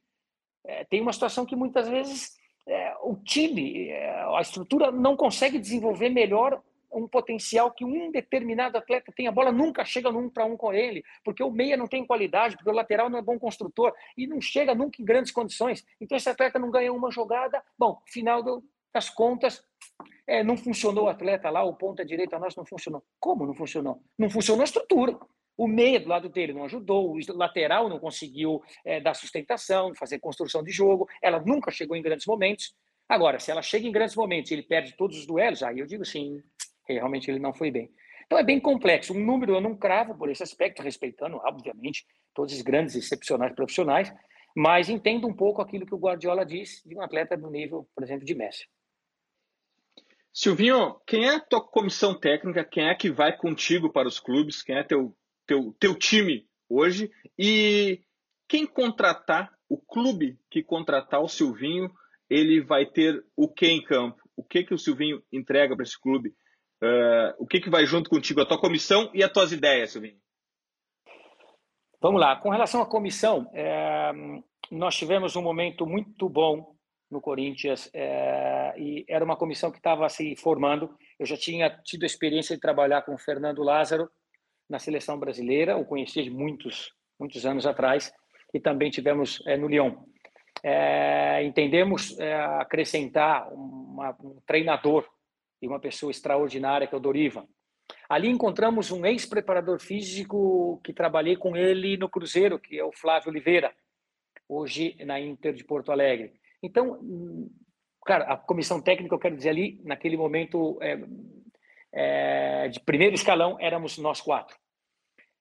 É, 0.66 0.84
tem 0.86 1.02
uma 1.02 1.14
situação 1.14 1.46
que 1.46 1.56
muitas 1.56 1.88
vezes 1.88 2.36
é, 2.68 2.96
o 3.04 3.16
time, 3.16 3.90
é, 3.90 4.24
a 4.36 4.42
estrutura 4.42 4.92
não 4.92 5.16
consegue 5.16 5.60
desenvolver 5.60 6.10
melhor 6.10 6.62
um 6.92 7.08
potencial 7.08 7.72
que 7.72 7.86
um 7.86 8.12
determinado 8.12 8.78
atleta 8.78 9.12
tem. 9.16 9.28
A 9.28 9.32
bola 9.32 9.52
nunca 9.52 9.86
chega 9.86 10.12
no 10.12 10.20
um 10.20 10.30
para 10.30 10.46
um 10.46 10.58
com 10.58 10.74
ele, 10.74 11.04
porque 11.24 11.44
o 11.44 11.52
meia 11.52 11.78
não 11.78 11.88
tem 11.88 12.06
qualidade, 12.06 12.56
porque 12.56 12.70
o 12.70 12.74
lateral 12.74 13.10
não 13.10 13.20
é 13.20 13.22
bom 13.22 13.38
construtor 13.38 13.94
e 14.18 14.28
não 14.28 14.42
chega 14.42 14.74
nunca 14.74 15.02
em 15.02 15.06
grandes 15.06 15.32
condições. 15.32 15.86
Então 16.00 16.18
esse 16.18 16.30
atleta 16.30 16.60
não 16.60 16.72
ganha 16.72 16.92
uma 16.92 17.12
jogada. 17.12 17.64
Bom, 17.78 18.02
final 18.08 18.44
das 18.94 19.10
contas, 19.10 19.64
é, 20.26 20.44
não 20.44 20.58
funcionou 20.58 21.06
o 21.06 21.10
atleta 21.10 21.50
lá, 21.50 21.64
o 21.64 21.76
ponta 21.76 22.04
direita 22.04 22.40
nosso 22.40 22.58
não 22.58 22.66
funcionou. 22.66 23.04
Como 23.20 23.46
não 23.46 23.54
funcionou? 23.54 24.02
Não 24.18 24.30
funcionou 24.30 24.62
a 24.62 24.66
estrutura. 24.66 25.18
O 25.56 25.68
meia 25.68 26.00
do 26.00 26.08
lado 26.08 26.30
dele 26.30 26.54
não 26.54 26.66
ajudou, 26.66 27.16
o 27.16 27.20
lateral 27.36 27.90
não 27.90 28.00
conseguiu 28.00 28.62
é, 28.86 29.02
dar 29.02 29.16
sustentação, 29.16 29.96
fazer 29.96 30.20
construção 30.20 30.64
de 30.64 30.72
jogo, 30.72 31.08
ela 31.20 31.40
nunca 31.40 31.72
chegou 31.72 31.96
em 31.98 32.02
grandes 32.02 32.28
momentos. 32.28 32.76
Agora, 33.10 33.40
se 33.40 33.50
ela 33.50 33.64
chega 33.64 33.88
em 33.88 33.92
grandes 33.92 34.16
momentos 34.16 34.52
e 34.52 34.54
ele 34.54 34.62
perde 34.62 34.96
todos 34.96 35.18
os 35.18 35.26
duelos, 35.26 35.64
aí 35.64 35.80
eu 35.80 35.88
digo 35.88 36.06
sim, 36.06 36.44
realmente 36.94 37.30
ele 37.30 37.40
não 37.40 37.54
foi 37.54 37.72
bem. 37.72 37.92
Então 38.26 38.38
é 38.38 38.44
bem 38.44 38.60
complexo. 38.60 39.14
Um 39.14 39.26
número 39.26 39.56
eu 39.56 39.62
não 39.62 39.76
cravo 39.76 40.16
por 40.16 40.30
esse 40.30 40.44
aspecto, 40.44 40.82
respeitando, 40.82 41.38
obviamente, 41.38 42.06
todos 42.34 42.54
os 42.54 42.62
grandes 42.62 42.96
excepcionais 42.96 43.54
profissionais, 43.54 44.14
mas 44.56 44.90
entendo 44.90 45.28
um 45.28 45.34
pouco 45.34 45.62
aquilo 45.62 45.86
que 45.86 45.96
o 45.96 46.00
Guardiola 46.00 46.46
diz 46.46 46.82
de 46.86 46.96
um 46.96 47.02
atleta 47.02 47.38
do 47.38 47.50
nível, 47.50 47.88
por 47.96 48.04
exemplo, 48.04 48.26
de 48.26 48.36
Messi. 48.36 48.68
Silvinho, 50.34 51.00
quem 51.08 51.26
é 51.26 51.36
a 51.36 51.40
tua 51.40 51.66
comissão 51.66 52.20
técnica? 52.20 52.64
Quem 52.64 52.90
é 52.90 52.96
que 52.96 53.10
vai 53.10 53.36
contigo 53.36 53.92
para 53.92 54.08
os 54.08 54.20
clubes? 54.20 54.62
Quem 54.62 54.76
é 54.76 54.84
teu 54.84 55.16
teu, 55.48 55.74
teu 55.80 55.96
time 55.96 56.46
hoje 56.70 57.10
e 57.40 58.02
quem 58.48 58.68
contratar, 58.68 59.52
o 59.70 59.78
clube 59.78 60.38
que 60.52 60.62
contratar 60.62 61.22
o 61.22 61.28
Silvinho, 61.28 61.92
ele 62.30 62.62
vai 62.62 62.86
ter 62.86 63.26
o 63.36 63.48
que 63.48 63.66
em 63.68 63.82
campo? 63.82 64.22
O 64.36 64.44
que 64.44 64.64
que 64.64 64.74
o 64.74 64.78
Silvinho 64.78 65.24
entrega 65.32 65.76
para 65.76 65.84
esse 65.84 66.00
clube? 66.00 66.34
Uh, 66.82 67.34
o 67.40 67.48
que 67.48 67.60
que 67.60 67.70
vai 67.70 67.86
junto 67.86 68.10
contigo, 68.10 68.42
a 68.42 68.46
tua 68.46 68.60
comissão 68.60 69.10
e 69.14 69.24
as 69.24 69.32
tuas 69.32 69.52
ideias, 69.52 69.92
Silvinho? 69.92 70.20
Vamos 72.00 72.22
lá. 72.22 72.36
Com 72.36 72.50
relação 72.50 72.82
à 72.82 72.86
comissão, 72.86 73.50
é, 73.54 74.12
nós 74.70 74.96
tivemos 74.96 75.36
um 75.36 75.42
momento 75.42 75.86
muito 75.88 76.30
bom 76.30 76.76
no 77.10 77.20
Corinthians 77.20 77.90
é, 77.94 78.76
e 78.78 79.06
era 79.10 79.26
uma 79.26 79.36
comissão 79.36 79.72
que 79.72 79.78
estava 79.78 80.08
se 80.08 80.36
formando. 80.36 80.96
Eu 81.20 81.26
já 81.26 81.36
tinha 81.36 81.70
tido 81.84 82.04
a 82.04 82.06
experiência 82.06 82.56
de 82.56 82.62
trabalhar 82.62 83.02
com 83.02 83.16
o 83.16 83.18
Fernando 83.18 83.64
Lázaro 83.64 84.08
na 84.70 84.78
seleção 84.78 85.18
brasileira, 85.18 85.78
o 85.78 85.86
conheci 85.86 86.22
de 86.22 86.30
muitos, 86.30 86.92
muitos 87.20 87.46
anos 87.46 87.66
atrás, 87.66 88.14
e 88.54 88.60
também 88.60 88.92
tivemos 88.92 89.42
é, 89.48 89.58
no 89.58 89.68
Lyon. 89.68 89.96
É, 90.64 91.44
entendemos 91.44 92.18
é, 92.20 92.36
acrescentar 92.36 93.52
uma, 93.52 94.16
um 94.22 94.40
treinador 94.46 95.08
e 95.62 95.68
uma 95.68 95.80
pessoa 95.80 96.12
extraordinária 96.12 96.88
que 96.88 96.94
é 96.94 96.98
o 96.98 97.02
Doriva. 97.02 97.48
Ali 98.10 98.30
encontramos 98.30 98.92
um 98.92 99.06
ex-preparador 99.06 99.80
físico 99.80 100.80
que 100.84 100.94
trabalhei 100.94 101.36
com 101.36 101.56
ele 101.56 101.98
no 101.98 102.10
Cruzeiro, 102.10 102.60
que 102.60 102.78
é 102.78 102.84
o 102.84 102.92
Flávio 102.92 103.30
Oliveira, 103.30 103.74
hoje 104.48 104.96
na 105.06 105.20
Inter 105.20 105.54
de 105.54 105.64
Porto 105.64 105.92
Alegre. 105.92 106.34
Então, 106.62 107.00
cara, 108.06 108.26
a 108.26 108.38
comissão 108.38 108.82
técnica, 108.82 109.14
eu 109.14 109.20
quero 109.20 109.36
dizer 109.36 109.50
ali, 109.50 109.82
naquele 109.84 110.18
momento, 110.18 110.78
é, 110.82 111.00
é, 111.94 112.68
de 112.70 112.80
primeiro 112.80 113.16
escalão 113.16 113.58
éramos 113.60 113.98
nós 113.98 114.22
quatro. 114.22 114.58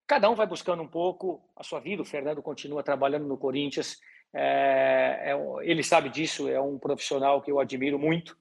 Cada 0.06 0.30
um 0.30 0.34
vai 0.34 0.46
buscando 0.46 0.82
um 0.82 0.88
pouco 0.88 1.42
a 1.56 1.64
sua 1.64 1.80
vida. 1.80 2.02
O 2.02 2.04
Fernando 2.06 2.40
continua 2.40 2.82
trabalhando 2.82 3.26
no 3.26 3.36
Corinthians. 3.36 4.00
É, 4.32 5.32
é, 5.32 5.68
ele 5.68 5.82
sabe 5.82 6.08
disso, 6.08 6.48
é 6.48 6.60
um 6.60 6.78
profissional 6.78 7.42
que 7.42 7.50
eu 7.50 7.58
admiro 7.58 7.98
muito. 7.98 8.36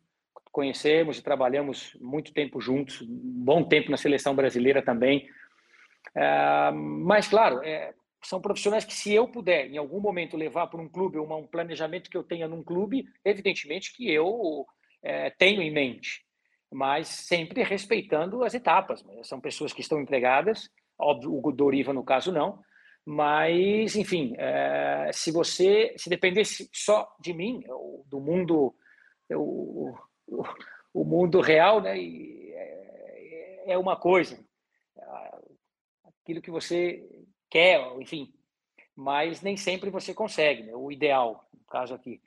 Conhecemos 0.55 1.17
e 1.17 1.21
trabalhamos 1.21 1.97
muito 1.99 2.31
tempo 2.31 2.61
juntos, 2.61 3.05
bom 3.05 3.61
tempo 3.61 3.91
na 3.91 3.97
seleção 3.97 4.33
brasileira 4.33 4.81
também. 4.81 5.27
É, 6.15 6.71
mas, 6.71 7.27
claro, 7.27 7.61
é, 7.61 7.93
são 8.23 8.39
profissionais 8.39 8.85
que, 8.85 8.93
se 8.93 9.13
eu 9.13 9.27
puder, 9.27 9.69
em 9.69 9.75
algum 9.75 9.99
momento, 9.99 10.37
levar 10.37 10.67
para 10.67 10.79
um 10.79 10.87
clube, 10.87 11.19
uma, 11.19 11.35
um 11.35 11.45
planejamento 11.45 12.09
que 12.09 12.15
eu 12.15 12.23
tenha 12.23 12.47
num 12.47 12.63
clube, 12.63 13.05
evidentemente 13.25 13.93
que 13.93 14.09
eu 14.09 14.65
é, 15.03 15.29
tenho 15.29 15.61
em 15.61 15.69
mente, 15.69 16.23
mas 16.71 17.09
sempre 17.09 17.61
respeitando 17.61 18.41
as 18.41 18.53
etapas. 18.53 19.03
São 19.23 19.41
pessoas 19.41 19.73
que 19.73 19.81
estão 19.81 19.99
empregadas, 19.99 20.69
óbvio, 20.97 21.37
o 21.37 21.51
Doriva, 21.51 21.91
no 21.91 22.01
caso, 22.01 22.31
não, 22.31 22.61
mas, 23.05 23.93
enfim, 23.97 24.33
é, 24.37 25.09
se 25.11 25.33
você 25.33 25.93
se 25.97 26.09
dependesse 26.09 26.69
só 26.71 27.13
de 27.19 27.33
mim, 27.33 27.61
do 28.07 28.21
mundo, 28.21 28.73
o, 29.29 29.93
o, 30.27 31.03
mundo 31.03 31.41
real, 31.41 31.81
né, 31.81 31.97
é, 31.99 33.63
é 33.67 33.77
uma 33.77 33.95
coisa. 33.95 34.43
Aquilo 36.03 36.41
que 36.41 36.51
você 36.51 37.07
quer, 37.49 37.79
enfim, 37.99 38.33
mas 38.95 39.41
nem 39.41 39.55
sempre 39.57 39.89
você 39.89 40.13
consegue. 40.13 40.63
Né? 40.63 40.75
O 40.75 40.91
ideal, 40.91 41.47
no 41.53 41.65
caso 41.65 41.93
aqui, 41.93 42.21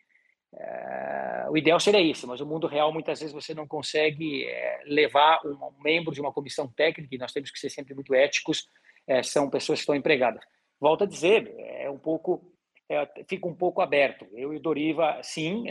é, 0.55 1.47
o 1.51 1.57
ideal 1.57 1.79
seria 1.79 2.01
isso, 2.01 2.27
mas 2.27 2.41
o 2.41 2.47
mundo 2.47 2.67
real 2.67 2.93
muitas 2.93 3.21
vezes 3.21 3.35
você 3.35 3.55
não 3.55 3.67
consegue 3.67 4.45
é, 4.45 4.83
levar 4.87 5.41
um 5.45 5.83
membro 5.83 6.13
de 6.13 6.21
uma 6.21 6.33
comissão 6.33 6.67
técnica, 6.69 7.15
e 7.15 7.19
nós 7.19 7.33
temos 7.33 7.51
que 7.51 7.59
ser 7.59 7.71
sempre 7.71 7.95
muito 7.95 8.15
éticos, 8.15 8.67
é, 9.07 9.23
são 9.23 9.51
pessoas 9.51 9.79
que 9.79 9.83
estão 9.83 9.95
empregadas 9.95 10.45
volto 10.81 11.05
a 11.05 11.07
dizer, 11.07 11.53
é 11.59 11.91
um 11.91 11.99
pouco, 11.99 12.53
é, 12.89 13.07
fica 13.29 13.47
um 13.47 13.55
pouco 13.55 13.81
aberto. 13.81 14.27
Eu 14.33 14.53
e 14.53 14.57
o 14.57 14.61
Doriva, 14.61 15.21
sim, 15.23 15.65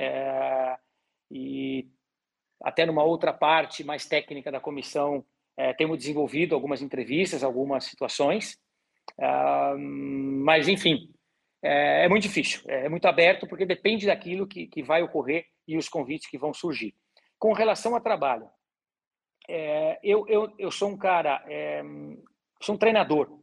e 1.32 1.88
até 2.62 2.86
numa 2.86 3.04
outra 3.04 3.34
parte 3.34 3.84
mais 3.84 4.06
técnica 4.06 4.52
da 4.52 4.60
comissão, 4.60 5.24
é, 5.58 5.74
temos 5.74 5.98
desenvolvido 5.98 6.54
algumas 6.54 6.82
entrevistas, 6.82 7.44
algumas 7.44 7.86
situações, 7.86 8.58
mas 9.90 10.68
enfim, 10.68 11.10
é, 11.62 12.06
é, 12.06 12.10
muito 12.10 12.24
difícil, 12.24 12.62
é 12.68 12.88
muito 12.88 13.08
aberto 13.08 13.48
porque 13.48 13.66
depende 13.66 14.06
daquilo 14.06 14.48
que, 14.48 14.68
que 14.68 14.84
vai 14.84 15.02
ocorrer 15.02 15.46
e 15.68 15.78
os 15.78 15.90
convites 15.90 16.30
que 16.30 16.38
vão 16.38 16.54
surgir. 16.54 16.94
Com 17.40 17.54
relação 17.54 17.96
a 17.96 18.00
trabalho, 18.00 18.48
é, 19.50 20.00
eu, 20.04 20.26
eu, 20.28 20.54
eu 20.58 20.72
sou 20.72 20.90
um 20.90 20.98
cara, 20.98 21.44
é, 21.48 21.82
sou 22.62 22.76
um 22.76 22.78
treinador, 22.78 23.40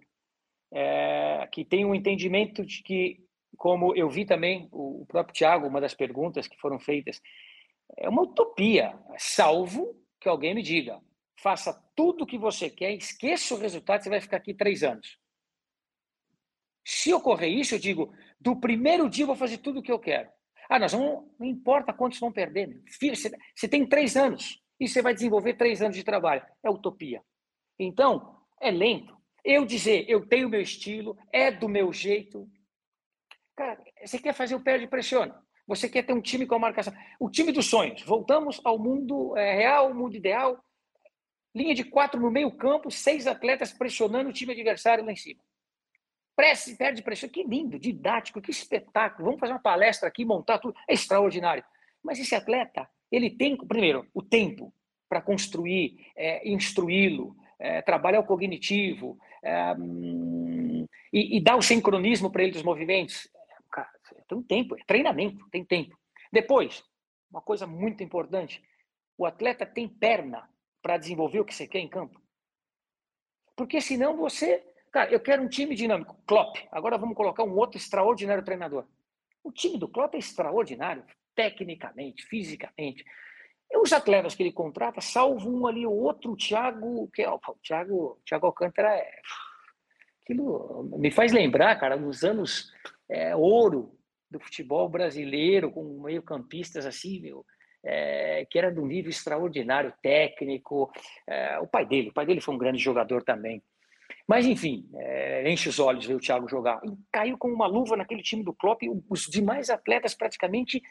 é, 0.73 1.49
que 1.53 1.65
tem 1.65 1.85
um 1.85 1.95
entendimento 1.95 2.65
de 2.65 2.83
que, 2.83 3.21
como 3.57 3.95
eu 3.95 4.09
vi 4.09 4.25
também 4.25 4.69
o 4.73 5.07
próprio 5.07 5.35
Tiago, 5.35 5.67
uma 5.67 5.81
das 5.81 5.95
perguntas 5.95 6.47
que 6.47 6.59
foram 6.59 6.79
feitas, 6.79 7.21
é 7.97 8.09
uma 8.09 8.23
utopia, 8.23 8.99
salvo 9.19 9.95
que 10.21 10.29
alguém 10.29 10.55
me 10.55 10.63
diga, 10.63 11.01
faça 11.41 11.73
tudo 11.95 12.25
o 12.25 12.27
que 12.27 12.39
você 12.39 12.71
quer, 12.71 12.93
esqueça 12.93 13.55
o 13.55 13.59
resultado, 13.59 14.03
você 14.03 14.11
vai 14.11 14.21
ficar 14.21 14.39
aqui 14.39 14.55
três 14.55 14.83
anos. 14.83 15.19
Se 16.87 17.13
ocorrer 17.13 17.51
isso, 17.51 17.75
eu 17.75 17.79
digo, 17.79 18.13
do 18.41 18.57
primeiro 18.57 19.09
dia 19.09 19.25
eu 19.25 19.29
vou 19.29 19.37
fazer 19.37 19.59
tudo 19.59 19.81
o 19.81 19.83
que 19.83 19.93
eu 19.93 19.99
quero. 19.99 20.31
Ah, 20.69 20.79
nós 20.79 20.93
vamos, 20.93 21.31
não 21.39 21.47
importa 21.47 21.93
quantos 21.93 22.19
vão 22.19 22.33
perder. 22.33 22.83
Filho, 22.99 23.17
você, 23.17 23.31
você 23.55 23.69
tem 23.69 23.87
três 23.87 24.17
anos 24.17 24.63
e 24.81 24.89
você 24.89 25.03
vai 25.03 25.15
desenvolver 25.15 25.55
três 25.55 25.83
anos 25.83 25.97
de 25.97 26.05
trabalho. 26.05 26.45
É 26.63 26.71
utopia. 26.71 27.23
Então, 27.79 28.41
é 28.61 28.71
lento. 28.71 29.17
Eu 29.45 29.67
dizer, 29.67 30.09
eu 30.09 30.27
tenho 30.27 30.49
meu 30.49 30.61
estilo, 30.61 31.19
é 31.31 31.51
do 31.51 31.69
meu 31.69 31.93
jeito. 31.93 32.51
Cara, 33.55 33.83
você 34.03 34.19
quer 34.19 34.33
fazer 34.33 34.55
o 34.55 34.61
perde 34.61 34.87
e 34.87 34.89
pressiona. 34.89 35.44
Você 35.67 35.89
quer 35.89 36.05
ter 36.05 36.13
um 36.13 36.21
time 36.21 36.47
com 36.47 36.55
a 36.55 36.59
marcação. 36.59 36.93
O 37.19 37.31
time 37.31 37.51
dos 37.51 37.67
sonhos. 37.67 38.03
Voltamos 38.03 38.61
ao 38.65 38.79
mundo 38.79 39.37
é, 39.37 39.55
real, 39.55 39.95
mundo 39.95 40.17
ideal. 40.17 40.63
Linha 41.55 41.75
de 41.75 41.85
quatro 41.85 42.21
no 42.21 42.31
meio 42.31 42.51
campo, 42.51 42.91
seis 42.91 43.27
atletas 43.27 43.73
pressionando 43.73 44.29
o 44.29 44.33
time 44.33 44.53
adversário 44.53 45.05
lá 45.05 45.13
em 45.13 45.17
cima. 45.17 45.43
Prece, 46.37 46.77
perde 46.77 47.03
pressão. 47.03 47.29
Que 47.29 47.45
lindo, 47.45 47.79
didático, 47.79 48.43
que 48.43 48.51
espetáculo. 48.51 49.27
Vamos 49.27 49.41
fazer 49.41 49.53
uma 49.53 49.61
palestra 49.61 50.09
aqui, 50.09 50.25
montar 50.25 50.59
tudo. 50.59 50.77
É 50.89 50.93
extraordinário. 50.93 51.65
Mas 52.03 52.19
esse 52.19 52.35
atleta, 52.35 52.89
ele 53.11 53.31
tem, 53.31 53.57
primeiro, 53.57 54.07
o 54.13 54.23
tempo 54.23 54.73
para 55.09 55.23
construir, 55.23 55.97
é, 56.17 56.47
instruí-lo, 56.49 57.37
é, 57.59 57.81
trabalha 57.81 58.21
o 58.21 58.25
cognitivo 58.25 59.17
é, 59.43 59.75
e, 61.13 61.37
e 61.37 61.41
dá 61.41 61.57
o 61.57 61.63
sincronismo 61.63 62.31
para 62.31 62.43
ele 62.43 62.53
dos 62.53 62.63
movimentos. 62.63 63.29
Tem 64.29 64.39
um 64.39 64.43
tempo, 64.43 64.77
é 64.77 64.85
treinamento, 64.85 65.49
tem 65.51 65.65
tempo. 65.65 65.97
Depois, 66.33 66.85
uma 67.31 67.41
coisa 67.41 67.67
muito 67.67 68.03
importante, 68.03 68.63
o 69.17 69.27
atleta 69.27 69.65
tem 69.65 69.89
perna 69.89 70.49
para 70.83 70.99
desenvolver 70.99 71.41
o 71.41 71.45
que 71.45 71.55
você 71.55 71.67
quer 71.67 71.79
em 71.79 71.89
campo. 71.89 72.21
Porque 73.57 73.81
senão 73.81 74.17
você. 74.17 74.65
Cara, 74.91 75.11
eu 75.11 75.21
quero 75.21 75.43
um 75.43 75.49
time 75.49 75.75
dinâmico. 75.75 76.17
Klopp. 76.27 76.57
Agora 76.71 76.99
vamos 76.99 77.17
colocar 77.17 77.43
um 77.43 77.57
outro 77.57 77.79
extraordinário 77.79 78.45
treinador. 78.45 78.87
O 79.43 79.53
time 79.53 79.79
do 79.79 79.89
Klopp 79.89 80.15
é 80.15 80.19
extraordinário, 80.19 81.05
tecnicamente, 81.35 82.25
fisicamente. 82.27 83.05
E 83.71 83.79
os 83.79 83.93
atletas 83.93 84.35
que 84.35 84.43
ele 84.43 84.53
contrata, 84.53 85.01
salvo 85.01 85.51
um 85.51 85.67
ali, 85.67 85.87
o 85.87 85.93
outro, 85.93 86.33
o 86.33 86.37
Thiago, 86.37 87.09
que 87.13 87.23
é, 87.23 87.31
o 87.31 87.39
Thiago, 87.63 88.21
Thiago 88.25 88.47
Alcântara 88.47 88.95
é. 88.95 89.21
Aquilo 90.23 90.85
me 90.99 91.11
faz 91.11 91.33
lembrar, 91.33 91.79
cara, 91.79 91.97
nos 91.97 92.25
anos 92.25 92.73
é, 93.09 93.35
ouro 93.35 93.97
do 94.31 94.41
futebol 94.41 94.89
brasileiro, 94.89 95.71
com 95.71 96.03
meio-campistas 96.03 96.87
assim, 96.87 97.21
meu, 97.21 97.45
é, 97.85 98.47
que 98.51 98.59
era 98.59 98.73
de 98.73 98.81
um 98.81 98.87
nível 98.87 99.11
extraordinário, 99.11 99.93
técnico. 100.03 100.91
É, 101.27 101.59
o 101.59 101.67
pai 101.67 101.87
dele, 101.87 102.09
o 102.09 102.13
pai 102.13 102.27
dele 102.27 102.41
foi 102.41 102.55
um 102.55 102.59
grande 102.59 102.79
jogador 102.79 103.23
também. 103.23 103.63
Mas, 104.27 104.47
enfim, 104.47 104.89
é, 104.95 105.51
enche 105.51 105.69
os 105.69 105.79
olhos 105.79 106.07
ver 106.07 106.15
o 106.15 106.21
Thiago 106.21 106.49
jogar. 106.49 106.81
E 106.85 106.97
caiu 107.13 107.37
com 107.37 107.49
uma 107.49 107.67
luva 107.67 107.97
naquele 107.97 108.23
time 108.23 108.43
do 108.43 108.55
Klopp, 108.55 108.83
os 109.09 109.27
demais 109.27 109.71
atletas 109.71 110.15
praticamente 110.15 110.83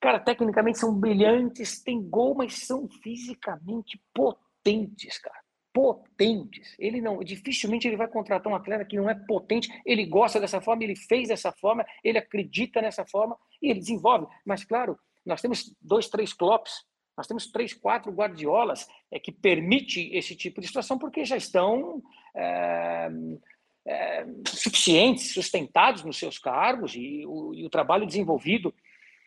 Cara, 0.00 0.20
tecnicamente 0.20 0.78
são 0.78 0.94
brilhantes, 0.94 1.82
tem 1.82 2.02
gol, 2.02 2.34
mas 2.34 2.66
são 2.66 2.88
fisicamente 3.02 4.00
potentes, 4.12 5.18
cara. 5.18 5.45
Potentes. 5.76 6.74
Ele 6.78 7.02
não, 7.02 7.22
dificilmente 7.22 7.86
ele 7.86 7.98
vai 7.98 8.08
contratar 8.08 8.50
um 8.50 8.56
atleta 8.56 8.82
que 8.82 8.96
não 8.96 9.10
é 9.10 9.14
potente. 9.14 9.68
Ele 9.84 10.06
gosta 10.06 10.40
dessa 10.40 10.58
forma, 10.58 10.82
ele 10.82 10.96
fez 10.96 11.28
dessa 11.28 11.52
forma, 11.52 11.84
ele 12.02 12.16
acredita 12.16 12.80
nessa 12.80 13.04
forma 13.04 13.36
e 13.60 13.68
ele 13.68 13.80
desenvolve. 13.80 14.26
Mas 14.42 14.64
claro, 14.64 14.98
nós 15.24 15.42
temos 15.42 15.70
dois, 15.82 16.08
três 16.08 16.32
Klops, 16.32 16.86
nós 17.14 17.26
temos 17.26 17.46
três, 17.52 17.74
quatro 17.74 18.10
Guardiolas 18.10 18.88
é, 19.12 19.18
que 19.18 19.30
permite 19.30 20.08
esse 20.16 20.34
tipo 20.34 20.62
de 20.62 20.66
situação 20.66 20.98
porque 20.98 21.26
já 21.26 21.36
estão 21.36 22.02
é, 22.34 23.08
é, 23.86 24.26
suficientes, 24.48 25.34
sustentados 25.34 26.04
nos 26.04 26.18
seus 26.18 26.38
cargos 26.38 26.94
e 26.94 27.22
o, 27.26 27.52
e 27.54 27.66
o 27.66 27.70
trabalho 27.70 28.06
desenvolvido 28.06 28.72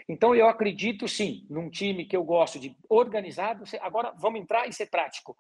então, 0.10 0.34
eu 0.34 0.48
acredito 0.48 1.08
sim 1.08 1.46
num 1.48 1.70
time 1.70 2.04
que 2.04 2.18
eu 2.18 2.24
gosto 2.24 2.60
de 2.60 2.76
organizado. 2.90 3.64
Agora, 3.80 4.12
vamos 4.18 4.42
entrar 4.42 4.68
e 4.68 4.74
ser 4.74 4.88
prático. 4.88 5.38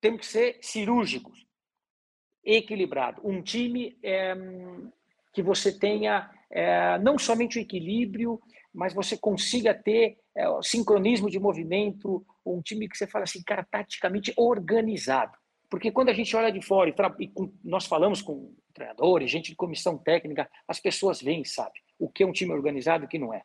Temos 0.00 0.20
que 0.20 0.26
ser 0.26 0.58
cirúrgicos, 0.62 1.46
equilibrado. 2.44 3.20
Um 3.24 3.42
time 3.42 3.98
é, 4.02 4.34
que 5.32 5.42
você 5.42 5.76
tenha 5.76 6.30
é, 6.50 6.98
não 6.98 7.18
somente 7.18 7.58
o 7.58 7.62
equilíbrio, 7.62 8.40
mas 8.72 8.92
você 8.92 9.16
consiga 9.16 9.74
ter 9.74 10.18
é, 10.34 10.48
o 10.48 10.62
sincronismo 10.62 11.30
de 11.30 11.38
movimento, 11.38 12.24
um 12.44 12.60
time 12.60 12.88
que 12.88 12.96
você 12.96 13.06
fala 13.06 13.24
assim, 13.24 13.42
cara, 13.42 13.66
taticamente 13.70 14.32
organizado. 14.36 15.36
Porque 15.68 15.90
quando 15.90 16.10
a 16.10 16.14
gente 16.14 16.36
olha 16.36 16.52
de 16.52 16.62
fora 16.62 16.88
e, 16.88 16.94
e 17.24 17.28
com, 17.28 17.52
nós 17.64 17.86
falamos 17.86 18.22
com 18.22 18.54
treinadores, 18.72 19.30
gente 19.30 19.50
de 19.50 19.56
comissão 19.56 19.98
técnica, 19.98 20.48
as 20.68 20.78
pessoas 20.78 21.20
veem, 21.20 21.44
sabe? 21.44 21.80
o 21.98 22.08
que 22.08 22.22
é 22.22 22.26
um 22.26 22.32
time 22.32 22.52
organizado 22.52 23.04
e 23.04 23.06
o 23.06 23.08
que 23.08 23.18
não 23.18 23.32
é. 23.32 23.42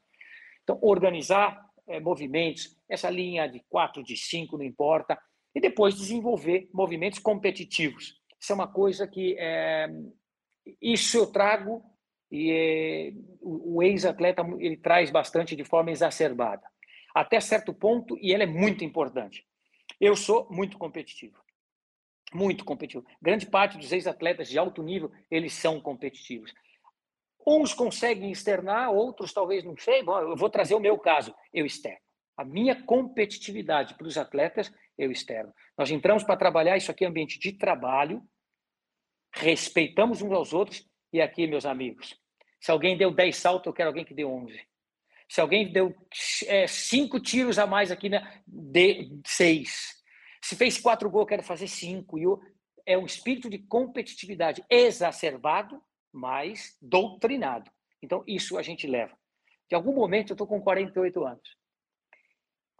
Então, 0.63 0.77
organizar 0.81 1.65
é, 1.87 1.99
movimentos, 1.99 2.75
essa 2.87 3.09
linha 3.09 3.47
de 3.47 3.59
quatro, 3.69 4.03
de 4.03 4.15
cinco, 4.15 4.57
não 4.57 4.65
importa, 4.65 5.17
e 5.53 5.59
depois 5.59 5.95
desenvolver 5.95 6.69
movimentos 6.73 7.19
competitivos. 7.19 8.19
Isso 8.39 8.51
é 8.51 8.55
uma 8.55 8.67
coisa 8.67 9.07
que 9.07 9.35
é, 9.37 9.89
isso 10.81 11.17
eu 11.17 11.27
trago 11.27 11.83
e 12.31 12.51
é, 12.51 13.13
o, 13.41 13.83
ex-atleta 13.83 14.41
ele 14.59 14.77
traz 14.77 15.11
bastante 15.11 15.55
de 15.55 15.65
forma 15.65 15.91
exacerbada, 15.91 16.65
até 17.13 17.39
certo 17.41 17.73
ponto, 17.73 18.17
e 18.21 18.33
ela 18.33 18.43
é 18.43 18.47
muito 18.47 18.85
importante. 18.85 19.45
Eu 19.99 20.15
sou 20.15 20.47
muito 20.49 20.77
competitivo, 20.77 21.37
muito 22.33 22.63
competitivo. 22.63 23.05
Grande 23.21 23.45
parte 23.45 23.77
dos 23.77 23.91
ex-atletas 23.91 24.47
de 24.47 24.57
alto 24.57 24.81
nível 24.81 25.11
eles 25.29 25.53
são 25.53 25.81
competitivos. 25.81 26.53
Uns 27.45 27.73
conseguem 27.73 28.31
externar, 28.31 28.91
outros 28.91 29.33
talvez 29.33 29.63
não 29.63 29.75
sei. 29.75 30.01
Bom, 30.03 30.17
eu 30.19 30.35
vou 30.35 30.49
trazer 30.49 30.75
o 30.75 30.79
meu 30.79 30.97
caso, 30.97 31.35
eu 31.53 31.65
externo. 31.65 31.99
A 32.37 32.45
minha 32.45 32.81
competitividade 32.83 33.95
para 33.95 34.07
os 34.07 34.17
atletas, 34.17 34.71
eu 34.97 35.11
externo. 35.11 35.53
Nós 35.77 35.89
entramos 35.91 36.23
para 36.23 36.37
trabalhar, 36.37 36.77
isso 36.77 36.91
aqui 36.91 37.05
é 37.05 37.07
ambiente 37.07 37.39
de 37.39 37.53
trabalho, 37.53 38.23
respeitamos 39.33 40.21
uns 40.21 40.31
aos 40.31 40.53
outros, 40.53 40.85
e 41.13 41.21
aqui, 41.21 41.45
meus 41.47 41.65
amigos, 41.65 42.17
Se 42.59 42.71
alguém 42.71 42.97
deu 42.97 43.11
10 43.11 43.35
saltos, 43.35 43.67
eu 43.67 43.73
quero 43.73 43.89
alguém 43.89 44.05
que 44.05 44.13
dê 44.13 44.23
11. 44.23 44.59
Se 45.27 45.39
alguém 45.41 45.71
deu 45.71 45.95
é, 46.45 46.67
cinco 46.67 47.19
tiros 47.19 47.57
a 47.57 47.65
mais 47.65 47.89
aqui, 47.89 48.09
né, 48.09 48.41
dê 48.45 49.09
seis. 49.25 50.03
Se 50.43 50.55
fez 50.55 50.77
quatro 50.77 51.09
gols, 51.09 51.23
eu 51.23 51.27
quero 51.27 51.43
fazer 51.43 51.67
cinco. 51.67 52.19
E 52.19 52.23
é 52.85 52.97
um 52.97 53.05
espírito 53.05 53.49
de 53.49 53.57
competitividade 53.59 54.63
exacerbado, 54.69 55.81
mas 56.11 56.77
doutrinado. 56.81 57.71
Então, 58.01 58.23
isso 58.27 58.57
a 58.57 58.61
gente 58.61 58.85
leva. 58.85 59.17
De 59.69 59.75
algum 59.75 59.93
momento, 59.93 60.31
eu 60.31 60.33
estou 60.33 60.45
com 60.45 60.61
48 60.61 61.25
anos. 61.25 61.57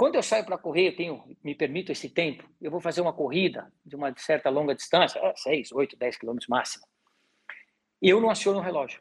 Quando 0.01 0.15
eu 0.15 0.23
saio 0.23 0.43
para 0.43 0.57
correr, 0.57 0.87
eu 0.87 0.95
tenho, 0.95 1.37
me 1.43 1.53
permito 1.53 1.91
esse 1.91 2.09
tempo, 2.09 2.43
eu 2.59 2.71
vou 2.71 2.81
fazer 2.81 3.01
uma 3.01 3.13
corrida 3.13 3.71
de 3.85 3.95
uma 3.95 4.11
certa 4.17 4.49
longa 4.49 4.73
distância, 4.73 5.21
6, 5.35 5.71
8, 5.71 5.95
10 5.95 6.17
quilômetros 6.17 6.49
máximo. 6.49 6.87
Eu 8.01 8.19
não 8.19 8.31
aciono 8.31 8.57
o 8.57 8.63
relógio. 8.63 8.99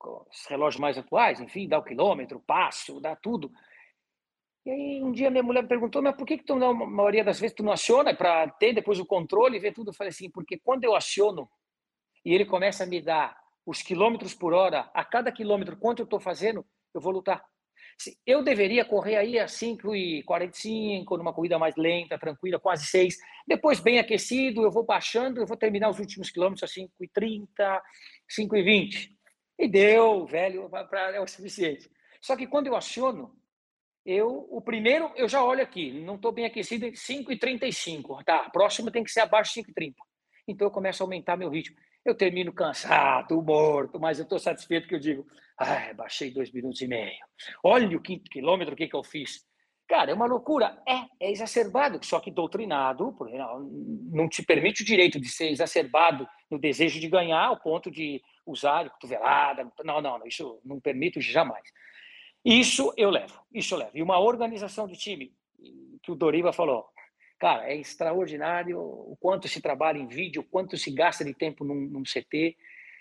Os 0.00 0.44
relógios 0.46 0.80
mais 0.80 0.98
atuais, 0.98 1.40
enfim, 1.40 1.68
dá 1.68 1.78
o 1.78 1.84
quilômetro, 1.84 2.40
passo, 2.40 2.98
dá 2.98 3.14
tudo. 3.14 3.52
E 4.66 4.70
aí 4.72 5.04
um 5.04 5.12
dia 5.12 5.30
minha 5.30 5.40
mulher 5.44 5.62
me 5.62 5.68
perguntou, 5.68 6.02
mas 6.02 6.16
por 6.16 6.26
que, 6.26 6.38
que 6.38 6.44
tu, 6.46 6.56
na 6.56 6.74
maioria 6.74 7.22
das 7.22 7.38
vezes 7.38 7.54
tu 7.54 7.62
não 7.62 7.70
aciona 7.70 8.12
para 8.12 8.48
ter 8.50 8.72
depois 8.72 8.98
o 8.98 9.06
controle 9.06 9.56
e 9.56 9.60
ver 9.60 9.72
tudo? 9.72 9.90
Eu 9.90 9.94
falei 9.94 10.10
assim, 10.10 10.28
porque 10.28 10.58
quando 10.58 10.82
eu 10.82 10.96
aciono 10.96 11.48
e 12.24 12.34
ele 12.34 12.44
começa 12.44 12.82
a 12.82 12.88
me 12.88 13.00
dar 13.00 13.38
os 13.64 13.82
quilômetros 13.82 14.34
por 14.34 14.52
hora, 14.52 14.90
a 14.92 15.04
cada 15.04 15.30
quilômetro, 15.30 15.76
quanto 15.76 16.00
eu 16.00 16.04
estou 16.06 16.18
fazendo, 16.18 16.66
eu 16.92 17.00
vou 17.00 17.12
lutar. 17.12 17.51
Eu 18.26 18.42
deveria 18.42 18.84
correr 18.84 19.16
aí 19.16 19.38
a 19.38 19.46
5,45, 19.46 21.16
numa 21.16 21.32
corrida 21.32 21.58
mais 21.58 21.76
lenta, 21.76 22.18
tranquila, 22.18 22.58
quase 22.58 22.86
6. 22.86 23.16
Depois, 23.46 23.80
bem 23.80 23.98
aquecido, 23.98 24.62
eu 24.62 24.70
vou 24.70 24.84
baixando, 24.84 25.40
eu 25.40 25.46
vou 25.46 25.56
terminar 25.56 25.90
os 25.90 25.98
últimos 25.98 26.30
quilômetros 26.30 26.62
a 26.62 26.72
5,30, 26.72 27.46
5,20. 28.28 29.10
E 29.58 29.68
deu, 29.68 30.26
velho, 30.26 30.68
pra, 30.88 31.14
é 31.14 31.20
o 31.20 31.26
suficiente. 31.26 31.90
Só 32.20 32.36
que 32.36 32.46
quando 32.46 32.66
eu 32.66 32.76
aciono, 32.76 33.34
eu, 34.04 34.48
o 34.50 34.60
primeiro, 34.60 35.12
eu 35.14 35.28
já 35.28 35.44
olho 35.44 35.62
aqui, 35.62 35.92
não 35.92 36.16
estou 36.16 36.32
bem 36.32 36.44
aquecido, 36.44 36.86
5,35. 36.86 38.24
Tá, 38.24 38.50
próximo 38.50 38.90
tem 38.90 39.04
que 39.04 39.10
ser 39.10 39.20
abaixo 39.20 39.54
de 39.54 39.62
5,30. 39.72 39.94
Então 40.48 40.66
eu 40.66 40.72
começo 40.72 41.02
a 41.02 41.04
aumentar 41.04 41.36
meu 41.36 41.48
ritmo. 41.48 41.76
Eu 42.04 42.14
termino 42.14 42.52
cansado, 42.52 43.40
morto, 43.42 44.00
mas 44.00 44.18
eu 44.18 44.24
estou 44.24 44.38
satisfeito 44.38 44.88
que 44.88 44.94
eu 44.94 45.00
digo, 45.00 45.26
ah, 45.56 45.92
baixei 45.94 46.30
dois 46.30 46.50
minutos 46.50 46.80
e 46.80 46.88
meio. 46.88 47.24
Olha 47.62 47.96
o 47.96 48.00
quinto 48.00 48.30
quilômetro, 48.30 48.74
o 48.74 48.76
que, 48.76 48.88
que 48.88 48.96
eu 48.96 49.04
fiz. 49.04 49.46
Cara, 49.88 50.10
é 50.10 50.14
uma 50.14 50.26
loucura. 50.26 50.82
É, 50.88 51.26
é 51.26 51.30
exacerbado, 51.30 52.04
só 52.04 52.18
que 52.18 52.30
doutrinado, 52.30 53.14
não 54.10 54.28
te 54.28 54.42
permite 54.42 54.82
o 54.82 54.86
direito 54.86 55.20
de 55.20 55.28
ser 55.28 55.50
exacerbado 55.50 56.26
no 56.50 56.58
desejo 56.58 56.98
de 56.98 57.08
ganhar, 57.08 57.44
ao 57.44 57.60
ponto 57.60 57.90
de 57.90 58.22
usar 58.46 58.88
cotovelada. 58.90 59.70
Não, 59.84 60.00
não, 60.00 60.18
não, 60.18 60.26
isso 60.26 60.60
não 60.64 60.80
permito 60.80 61.20
jamais. 61.20 61.62
Isso 62.44 62.92
eu 62.96 63.10
levo, 63.10 63.38
isso 63.52 63.74
eu 63.74 63.78
levo. 63.78 63.92
E 63.94 64.02
uma 64.02 64.18
organização 64.18 64.86
de 64.88 64.96
time, 64.96 65.32
que 66.02 66.10
o 66.10 66.16
Doriva 66.16 66.52
falou, 66.52 66.88
Cara, 67.42 67.68
é 67.68 67.74
extraordinário 67.74 68.78
o 68.78 69.16
quanto 69.18 69.48
se 69.48 69.60
trabalha 69.60 69.98
em 69.98 70.06
vídeo, 70.06 70.42
o 70.42 70.44
quanto 70.44 70.76
se 70.78 70.92
gasta 70.92 71.24
de 71.24 71.34
tempo 71.34 71.64
num, 71.64 71.74
num 71.74 72.04
CT, 72.04 72.56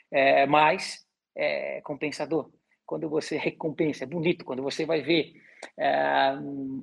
é, 0.09 0.47
mas 0.47 1.05
é 1.37 1.79
compensador. 1.81 2.49
Quando 2.83 3.07
você 3.07 3.37
recompensa, 3.37 4.03
é 4.03 4.07
bonito, 4.07 4.43
quando 4.43 4.63
você 4.63 4.83
vai 4.83 4.99
ver 4.99 5.33
é, 5.77 6.33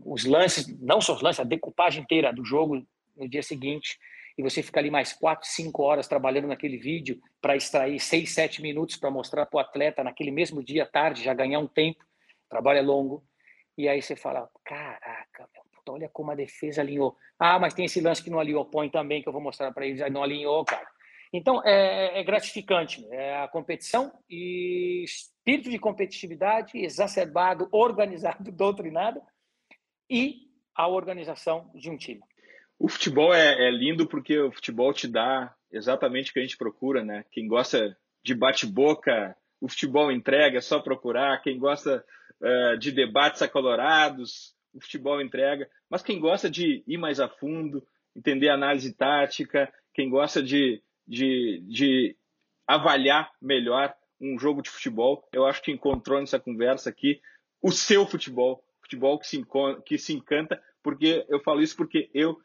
os 0.04 0.24
lances, 0.24 0.68
não 0.80 1.00
só 1.00 1.16
os 1.16 1.20
lances, 1.20 1.40
a 1.40 1.44
decupagem 1.44 2.04
inteira 2.04 2.32
do 2.32 2.44
jogo 2.44 2.80
no 3.16 3.28
dia 3.28 3.42
seguinte, 3.42 3.98
e 4.38 4.42
você 4.44 4.62
fica 4.62 4.78
ali 4.78 4.88
mais 4.88 5.12
quatro, 5.12 5.48
cinco 5.48 5.82
horas 5.82 6.06
trabalhando 6.06 6.46
naquele 6.46 6.76
vídeo 6.76 7.20
para 7.42 7.56
extrair 7.56 7.98
seis, 7.98 8.32
sete 8.32 8.62
minutos 8.62 8.94
para 8.94 9.10
mostrar 9.10 9.46
para 9.46 9.56
o 9.56 9.60
atleta 9.60 10.04
naquele 10.04 10.30
mesmo 10.30 10.62
dia, 10.62 10.86
tarde, 10.86 11.24
já 11.24 11.34
ganhar 11.34 11.58
um 11.58 11.66
tempo, 11.66 12.04
trabalho 12.48 12.78
é 12.78 12.82
longo, 12.82 13.24
e 13.76 13.88
aí 13.88 14.00
você 14.00 14.14
fala, 14.14 14.48
caraca, 14.64 15.48
olha 15.98 16.08
como 16.08 16.30
a 16.30 16.34
defesa 16.34 16.80
alinhou. 16.80 17.16
Ah, 17.38 17.58
mas 17.58 17.74
tem 17.74 17.84
esse 17.84 18.00
lance 18.00 18.22
que 18.22 18.30
não 18.30 18.40
alinhou, 18.40 18.64
põe 18.64 18.88
também, 18.88 19.22
que 19.22 19.28
eu 19.28 19.32
vou 19.32 19.42
mostrar 19.42 19.72
para 19.72 19.86
eles, 19.86 20.00
não 20.12 20.22
alinhou, 20.22 20.64
cara. 20.64 20.86
Então, 21.32 21.62
é, 21.64 22.20
é, 22.20 22.24
gratificante. 22.24 23.06
É 23.10 23.36
a 23.42 23.48
competição 23.48 24.12
e 24.30 25.04
espírito 25.04 25.68
de 25.68 25.78
competitividade 25.78 26.78
exacerbado, 26.78 27.68
organizado, 27.72 28.50
doutrinado 28.50 29.20
e 30.08 30.48
a 30.74 30.88
organização 30.88 31.70
de 31.74 31.90
um 31.90 31.96
time. 31.96 32.20
O 32.78 32.88
futebol 32.88 33.34
é, 33.34 33.68
é 33.68 33.70
lindo 33.70 34.06
porque 34.06 34.38
o 34.38 34.52
futebol 34.52 34.92
te 34.92 35.08
dá 35.08 35.52
exatamente 35.70 36.30
o 36.30 36.32
que 36.32 36.38
a 36.38 36.42
gente 36.42 36.56
procura, 36.56 37.04
né? 37.04 37.24
Quem 37.30 37.46
gosta 37.46 37.96
de 38.22 38.34
bate-boca, 38.34 39.36
o 39.60 39.68
futebol 39.68 40.12
entrega, 40.12 40.58
é 40.58 40.60
só 40.60 40.78
procurar. 40.80 41.42
Quem 41.42 41.58
gosta 41.58 42.04
uh, 42.40 42.78
de 42.78 42.92
debates 42.92 43.42
acalorados, 43.42 44.54
o 44.74 44.80
futebol 44.80 45.20
entrega, 45.20 45.68
mas 45.88 46.02
quem 46.02 46.20
gosta 46.20 46.48
de 46.50 46.82
ir 46.86 46.98
mais 46.98 47.20
a 47.20 47.28
fundo, 47.28 47.86
entender 48.14 48.48
análise 48.48 48.92
tática, 48.94 49.72
quem 49.94 50.08
gosta 50.08 50.42
de, 50.42 50.82
de, 51.06 51.62
de 51.68 52.16
avaliar 52.66 53.30
melhor 53.40 53.94
um 54.20 54.38
jogo 54.38 54.62
de 54.62 54.70
futebol, 54.70 55.26
eu 55.32 55.46
acho 55.46 55.62
que 55.62 55.72
encontrou 55.72 56.20
nessa 56.20 56.40
conversa 56.40 56.90
aqui 56.90 57.20
o 57.62 57.70
seu 57.70 58.06
futebol, 58.06 58.62
futebol 58.80 59.18
que 59.18 59.26
se, 59.26 59.44
que 59.84 59.98
se 59.98 60.14
encanta, 60.14 60.60
porque 60.82 61.24
eu 61.28 61.40
falo 61.40 61.62
isso 61.62 61.76
porque 61.76 62.10
eu 62.12 62.36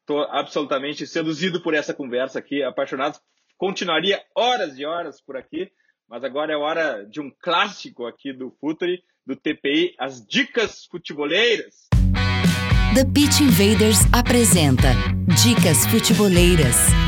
estou 0.00 0.22
absolutamente 0.24 1.06
seduzido 1.06 1.62
por 1.62 1.74
essa 1.74 1.94
conversa 1.94 2.38
aqui, 2.38 2.62
apaixonado. 2.62 3.18
Continuaria 3.56 4.22
horas 4.36 4.78
e 4.78 4.84
horas 4.84 5.20
por 5.20 5.36
aqui, 5.36 5.70
mas 6.08 6.24
agora 6.24 6.52
é 6.52 6.56
hora 6.56 7.04
de 7.06 7.20
um 7.20 7.30
clássico 7.30 8.06
aqui 8.06 8.32
do 8.32 8.50
Futuri, 8.60 9.02
do 9.26 9.36
TPI, 9.36 9.94
as 9.98 10.24
dicas 10.26 10.86
futeboleiras. 10.90 11.88
The 12.94 13.06
Pitch 13.06 13.40
Invaders 13.40 14.00
apresenta 14.12 14.92
Dicas 15.42 15.86
Futeboleiras. 15.86 17.01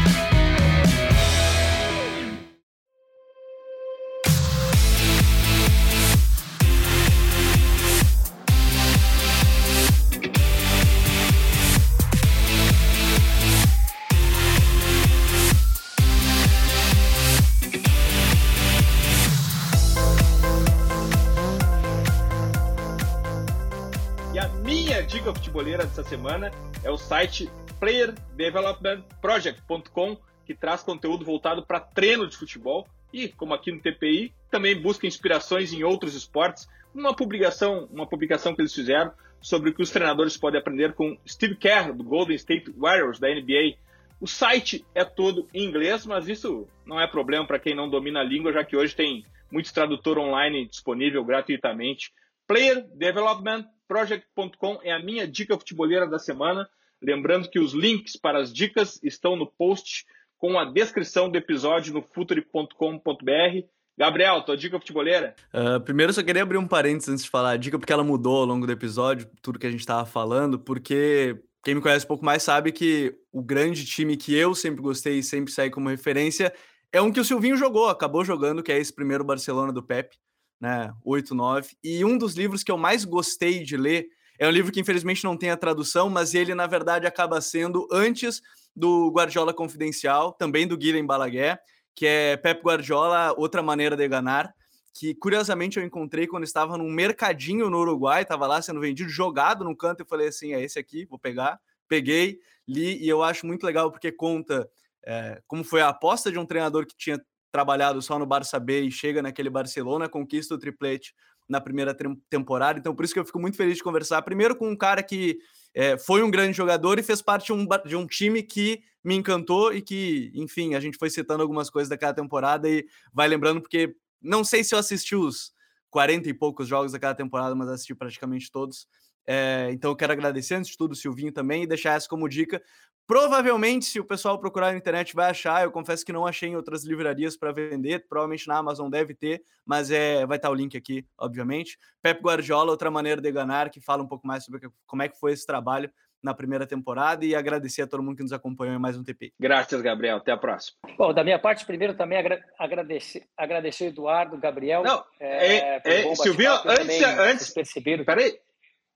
Dessa 25.95 26.03
semana 26.03 26.51
é 26.83 26.91
o 26.91 26.97
site 26.97 27.49
playerdevelopmentproject.com, 27.79 30.17
que 30.45 30.53
traz 30.53 30.83
conteúdo 30.83 31.25
voltado 31.25 31.65
para 31.65 31.79
treino 31.79 32.27
de 32.27 32.37
futebol 32.37 32.85
e, 33.13 33.29
como 33.29 33.55
aqui 33.55 33.71
no 33.71 33.81
TPI, 33.81 34.35
também 34.51 34.83
busca 34.83 35.07
inspirações 35.07 35.73
em 35.73 35.85
outros 35.85 36.17
esportes. 36.17 36.69
Uma 36.93 37.15
publicação, 37.15 37.89
uma 37.93 38.09
publicação 38.09 38.57
que 38.57 38.63
eles 38.63 38.75
fizeram 38.75 39.13
sobre 39.41 39.71
o 39.71 39.75
que 39.75 39.83
os 39.83 39.91
treinadores 39.91 40.37
podem 40.37 40.59
aprender 40.59 40.95
com 40.95 41.17
Steve 41.25 41.55
Kerr, 41.55 41.95
do 41.95 42.03
Golden 42.03 42.35
State 42.35 42.75
Warriors, 42.77 43.21
da 43.21 43.29
NBA. 43.29 43.77
O 44.21 44.27
site 44.27 44.85
é 44.97 45.05
todo 45.05 45.49
em 45.55 45.65
inglês, 45.65 46.05
mas 46.05 46.27
isso 46.27 46.67
não 46.85 47.01
é 47.01 47.07
problema 47.07 47.47
para 47.47 47.61
quem 47.61 47.77
não 47.77 47.89
domina 47.89 48.19
a 48.19 48.25
língua, 48.25 48.53
já 48.53 48.65
que 48.65 48.77
hoje 48.77 48.97
tem 48.97 49.25
muito 49.49 49.73
tradutor 49.73 50.19
online 50.19 50.67
disponível 50.67 51.25
gratuitamente. 51.25 52.13
Player 52.49 52.85
Development 52.97 53.65
project.com 53.87 54.81
é 54.83 54.93
a 54.93 55.03
minha 55.03 55.27
dica 55.27 55.59
futeboleira 55.59 56.07
da 56.07 56.19
semana. 56.19 56.69
Lembrando 57.03 57.49
que 57.49 57.59
os 57.59 57.73
links 57.73 58.17
para 58.17 58.39
as 58.39 58.53
dicas 58.53 58.99
estão 59.03 59.37
no 59.37 59.47
post 59.47 60.05
com 60.39 60.59
a 60.59 60.65
descrição 60.65 61.29
do 61.29 61.37
episódio 61.37 61.93
no 61.93 62.03
futuri.com.br. 62.03 63.67
Gabriel, 63.97 64.43
tua 64.43 64.57
dica 64.57 64.79
futeboleira? 64.79 65.35
Uh, 65.53 65.81
primeiro, 65.81 66.11
eu 66.11 66.15
só 66.15 66.23
queria 66.23 66.43
abrir 66.43 66.59
um 66.59 66.67
parênteses 66.67 67.09
antes 67.09 67.25
de 67.25 67.31
falar 67.31 67.53
a 67.53 67.57
dica, 67.57 67.79
porque 67.79 67.93
ela 67.93 68.03
mudou 68.03 68.39
ao 68.39 68.45
longo 68.45 68.67
do 68.67 68.73
episódio, 68.73 69.29
tudo 69.41 69.59
que 69.59 69.67
a 69.67 69.71
gente 69.71 69.81
estava 69.81 70.05
falando, 70.05 70.59
porque 70.59 71.41
quem 71.65 71.75
me 71.75 71.81
conhece 71.81 72.05
um 72.05 72.09
pouco 72.09 72.25
mais 72.25 72.43
sabe 72.43 72.73
que 72.73 73.15
o 73.33 73.43
grande 73.43 73.85
time 73.87 74.17
que 74.17 74.35
eu 74.35 74.55
sempre 74.55 74.83
gostei 74.83 75.19
e 75.19 75.23
sempre 75.23 75.53
saí 75.53 75.71
como 75.71 75.89
referência 75.89 76.53
é 76.93 77.01
um 77.01 77.13
que 77.13 77.21
o 77.21 77.25
Silvinho 77.25 77.57
jogou, 77.57 77.89
acabou 77.89 78.25
jogando, 78.25 78.63
que 78.63 78.73
é 78.73 78.79
esse 78.79 78.93
primeiro 78.93 79.25
Barcelona 79.25 79.73
do 79.73 79.83
Pepe 79.83 80.17
né? 80.61 80.93
8, 81.05 81.35
9. 81.35 81.77
E 81.83 82.05
um 82.05 82.17
dos 82.17 82.35
livros 82.35 82.63
que 82.63 82.71
eu 82.71 82.79
mais 82.79 83.05
gostei 83.05 83.63
de 83.63 83.77
ler 83.77 84.09
é 84.39 84.49
um 84.49 84.51
livro 84.51 84.73
que 84.73 84.81
infelizmente 84.81 85.23
não 85.25 85.37
tem 85.37 85.51
a 85.51 85.57
tradução, 85.57 86.11
mas 86.11 86.35
ele 86.35 86.55
na 86.55 86.67
verdade 86.67 87.07
acaba 87.07 87.41
sendo 87.41 87.87
antes 87.93 88.43
do 88.75 89.11
Guardiola 89.11 89.55
Confidencial, 89.55 90.33
também 90.33 90.67
do 90.67 90.77
Guilherme 90.77 91.07
Balaguer, 91.07 91.59
que 91.95 92.07
é 92.07 92.37
Pep 92.37 92.61
Guardiola, 92.63 93.33
Outra 93.37 93.63
Maneira 93.63 93.97
de 93.97 94.09
Ganhar, 94.09 94.53
que 94.93 95.15
curiosamente 95.15 95.79
eu 95.79 95.85
encontrei 95.85 96.27
quando 96.27 96.45
estava 96.45 96.77
num 96.77 96.91
mercadinho 96.91 97.71
no 97.71 97.79
Uruguai, 97.79 98.23
estava 98.23 98.47
lá 98.47 98.61
sendo 98.61 98.81
vendido, 98.81 99.09
jogado 99.09 99.65
no 99.65 99.77
canto, 99.77 100.01
eu 100.01 100.07
falei 100.07 100.29
assim, 100.29 100.55
é 100.55 100.63
esse 100.63 100.79
aqui, 100.79 101.05
vou 101.05 101.19
pegar. 101.19 101.61
Peguei, 101.89 102.39
li, 102.67 103.03
e 103.03 103.09
eu 103.09 103.23
acho 103.23 103.47
muito 103.47 103.65
legal 103.65 103.91
porque 103.91 104.11
conta 104.11 104.69
é, 105.07 105.41
como 105.47 105.63
foi 105.63 105.81
a 105.81 105.89
aposta 105.89 106.33
de 106.33 106.39
um 106.39 106.47
treinador 106.47 106.87
que 106.87 106.97
tinha 106.97 107.21
trabalhado 107.55 108.03
só 108.03 108.19
no 108.19 108.27
Barça 108.27 108.59
B 108.59 108.81
e 108.81 108.91
chega 108.91 109.23
naquele 109.23 109.49
Barcelona, 109.49 110.09
conquista 110.09 110.57
o 110.57 110.59
triplete 110.59 111.15
na 111.49 111.61
primeira 111.61 111.97
temporada. 112.29 112.81
Então, 112.81 112.93
por 112.93 113.05
isso 113.05 113.15
que 113.15 113.21
eu 113.21 113.25
fico 113.25 113.39
muito 113.39 113.57
feliz 113.57 113.77
de 113.77 113.83
conversar. 113.85 114.21
Primeiro 114.23 114.57
com 114.57 114.69
um 114.69 114.77
cara 114.77 115.05
que 115.05 115.39
é, 115.73 115.97
foi 115.97 116.25
um 116.25 116.31
grande 116.33 116.57
jogador 116.57 116.99
e 116.99 117.03
fez 117.05 117.23
parte 117.23 117.47
de 117.47 117.53
um, 117.53 117.65
de 117.87 117.95
um 117.95 118.09
time 118.09 118.43
que 118.43 118.83
me 119.05 119.15
encantou 119.15 119.73
e 119.73 119.81
que, 119.81 120.33
enfim, 120.35 120.75
a 120.75 120.81
gente 120.81 120.99
foi 120.99 121.09
citando 121.09 121.43
algumas 121.43 121.71
coisas 121.71 121.89
daquela 121.89 122.13
temporada 122.13 122.69
e 122.69 122.85
vai 123.13 123.29
lembrando, 123.29 123.61
porque 123.61 123.95
não 124.21 124.43
sei 124.43 124.65
se 124.65 124.75
eu 124.75 124.79
assisti 124.81 125.15
os 125.15 125.53
40 125.91 126.29
e 126.29 126.35
poucos 126.35 126.67
jogos 126.67 126.91
daquela 126.91 127.15
temporada, 127.15 127.55
mas 127.55 127.69
assisti 127.69 127.95
praticamente 127.95 128.51
todos. 128.51 128.89
É, 129.25 129.69
então 129.71 129.93
eu 129.93 129.97
quero 129.97 130.13
agradecer 130.13 130.57
antes 130.57 130.73
de 130.73 130.77
tudo 130.77 130.91
o 130.91 130.97
Silvinho 130.97 131.31
também 131.31 131.63
e 131.63 131.69
deixar 131.69 131.93
essa 131.93 132.09
como 132.09 132.29
dica. 132.29 132.61
Provavelmente, 133.07 133.85
se 133.85 134.01
o 134.01 134.05
pessoal 134.05 134.39
procurar 134.39 134.73
na 134.73 134.79
internet, 134.79 135.15
vai 135.15 135.31
achar. 135.31 135.63
Eu 135.63 135.71
confesso 135.71 136.05
que 136.05 136.13
não 136.13 136.27
achei 136.27 136.49
em 136.49 136.57
outras 136.57 136.85
livrarias 136.85 137.37
para 137.37 137.53
vender. 137.53 138.07
Provavelmente 138.09 138.49
na 138.49 138.57
Amazon 138.57 138.89
deve 138.89 139.15
ter, 139.15 139.43
mas 139.65 139.91
é, 139.91 140.25
vai 140.25 140.37
estar 140.37 140.51
o 140.51 140.55
link 140.55 140.77
aqui, 140.77 141.07
obviamente. 141.19 141.79
Pep 142.03 142.23
Guardiola, 142.23 142.71
outra 142.71 142.91
maneira 142.91 143.21
de 143.21 143.31
ganhar, 143.31 143.69
que 143.69 143.81
fala 143.81 144.03
um 144.03 144.09
pouco 144.09 144.27
mais 144.27 144.45
sobre 144.45 144.69
como 144.87 145.03
é 145.03 145.09
que 145.09 145.19
foi 145.19 145.33
esse 145.33 145.47
trabalho 145.47 145.91
na 146.23 146.33
primeira 146.33 146.67
temporada 146.67 147.27
e 147.27 147.35
agradecer 147.35 147.83
a 147.83 147.87
todo 147.87 148.03
mundo 148.03 148.17
que 148.17 148.23
nos 148.23 148.33
acompanhou 148.33 148.75
em 148.75 148.79
mais 148.79 148.97
um 148.97 149.05
TP. 149.05 149.35
Graças, 149.39 149.83
Gabriel. 149.83 150.17
Até 150.17 150.33
a 150.33 150.39
próxima. 150.39 150.79
Bom, 150.97 151.13
da 151.13 151.23
minha 151.23 151.39
parte, 151.39 151.67
primeiro 151.67 151.95
também 151.95 152.19
agradecer, 152.59 153.25
agradecer 153.37 153.85
o 153.85 153.89
Eduardo, 153.89 154.39
Gabriel. 154.39 154.83
Não, 154.83 155.05
é, 155.21 155.77
é, 155.77 155.83
é 155.85 156.15
Silvio, 156.15 156.51
antes, 156.65 157.03
antes, 157.03 157.51
perceberam. 157.51 158.07
Peraí, 158.07 158.39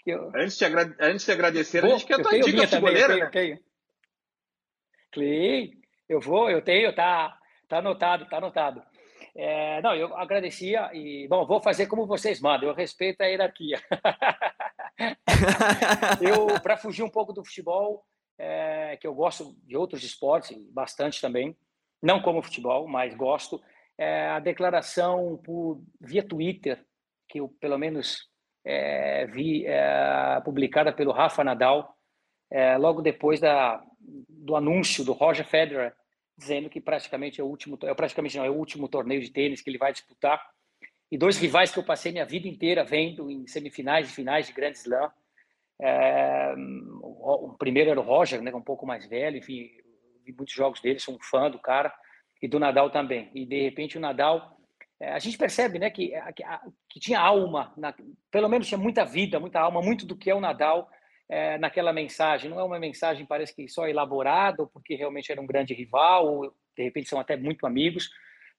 eu... 0.07 0.33
Antes, 0.35 0.57
de 0.57 0.65
agra... 0.65 0.97
Antes 0.99 1.27
de 1.27 1.33
agradecer, 1.33 1.83
Vou, 1.83 1.91
a 1.91 1.99
gente 1.99 2.07
quer 2.07 2.19
a 2.19 2.23
tua 2.23 2.41
dica 2.41 2.63
futebolera, 2.63 3.15
né? 3.15 3.27
Tenho. 3.27 3.59
Clay, 5.13 5.73
eu 6.09 6.21
vou, 6.21 6.51
eu 6.51 6.63
tenho, 6.63 6.95
tá, 6.95 7.37
tá 7.69 7.79
anotado, 7.79 8.27
tá 8.29 8.39
anotado. 8.39 8.83
É, 9.35 9.81
não, 9.83 9.95
eu 9.95 10.17
agradecia 10.17 10.91
e, 10.93 11.29
bom, 11.29 11.47
vou 11.47 11.61
fazer 11.61 11.87
como 11.87 12.07
vocês 12.07 12.41
mandam, 12.41 12.69
eu 12.69 12.75
respeito 12.75 13.21
a 13.21 13.27
hierarquia. 13.27 13.81
eu, 16.21 16.61
para 16.61 16.77
fugir 16.77 17.03
um 17.03 17.11
pouco 17.11 17.33
do 17.33 17.45
futebol, 17.45 18.05
é, 18.39 18.97
que 18.97 19.07
eu 19.07 19.15
gosto 19.15 19.55
de 19.65 19.77
outros 19.77 20.03
esportes, 20.03 20.57
bastante 20.73 21.21
também, 21.21 21.57
não 22.03 22.21
como 22.21 22.43
futebol, 22.43 22.89
mas 22.89 23.15
gosto, 23.15 23.61
é, 23.97 24.29
a 24.29 24.39
declaração 24.39 25.41
por, 25.45 25.83
via 26.01 26.23
Twitter, 26.23 26.85
que 27.29 27.41
eu, 27.41 27.49
pelo 27.61 27.79
menos, 27.79 28.29
é, 28.65 29.27
vi 29.27 29.67
é, 29.67 30.41
publicada 30.45 30.93
pelo 30.93 31.13
Rafa 31.13 31.45
Nadal, 31.45 31.98
é, 32.51 32.77
logo 32.77 33.03
depois 33.03 33.41
da, 33.41 33.83
do 34.01 34.57
anúncio 34.57 35.05
do 35.05 35.13
Roger 35.13 35.47
Federer, 35.47 35.95
dizendo 36.37 36.71
que 36.71 36.81
praticamente 36.81 37.41
é 37.41 37.45
o 37.45 37.47
último, 37.47 37.79
é 37.83 37.95
praticamente 37.95 38.37
não 38.37 38.45
é 38.45 38.51
o 38.51 38.55
último 38.55 38.89
torneio 38.89 39.21
de 39.21 39.31
tênis 39.31 39.61
que 39.61 39.69
ele 39.69 39.79
vai 39.79 39.93
disputar. 39.93 40.41
E 41.11 41.19
dois 41.19 41.39
rivais 41.39 41.73
que 41.73 41.79
eu 41.79 41.85
passei 41.85 42.13
minha 42.13 42.25
vida 42.25 42.47
inteira 42.47 42.85
vendo 42.85 43.31
em 43.31 43.47
semifinais 43.47 44.09
e 44.09 44.15
finais 44.15 44.47
de 44.47 44.53
Grand 44.53 44.73
Slam. 44.73 45.11
É, 45.81 46.55
o 47.03 47.55
primeiro 47.59 47.91
era 47.91 48.01
o 48.01 48.05
Roger, 48.05 48.43
né, 48.43 48.55
um 48.55 48.63
pouco 48.63 48.87
mais 48.87 49.07
velho, 49.07 49.39
enfim, 49.39 49.71
vi 50.25 50.33
muitos 50.37 50.55
jogos 50.55 50.81
dele, 50.81 50.99
sou 50.99 51.15
um 51.15 51.21
fã 51.21 51.51
do 51.51 51.59
cara 51.59 51.93
e 52.43 52.49
do 52.49 52.59
Nadal 52.59 52.91
também. 52.91 53.31
E 53.35 53.47
de 53.47 53.63
repente 53.63 53.97
o 53.97 54.01
Nadal 54.01 54.59
é, 55.01 55.13
a 55.13 55.19
gente 55.19 55.39
percebe 55.39 55.79
né, 55.79 55.91
que, 55.91 56.13
que, 56.35 56.45
que 56.89 57.01
tinha 57.01 57.21
alma, 57.21 57.73
na, 57.77 57.95
pelo 58.31 58.49
menos 58.49 58.67
tinha 58.67 58.79
muita 58.79 59.05
vida, 59.05 59.39
muita 59.39 59.61
alma, 59.61 59.81
muito 59.81 60.05
do 60.05 60.17
que 60.17 60.31
é 60.31 60.35
o 60.35 60.41
Nadal 60.41 60.89
é, 61.29 61.59
naquela 61.59 61.93
mensagem. 61.93 62.51
Não 62.51 62.61
é 62.61 62.65
uma 62.65 62.79
mensagem, 62.79 63.27
parece 63.27 63.55
que 63.55 63.69
só 63.69 63.87
elaborada, 63.87 64.63
ou 64.63 64.69
porque 64.69 64.95
realmente 64.95 65.31
era 65.31 65.41
um 65.41 65.47
grande 65.47 65.75
rival, 65.75 66.27
ou 66.27 66.55
de 66.77 66.83
repente 66.83 67.09
são 67.09 67.21
até 67.21 67.37
muito 67.37 67.67
amigos, 67.67 68.11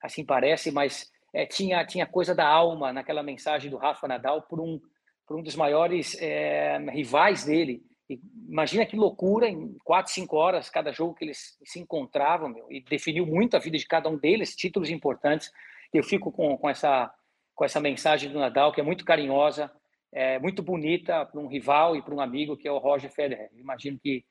assim 0.02 0.26
parece, 0.26 0.72
mas 0.72 1.12
é, 1.34 1.46
tinha, 1.46 1.86
tinha 1.86 2.06
coisa 2.06 2.36
da 2.36 2.48
alma 2.48 2.92
naquela 2.92 3.24
mensagem 3.24 3.70
do 3.70 3.78
Rafa 3.78 4.08
Nadal 4.08 4.42
por 4.44 4.60
um, 4.60 4.80
por 5.28 5.38
um 5.38 5.44
dos 5.44 5.56
maiores 5.56 6.20
é, 6.22 6.78
rivais 6.92 7.46
dele. 7.46 7.82
E 8.10 8.20
imagina 8.48 8.86
que 8.86 8.96
loucura, 8.96 9.48
em 9.48 9.78
quatro, 9.84 10.12
cinco 10.12 10.36
horas, 10.36 10.70
cada 10.70 10.92
jogo 10.92 11.14
que 11.14 11.26
eles 11.26 11.58
se 11.64 11.80
encontravam, 11.80 12.50
meu, 12.50 12.66
e 12.72 12.82
definiu 12.82 13.26
muito 13.26 13.56
a 13.56 13.60
vida 13.60 13.78
de 13.78 13.86
cada 13.86 14.10
um 14.10 14.18
deles, 14.18 14.56
títulos 14.56 14.90
importantes 14.90 15.52
eu 15.94 16.04
fico 16.04 16.32
com, 16.32 16.58
com, 16.58 16.70
essa, 16.70 17.12
com 17.56 17.66
essa 17.66 17.80
mensagem 17.80 18.32
do 18.32 18.40
Nadal, 18.40 18.72
que 18.72 18.80
é 18.80 18.84
muito 18.84 19.06
carinhosa, 19.06 19.72
é 20.12 20.40
muito 20.40 20.62
bonita 20.62 21.26
para 21.26 21.40
um 21.40 21.48
rival 21.48 21.96
e 21.96 22.02
para 22.02 22.14
um 22.14 22.22
amigo, 22.22 22.58
que 22.58 22.68
é 22.68 22.72
o 22.72 22.78
Roger 22.78 23.12
Federer. 23.12 23.50
Imagino 23.54 24.00
que 24.00 24.26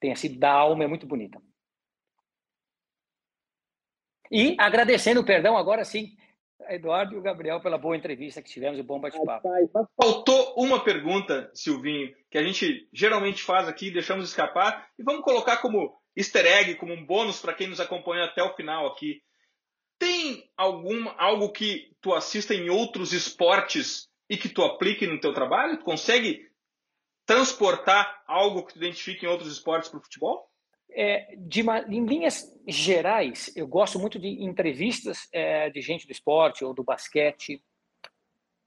tenha 0.00 0.16
sido 0.16 0.38
da 0.38 0.52
alma, 0.52 0.84
é 0.84 0.86
muito 0.86 1.06
bonita. 1.06 1.40
E 4.30 4.56
agradecendo, 4.58 5.24
perdão, 5.24 5.56
agora 5.56 5.84
sim, 5.84 6.16
Eduardo 6.68 7.14
e 7.14 7.18
o 7.18 7.22
Gabriel 7.22 7.60
pela 7.60 7.78
boa 7.78 7.96
entrevista 7.96 8.42
que 8.42 8.50
tivemos, 8.50 8.78
o 8.78 8.84
bom 8.84 9.00
bate-papo. 9.00 9.48
Faltou 10.00 10.54
uma 10.56 10.82
pergunta, 10.82 11.50
Silvinho, 11.54 12.14
que 12.30 12.36
a 12.36 12.42
gente 12.42 12.88
geralmente 12.92 13.42
faz 13.42 13.68
aqui, 13.68 13.90
deixamos 13.90 14.28
escapar, 14.28 14.88
e 14.98 15.02
vamos 15.02 15.22
colocar 15.22 15.58
como 15.58 15.98
easter 16.16 16.44
egg, 16.44 16.74
como 16.74 16.92
um 16.92 17.04
bônus 17.04 17.40
para 17.40 17.54
quem 17.54 17.68
nos 17.68 17.80
acompanha 17.80 18.24
até 18.24 18.42
o 18.42 18.54
final 18.54 18.86
aqui. 18.86 19.22
Tem 19.98 20.50
algum, 20.56 21.08
algo 21.16 21.50
que 21.50 21.92
tu 22.00 22.12
assista 22.12 22.54
em 22.54 22.68
outros 22.68 23.12
esportes 23.12 24.07
e 24.28 24.36
que 24.36 24.48
tu 24.48 24.62
aplique 24.62 25.06
no 25.06 25.20
teu 25.20 25.32
trabalho? 25.32 25.78
Tu 25.78 25.84
consegue 25.84 26.48
transportar 27.26 28.22
algo 28.26 28.64
que 28.64 28.74
tu 28.74 28.78
identifique 28.78 29.24
em 29.24 29.28
outros 29.28 29.52
esportes 29.52 29.88
para 29.88 29.98
o 29.98 30.02
futebol? 30.02 30.48
É, 30.90 31.36
de, 31.36 31.60
em 31.60 32.06
linhas 32.06 32.50
gerais, 32.66 33.52
eu 33.54 33.66
gosto 33.66 33.98
muito 33.98 34.18
de 34.18 34.42
entrevistas 34.42 35.28
é, 35.32 35.68
de 35.68 35.80
gente 35.82 36.06
do 36.06 36.12
esporte 36.12 36.64
ou 36.64 36.72
do 36.72 36.82
basquete, 36.82 37.62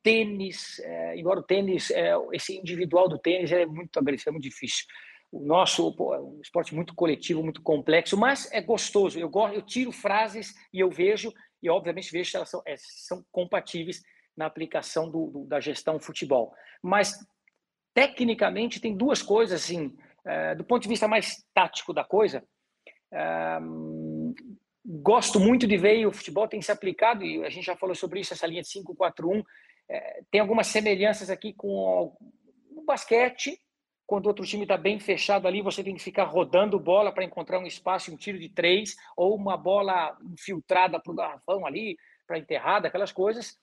tênis, 0.04 0.80
é, 0.80 1.18
embora 1.18 1.40
o 1.40 1.44
tênis, 1.44 1.90
é, 1.92 2.14
esse 2.32 2.58
individual 2.58 3.10
do 3.10 3.20
tênis 3.20 3.52
é 3.52 3.66
muito 3.66 3.98
agressivo, 3.98 4.30
é 4.30 4.34
muito 4.34 4.44
difícil 4.44 4.86
o 5.32 5.40
nosso 5.40 5.96
pô, 5.96 6.14
é 6.14 6.20
um 6.20 6.42
esporte 6.42 6.76
muito 6.76 6.94
coletivo, 6.94 7.42
muito 7.42 7.62
complexo, 7.62 8.18
mas 8.18 8.52
é 8.52 8.62
gostoso. 8.62 9.18
Eu 9.18 9.30
gosto, 9.30 9.56
eu 9.56 9.62
tiro 9.62 9.92
frases 9.92 10.54
e 10.74 10.80
eu 10.80 10.90
vejo 10.90 11.34
e 11.64 11.70
obviamente 11.70 12.12
vejo 12.12 12.30
se 12.30 12.36
elas 12.36 12.50
são, 12.50 12.62
é, 12.66 12.76
são 12.78 13.24
compatíveis 13.32 14.04
na 14.36 14.46
aplicação 14.46 15.10
do, 15.10 15.28
do, 15.28 15.46
da 15.46 15.60
gestão 15.60 16.00
futebol. 16.00 16.54
Mas 16.82 17.14
tecnicamente 17.94 18.80
tem 18.80 18.96
duas 18.96 19.22
coisas 19.22 19.62
assim, 19.62 19.96
é, 20.26 20.56
do 20.56 20.64
ponto 20.64 20.84
de 20.84 20.90
vista 20.90 21.08
mais 21.08 21.44
tático 21.54 21.94
da 21.94 22.04
coisa. 22.04 22.44
É, 23.12 23.60
gosto 24.86 25.40
muito 25.40 25.68
de 25.68 25.78
ver 25.78 26.06
o 26.06 26.14
futebol 26.14 26.48
tem 26.48 26.62
se 26.62 26.72
aplicado 26.72 27.24
e 27.24 27.44
a 27.44 27.50
gente 27.50 27.66
já 27.66 27.76
falou 27.76 27.94
sobre 27.94 28.22
isso 28.22 28.34
essa 28.34 28.48
linha 28.48 28.62
de 28.62 28.70
5-4-1 28.70 29.44
é, 29.88 30.24
tem 30.32 30.40
algumas 30.40 30.68
semelhanças 30.68 31.30
aqui 31.30 31.54
com 31.54 32.16
o 32.72 32.84
basquete 32.86 33.60
quando 34.12 34.26
o 34.26 34.28
outro 34.28 34.46
time 34.46 34.64
está 34.64 34.76
bem 34.76 35.00
fechado 35.00 35.48
ali, 35.48 35.62
você 35.62 35.82
tem 35.82 35.96
que 35.96 36.04
ficar 36.04 36.26
rodando 36.26 36.78
bola 36.78 37.14
para 37.14 37.24
encontrar 37.24 37.60
um 37.60 37.66
espaço, 37.66 38.12
um 38.12 38.18
tiro 38.18 38.38
de 38.38 38.50
três, 38.50 38.94
ou 39.16 39.34
uma 39.34 39.56
bola 39.56 40.18
infiltrada 40.34 41.00
para 41.00 41.14
o 41.14 41.16
garrafão 41.16 41.66
ali, 41.66 41.96
para 42.28 42.38
enterrada, 42.38 42.90
aquelas 42.90 43.14
coisas. 43.14 43.58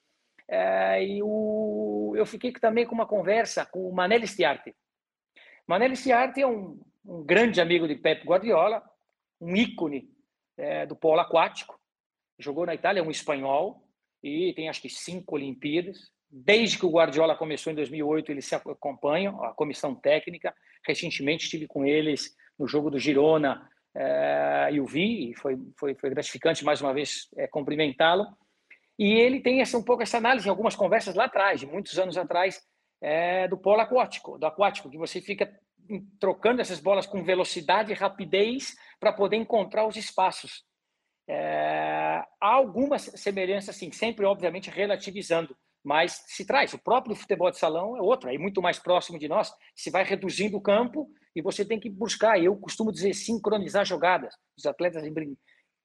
É, 0.49 1.05
e 1.05 1.23
o, 1.23 2.15
eu 2.17 2.25
fiquei 2.25 2.51
também 2.53 2.87
com 2.87 2.95
uma 2.95 3.07
conversa 3.07 3.67
com 3.67 3.89
o 3.89 3.95
Manelli 3.95 4.27
Stiarte. 4.27 4.75
Manelli 5.67 5.95
Stiarte 5.95 6.41
é 6.41 6.47
um, 6.47 6.81
um 7.05 7.23
grande 7.23 7.61
amigo 7.61 7.87
de 7.87 7.95
Pep 7.95 8.27
Guardiola, 8.27 8.83
um 9.41 9.55
ícone 9.55 10.09
é, 10.57 10.87
do 10.87 10.97
polo 10.97 11.21
aquático. 11.21 11.79
Jogou 12.39 12.65
na 12.65 12.75
Itália, 12.75 13.01
é 13.01 13.03
um 13.03 13.11
espanhol, 13.11 13.87
e 14.23 14.53
tem 14.55 14.69
acho 14.69 14.81
que 14.81 14.89
cinco 14.89 15.35
Olimpíadas. 15.35 16.11
Desde 16.31 16.79
que 16.79 16.87
o 16.87 16.91
Guardiola 16.91 17.37
começou 17.37 17.73
em 17.73 17.77
2008, 17.77 18.31
eles 18.33 18.47
se 18.47 18.55
acompanham, 18.55 19.43
a 19.45 19.53
comissão 19.55 19.95
técnica. 19.95 20.55
Recentemente 20.87 21.45
estive 21.45 21.67
com 21.67 21.85
eles 21.85 22.35
no 22.59 22.67
jogo 22.67 22.91
do 22.91 22.99
Girona 22.99 23.69
é, 23.95 24.69
e 24.73 24.81
o 24.81 24.87
vi, 24.87 25.31
e 25.31 25.35
foi, 25.35 25.59
foi, 25.77 25.95
foi 25.95 26.11
gratificante 26.11 26.65
mais 26.65 26.81
uma 26.81 26.93
vez 26.93 27.29
é, 27.37 27.47
cumprimentá-lo. 27.47 28.27
E 28.99 29.13
ele 29.15 29.41
tem 29.41 29.61
essa, 29.61 29.79
um 29.79 29.83
pouco 29.83 30.03
essa 30.03 30.19
análise 30.19 30.47
em 30.47 30.51
algumas 30.51 30.75
conversas 30.75 31.15
lá 31.15 31.25
atrás, 31.25 31.61
de 31.61 31.67
muitos 31.67 31.99
anos 31.99 32.17
atrás, 32.17 32.61
é, 33.01 33.47
do 33.47 33.57
polo 33.57 33.81
aquático, 33.81 34.39
do 34.39 34.47
aquático, 34.47 34.91
que 34.91 34.99
você 34.99 35.21
fica 35.21 35.49
trocando 36.21 36.61
essas 36.61 36.81
bolas 36.81 37.07
com 37.07 37.23
velocidade 37.23 37.93
e 37.93 37.95
rapidez 37.95 38.75
para 38.99 39.13
poder 39.13 39.37
encontrar 39.37 39.87
os 39.87 39.97
espaços. 39.97 40.65
É, 41.29 42.23
há 42.41 42.53
algumas 42.55 43.03
semelhanças, 43.03 43.77
sim, 43.77 43.93
sempre, 43.93 44.27
obviamente, 44.27 44.71
relativizando 44.71 45.57
mas 45.85 46.23
se 46.27 46.45
traz. 46.45 46.75
O 46.75 46.79
próprio 46.79 47.17
futebol 47.17 47.51
de 47.51 47.59
salão 47.59 47.97
é 47.97 48.03
outro, 48.03 48.29
é 48.29 48.37
muito 48.37 48.61
mais 48.61 48.79
próximo 48.79 49.19
de 49.19 49.27
nós. 49.27 49.53
Se 49.75 49.91
vai 49.91 50.05
reduzindo 50.05 50.57
o 50.57 50.61
campo 50.61 51.09
e 51.35 51.41
você 51.41 51.65
tem 51.65 51.81
que 51.81 51.89
buscar. 51.89 52.39
Eu 52.39 52.57
costumo 52.57 52.93
dizer 52.93 53.15
sincronizar 53.15 53.87
jogadas. 53.87 54.35
Os 54.57 54.67
atletas 54.67 55.03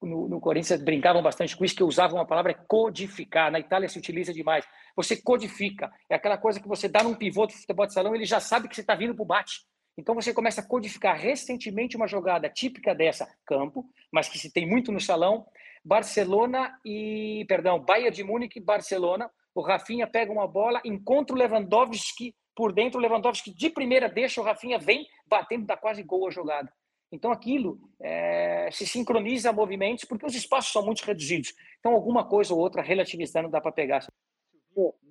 no, 0.05 0.27
no 0.27 0.39
Corinthians 0.39 0.81
brincavam 0.81 1.21
bastante 1.21 1.55
com 1.55 1.65
isso, 1.65 1.75
que 1.75 1.83
usavam 1.83 2.19
a 2.19 2.25
palavra 2.25 2.53
codificar. 2.53 3.51
Na 3.51 3.59
Itália 3.59 3.89
se 3.89 3.97
utiliza 3.97 4.33
demais. 4.33 4.65
Você 4.95 5.15
codifica. 5.15 5.91
É 6.09 6.15
aquela 6.15 6.37
coisa 6.37 6.59
que 6.59 6.67
você 6.67 6.87
dá 6.87 7.03
num 7.03 7.15
pivô 7.15 7.45
do 7.45 7.53
futebol 7.53 7.85
de 7.85 7.93
salão, 7.93 8.15
ele 8.15 8.25
já 8.25 8.39
sabe 8.39 8.67
que 8.67 8.75
você 8.75 8.81
está 8.81 8.95
vindo 8.95 9.15
para 9.15 9.23
o 9.23 9.25
bate. 9.25 9.65
Então 9.97 10.15
você 10.15 10.33
começa 10.33 10.61
a 10.61 10.67
codificar 10.67 11.15
recentemente 11.15 11.95
uma 11.95 12.07
jogada 12.07 12.49
típica 12.49 12.95
dessa 12.95 13.27
campo, 13.45 13.85
mas 14.11 14.27
que 14.27 14.39
se 14.39 14.51
tem 14.51 14.67
muito 14.67 14.91
no 14.91 14.99
salão, 14.99 15.45
Barcelona 15.85 16.79
e, 16.83 17.45
perdão, 17.47 17.79
Bayern 17.79 18.15
de 18.15 18.23
Munique 18.23 18.59
Barcelona. 18.59 19.29
O 19.53 19.61
Rafinha 19.61 20.07
pega 20.07 20.31
uma 20.31 20.47
bola, 20.47 20.81
encontra 20.83 21.35
o 21.35 21.37
Lewandowski 21.37 22.35
por 22.55 22.73
dentro, 22.73 22.99
o 22.99 23.01
Lewandowski 23.01 23.53
de 23.53 23.69
primeira 23.69 24.09
deixa, 24.09 24.41
o 24.41 24.43
Rafinha 24.43 24.79
vem 24.79 25.07
batendo, 25.27 25.65
dá 25.65 25.77
quase 25.77 26.01
gol 26.01 26.27
a 26.27 26.31
jogada. 26.31 26.71
Então 27.13 27.31
aquilo 27.31 27.79
é, 28.01 28.69
se 28.71 28.87
sincroniza 28.87 29.51
a 29.51 29.53
movimentos 29.53 30.03
porque 30.03 30.25
os 30.25 30.33
espaços 30.33 30.73
são 30.73 30.83
muito 30.83 31.03
reduzidos. 31.03 31.53
Então 31.79 31.93
alguma 31.93 32.27
coisa 32.27 32.55
ou 32.55 32.59
outra 32.59 32.81
relativizando 32.81 33.49
dá 33.49 33.61
para 33.61 33.71
pegar. 33.71 34.03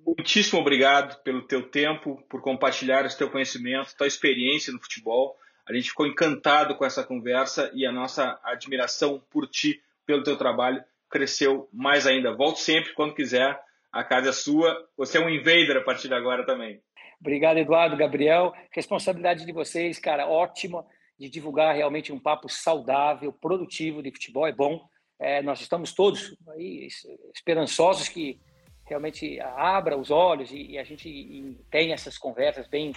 Muitíssimo 0.05 0.59
obrigado 0.59 1.23
pelo 1.23 1.47
teu 1.47 1.69
tempo, 1.69 2.21
por 2.29 2.41
compartilhar 2.41 3.05
esse 3.05 3.17
teu 3.17 3.31
conhecimento, 3.31 3.95
tua 3.97 4.05
experiência 4.05 4.73
no 4.73 4.81
futebol. 4.81 5.37
A 5.65 5.73
gente 5.73 5.89
ficou 5.89 6.05
encantado 6.05 6.75
com 6.75 6.83
essa 6.83 7.05
conversa 7.05 7.71
e 7.73 7.85
a 7.85 7.91
nossa 7.91 8.37
admiração 8.43 9.23
por 9.29 9.47
ti, 9.47 9.81
pelo 10.05 10.23
teu 10.23 10.37
trabalho, 10.37 10.83
cresceu 11.09 11.69
mais 11.71 12.05
ainda. 12.05 12.35
Volte 12.35 12.59
sempre, 12.59 12.93
quando 12.93 13.15
quiser. 13.15 13.57
A 13.93 14.03
casa 14.03 14.29
é 14.29 14.33
sua. 14.33 14.75
Você 14.97 15.17
é 15.17 15.21
um 15.21 15.29
invader 15.29 15.77
a 15.77 15.83
partir 15.83 16.09
de 16.09 16.13
agora 16.13 16.45
também. 16.45 16.81
Obrigado, 17.21 17.57
Eduardo, 17.57 17.95
Gabriel. 17.95 18.51
Responsabilidade 18.71 19.45
de 19.45 19.53
vocês, 19.53 19.97
cara, 19.99 20.27
ótima, 20.27 20.85
de 21.23 21.29
divulgar 21.29 21.73
realmente 21.73 22.11
um 22.11 22.19
papo 22.19 22.49
saudável, 22.49 23.31
produtivo 23.31 24.03
de 24.03 24.11
futebol. 24.11 24.45
É 24.45 24.51
bom. 24.51 24.85
É, 25.17 25.41
nós 25.41 25.61
estamos 25.61 25.93
todos 25.93 26.35
aí 26.49 26.89
esperançosos 27.33 28.09
que 28.09 28.41
realmente 28.85 29.39
abra 29.39 29.97
os 29.97 30.11
olhos 30.11 30.51
e, 30.51 30.71
e 30.71 30.77
a 30.77 30.83
gente 30.83 31.57
tenha 31.71 31.93
essas 31.93 32.17
conversas 32.17 32.67
bem, 32.67 32.91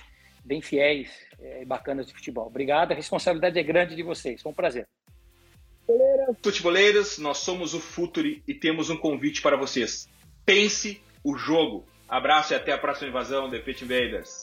bem 0.44 0.60
fiéis 0.60 1.08
é, 1.38 1.62
e 1.62 1.64
bacanas 1.64 2.08
de 2.08 2.14
futebol. 2.14 2.48
Obrigado, 2.48 2.90
a 2.90 2.96
responsabilidade 2.96 3.60
é 3.60 3.62
grande 3.62 3.94
de 3.94 4.02
vocês. 4.02 4.42
Foi 4.42 4.50
um 4.50 4.54
prazer. 4.54 4.88
Futeboleiras, 6.42 7.18
nós 7.18 7.38
somos 7.38 7.74
o 7.74 7.80
Futuri 7.80 8.42
e 8.48 8.54
temos 8.54 8.90
um 8.90 8.96
convite 8.96 9.40
para 9.40 9.56
vocês. 9.56 10.08
Pense 10.44 11.00
o 11.22 11.36
jogo. 11.36 11.86
Abraço 12.08 12.54
e 12.54 12.56
até 12.56 12.72
a 12.72 12.78
próxima 12.78 13.08
invasão, 13.08 13.48
The 13.48 13.60
Pit 13.60 13.84
Invaders. 13.84 14.42